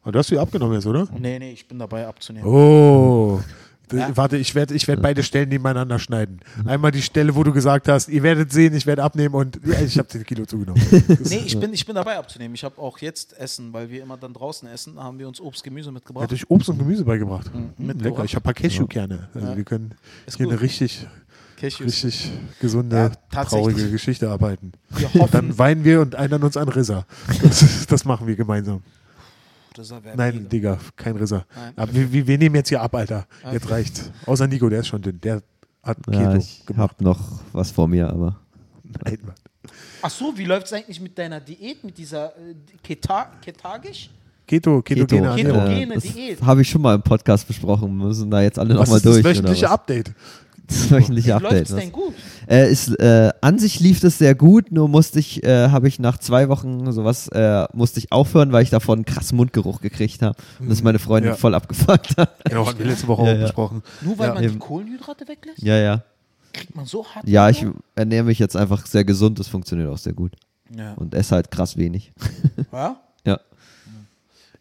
Aber 0.04 0.12
du 0.12 0.20
hast 0.20 0.32
wieder 0.32 0.42
abgenommen 0.42 0.74
jetzt, 0.74 0.88
oder? 0.88 1.08
Nee, 1.18 1.38
nee, 1.38 1.52
ich 1.52 1.68
bin 1.68 1.78
dabei 1.78 2.08
abzunehmen. 2.08 2.48
Oh. 2.48 3.40
D- 3.92 3.98
Ja. 3.98 4.16
Warte, 4.16 4.38
ich 4.38 4.56
werde 4.56 4.74
ich 4.74 4.88
werd 4.88 5.02
beide 5.02 5.22
Stellen 5.24 5.50
nebeneinander 5.50 6.00
schneiden. 6.00 6.40
Einmal 6.66 6.92
die 6.92 7.02
Stelle, 7.02 7.36
wo 7.36 7.44
du 7.44 7.52
gesagt 7.54 7.88
hast, 7.88 8.08
ihr 8.10 8.24
werdet 8.24 8.52
sehen, 8.52 8.74
ich 8.76 8.86
werde 8.86 9.04
abnehmen 9.04 9.36
und 9.36 9.60
ja, 9.66 9.80
ich 9.82 9.98
habe 9.98 10.08
10 10.08 10.24
Kilo 10.26 10.46
zugenommen. 10.46 10.82
Nee, 11.30 11.44
ich 11.46 11.60
bin, 11.60 11.74
ich 11.74 11.86
bin 11.86 11.96
dabei 11.96 12.18
abzunehmen. 12.18 12.56
Ich 12.56 12.64
habe 12.64 12.78
auch 12.82 12.98
jetzt 13.00 13.38
Essen, 13.38 13.74
weil 13.74 13.90
wir 13.90 14.02
immer 14.02 14.18
dann 14.18 14.34
draußen 14.34 14.68
essen, 14.70 15.00
haben 15.00 15.20
wir 15.20 15.28
uns 15.28 15.40
Obst, 15.42 15.64
Gemüse 15.64 15.92
mitgebracht. 15.92 16.24
hat 16.24 16.34
euch 16.34 16.50
Obst 16.50 16.70
und 16.70 16.78
Gemüse 16.80 17.04
beigebracht. 17.06 17.54
Mhm, 17.54 17.60
Hm, 17.78 17.88
mitgebracht. 17.88 18.04
lecker. 18.04 18.24
Ich 18.26 18.36
habe 18.36 18.44
ein 18.44 18.44
paar 18.44 18.54
Cashewkerne. 18.54 19.30
Also 19.34 19.48
Ja. 19.48 19.58
wir 19.58 19.64
können 19.64 19.94
Ist 20.26 20.38
hier 20.38 20.46
gut. 20.46 20.54
eine 20.54 20.62
richtig, 20.62 21.08
Cashews. 21.60 21.86
richtig 21.88 22.32
gesunde, 22.60 22.96
Ja, 23.32 23.44
traurige 23.44 23.90
Geschichte 23.92 24.30
arbeiten. 24.30 24.72
Wir 24.90 25.08
Und 25.14 25.22
hoffen, 25.22 25.32
dann 25.32 25.58
weinen 25.58 25.84
wir 25.84 26.02
und 26.02 26.14
erinnern 26.16 26.44
uns 26.44 26.58
an 26.58 26.68
Rissa. 26.70 27.06
Das, 27.44 27.86
das 27.88 28.06
machen 28.06 28.28
wir 28.28 28.36
gemeinsam. 28.36 28.82
Das 29.76 29.90
wäre 29.92 30.16
Nein. 30.16 30.48
Digga, 30.50 30.78
kein 30.96 31.16
Rissa. 31.16 31.46
Nein. 31.56 31.74
Aber 31.76 31.94
wir, 31.94 32.12
wir, 32.12 32.28
wir 32.28 32.38
nehmen 32.38 32.56
jetzt 32.56 32.70
hier 32.70 32.82
ab, 32.82 32.94
Alter. 32.96 33.26
Okay. 33.44 33.54
Jetzt 33.54 33.70
reicht. 33.70 34.12
Außer 34.26 34.48
Nico, 34.48 34.70
der 34.70 34.80
ist 34.82 34.88
schon 34.88 35.02
dünn. 35.02 35.20
Der 35.22 35.42
hat 35.84 35.98
Keto 36.06 36.12
Ja, 36.20 36.36
ich 36.36 36.66
gemacht. 36.66 36.92
habe 36.92 37.04
noch 37.04 37.20
was 37.54 37.72
vor 37.72 37.88
mir, 37.88 38.10
aber 38.10 38.36
Nein, 39.06 39.18
Mann. 39.26 39.36
Ach 40.02 40.10
so, 40.10 40.34
wie 40.36 40.46
läuft 40.46 40.66
es 40.68 40.74
eigentlich 40.74 41.00
mit 41.00 41.18
deiner 41.18 41.40
Diät, 41.40 41.84
mit 41.84 41.98
dieser 41.98 42.30
äh, 42.38 42.56
Keta 42.84 43.32
ketagisch? 43.42 44.10
Keto, 44.48 44.82
ketogene 44.82 45.36
Keto. 45.36 45.54
Ketogene 45.54 45.94
das 45.94 46.04
Diät. 46.04 46.42
habe 46.42 46.62
ich 46.64 46.70
schon 46.70 46.82
mal 46.82 46.96
im 46.96 47.02
Podcast 47.02 47.48
besprochen. 47.48 47.96
Wir 47.98 48.08
müssen 48.08 48.30
da 48.30 48.42
jetzt 48.42 48.60
alle 48.60 48.74
nochmal 48.74 48.98
ist 48.98 49.06
das 49.06 49.14
durch. 49.14 49.24
wöchentliche? 49.26 49.70
Update? 49.70 50.12
Das 50.68 50.90
wöchentliche 50.92 51.36
Update. 51.36 51.66
es 51.68 51.72
was? 51.74 51.80
denn 51.82 51.92
gut? 51.92 52.14
Äh, 52.48 52.72
ist, 52.72 52.88
äh, 53.00 53.32
an 53.42 53.60
sich 53.60 53.80
lief 53.80 54.00
das 54.00 54.18
sehr 54.18 54.36
gut, 54.36 54.72
nur 54.72 54.88
musste 54.88 55.20
ich, 55.20 55.44
äh, 55.44 55.70
habe 55.70 55.88
ich 55.88 56.00
nach 56.00 56.18
zwei 56.18 56.48
Wochen 56.50 56.92
sowas, 56.92 57.28
äh, 57.30 57.66
musste 57.74 58.00
ich 58.00 58.12
aufhören, 58.12 58.52
weil 58.52 58.64
ich 58.64 58.70
davon 58.70 59.00
einen 59.00 59.06
krassen 59.06 59.36
Mundgeruch 59.38 59.82
gekriegt 59.82 60.22
habe. 60.22 60.38
Und 60.60 60.70
das 60.70 60.82
meine 60.84 61.00
Freundin 61.00 61.32
Ja. 61.32 61.38
voll 61.38 61.56
abgefuckt 61.56 62.18
hat. 62.18 62.36
Genau, 62.46 62.66
hatten 62.68 62.80
wir 62.80 62.86
letzte 62.86 63.08
Woche 63.08 63.24
Ja, 63.26 63.32
auch 63.32 63.36
ja. 63.36 63.42
besprochen. 63.44 63.84
Nur 64.02 64.18
weil 64.18 64.28
Ja. 64.30 64.34
man 64.34 64.44
die 64.44 64.50
eben. 64.50 64.60
Kohlenhydrate 64.60 65.28
weglässt? 65.28 65.62
Ja, 65.62 65.78
ja. 65.78 66.04
Kriegt 66.54 66.76
man 66.76 66.86
so 66.86 67.06
hart. 67.06 67.28
Ja, 67.28 67.50
ich 67.50 67.66
ernähre 67.96 68.26
mich 68.26 68.40
jetzt 68.40 68.56
einfach 68.58 68.86
sehr 68.86 69.04
gesund, 69.06 69.40
das 69.40 69.48
funktioniert 69.48 69.90
auch 69.90 69.98
sehr 69.98 70.14
gut. 70.14 70.34
Ja. 70.76 70.94
Und 70.94 71.14
esse 71.14 71.36
halt 71.36 71.52
krass 71.52 71.76
wenig. 71.78 72.12
ja? 72.72 72.98
Ja. 73.26 73.40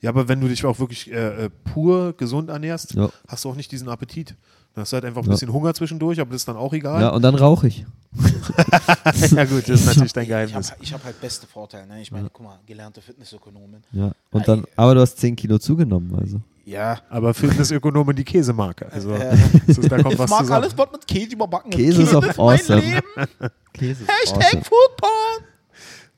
Ja, 0.02 0.10
aber 0.10 0.28
wenn 0.28 0.40
du 0.40 0.48
dich 0.48 0.64
auch 0.64 0.78
wirklich 0.78 1.10
äh, 1.12 1.44
äh, 1.46 1.50
pur 1.64 2.14
gesund 2.16 2.48
ernährst, 2.48 2.94
Ja. 2.94 3.10
hast 3.28 3.44
du 3.44 3.50
auch 3.50 3.54
nicht 3.56 3.70
diesen 3.70 3.88
Appetit. 3.88 4.34
Hast 4.80 4.92
du 4.92 4.94
halt 4.96 5.04
einfach 5.04 5.22
ein 5.22 5.26
Ja. 5.26 5.32
bisschen 5.32 5.52
Hunger 5.52 5.72
zwischendurch, 5.74 6.20
aber 6.20 6.30
das 6.30 6.42
ist 6.42 6.48
dann 6.48 6.56
auch 6.56 6.72
egal. 6.72 7.00
Ja, 7.02 7.08
und 7.10 7.22
dann 7.22 7.34
rauche 7.34 7.68
ich. 7.68 7.84
ja 9.30 9.44
gut, 9.44 9.68
das 9.68 9.80
ist 9.80 9.86
natürlich 9.86 10.12
dein 10.12 10.24
Ich 10.24 10.30
habe 10.32 10.46
Geheimnis. 10.46 10.72
ich 10.80 10.92
hab 10.92 11.04
halt 11.04 11.20
beste 11.20 11.46
Vorteile. 11.46 11.86
Ne? 11.86 12.00
Ich 12.02 12.10
meine, 12.10 12.28
guck 12.32 12.44
mal, 12.44 12.58
gelernte 12.66 13.00
Fitnessökonomin. 13.00 13.82
Ja. 13.92 14.12
Und 14.30 14.48
dann, 14.48 14.64
aber 14.76 14.94
du 14.94 15.00
hast 15.00 15.18
10 15.18 15.36
Kilo 15.36 15.58
zugenommen, 15.58 16.14
also. 16.20 16.40
Ja. 16.64 16.98
Aber 17.08 17.34
Fitnessökonomen 17.34 18.14
die 18.14 18.24
Käsemarke. 18.24 18.90
Also 18.92 19.12
Äh, 19.12 19.34
ist, 19.66 19.82
da 19.90 19.96
kommt 20.02 20.12
Ich 20.12 20.18
was 20.18 20.30
mag 20.30 20.40
zusammen. 20.40 20.62
alles, 20.62 20.76
was 20.78 20.92
mit 20.92 21.06
Käse 21.06 21.32
überbacken 21.32 21.70
Käse 21.70 22.02
ist 22.02 22.14
auch 22.14 22.20
mein 22.22 22.38
awesome. 22.38 22.80
Leben. 22.80 23.02
Käse. 23.72 24.04
Hashtag 24.06 24.64
Foodporn. 24.66 25.44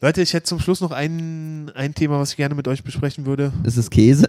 Leute, 0.02 0.20
ich 0.20 0.34
hätte 0.34 0.46
zum 0.46 0.58
Schluss 0.58 0.80
noch 0.80 0.90
ein, 0.90 1.70
ein 1.76 1.94
Thema, 1.94 2.18
was 2.18 2.32
ich 2.32 2.36
gerne 2.36 2.56
mit 2.56 2.66
euch 2.66 2.82
besprechen 2.82 3.24
würde. 3.24 3.52
Ist 3.62 3.76
es 3.76 3.88
Käse? 3.88 4.26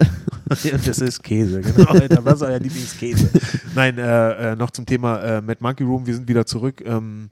Und 0.48 0.86
das 0.86 1.00
ist 1.00 1.20
Käse, 1.22 1.60
genau. 1.62 1.90
Alter, 1.90 2.24
was 2.24 2.34
ist 2.34 2.42
euer 2.42 2.60
Lieblingskäse? 2.60 3.28
Nein, 3.74 3.98
äh, 3.98 4.52
äh, 4.52 4.56
noch 4.56 4.70
zum 4.70 4.86
Thema 4.86 5.18
äh, 5.20 5.40
Mad 5.40 5.56
Monkey 5.60 5.82
Room. 5.82 6.06
Wir 6.06 6.14
sind 6.14 6.28
wieder 6.28 6.46
zurück. 6.46 6.80
Ähm, 6.86 7.30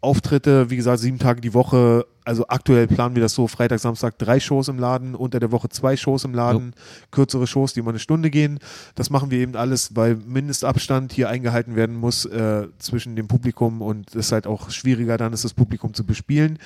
Auftritte, 0.00 0.70
wie 0.70 0.76
gesagt, 0.76 1.00
sieben 1.00 1.18
Tage 1.18 1.40
die 1.40 1.52
Woche. 1.52 2.06
Also 2.24 2.46
aktuell 2.48 2.86
planen 2.86 3.16
wir 3.16 3.22
das 3.22 3.34
so: 3.34 3.46
Freitag, 3.48 3.80
Samstag 3.80 4.18
drei 4.18 4.40
Shows 4.40 4.68
im 4.68 4.78
Laden, 4.78 5.14
unter 5.14 5.38
der 5.38 5.52
Woche 5.52 5.68
zwei 5.68 5.96
Shows 5.96 6.24
im 6.24 6.34
Laden, 6.34 6.74
kürzere 7.10 7.46
Shows, 7.46 7.74
die 7.74 7.82
mal 7.82 7.90
eine 7.90 7.98
Stunde 7.98 8.30
gehen. 8.30 8.60
Das 8.94 9.10
machen 9.10 9.30
wir 9.30 9.38
eben 9.38 9.56
alles, 9.56 9.94
weil 9.94 10.16
Mindestabstand 10.16 11.12
hier 11.12 11.28
eingehalten 11.28 11.76
werden 11.76 11.96
muss 11.96 12.24
äh, 12.24 12.68
zwischen 12.78 13.14
dem 13.14 13.28
Publikum 13.28 13.82
und 13.82 14.10
es 14.10 14.26
ist 14.26 14.32
halt 14.32 14.46
auch 14.46 14.70
schwieriger, 14.70 15.18
dann 15.18 15.32
ist 15.32 15.44
das 15.44 15.54
Publikum 15.54 15.94
zu 15.94 16.04
bespielen. 16.04 16.58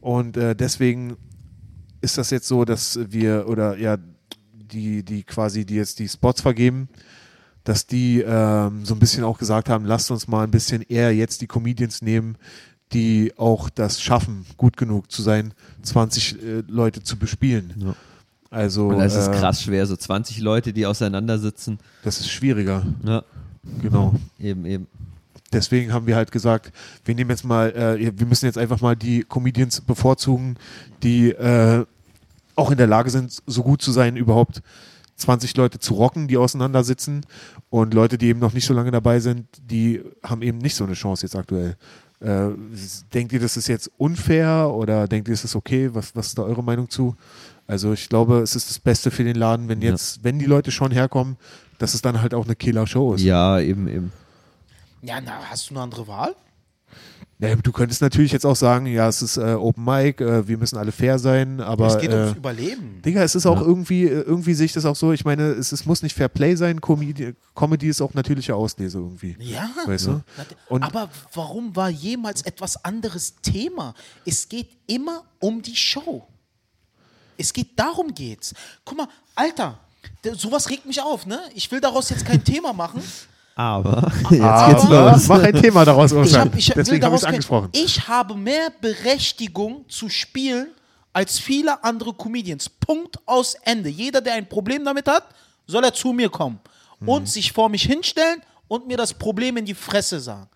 Und 0.00 0.36
äh, 0.36 0.54
deswegen 0.54 1.16
ist 2.00 2.18
das 2.18 2.30
jetzt 2.30 2.48
so, 2.48 2.64
dass 2.64 2.98
wir 3.10 3.48
oder 3.48 3.76
ja 3.76 3.98
die 4.52 5.02
die 5.02 5.22
quasi 5.22 5.64
die 5.64 5.74
jetzt 5.74 5.98
die 5.98 6.08
Spots 6.08 6.40
vergeben, 6.40 6.88
dass 7.64 7.86
die 7.86 8.20
ähm, 8.20 8.84
so 8.84 8.94
ein 8.94 8.98
bisschen 8.98 9.24
auch 9.24 9.38
gesagt 9.38 9.68
haben, 9.68 9.84
lasst 9.84 10.10
uns 10.10 10.28
mal 10.28 10.44
ein 10.44 10.50
bisschen 10.50 10.82
eher 10.82 11.14
jetzt 11.14 11.40
die 11.42 11.46
Comedians 11.46 12.02
nehmen, 12.02 12.36
die 12.92 13.32
auch 13.36 13.68
das 13.68 14.00
schaffen, 14.00 14.46
gut 14.56 14.76
genug 14.76 15.10
zu 15.12 15.22
sein, 15.22 15.54
20 15.82 16.42
äh, 16.42 16.62
Leute 16.66 17.02
zu 17.02 17.16
bespielen. 17.18 17.74
Ja. 17.76 17.94
Also 18.50 18.88
Und 18.88 18.98
das 18.98 19.14
ist 19.14 19.28
äh, 19.28 19.32
krass 19.32 19.62
schwer, 19.62 19.86
so 19.86 19.94
20 19.96 20.40
Leute, 20.40 20.72
die 20.72 20.86
auseinandersitzen. 20.86 21.78
Das 22.02 22.18
ist 22.18 22.30
schwieriger, 22.30 22.84
Ja, 23.04 23.22
genau. 23.80 24.14
eben, 24.40 24.64
eben. 24.66 24.86
Deswegen 25.52 25.92
haben 25.92 26.06
wir 26.06 26.16
halt 26.16 26.30
gesagt, 26.30 26.72
wir 27.04 27.14
nehmen 27.14 27.30
jetzt 27.30 27.44
mal, 27.44 27.70
äh, 27.72 28.12
wir 28.18 28.26
müssen 28.26 28.46
jetzt 28.46 28.58
einfach 28.58 28.80
mal 28.80 28.94
die 28.94 29.24
Comedians 29.24 29.80
bevorzugen, 29.80 30.56
die 31.02 31.30
äh, 31.30 31.84
auch 32.54 32.70
in 32.70 32.76
der 32.76 32.86
Lage 32.86 33.10
sind, 33.10 33.42
so 33.46 33.62
gut 33.62 33.82
zu 33.82 33.90
sein, 33.90 34.16
überhaupt 34.16 34.62
20 35.16 35.56
Leute 35.56 35.78
zu 35.78 35.94
rocken, 35.94 36.28
die 36.28 36.36
auseinandersitzen. 36.36 37.26
Und 37.68 37.94
Leute, 37.94 38.16
die 38.16 38.26
eben 38.26 38.38
noch 38.40 38.52
nicht 38.52 38.66
so 38.66 38.74
lange 38.74 38.90
dabei 38.90 39.20
sind, 39.20 39.46
die 39.62 40.02
haben 40.22 40.42
eben 40.42 40.58
nicht 40.58 40.74
so 40.76 40.84
eine 40.84 40.94
Chance 40.94 41.26
jetzt 41.26 41.36
aktuell. 41.36 41.76
Äh, 42.20 42.50
denkt 43.14 43.32
ihr, 43.32 43.40
das 43.40 43.56
ist 43.56 43.66
jetzt 43.66 43.90
unfair 43.96 44.70
oder 44.72 45.08
denkt 45.08 45.28
ihr, 45.28 45.34
es 45.34 45.44
ist 45.44 45.56
okay? 45.56 45.90
Was, 45.94 46.14
was 46.14 46.28
ist 46.28 46.38
da 46.38 46.42
eure 46.42 46.62
Meinung 46.62 46.90
zu? 46.90 47.16
Also 47.66 47.92
ich 47.92 48.08
glaube, 48.08 48.38
es 48.40 48.54
ist 48.56 48.68
das 48.68 48.78
Beste 48.78 49.10
für 49.10 49.24
den 49.24 49.36
Laden, 49.36 49.68
wenn 49.68 49.80
Ja. 49.80 49.90
jetzt, 49.90 50.22
wenn 50.22 50.38
die 50.38 50.44
Leute 50.46 50.70
schon 50.70 50.90
herkommen, 50.90 51.36
dass 51.78 51.94
es 51.94 52.02
dann 52.02 52.20
halt 52.20 52.34
auch 52.34 52.44
eine 52.44 52.56
Killer-Show 52.56 53.14
ist. 53.14 53.22
Ja, 53.22 53.58
eben, 53.58 53.88
eben. 53.88 54.12
Ja, 55.02 55.20
na, 55.20 55.40
hast 55.50 55.70
du 55.70 55.74
eine 55.74 55.82
andere 55.82 56.06
Wahl? 56.06 56.34
Ja, 57.38 57.54
du 57.56 57.72
könntest 57.72 58.02
natürlich 58.02 58.32
jetzt 58.32 58.44
auch 58.44 58.56
sagen, 58.56 58.84
ja, 58.84 59.08
es 59.08 59.22
ist 59.22 59.38
äh, 59.38 59.54
Open 59.54 59.82
Mic, 59.82 60.20
äh, 60.22 60.46
wir 60.46 60.58
müssen 60.58 60.76
alle 60.76 60.92
fair 60.92 61.18
sein, 61.18 61.60
aber. 61.62 61.86
es 61.86 61.98
geht 61.98 62.10
äh, 62.12 62.16
ums 62.16 62.36
Überleben. 62.36 63.00
Digga, 63.00 63.22
es 63.22 63.34
ist 63.34 63.46
auch 63.46 63.62
irgendwie, 63.62 64.04
äh, 64.04 64.20
irgendwie 64.20 64.52
sehe 64.52 64.66
ich 64.66 64.74
das 64.74 64.84
auch 64.84 64.94
so, 64.96 65.12
ich 65.12 65.24
meine, 65.24 65.44
es, 65.44 65.72
es 65.72 65.86
muss 65.86 66.02
nicht 66.02 66.14
Fair 66.14 66.28
Play 66.28 66.54
sein, 66.54 66.82
Comedy, 66.82 67.34
Comedy 67.54 67.88
ist 67.88 68.02
auch 68.02 68.12
natürliche 68.12 68.54
Auslese 68.54 68.98
irgendwie. 68.98 69.36
Ja. 69.40 69.70
Weißt 69.86 70.08
du? 70.08 70.22
Und- 70.68 70.82
Aber 70.82 71.08
warum 71.32 71.74
war 71.74 71.88
jemals 71.88 72.42
etwas 72.42 72.84
anderes 72.84 73.36
Thema? 73.40 73.94
Es 74.26 74.46
geht 74.50 74.68
immer 74.86 75.24
um 75.38 75.62
die 75.62 75.76
Show. 75.76 76.26
Es 77.38 77.54
geht, 77.54 77.68
darum 77.78 78.12
geht's. 78.12 78.52
Guck 78.84 78.98
mal, 78.98 79.08
Alter, 79.34 79.78
sowas 80.34 80.68
regt 80.68 80.84
mich 80.84 81.00
auf, 81.00 81.24
ne? 81.24 81.40
Ich 81.54 81.72
will 81.72 81.80
daraus 81.80 82.10
jetzt 82.10 82.26
kein 82.26 82.44
Thema 82.44 82.74
machen. 82.74 83.00
Aber 83.54 84.10
jetzt 84.30 84.30
geht's 84.30 84.84
Aber 84.84 85.12
los. 85.12 85.28
mach 85.28 85.42
ein 85.42 85.54
Thema 85.60 85.84
daraus, 85.84 86.12
Ich, 86.12 86.34
hab, 86.34 86.54
ich 86.56 86.72
Deswegen 86.74 87.04
habe 87.04 87.14
ich 87.16 87.22
es 87.22 87.26
angesprochen. 87.26 87.68
ich 87.72 88.08
habe 88.08 88.34
mehr 88.34 88.70
Berechtigung 88.80 89.84
zu 89.88 90.08
spielen 90.08 90.68
als 91.12 91.38
viele 91.38 91.82
andere 91.84 92.12
Comedians. 92.14 92.68
Punkt 92.68 93.18
aus 93.26 93.54
Ende. 93.64 93.88
Jeder, 93.88 94.20
der 94.20 94.34
ein 94.34 94.48
Problem 94.48 94.84
damit 94.84 95.08
hat, 95.08 95.24
soll 95.66 95.84
er 95.84 95.92
zu 95.92 96.12
mir 96.12 96.30
kommen 96.30 96.60
Mhm. 97.00 97.08
und 97.08 97.28
sich 97.28 97.52
vor 97.52 97.68
mich 97.68 97.82
hinstellen 97.82 98.42
und 98.68 98.86
mir 98.86 98.96
das 98.96 99.12
Problem 99.14 99.56
in 99.56 99.64
die 99.64 99.74
Fresse 99.74 100.20
sagen. 100.20 100.48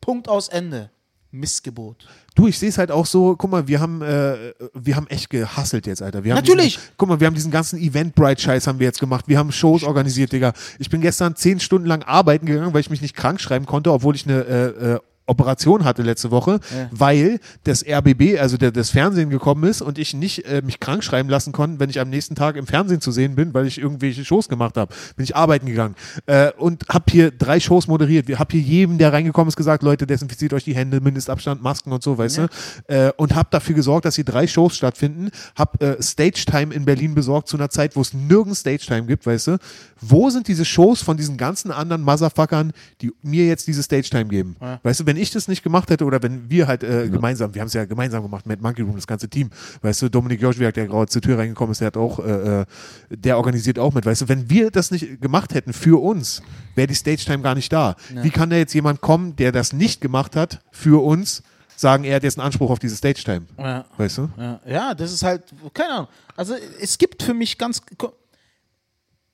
Punkt 0.00 0.28
aus 0.28 0.48
Ende. 0.48 0.90
Missgebot. 1.38 2.06
Du, 2.34 2.46
ich 2.46 2.58
sehe 2.58 2.68
es 2.68 2.78
halt 2.78 2.90
auch 2.90 3.06
so, 3.06 3.36
guck 3.36 3.50
mal, 3.50 3.66
wir 3.68 3.80
haben, 3.80 4.02
äh, 4.02 4.52
wir 4.74 4.96
haben 4.96 5.06
echt 5.06 5.30
gehasselt 5.30 5.86
jetzt, 5.86 6.02
Alter. 6.02 6.24
Wir 6.24 6.32
haben 6.32 6.44
Natürlich. 6.44 6.76
Diesen, 6.76 6.90
guck 6.96 7.08
mal, 7.08 7.20
wir 7.20 7.26
haben 7.26 7.34
diesen 7.34 7.50
ganzen 7.50 7.78
Eventbrite-Scheiß 7.78 8.66
haben 8.66 8.78
wir 8.78 8.86
jetzt 8.86 9.00
gemacht. 9.00 9.26
Wir 9.28 9.38
haben 9.38 9.52
Shows 9.52 9.84
organisiert, 9.84 10.32
Digga. 10.32 10.52
Ich 10.78 10.90
bin 10.90 11.00
gestern 11.00 11.36
zehn 11.36 11.60
Stunden 11.60 11.86
lang 11.86 12.02
arbeiten 12.02 12.46
gegangen, 12.46 12.74
weil 12.74 12.80
ich 12.80 12.90
mich 12.90 13.02
nicht 13.02 13.14
krank 13.14 13.40
schreiben 13.40 13.66
konnte, 13.66 13.92
obwohl 13.92 14.14
ich 14.14 14.26
eine 14.26 14.40
äh, 14.42 14.94
äh, 14.94 14.98
Operation 15.26 15.84
hatte 15.84 16.02
letzte 16.02 16.30
Woche, 16.30 16.60
weil 16.90 17.40
das 17.64 17.84
RBB, 17.86 18.38
also 18.38 18.56
der, 18.56 18.70
das 18.70 18.90
Fernsehen 18.90 19.30
gekommen 19.30 19.64
ist 19.64 19.82
und 19.82 19.98
ich 19.98 20.14
nicht 20.14 20.46
äh, 20.46 20.62
mich 20.64 20.80
krank 20.80 21.02
schreiben 21.02 21.28
lassen 21.28 21.52
konnte, 21.52 21.80
wenn 21.80 21.90
ich 21.90 22.00
am 22.00 22.10
nächsten 22.10 22.34
Tag 22.34 22.56
im 22.56 22.66
Fernsehen 22.66 23.00
zu 23.00 23.10
sehen 23.10 23.34
bin, 23.34 23.54
weil 23.54 23.66
ich 23.66 23.78
irgendwelche 23.78 24.24
Shows 24.24 24.48
gemacht 24.48 24.76
habe. 24.76 24.94
Bin 25.16 25.24
ich 25.24 25.34
arbeiten 25.34 25.66
gegangen 25.66 25.94
äh, 26.26 26.52
und 26.52 26.84
habe 26.88 27.04
hier 27.10 27.30
drei 27.30 27.60
Shows 27.60 27.86
moderiert. 27.86 28.28
Wir 28.28 28.38
habe 28.38 28.52
hier 28.52 28.60
jedem, 28.60 28.98
der 28.98 29.12
reingekommen 29.12 29.48
ist, 29.48 29.56
gesagt, 29.56 29.82
Leute, 29.82 30.06
desinfiziert 30.06 30.52
euch 30.52 30.64
die 30.64 30.74
Hände, 30.74 31.00
Mindestabstand, 31.00 31.62
Masken 31.62 31.92
und 31.92 32.02
so, 32.02 32.18
weißt 32.18 32.38
du. 32.38 32.48
Äh, 32.86 33.12
und 33.16 33.34
habe 33.34 33.48
dafür 33.50 33.74
gesorgt, 33.74 34.04
dass 34.04 34.14
hier 34.14 34.24
drei 34.24 34.46
Shows 34.46 34.76
stattfinden. 34.76 35.30
Habe 35.56 35.96
äh, 35.98 36.02
Stage 36.02 36.44
Time 36.46 36.72
in 36.74 36.84
Berlin 36.84 37.14
besorgt 37.14 37.48
zu 37.48 37.56
einer 37.56 37.70
Zeit, 37.70 37.96
wo 37.96 38.00
es 38.00 38.14
nirgends 38.14 38.60
Stage 38.60 38.84
Time 38.86 39.06
gibt, 39.06 39.26
weißt 39.26 39.48
du. 39.48 39.58
Wo 40.00 40.30
sind 40.30 40.48
diese 40.48 40.64
Shows 40.64 41.02
von 41.02 41.16
diesen 41.16 41.36
ganzen 41.36 41.70
anderen 41.70 42.02
Motherfuckern, 42.02 42.72
die 43.00 43.12
mir 43.22 43.46
jetzt 43.46 43.66
diese 43.66 43.82
Stage 43.82 44.10
Time 44.10 44.26
geben? 44.26 44.56
Weißt 44.82 45.00
du, 45.00 45.06
wenn 45.06 45.15
ich 45.16 45.30
das 45.30 45.48
nicht 45.48 45.62
gemacht 45.62 45.90
hätte 45.90 46.04
oder 46.04 46.22
wenn 46.22 46.50
wir 46.50 46.66
halt 46.66 46.82
äh, 46.82 47.08
gemeinsam, 47.08 47.54
wir 47.54 47.60
haben 47.60 47.68
es 47.68 47.74
ja 47.74 47.84
gemeinsam 47.84 48.22
gemacht 48.22 48.46
mit 48.46 48.60
Monkey 48.60 48.82
Room, 48.82 48.96
das 48.96 49.06
ganze 49.06 49.28
Team, 49.28 49.50
weißt 49.82 50.02
du, 50.02 50.08
Dominik 50.08 50.40
Joschwiak, 50.40 50.74
der 50.74 50.86
gerade 50.86 51.10
zur 51.10 51.22
Tür 51.22 51.38
reingekommen 51.38 51.72
ist, 51.72 51.80
der 51.80 51.88
hat 51.88 51.96
auch, 51.96 52.18
äh, 52.18 52.60
äh, 52.60 52.66
der 53.10 53.36
organisiert 53.36 53.78
auch 53.78 53.92
mit, 53.94 54.06
weißt 54.06 54.22
du, 54.22 54.28
wenn 54.28 54.48
wir 54.50 54.70
das 54.70 54.90
nicht 54.90 55.20
gemacht 55.20 55.54
hätten 55.54 55.72
für 55.72 56.02
uns, 56.02 56.42
wäre 56.74 56.86
die 56.86 56.94
Stage 56.94 57.24
Time 57.24 57.42
gar 57.42 57.54
nicht 57.54 57.72
da. 57.72 57.96
Wie 58.10 58.30
kann 58.30 58.50
da 58.50 58.56
jetzt 58.56 58.74
jemand 58.74 59.00
kommen, 59.00 59.36
der 59.36 59.52
das 59.52 59.72
nicht 59.72 60.00
gemacht 60.00 60.36
hat 60.36 60.60
für 60.70 61.02
uns, 61.02 61.42
sagen, 61.76 62.04
er 62.04 62.16
hat 62.16 62.22
jetzt 62.22 62.38
einen 62.38 62.46
Anspruch 62.46 62.70
auf 62.70 62.78
diese 62.78 62.96
Stage 62.96 63.22
Time? 63.22 63.46
Ja. 63.58 63.84
Weißt 63.96 64.18
du? 64.18 64.30
Ja, 64.36 64.60
ja, 64.66 64.94
das 64.94 65.12
ist 65.12 65.22
halt, 65.22 65.42
keine 65.74 65.90
Ahnung. 65.90 66.08
Also 66.36 66.54
es 66.80 66.98
gibt 66.98 67.22
für 67.22 67.34
mich 67.34 67.58
ganz, 67.58 67.82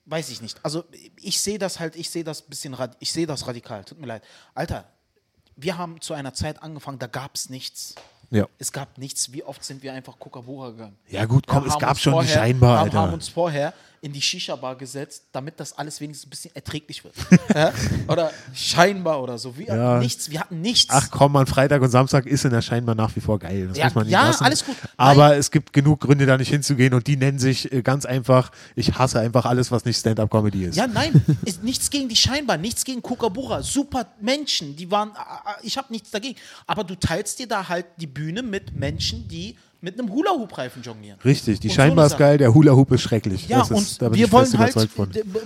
weiß 0.05 0.29
ich 0.29 0.41
nicht. 0.41 0.59
Also 0.63 0.83
ich 1.21 1.39
sehe 1.39 1.57
das 1.57 1.79
halt, 1.79 1.95
ich 1.95 2.09
sehe 2.09 2.23
das 2.23 2.41
bisschen, 2.41 2.75
ich 2.99 3.11
sehe 3.11 3.25
das 3.25 3.47
radikal. 3.47 3.83
Tut 3.83 3.99
mir 3.99 4.07
leid. 4.07 4.23
Alter, 4.53 4.85
wir 5.55 5.77
haben 5.77 6.01
zu 6.01 6.13
einer 6.13 6.33
Zeit 6.33 6.61
angefangen, 6.63 6.99
da 6.99 7.07
gab 7.07 7.35
es 7.35 7.49
nichts. 7.49 7.95
Ja. 8.29 8.47
Es 8.57 8.71
gab 8.71 8.97
nichts. 8.97 9.31
Wie 9.31 9.43
oft 9.43 9.63
sind 9.63 9.83
wir 9.83 9.93
einfach 9.93 10.17
Coca-Cola 10.17 10.71
gegangen? 10.71 10.97
Ja 11.09 11.25
gut, 11.25 11.45
komm, 11.45 11.65
Wir 11.65 11.71
es 11.71 11.77
gab 11.77 11.97
schon 11.99 12.13
die 12.13 12.17
vorher- 12.17 12.33
Scheinbar, 12.35 12.77
haben, 12.79 12.85
Alter. 12.85 12.99
haben 12.99 13.13
uns 13.13 13.29
vorher 13.29 13.73
in 14.03 14.11
die 14.11 14.21
Shisha-Bar 14.21 14.75
gesetzt, 14.75 15.23
damit 15.31 15.59
das 15.61 15.77
alles 15.77 16.01
wenigstens 16.01 16.27
ein 16.27 16.29
bisschen 16.29 16.53
erträglich 16.53 17.05
wird. 17.05 17.15
ja? 17.55 17.71
Oder 18.09 18.31
scheinbar 18.53 19.23
oder 19.23 19.37
so. 19.37 19.57
Wir 19.57 19.67
Ja. 19.67 19.73
hatten 19.75 19.99
nichts, 19.99 20.29
wir 20.29 20.41
hatten 20.41 20.59
nichts. 20.59 20.87
Ach 20.93 21.09
komm, 21.09 21.37
an 21.37 21.47
Freitag 21.47 21.81
und 21.81 21.89
Samstag 21.89 22.25
ist 22.25 22.43
in 22.43 22.51
der 22.51 22.61
scheinbar 22.61 22.95
nach 22.95 23.15
wie 23.15 23.21
vor 23.21 23.39
geil. 23.39 23.67
Das 23.69 23.77
Ja, 23.77 23.85
muss 23.85 23.95
man 23.95 24.03
nicht 24.05 24.11
ja, 24.13 24.25
lassen. 24.27 24.43
alles 24.43 24.65
gut. 24.65 24.75
Aber 24.97 25.37
es 25.37 25.49
gibt 25.51 25.71
genug 25.71 26.01
Gründe, 26.01 26.25
da 26.25 26.37
nicht 26.37 26.49
hinzugehen 26.49 26.93
und 26.93 27.07
die 27.07 27.15
nennen 27.15 27.39
sich 27.39 27.71
äh, 27.71 27.81
ganz 27.81 28.05
einfach, 28.05 28.51
ich 28.75 28.93
hasse 28.93 29.21
einfach 29.21 29.45
alles, 29.45 29.71
was 29.71 29.85
nicht 29.85 29.97
Stand-Up-Comedy 29.97 30.65
ist. 30.65 30.75
Ja, 30.75 30.85
nein, 30.87 31.23
ist 31.45 31.63
nichts 31.63 31.89
gegen 31.89 32.09
die 32.09 32.17
Scheinbar, 32.17 32.57
nichts 32.57 32.83
gegen 32.83 33.01
Kookaburra. 33.01 33.63
Super 33.63 34.07
Menschen, 34.19 34.75
die 34.75 34.91
waren, 34.91 35.11
äh, 35.11 35.65
ich 35.65 35.77
habe 35.77 35.87
nichts 35.93 36.11
dagegen. 36.11 36.37
Aber 36.67 36.83
du 36.83 36.95
teilst 36.99 37.39
dir 37.39 37.47
da 37.47 37.69
halt 37.69 37.85
die 37.97 38.07
Bühne 38.07 38.43
mit 38.43 38.75
Menschen, 38.75 39.29
die 39.29 39.55
mit 39.83 39.99
einem 39.99 40.09
Hula-Hoop-Reifen 40.09 40.81
jonglieren. 40.81 41.19
Richtig, 41.25 41.59
die 41.59 41.67
Und 41.67 41.71
so 41.71 41.75
Scheinbar 41.75 42.05
eine 42.05 42.13
ist 42.13 42.17
geil, 42.17 42.37
der 42.37 42.53
Hula-Hoop 42.53 42.93
ist 42.93 43.01
schrecklich. 43.01 43.49
Ja, 43.49 43.59
das 43.59 43.69
ist, 43.69 44.01
da 44.01 44.05
und 44.05 44.13
bin 44.13 44.21
wir 44.21 44.31
wollen 44.31 44.57
halt, 44.57 44.75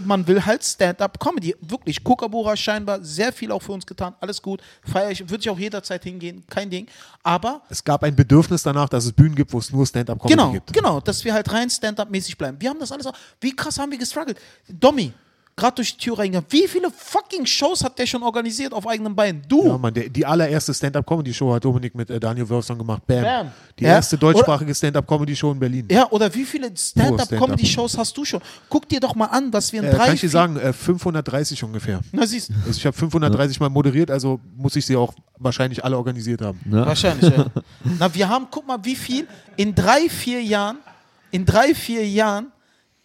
man 0.06 0.28
will 0.28 0.46
halt 0.46 0.64
Stand-up-Comedy. 0.64 1.56
Wirklich, 1.62 2.04
Kookaburra 2.04 2.56
scheinbar 2.56 3.04
sehr 3.04 3.34
viel 3.34 3.52
auch 3.52 3.64
für 3.64 3.72
uns 3.72 3.84
getan, 3.88 4.14
alles 4.22 4.40
gut. 4.40 4.62
Feier 4.84 5.10
ich, 5.10 5.28
würde 5.28 5.42
ich 5.42 5.50
auch 5.50 5.58
jederzeit 5.58 6.04
hingehen, 6.04 6.44
kein 6.48 6.70
Ding. 6.70 6.86
Aber 7.24 7.64
Es 7.70 7.84
gab 7.84 8.04
ein 8.04 8.16
Bedürfnis 8.16 8.62
danach, 8.62 8.90
dass 8.90 9.06
es 9.06 9.12
Bühnen 9.12 9.34
gibt, 9.34 9.52
wo 9.52 9.58
es 9.58 9.72
nur 9.74 9.88
Stand-Up-Comedy 9.88 10.36
genau, 10.36 10.52
gibt. 10.52 10.72
genau, 10.72 11.00
dass 11.00 11.26
wir 11.26 11.34
halt 11.34 11.52
rein 11.52 11.72
Stand-up-mäßig 11.72 12.38
bleiben. 12.38 12.58
Wir 12.60 12.70
haben 12.70 12.80
das 12.80 12.92
alles 12.92 13.08
auch, 13.08 13.16
wie 13.42 13.56
krass 13.56 13.80
haben 13.80 13.90
wir 13.90 13.98
gestruggelt. 13.98 14.38
Domi, 14.70 15.14
gerade 15.58 15.76
durch 15.76 15.98
die 15.98 16.06
Tür 16.06 16.20
reingegangen. 16.20 16.48
Wie 16.52 16.68
viele 16.68 16.90
fucking 16.92 17.46
Shows 17.46 17.84
hat 17.84 17.98
der 18.00 18.06
schon 18.06 18.24
organisiert 18.24 18.72
auf 18.74 18.88
eigenen 18.88 19.16
Beinen? 19.16 19.42
Du! 19.50 19.66
Ja, 19.68 19.78
Mann, 19.78 19.94
der, 19.94 20.08
die 20.08 20.26
allererste 20.26 20.74
Stand-Up-Comedy-Show 20.74 21.54
hat 21.54 21.66
Dominik 21.66 21.96
mit 21.96 22.10
äh, 22.10 22.20
Daniel 22.20 22.48
Wölfson 22.48 22.78
gemacht. 22.78 23.02
Bam. 23.08 23.24
Bam. 23.24 23.52
Die 23.80 23.84
Ja. 23.84 23.90
erste 23.96 24.18
deutschsprachige 24.18 24.74
Stand-Up-Comedy-Show 24.74 25.52
in 25.52 25.60
Berlin. 25.60 25.88
Ja, 25.92 26.10
oder 26.12 26.34
wie 26.34 26.46
viele 26.46 26.72
Stand-up. 26.78 27.26
Stand-up-Comedy-Shows 27.26 27.98
hast 27.98 28.16
du 28.16 28.24
schon? 28.24 28.40
Guck 28.70 28.88
dir 28.88 29.00
doch 29.00 29.16
mal 29.16 29.26
an, 29.26 29.50
dass 29.52 29.74
wir 29.74 29.82
in 29.82 29.88
Äh, 29.88 29.96
drei. 29.96 30.06
kann 30.06 30.14
ich 30.14 30.22
dir 30.22 30.30
sagen, 30.30 30.58
äh, 30.58 30.72
530 30.72 31.64
ungefähr. 31.64 32.00
Na, 32.12 32.26
siehst 32.28 32.52
Also 32.66 32.78
ich 32.78 32.86
habe 32.86 32.96
530 32.96 33.60
Mal 33.60 33.70
moderiert, 33.70 34.12
also 34.12 34.40
muss 34.56 34.76
ich 34.76 34.86
sie 34.86 34.96
auch 34.96 35.14
wahrscheinlich 35.40 35.84
alle 35.84 35.98
organisiert 35.98 36.42
haben. 36.42 36.60
Ne? 36.66 36.86
Wahrscheinlich, 36.86 37.36
ja. 37.36 37.48
Na, 38.00 38.14
wir 38.14 38.30
haben, 38.30 38.48
guck 38.52 38.68
mal, 38.68 38.78
wie 38.84 38.96
viel 38.96 39.28
in 39.56 39.74
drei, 39.74 40.08
vier 40.08 40.42
Jahren, 40.44 40.78
in 41.32 41.46
drei, 41.46 41.74
vier 41.74 42.08
Jahren, 42.08 42.52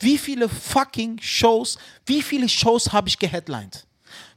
wie 0.02 0.18
viele 0.18 0.48
fucking 0.48 1.18
Shows, 1.20 1.78
wie 2.06 2.22
viele 2.22 2.48
Shows 2.48 2.92
habe 2.92 3.08
ich 3.08 3.18
geheadlined? 3.18 3.84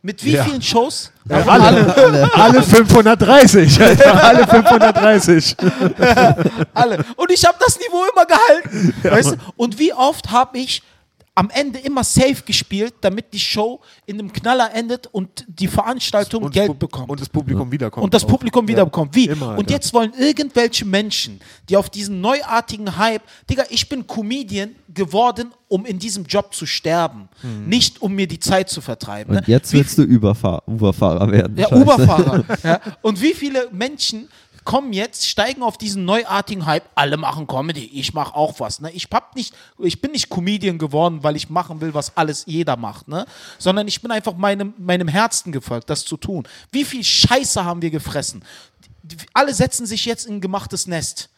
Mit 0.02 0.24
wie 0.24 0.34
Ja. 0.34 0.44
vielen 0.44 0.62
Shows? 0.62 1.12
Äh, 1.28 1.34
alle, 1.34 2.32
alle, 2.36 2.62
530, 2.64 3.82
Alter, 3.82 4.24
alle 4.24 4.48
530. 4.48 5.56
Alle. 6.76 7.04
Und 7.16 7.32
ich 7.32 7.44
habe 7.44 7.58
das 7.60 7.80
Niveau 7.80 8.04
immer 8.14 8.26
gehalten. 8.26 8.94
weißt 9.04 9.32
du? 9.32 9.36
Und 9.58 9.80
wie 9.80 9.92
oft 9.94 10.30
habe 10.32 10.60
ich 10.60 10.84
am 11.38 11.50
Ende 11.50 11.80
immer 11.80 12.04
safe 12.04 12.38
gespielt, 12.46 12.94
damit 13.02 13.34
die 13.34 13.40
Show 13.40 13.82
in 14.06 14.18
einem 14.20 14.32
Knaller 14.32 14.74
endet 14.74 15.08
und 15.08 15.44
die 15.48 15.68
Veranstaltung 15.68 16.44
Und 16.44 16.56
das 16.56 16.66
Geld 16.66 16.80
bekommt. 16.80 17.10
Und 17.10 17.20
das 17.20 17.28
Publikum 17.28 17.70
wiederkommt. 17.72 18.06
und 18.06 18.14
das 18.14 18.24
auch. 18.24 18.28
Publikum 18.30 18.66
wiederbekommt. 18.68 19.14
Wie? 19.14 19.26
Immer, 19.28 19.58
und 19.58 19.70
jetzt 19.70 19.94
wollen 19.94 20.14
irgendwelche 20.18 20.86
Menschen, 20.86 21.40
die 21.68 21.76
auf 21.76 21.90
diesen 21.90 22.22
neuartigen 22.22 22.96
Hype, 22.98 23.22
Digga, 23.50 23.66
ich 23.70 23.90
bin 23.90 24.08
Comedian 24.08 24.76
geworden, 24.94 25.52
um 25.68 25.86
in 25.86 26.00
diesem 26.00 26.24
Job 26.26 26.54
zu 26.54 26.66
sterben, 26.66 27.28
Hm. 27.42 27.68
nicht 27.68 28.02
um 28.02 28.14
mir 28.16 28.28
die 28.28 28.40
Zeit 28.40 28.70
zu 28.70 28.80
vertreiben. 28.80 29.34
ne? 29.34 29.40
Und 29.40 29.48
jetzt 29.50 29.74
Wie 29.74 29.78
willst 29.78 29.98
du 29.98 30.04
Überfahr 30.04 30.64
Uberfahrer 30.68 31.30
werden. 31.32 31.58
ja, 31.58 31.68
Scheiße. 31.68 31.82
Uberfahrer. 31.82 32.44
ja. 32.64 32.80
Und 33.02 33.22
wie 33.22 33.34
viele 33.34 33.68
Menschen 33.74 34.30
kommen 34.66 34.92
jetzt, 34.92 35.28
steigen 35.28 35.64
auf 35.64 35.78
diesen 35.78 36.06
neuartigen 36.06 36.66
Hype, 36.66 36.90
alle 36.96 37.18
machen 37.18 37.48
Comedy, 37.48 37.86
ich 37.86 38.14
mache 38.14 38.36
auch 38.36 38.60
was. 38.60 38.82
Ne? 38.82 38.92
Ich, 38.92 39.08
hab 39.14 39.36
nicht, 39.36 39.54
ich 39.80 40.02
bin 40.02 40.12
nicht 40.12 40.30
Comedian 40.30 40.78
geworden, 40.78 41.24
weil 41.24 41.36
ich 41.36 41.50
machen 41.50 41.80
will, 41.80 41.94
was 41.94 42.18
alles 42.18 42.44
jeder 42.48 42.76
macht, 42.76 43.08
ne? 43.08 43.26
sondern 43.60 43.88
ich 43.88 44.02
bin 44.02 44.12
einfach 44.12 44.36
meinem, 44.36 44.74
meinem 44.78 45.08
Herzen 45.08 45.52
gefolgt, 45.52 45.90
das 45.90 46.04
zu 46.04 46.18
tun. 46.18 46.48
Wie 46.72 46.84
viel 46.84 47.04
Scheiße 47.04 47.64
haben 47.64 47.82
wir 47.82 47.92
gefressen? 47.92 48.44
Alle 49.34 49.54
setzen 49.54 49.86
sich 49.86 50.06
jetzt 50.06 50.26
in 50.26 50.36
ein 50.36 50.42
gemachtes 50.42 50.88
Nest. 50.88 51.30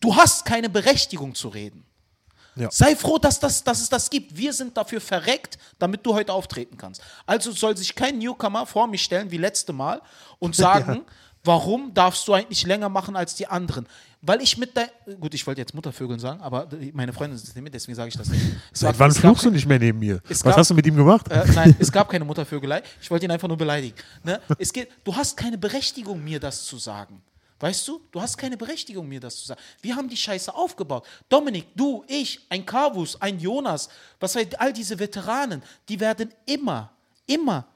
Du 0.00 0.14
hast 0.14 0.44
keine 0.44 0.70
Berechtigung 0.70 1.34
zu 1.34 1.48
reden. 1.48 1.84
Ja. 2.56 2.68
Sei 2.70 2.94
froh, 2.96 3.18
dass, 3.18 3.40
das, 3.40 3.64
dass 3.64 3.80
es 3.80 3.88
das 3.88 4.10
gibt. 4.10 4.36
Wir 4.36 4.52
sind 4.52 4.76
dafür 4.76 5.00
verreckt, 5.00 5.58
damit 5.78 6.04
du 6.04 6.14
heute 6.14 6.32
auftreten 6.32 6.76
kannst. 6.76 7.00
Also 7.26 7.52
soll 7.52 7.76
sich 7.76 7.94
kein 7.94 8.18
Newcomer 8.18 8.66
vor 8.66 8.86
mich 8.86 9.02
stellen 9.02 9.30
wie 9.30 9.38
letzte 9.38 9.72
Mal 9.72 10.02
und 10.38 10.54
sagen, 10.56 11.02
warum 11.44 11.92
darfst 11.94 12.26
du 12.28 12.34
eigentlich 12.34 12.64
länger 12.66 12.88
machen 12.88 13.16
als 13.16 13.34
die 13.34 13.46
anderen? 13.46 13.86
Weil 14.22 14.42
ich 14.42 14.58
mit 14.58 14.76
der. 14.76 14.90
Gut, 15.18 15.32
ich 15.32 15.46
wollte 15.46 15.62
jetzt 15.62 15.72
Muttervögeln 15.74 16.20
sagen, 16.20 16.42
aber 16.42 16.68
meine 16.92 17.12
Freundin 17.12 17.38
sitzt 17.38 17.54
nicht 17.54 17.64
mit, 17.64 17.72
deswegen 17.72 17.96
sage 17.96 18.08
ich 18.08 18.16
das 18.16 18.28
nicht. 18.28 18.42
Es 18.70 18.80
Seit 18.80 18.92
gab- 18.92 18.98
wann 18.98 19.12
fluchst 19.12 19.44
du 19.46 19.50
nicht 19.50 19.66
mehr 19.66 19.78
neben 19.78 19.98
mir? 19.98 20.20
Was 20.28 20.42
gab- 20.42 20.56
hast 20.56 20.68
du 20.70 20.74
mit 20.74 20.86
ihm 20.86 20.96
gemacht? 20.96 21.26
Äh, 21.30 21.44
nein, 21.54 21.74
es 21.78 21.90
gab 21.90 22.08
keine 22.10 22.24
Muttervögelei. 22.26 22.82
Ich 23.00 23.10
wollte 23.10 23.24
ihn 23.24 23.30
einfach 23.30 23.48
nur 23.48 23.56
beleidigen. 23.56 23.96
Ne? 24.22 24.38
Es 24.58 24.72
geht, 24.72 24.90
du 25.04 25.16
hast 25.16 25.36
keine 25.36 25.56
Berechtigung, 25.56 26.22
mir 26.22 26.38
das 26.38 26.64
zu 26.66 26.76
sagen. 26.76 27.22
Weißt 27.60 27.86
du? 27.88 28.00
Du 28.10 28.20
hast 28.20 28.36
keine 28.38 28.56
Berechtigung, 28.56 29.06
mir 29.08 29.20
das 29.20 29.36
zu 29.36 29.46
sagen. 29.46 29.60
Wir 29.82 29.94
haben 29.96 30.08
die 30.08 30.16
Scheiße 30.16 30.54
aufgebaut. 30.54 31.06
Dominik, 31.28 31.66
du, 31.74 32.04
ich, 32.08 32.40
ein 32.50 32.64
Carvus, 32.64 33.20
ein 33.20 33.38
Jonas, 33.38 33.88
was 34.18 34.34
all 34.58 34.72
diese 34.72 34.98
Veteranen, 34.98 35.62
die 35.88 36.00
werden 36.00 36.30
immer, 36.46 36.90
immer 37.26 37.66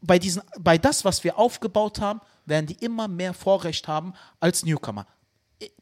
bei, 0.00 0.18
diesen, 0.20 0.42
bei 0.58 0.78
das, 0.78 1.04
was 1.04 1.22
wir 1.24 1.36
aufgebaut 1.38 2.00
haben, 2.00 2.20
werden 2.46 2.66
die 2.66 2.84
immer 2.84 3.08
mehr 3.08 3.34
Vorrecht 3.34 3.88
haben 3.88 4.14
als 4.40 4.64
Newcomer. 4.64 5.06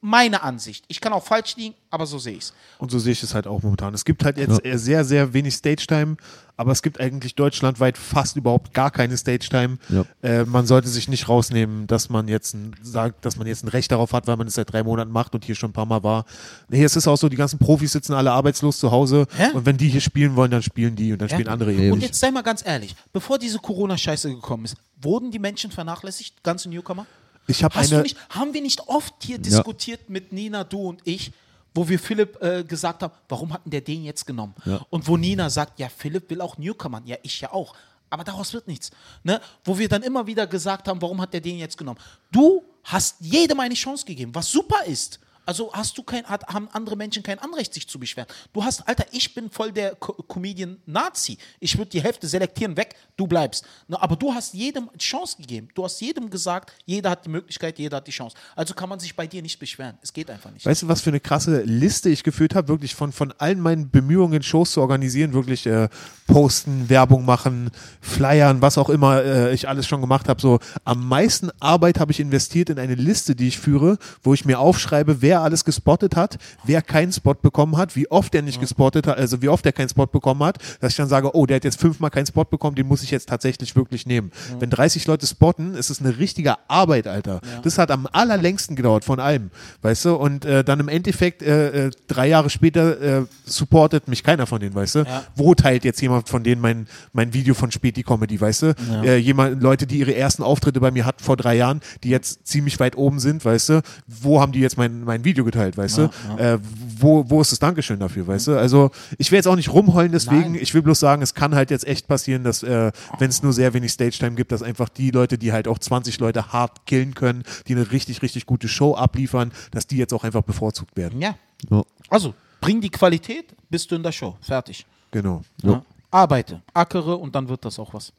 Meine 0.01 0.43
Ansicht. 0.43 0.85
Ich 0.89 1.01
kann 1.01 1.13
auch 1.13 1.25
falsch 1.25 1.57
liegen, 1.57 1.75
aber 1.91 2.07
so 2.07 2.19
sehe 2.19 2.35
ich 2.35 2.45
es. 2.45 2.55
Und 2.79 2.91
so 2.91 2.99
sehe 2.99 3.13
ich 3.13 3.23
es 3.23 3.35
halt 3.35 3.47
auch 3.47 3.63
momentan. 3.63 3.95
Es 3.95 4.05
gibt 4.05 4.25
halt 4.25 4.37
jetzt 4.39 4.65
eher 4.65 4.79
sehr, 4.79 5.05
sehr 5.05 5.33
wenig 5.33 5.55
Stage-Time, 5.55 6.17
aber 6.57 6.73
es 6.73 6.83
gibt 6.83 7.01
eigentlich 7.01 7.35
deutschlandweit 7.35 7.97
fast 7.99 8.37
überhaupt 8.37 8.75
gar 8.75 8.91
keine 8.91 9.17
Stage-Time. 9.17 9.79
Ja. 9.89 10.05
Äh, 10.23 10.45
man 10.45 10.67
sollte 10.67 10.89
sich 10.89 11.09
nicht 11.09 11.29
rausnehmen, 11.29 11.87
dass 11.87 12.09
man 12.11 12.29
jetzt 12.29 12.55
ein, 12.55 12.75
sagt, 12.83 13.25
dass 13.25 13.37
man 13.37 13.47
jetzt 13.47 13.65
ein 13.65 13.69
Recht 13.69 13.91
darauf 13.93 14.13
hat, 14.13 14.27
weil 14.27 14.37
man 14.37 14.47
es 14.47 14.55
seit 14.55 14.73
drei 14.73 14.83
Monaten 14.83 15.11
macht 15.13 15.35
und 15.35 15.45
hier 15.45 15.55
schon 15.55 15.71
ein 15.71 15.75
paar 15.75 15.87
Mal 15.87 16.03
war. 16.03 16.25
Nee, 16.69 16.83
es 16.85 16.97
ist 16.97 17.07
auch 17.09 17.17
so, 17.17 17.29
die 17.29 17.37
ganzen 17.37 17.59
Profis 17.59 17.93
sitzen 17.93 18.15
alle 18.15 18.33
arbeitslos 18.33 18.79
zu 18.79 18.91
Hause 18.91 19.27
Hä? 19.37 19.51
und 19.55 19.67
wenn 19.67 19.77
die 19.77 19.89
hier 19.89 20.01
spielen 20.01 20.37
wollen, 20.37 20.51
dann 20.51 20.63
spielen 20.63 20.97
die 20.97 21.13
und 21.13 21.21
dann 21.21 21.29
Ja? 21.29 21.37
spielen 21.37 21.49
andere 21.49 21.73
eben 21.73 21.93
Und 21.93 22.03
jetzt 22.03 22.19
sei 22.21 22.31
mal 22.31 22.43
ganz 22.43 22.65
ehrlich, 22.67 22.95
bevor 23.13 23.39
diese 23.39 23.59
Corona-Scheiße 23.59 24.29
gekommen 24.35 24.65
ist, 24.65 24.77
wurden 25.01 25.31
die 25.31 25.39
Menschen 25.39 25.71
vernachlässigt, 25.71 26.43
ganze 26.43 26.69
Newcomer? 26.69 27.07
Ich 27.47 27.63
habe 27.65 27.75
Hast 27.75 27.93
eine. 27.93 27.99
du 27.99 28.03
nicht, 28.03 28.17
haben 28.31 28.55
wir 28.55 28.63
nicht 28.63 28.89
oft 28.89 29.15
hier 29.23 29.39
diskutiert 29.39 30.09
mit 30.09 30.33
Nina, 30.33 30.65
du 30.65 30.89
und 30.89 31.01
ich, 31.05 31.33
wo 31.75 31.89
wir 31.89 31.99
Philipp 31.99 32.41
äh, 32.43 32.65
gesagt 32.65 33.03
haben, 33.03 33.13
warum 33.29 33.53
hatten 33.53 33.71
der 33.71 33.81
den 33.81 34.05
jetzt 34.05 34.27
genommen? 34.27 34.55
Und 34.91 35.07
wo 35.09 35.17
Nina 35.17 35.51
sagt, 35.51 35.79
ja, 35.79 35.89
Philipp 35.89 36.29
will 36.31 36.41
auch 36.41 36.59
Newcomer. 36.59 37.03
Ja, 37.05 37.17
ich 37.23 37.41
ja 37.41 37.53
auch. 37.53 37.75
Aber 38.11 38.25
daraus 38.25 38.53
wird 38.53 38.69
nichts. 38.69 38.91
Ne? 39.23 39.41
Wo 39.65 39.79
wir 39.79 39.89
dann 39.89 40.03
immer 40.03 40.27
wieder 40.27 40.47
gesagt 40.47 40.87
haben, 40.87 41.01
warum 41.01 41.21
hat 41.21 41.33
der 41.33 41.41
den 41.41 41.59
jetzt 41.59 41.79
genommen? 41.79 41.99
Du 42.31 42.63
hast 42.85 43.17
jedem 43.21 43.59
eine 43.61 43.75
Chance 43.75 44.05
gegeben, 44.05 44.35
was 44.35 44.51
super 44.51 44.85
ist. 44.85 45.19
Also 45.45 45.73
hast 45.73 45.99
du 45.99 46.03
kein, 46.03 46.25
hat, 46.25 46.47
haben 46.47 46.69
andere 46.73 46.97
Menschen 46.97 47.23
kein 47.23 47.39
Anrecht, 47.39 47.75
sich 47.75 47.89
zu 47.89 47.99
beschweren. 47.99 48.29
Du 48.53 48.65
hast, 48.65 48.87
Alter, 48.89 49.07
ich 49.13 49.35
bin 49.35 49.51
voll 49.51 49.73
der 49.73 49.95
Co 49.97 50.13
Comedian-Nazi. 50.13 51.39
Ich 51.61 51.77
würde 51.77 51.91
die 51.91 52.03
Hälfte 52.03 52.29
selektieren, 52.29 52.77
weg, 52.77 52.95
du 53.17 53.27
bleibst. 53.27 53.65
Ne, 53.89 54.01
aber 54.01 54.17
du 54.17 54.33
hast 54.33 54.55
jedem 54.55 54.89
Chance 54.99 55.37
gegeben. 55.39 55.69
Du 55.75 55.85
hast 55.85 56.01
jedem 56.01 56.31
gesagt, 56.31 56.73
jeder 56.85 57.11
hat 57.11 57.25
die 57.25 57.31
Möglichkeit, 57.31 57.79
jeder 57.79 57.99
hat 57.99 58.07
die 58.07 58.13
Chance. 58.13 58.37
Also 58.55 58.75
kann 58.75 58.89
man 58.89 59.01
sich 59.01 59.17
bei 59.17 59.27
dir 59.27 59.43
nicht 59.43 59.59
beschweren. 59.59 59.99
Es 60.03 60.13
geht 60.13 60.31
einfach 60.31 60.51
nicht. 60.51 60.65
Weißt 60.65 60.83
du, 60.83 60.89
was 60.89 61.01
für 61.01 61.11
eine 61.11 61.21
krasse 61.21 61.63
Liste 61.63 62.09
ich 62.09 62.23
geführt 62.23 62.55
habe? 62.55 62.69
Wirklich 62.69 62.95
von, 62.95 63.13
von 63.13 63.33
allen 63.39 63.61
meinen 63.61 63.91
Bemühungen, 63.91 64.43
Shows 64.43 64.73
zu 64.73 64.81
organisieren, 64.81 65.33
wirklich 65.33 65.67
äh, 65.67 65.89
posten, 66.27 66.89
Werbung 66.89 67.25
machen, 67.25 67.71
flyern, 68.01 68.63
was 68.63 68.79
auch 68.79 68.89
immer 68.89 69.23
äh, 69.23 69.55
ich 69.55 69.69
alles 69.69 69.87
schon 69.87 70.01
gemacht 70.01 70.29
habe. 70.29 70.41
So 70.41 70.61
am 70.85 71.07
meisten 71.07 71.51
Arbeit 71.61 71.99
habe 71.99 72.13
ich 72.13 72.21
investiert 72.21 72.71
in 72.71 72.79
eine 72.79 72.95
Liste, 72.95 73.35
die 73.35 73.49
ich 73.49 73.59
führe, 73.59 73.99
wo 74.23 74.35
ich 74.35 74.45
mir 74.45 74.59
aufschreibe, 74.59 75.21
wer 75.21 75.32
alles 75.41 75.65
gespottet 75.65 76.17
hat, 76.17 76.39
wer 76.65 76.83
keinen 76.83 77.13
Spot 77.13 77.35
bekommen 77.35 77.77
hat, 77.77 77.97
wie 77.97 78.11
oft 78.11 78.35
er 78.35 78.43
nicht 78.43 78.61
gespottet 78.61 79.07
hat, 79.07 79.19
also 79.19 79.43
wie 79.43 79.49
oft 79.49 79.65
er 79.67 79.73
keinen 79.73 79.89
Spot 79.89 80.07
bekommen 80.07 80.43
hat, 80.45 80.59
dass 80.81 80.93
ich 80.93 80.97
dann 80.97 81.09
sage, 81.09 81.35
oh, 81.35 81.47
der 81.47 81.57
hat 81.57 81.65
jetzt 81.65 81.81
fünfmal 81.81 82.11
keinen 82.11 82.27
Spot 82.27 82.45
bekommen, 82.45 82.77
den 82.77 82.87
muss 82.87 83.03
ich 83.03 83.11
jetzt 83.11 83.29
tatsächlich 83.29 83.75
wirklich 83.77 84.07
nehmen. 84.07 84.31
Wenn 84.59 84.71
30 84.71 85.07
Leute 85.07 85.27
spotten, 85.27 85.75
ist 85.75 85.91
es 85.91 86.01
eine 86.01 86.19
richtige 86.19 86.57
Arbeit, 86.69 87.07
Alter. 87.07 87.41
Das 87.63 87.79
hat 87.79 87.91
am 87.91 88.09
allerlängsten 88.13 88.77
gedauert 88.77 89.05
von 89.05 89.21
allem, 89.21 89.51
weißt 89.83 90.05
du? 90.05 90.15
Und 90.15 90.45
äh, 90.45 90.65
dann 90.65 90.81
im 90.81 90.89
Endeffekt 90.89 91.43
äh, 91.43 91.87
äh, 91.87 91.91
drei 92.07 92.29
Jahre 92.29 92.51
später 92.51 93.01
äh, 93.01 93.25
supportet 93.45 94.09
mich 94.09 94.23
keiner 94.23 94.47
von 94.47 94.61
denen, 94.61 94.75
weißt 94.75 94.97
du? 94.97 94.99
Ja. 95.01 95.25
Wo 95.35 95.55
teilt 95.55 95.85
jetzt 95.85 96.01
jemand 96.01 96.29
von 96.29 96.43
denen 96.43 96.61
mein, 96.61 96.87
mein 97.13 97.33
Video 97.33 97.55
von 97.55 97.71
Späti 97.71 98.03
Comedy, 98.03 98.41
weißt 98.41 98.63
du? 98.63 98.75
Äh, 99.05 99.17
jemand, 99.17 99.63
Leute, 99.63 99.87
die 99.87 99.99
ihre 99.99 100.15
ersten 100.15 100.43
Auftritte 100.43 100.81
bei 100.81 100.91
mir 100.91 101.05
hatten 101.05 101.23
vor 101.23 101.37
drei 101.37 101.57
Jahren, 101.57 101.81
die 102.03 102.11
jetzt 102.11 102.47
ziemlich 102.47 102.79
weit 102.81 102.97
oben 102.97 103.21
sind, 103.21 103.45
weißt 103.45 103.69
du? 103.71 103.83
Wo 104.07 104.41
haben 104.41 104.53
die 104.53 104.61
jetzt 104.61 104.77
mein, 104.77 105.05
mein 105.05 105.22
Video 105.25 105.45
geteilt, 105.45 105.77
weißt 105.77 105.99
du? 105.99 106.03
Äh, 106.37 106.59
wo, 106.99 107.29
wo 107.29 107.41
ist 107.41 107.53
das 107.53 107.59
Dankeschön 107.59 107.99
dafür, 108.01 108.27
weißt 108.27 108.49
du? 108.49 108.59
Also 108.59 108.91
ich 109.19 109.31
will 109.31 109.37
jetzt 109.37 109.47
auch 109.47 109.57
nicht 109.57 109.73
rumheulen 109.73 110.13
deswegen, 110.13 110.53
Nein. 110.53 110.61
ich 110.61 110.73
will 110.75 110.83
bloß 110.83 111.01
sagen, 111.01 111.23
es 111.23 111.35
kann 111.35 111.55
halt 111.55 111.71
jetzt 111.71 111.87
echt 111.87 112.07
passieren, 112.09 112.45
dass 112.45 112.63
äh, 112.63 112.93
wenn 113.19 113.31
es 113.31 113.43
nur 113.43 113.53
sehr 113.53 113.75
wenig 113.75 113.93
Stage-Time 113.93 114.35
gibt, 114.35 114.53
dass 114.53 114.63
einfach 114.63 114.89
die 114.89 115.11
Leute, 115.11 115.39
die 115.39 115.53
halt 115.53 115.69
auch 115.69 115.79
20 115.79 116.19
Leute 116.21 116.53
hart 116.53 116.87
killen 116.87 117.15
können, 117.15 117.43
die 117.69 117.75
eine 117.75 117.91
richtig, 117.93 118.23
richtig 118.23 118.47
gute 118.47 118.69
Show 118.69 118.95
abliefern, 118.95 119.53
dass 119.71 119.87
die 119.87 119.97
jetzt 119.97 120.13
auch 120.13 120.25
einfach 120.25 120.43
bevorzugt 120.43 120.97
werden. 120.97 121.21
Ja. 121.21 121.35
Ja. 121.71 121.83
Also, 122.09 122.35
bring 122.61 122.81
die 122.81 122.91
Qualität, 122.91 123.55
bist 123.71 123.91
du 123.91 123.97
in 123.97 124.03
der 124.03 124.13
Show. 124.13 124.37
Fertig. 124.41 124.87
Genau. 125.11 125.43
Ja. 125.63 125.83
Arbeite, 126.11 126.63
ackere 126.75 127.17
und 127.19 127.35
dann 127.35 127.49
wird 127.49 127.65
das 127.65 127.79
auch 127.79 127.95
was. 127.95 128.13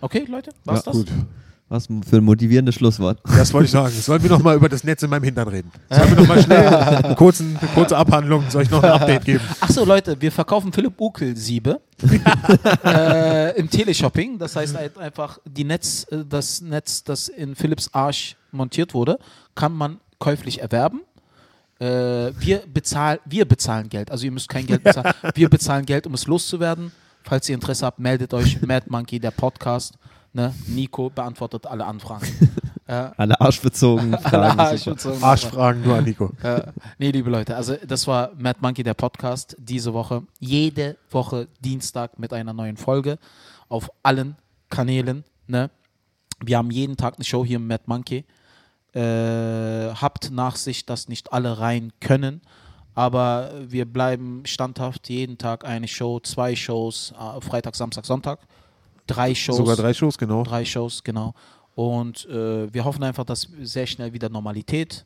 Okay, 0.00 0.24
Leute? 0.28 0.52
Was 0.64 0.84
Ja, 0.84 0.92
das? 0.92 0.96
Gut. 0.96 1.12
Was 1.74 1.86
für 1.86 2.18
ein 2.18 2.24
motivierendes 2.24 2.76
Schlusswort. 2.76 3.18
Das 3.24 3.52
wollte 3.52 3.64
ich 3.64 3.72
sagen. 3.72 3.92
Sollen 3.92 4.22
wir 4.22 4.30
noch 4.30 4.40
mal 4.44 4.54
über 4.54 4.68
das 4.68 4.84
Netz 4.84 5.02
in 5.02 5.10
meinem 5.10 5.24
Hintern 5.24 5.48
reden? 5.48 5.72
Sollen 5.90 6.10
wir 6.10 6.16
noch 6.18 6.28
mal 6.28 6.40
schnell 6.40 6.68
einen 6.68 7.16
kurzen, 7.16 7.58
eine 7.60 7.68
kurze 7.70 7.96
Abhandlung? 7.96 8.44
Soll 8.48 8.62
ich 8.62 8.70
noch 8.70 8.80
ein 8.80 8.92
Update 8.92 9.24
geben? 9.24 9.40
Achso, 9.58 9.84
Leute, 9.84 10.16
wir 10.20 10.30
verkaufen 10.30 10.72
Philipp 10.72 11.00
Ukel 11.00 11.36
Siebe 11.36 11.80
äh, 12.84 13.58
im 13.58 13.68
Teleshopping. 13.68 14.38
Das 14.38 14.54
heißt 14.54 14.76
halt 14.76 14.96
einfach, 14.98 15.40
die 15.44 15.64
Netz, 15.64 16.06
äh, 16.12 16.18
das 16.24 16.60
Netz, 16.60 17.02
das 17.02 17.26
in 17.26 17.56
Philipps 17.56 17.90
Arsch 17.92 18.36
montiert 18.52 18.94
wurde, 18.94 19.18
kann 19.56 19.72
man 19.72 19.98
käuflich 20.20 20.60
erwerben. 20.60 21.00
Äh, 21.80 21.86
wir, 22.38 22.62
bezahl, 22.72 23.18
wir 23.24 23.46
bezahlen 23.46 23.88
Geld. 23.88 24.12
Also 24.12 24.26
ihr 24.26 24.30
müsst 24.30 24.48
kein 24.48 24.64
Geld 24.64 24.84
bezahlen. 24.84 25.12
Wir 25.34 25.48
bezahlen 25.48 25.86
Geld, 25.86 26.06
um 26.06 26.14
es 26.14 26.28
loszuwerden. 26.28 26.92
Falls 27.24 27.48
ihr 27.48 27.56
Interesse 27.56 27.84
habt, 27.84 27.98
meldet 27.98 28.32
euch. 28.32 28.62
Mad 28.62 28.86
Monkey, 28.88 29.18
der 29.18 29.32
Podcast. 29.32 29.94
Ne? 30.36 30.52
Nico 30.66 31.10
beantwortet 31.10 31.64
alle 31.66 31.86
Anfragen. 31.86 32.26
äh, 32.86 33.08
Alle 33.16 33.40
arschbezogenen 33.40 34.18
Fragen. 34.20 34.58
alle 34.58 34.76
super. 34.76 34.96
Arschbezogen- 34.96 35.22
Arschfragen 35.22 35.82
nur 35.82 35.94
an 35.96 36.04
Nico. 36.04 36.30
äh, 36.42 36.60
nee, 36.98 37.12
liebe 37.12 37.30
Leute, 37.30 37.54
also 37.56 37.76
das 37.86 38.06
war 38.08 38.32
Mad 38.36 38.58
Monkey, 38.60 38.82
der 38.82 38.94
Podcast, 38.94 39.56
diese 39.60 39.94
Woche. 39.94 40.24
Jede 40.40 40.96
Woche 41.10 41.46
Dienstag 41.60 42.18
mit 42.18 42.32
einer 42.32 42.52
neuen 42.52 42.76
Folge 42.76 43.18
auf 43.68 43.90
allen 44.02 44.36
Kanälen. 44.70 45.22
Ne? 45.46 45.70
Wir 46.44 46.58
haben 46.58 46.72
jeden 46.72 46.96
Tag 46.96 47.14
eine 47.14 47.24
Show 47.24 47.44
hier 47.44 47.56
im 47.56 47.68
Mad 47.68 47.84
Monkey. 47.86 48.24
Äh, 48.92 49.00
habt 49.94 50.30
Nachsicht, 50.30 50.90
dass 50.90 51.08
nicht 51.08 51.32
alle 51.32 51.58
rein 51.58 51.92
können. 52.00 52.42
Aber 52.96 53.50
wir 53.68 53.86
bleiben 53.86 54.42
standhaft, 54.46 55.08
jeden 55.08 55.36
Tag 55.38 55.64
eine 55.64 55.88
Show, 55.88 56.20
zwei 56.20 56.54
Shows, 56.54 57.12
äh, 57.18 57.40
Freitag, 57.40 57.74
Samstag, 57.76 58.04
Sonntag. 58.06 58.38
Drei 59.06 59.34
Shows. 59.34 59.56
Sogar 59.56 59.76
drei 59.76 59.92
Shows, 59.92 60.18
genau. 60.18 60.42
Drei 60.44 60.64
Shows, 60.64 61.02
genau. 61.02 61.34
Und 61.74 62.26
äh, 62.26 62.72
wir 62.72 62.84
hoffen 62.84 63.02
einfach, 63.02 63.24
dass 63.24 63.48
sehr 63.62 63.86
schnell 63.86 64.12
wieder 64.12 64.28
Normalität 64.28 65.04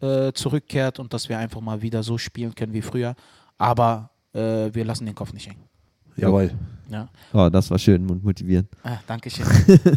äh, 0.00 0.32
zurückkehrt 0.32 0.98
und 0.98 1.12
dass 1.12 1.28
wir 1.28 1.38
einfach 1.38 1.60
mal 1.60 1.80
wieder 1.80 2.02
so 2.02 2.18
spielen 2.18 2.54
können 2.54 2.72
wie 2.72 2.82
früher. 2.82 3.14
Aber 3.58 4.10
äh, 4.34 4.70
wir 4.72 4.84
lassen 4.84 5.06
den 5.06 5.14
Kopf 5.14 5.32
nicht 5.32 5.48
hängen. 5.48 5.71
Jawohl. 6.16 6.50
Ja. 6.92 7.08
Oh, 7.32 7.48
das 7.48 7.70
war 7.70 7.78
schön 7.78 8.06
und 8.10 8.22
motivierend. 8.22 8.68
Ah, 8.84 8.98
Dankeschön. 9.06 9.46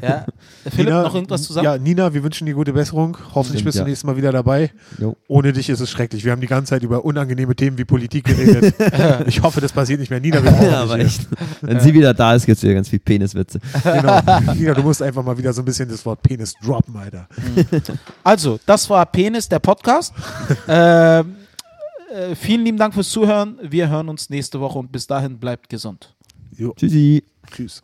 ja. 0.02 0.26
Philipp, 0.74 0.94
noch 0.94 1.14
irgendwas 1.14 1.44
zusammen? 1.44 1.66
Ja, 1.66 1.78
Nina, 1.78 2.14
wir 2.14 2.24
wünschen 2.24 2.46
dir 2.46 2.54
gute 2.54 2.72
Besserung. 2.72 3.18
Hoffentlich 3.34 3.60
Stimmt, 3.60 3.66
bist 3.66 3.76
du 3.76 3.82
ja. 3.82 3.88
nächstes 3.88 4.06
Mal 4.06 4.16
wieder 4.16 4.32
dabei. 4.32 4.72
Jo. 4.98 5.18
Ohne 5.28 5.52
dich 5.52 5.70
ist 5.70 5.82
es 5.82 5.92
schrecklich. 5.92 6.24
Wir 6.24 6.32
haben 6.32 6.40
die 6.40 6.48
ganze 6.48 6.70
Zeit 6.70 6.84
über 6.84 7.04
unangenehme 7.04 7.54
Themen 7.54 7.78
wie 7.78 7.84
Politik 7.84 8.24
geredet. 8.24 8.76
ich 9.28 9.42
hoffe, 9.42 9.60
das 9.60 9.74
passiert 9.74 10.00
nicht 10.00 10.10
mehr. 10.10 10.22
Nina, 10.22 10.42
wir 10.42 10.52
brauchen 10.52 10.66
Ja, 10.72 10.84
aber 10.84 11.00
echt. 11.00 11.28
Wenn 11.60 11.82
sie 11.82 11.94
wieder 11.94 12.14
da 12.14 12.34
ist, 12.34 12.46
gibt 12.46 12.58
es 12.58 12.64
wieder 12.64 12.76
ganz 12.76 12.88
viel 12.88 13.00
Peniswitze. 13.00 13.60
Genau. 13.84 14.22
Nina, 14.54 14.74
du 14.74 14.82
musst 14.82 15.02
einfach 15.02 15.24
mal 15.24 15.38
wieder 15.38 15.52
so 15.52 15.62
ein 15.62 15.66
bisschen 15.66 15.90
das 15.90 16.06
Wort 16.06 16.22
Penis 16.22 16.54
droppen, 16.64 16.96
Alter. 16.96 17.28
Also, 18.24 18.58
das 18.66 18.90
war 18.90 19.06
Penis, 19.06 19.50
der 19.50 19.60
Podcast. 19.60 20.14
ähm, 20.70 21.36
äh, 22.16 22.36
vielen 22.36 22.64
lieben 22.64 22.78
Dank 22.78 22.94
fürs 22.94 23.10
Zuhören. 23.10 23.60
Wir 23.62 23.90
hören 23.90 24.10
uns 24.10 24.30
nächste 24.30 24.60
Woche 24.60 24.80
und 24.80 24.92
bis 24.92 25.06
dahin 25.08 25.38
bleibt 25.38 25.70
gesund. 25.70 26.16
Jo. 26.58 26.74
Tschüssi. 26.76 27.24
Tschüss. 27.52 27.84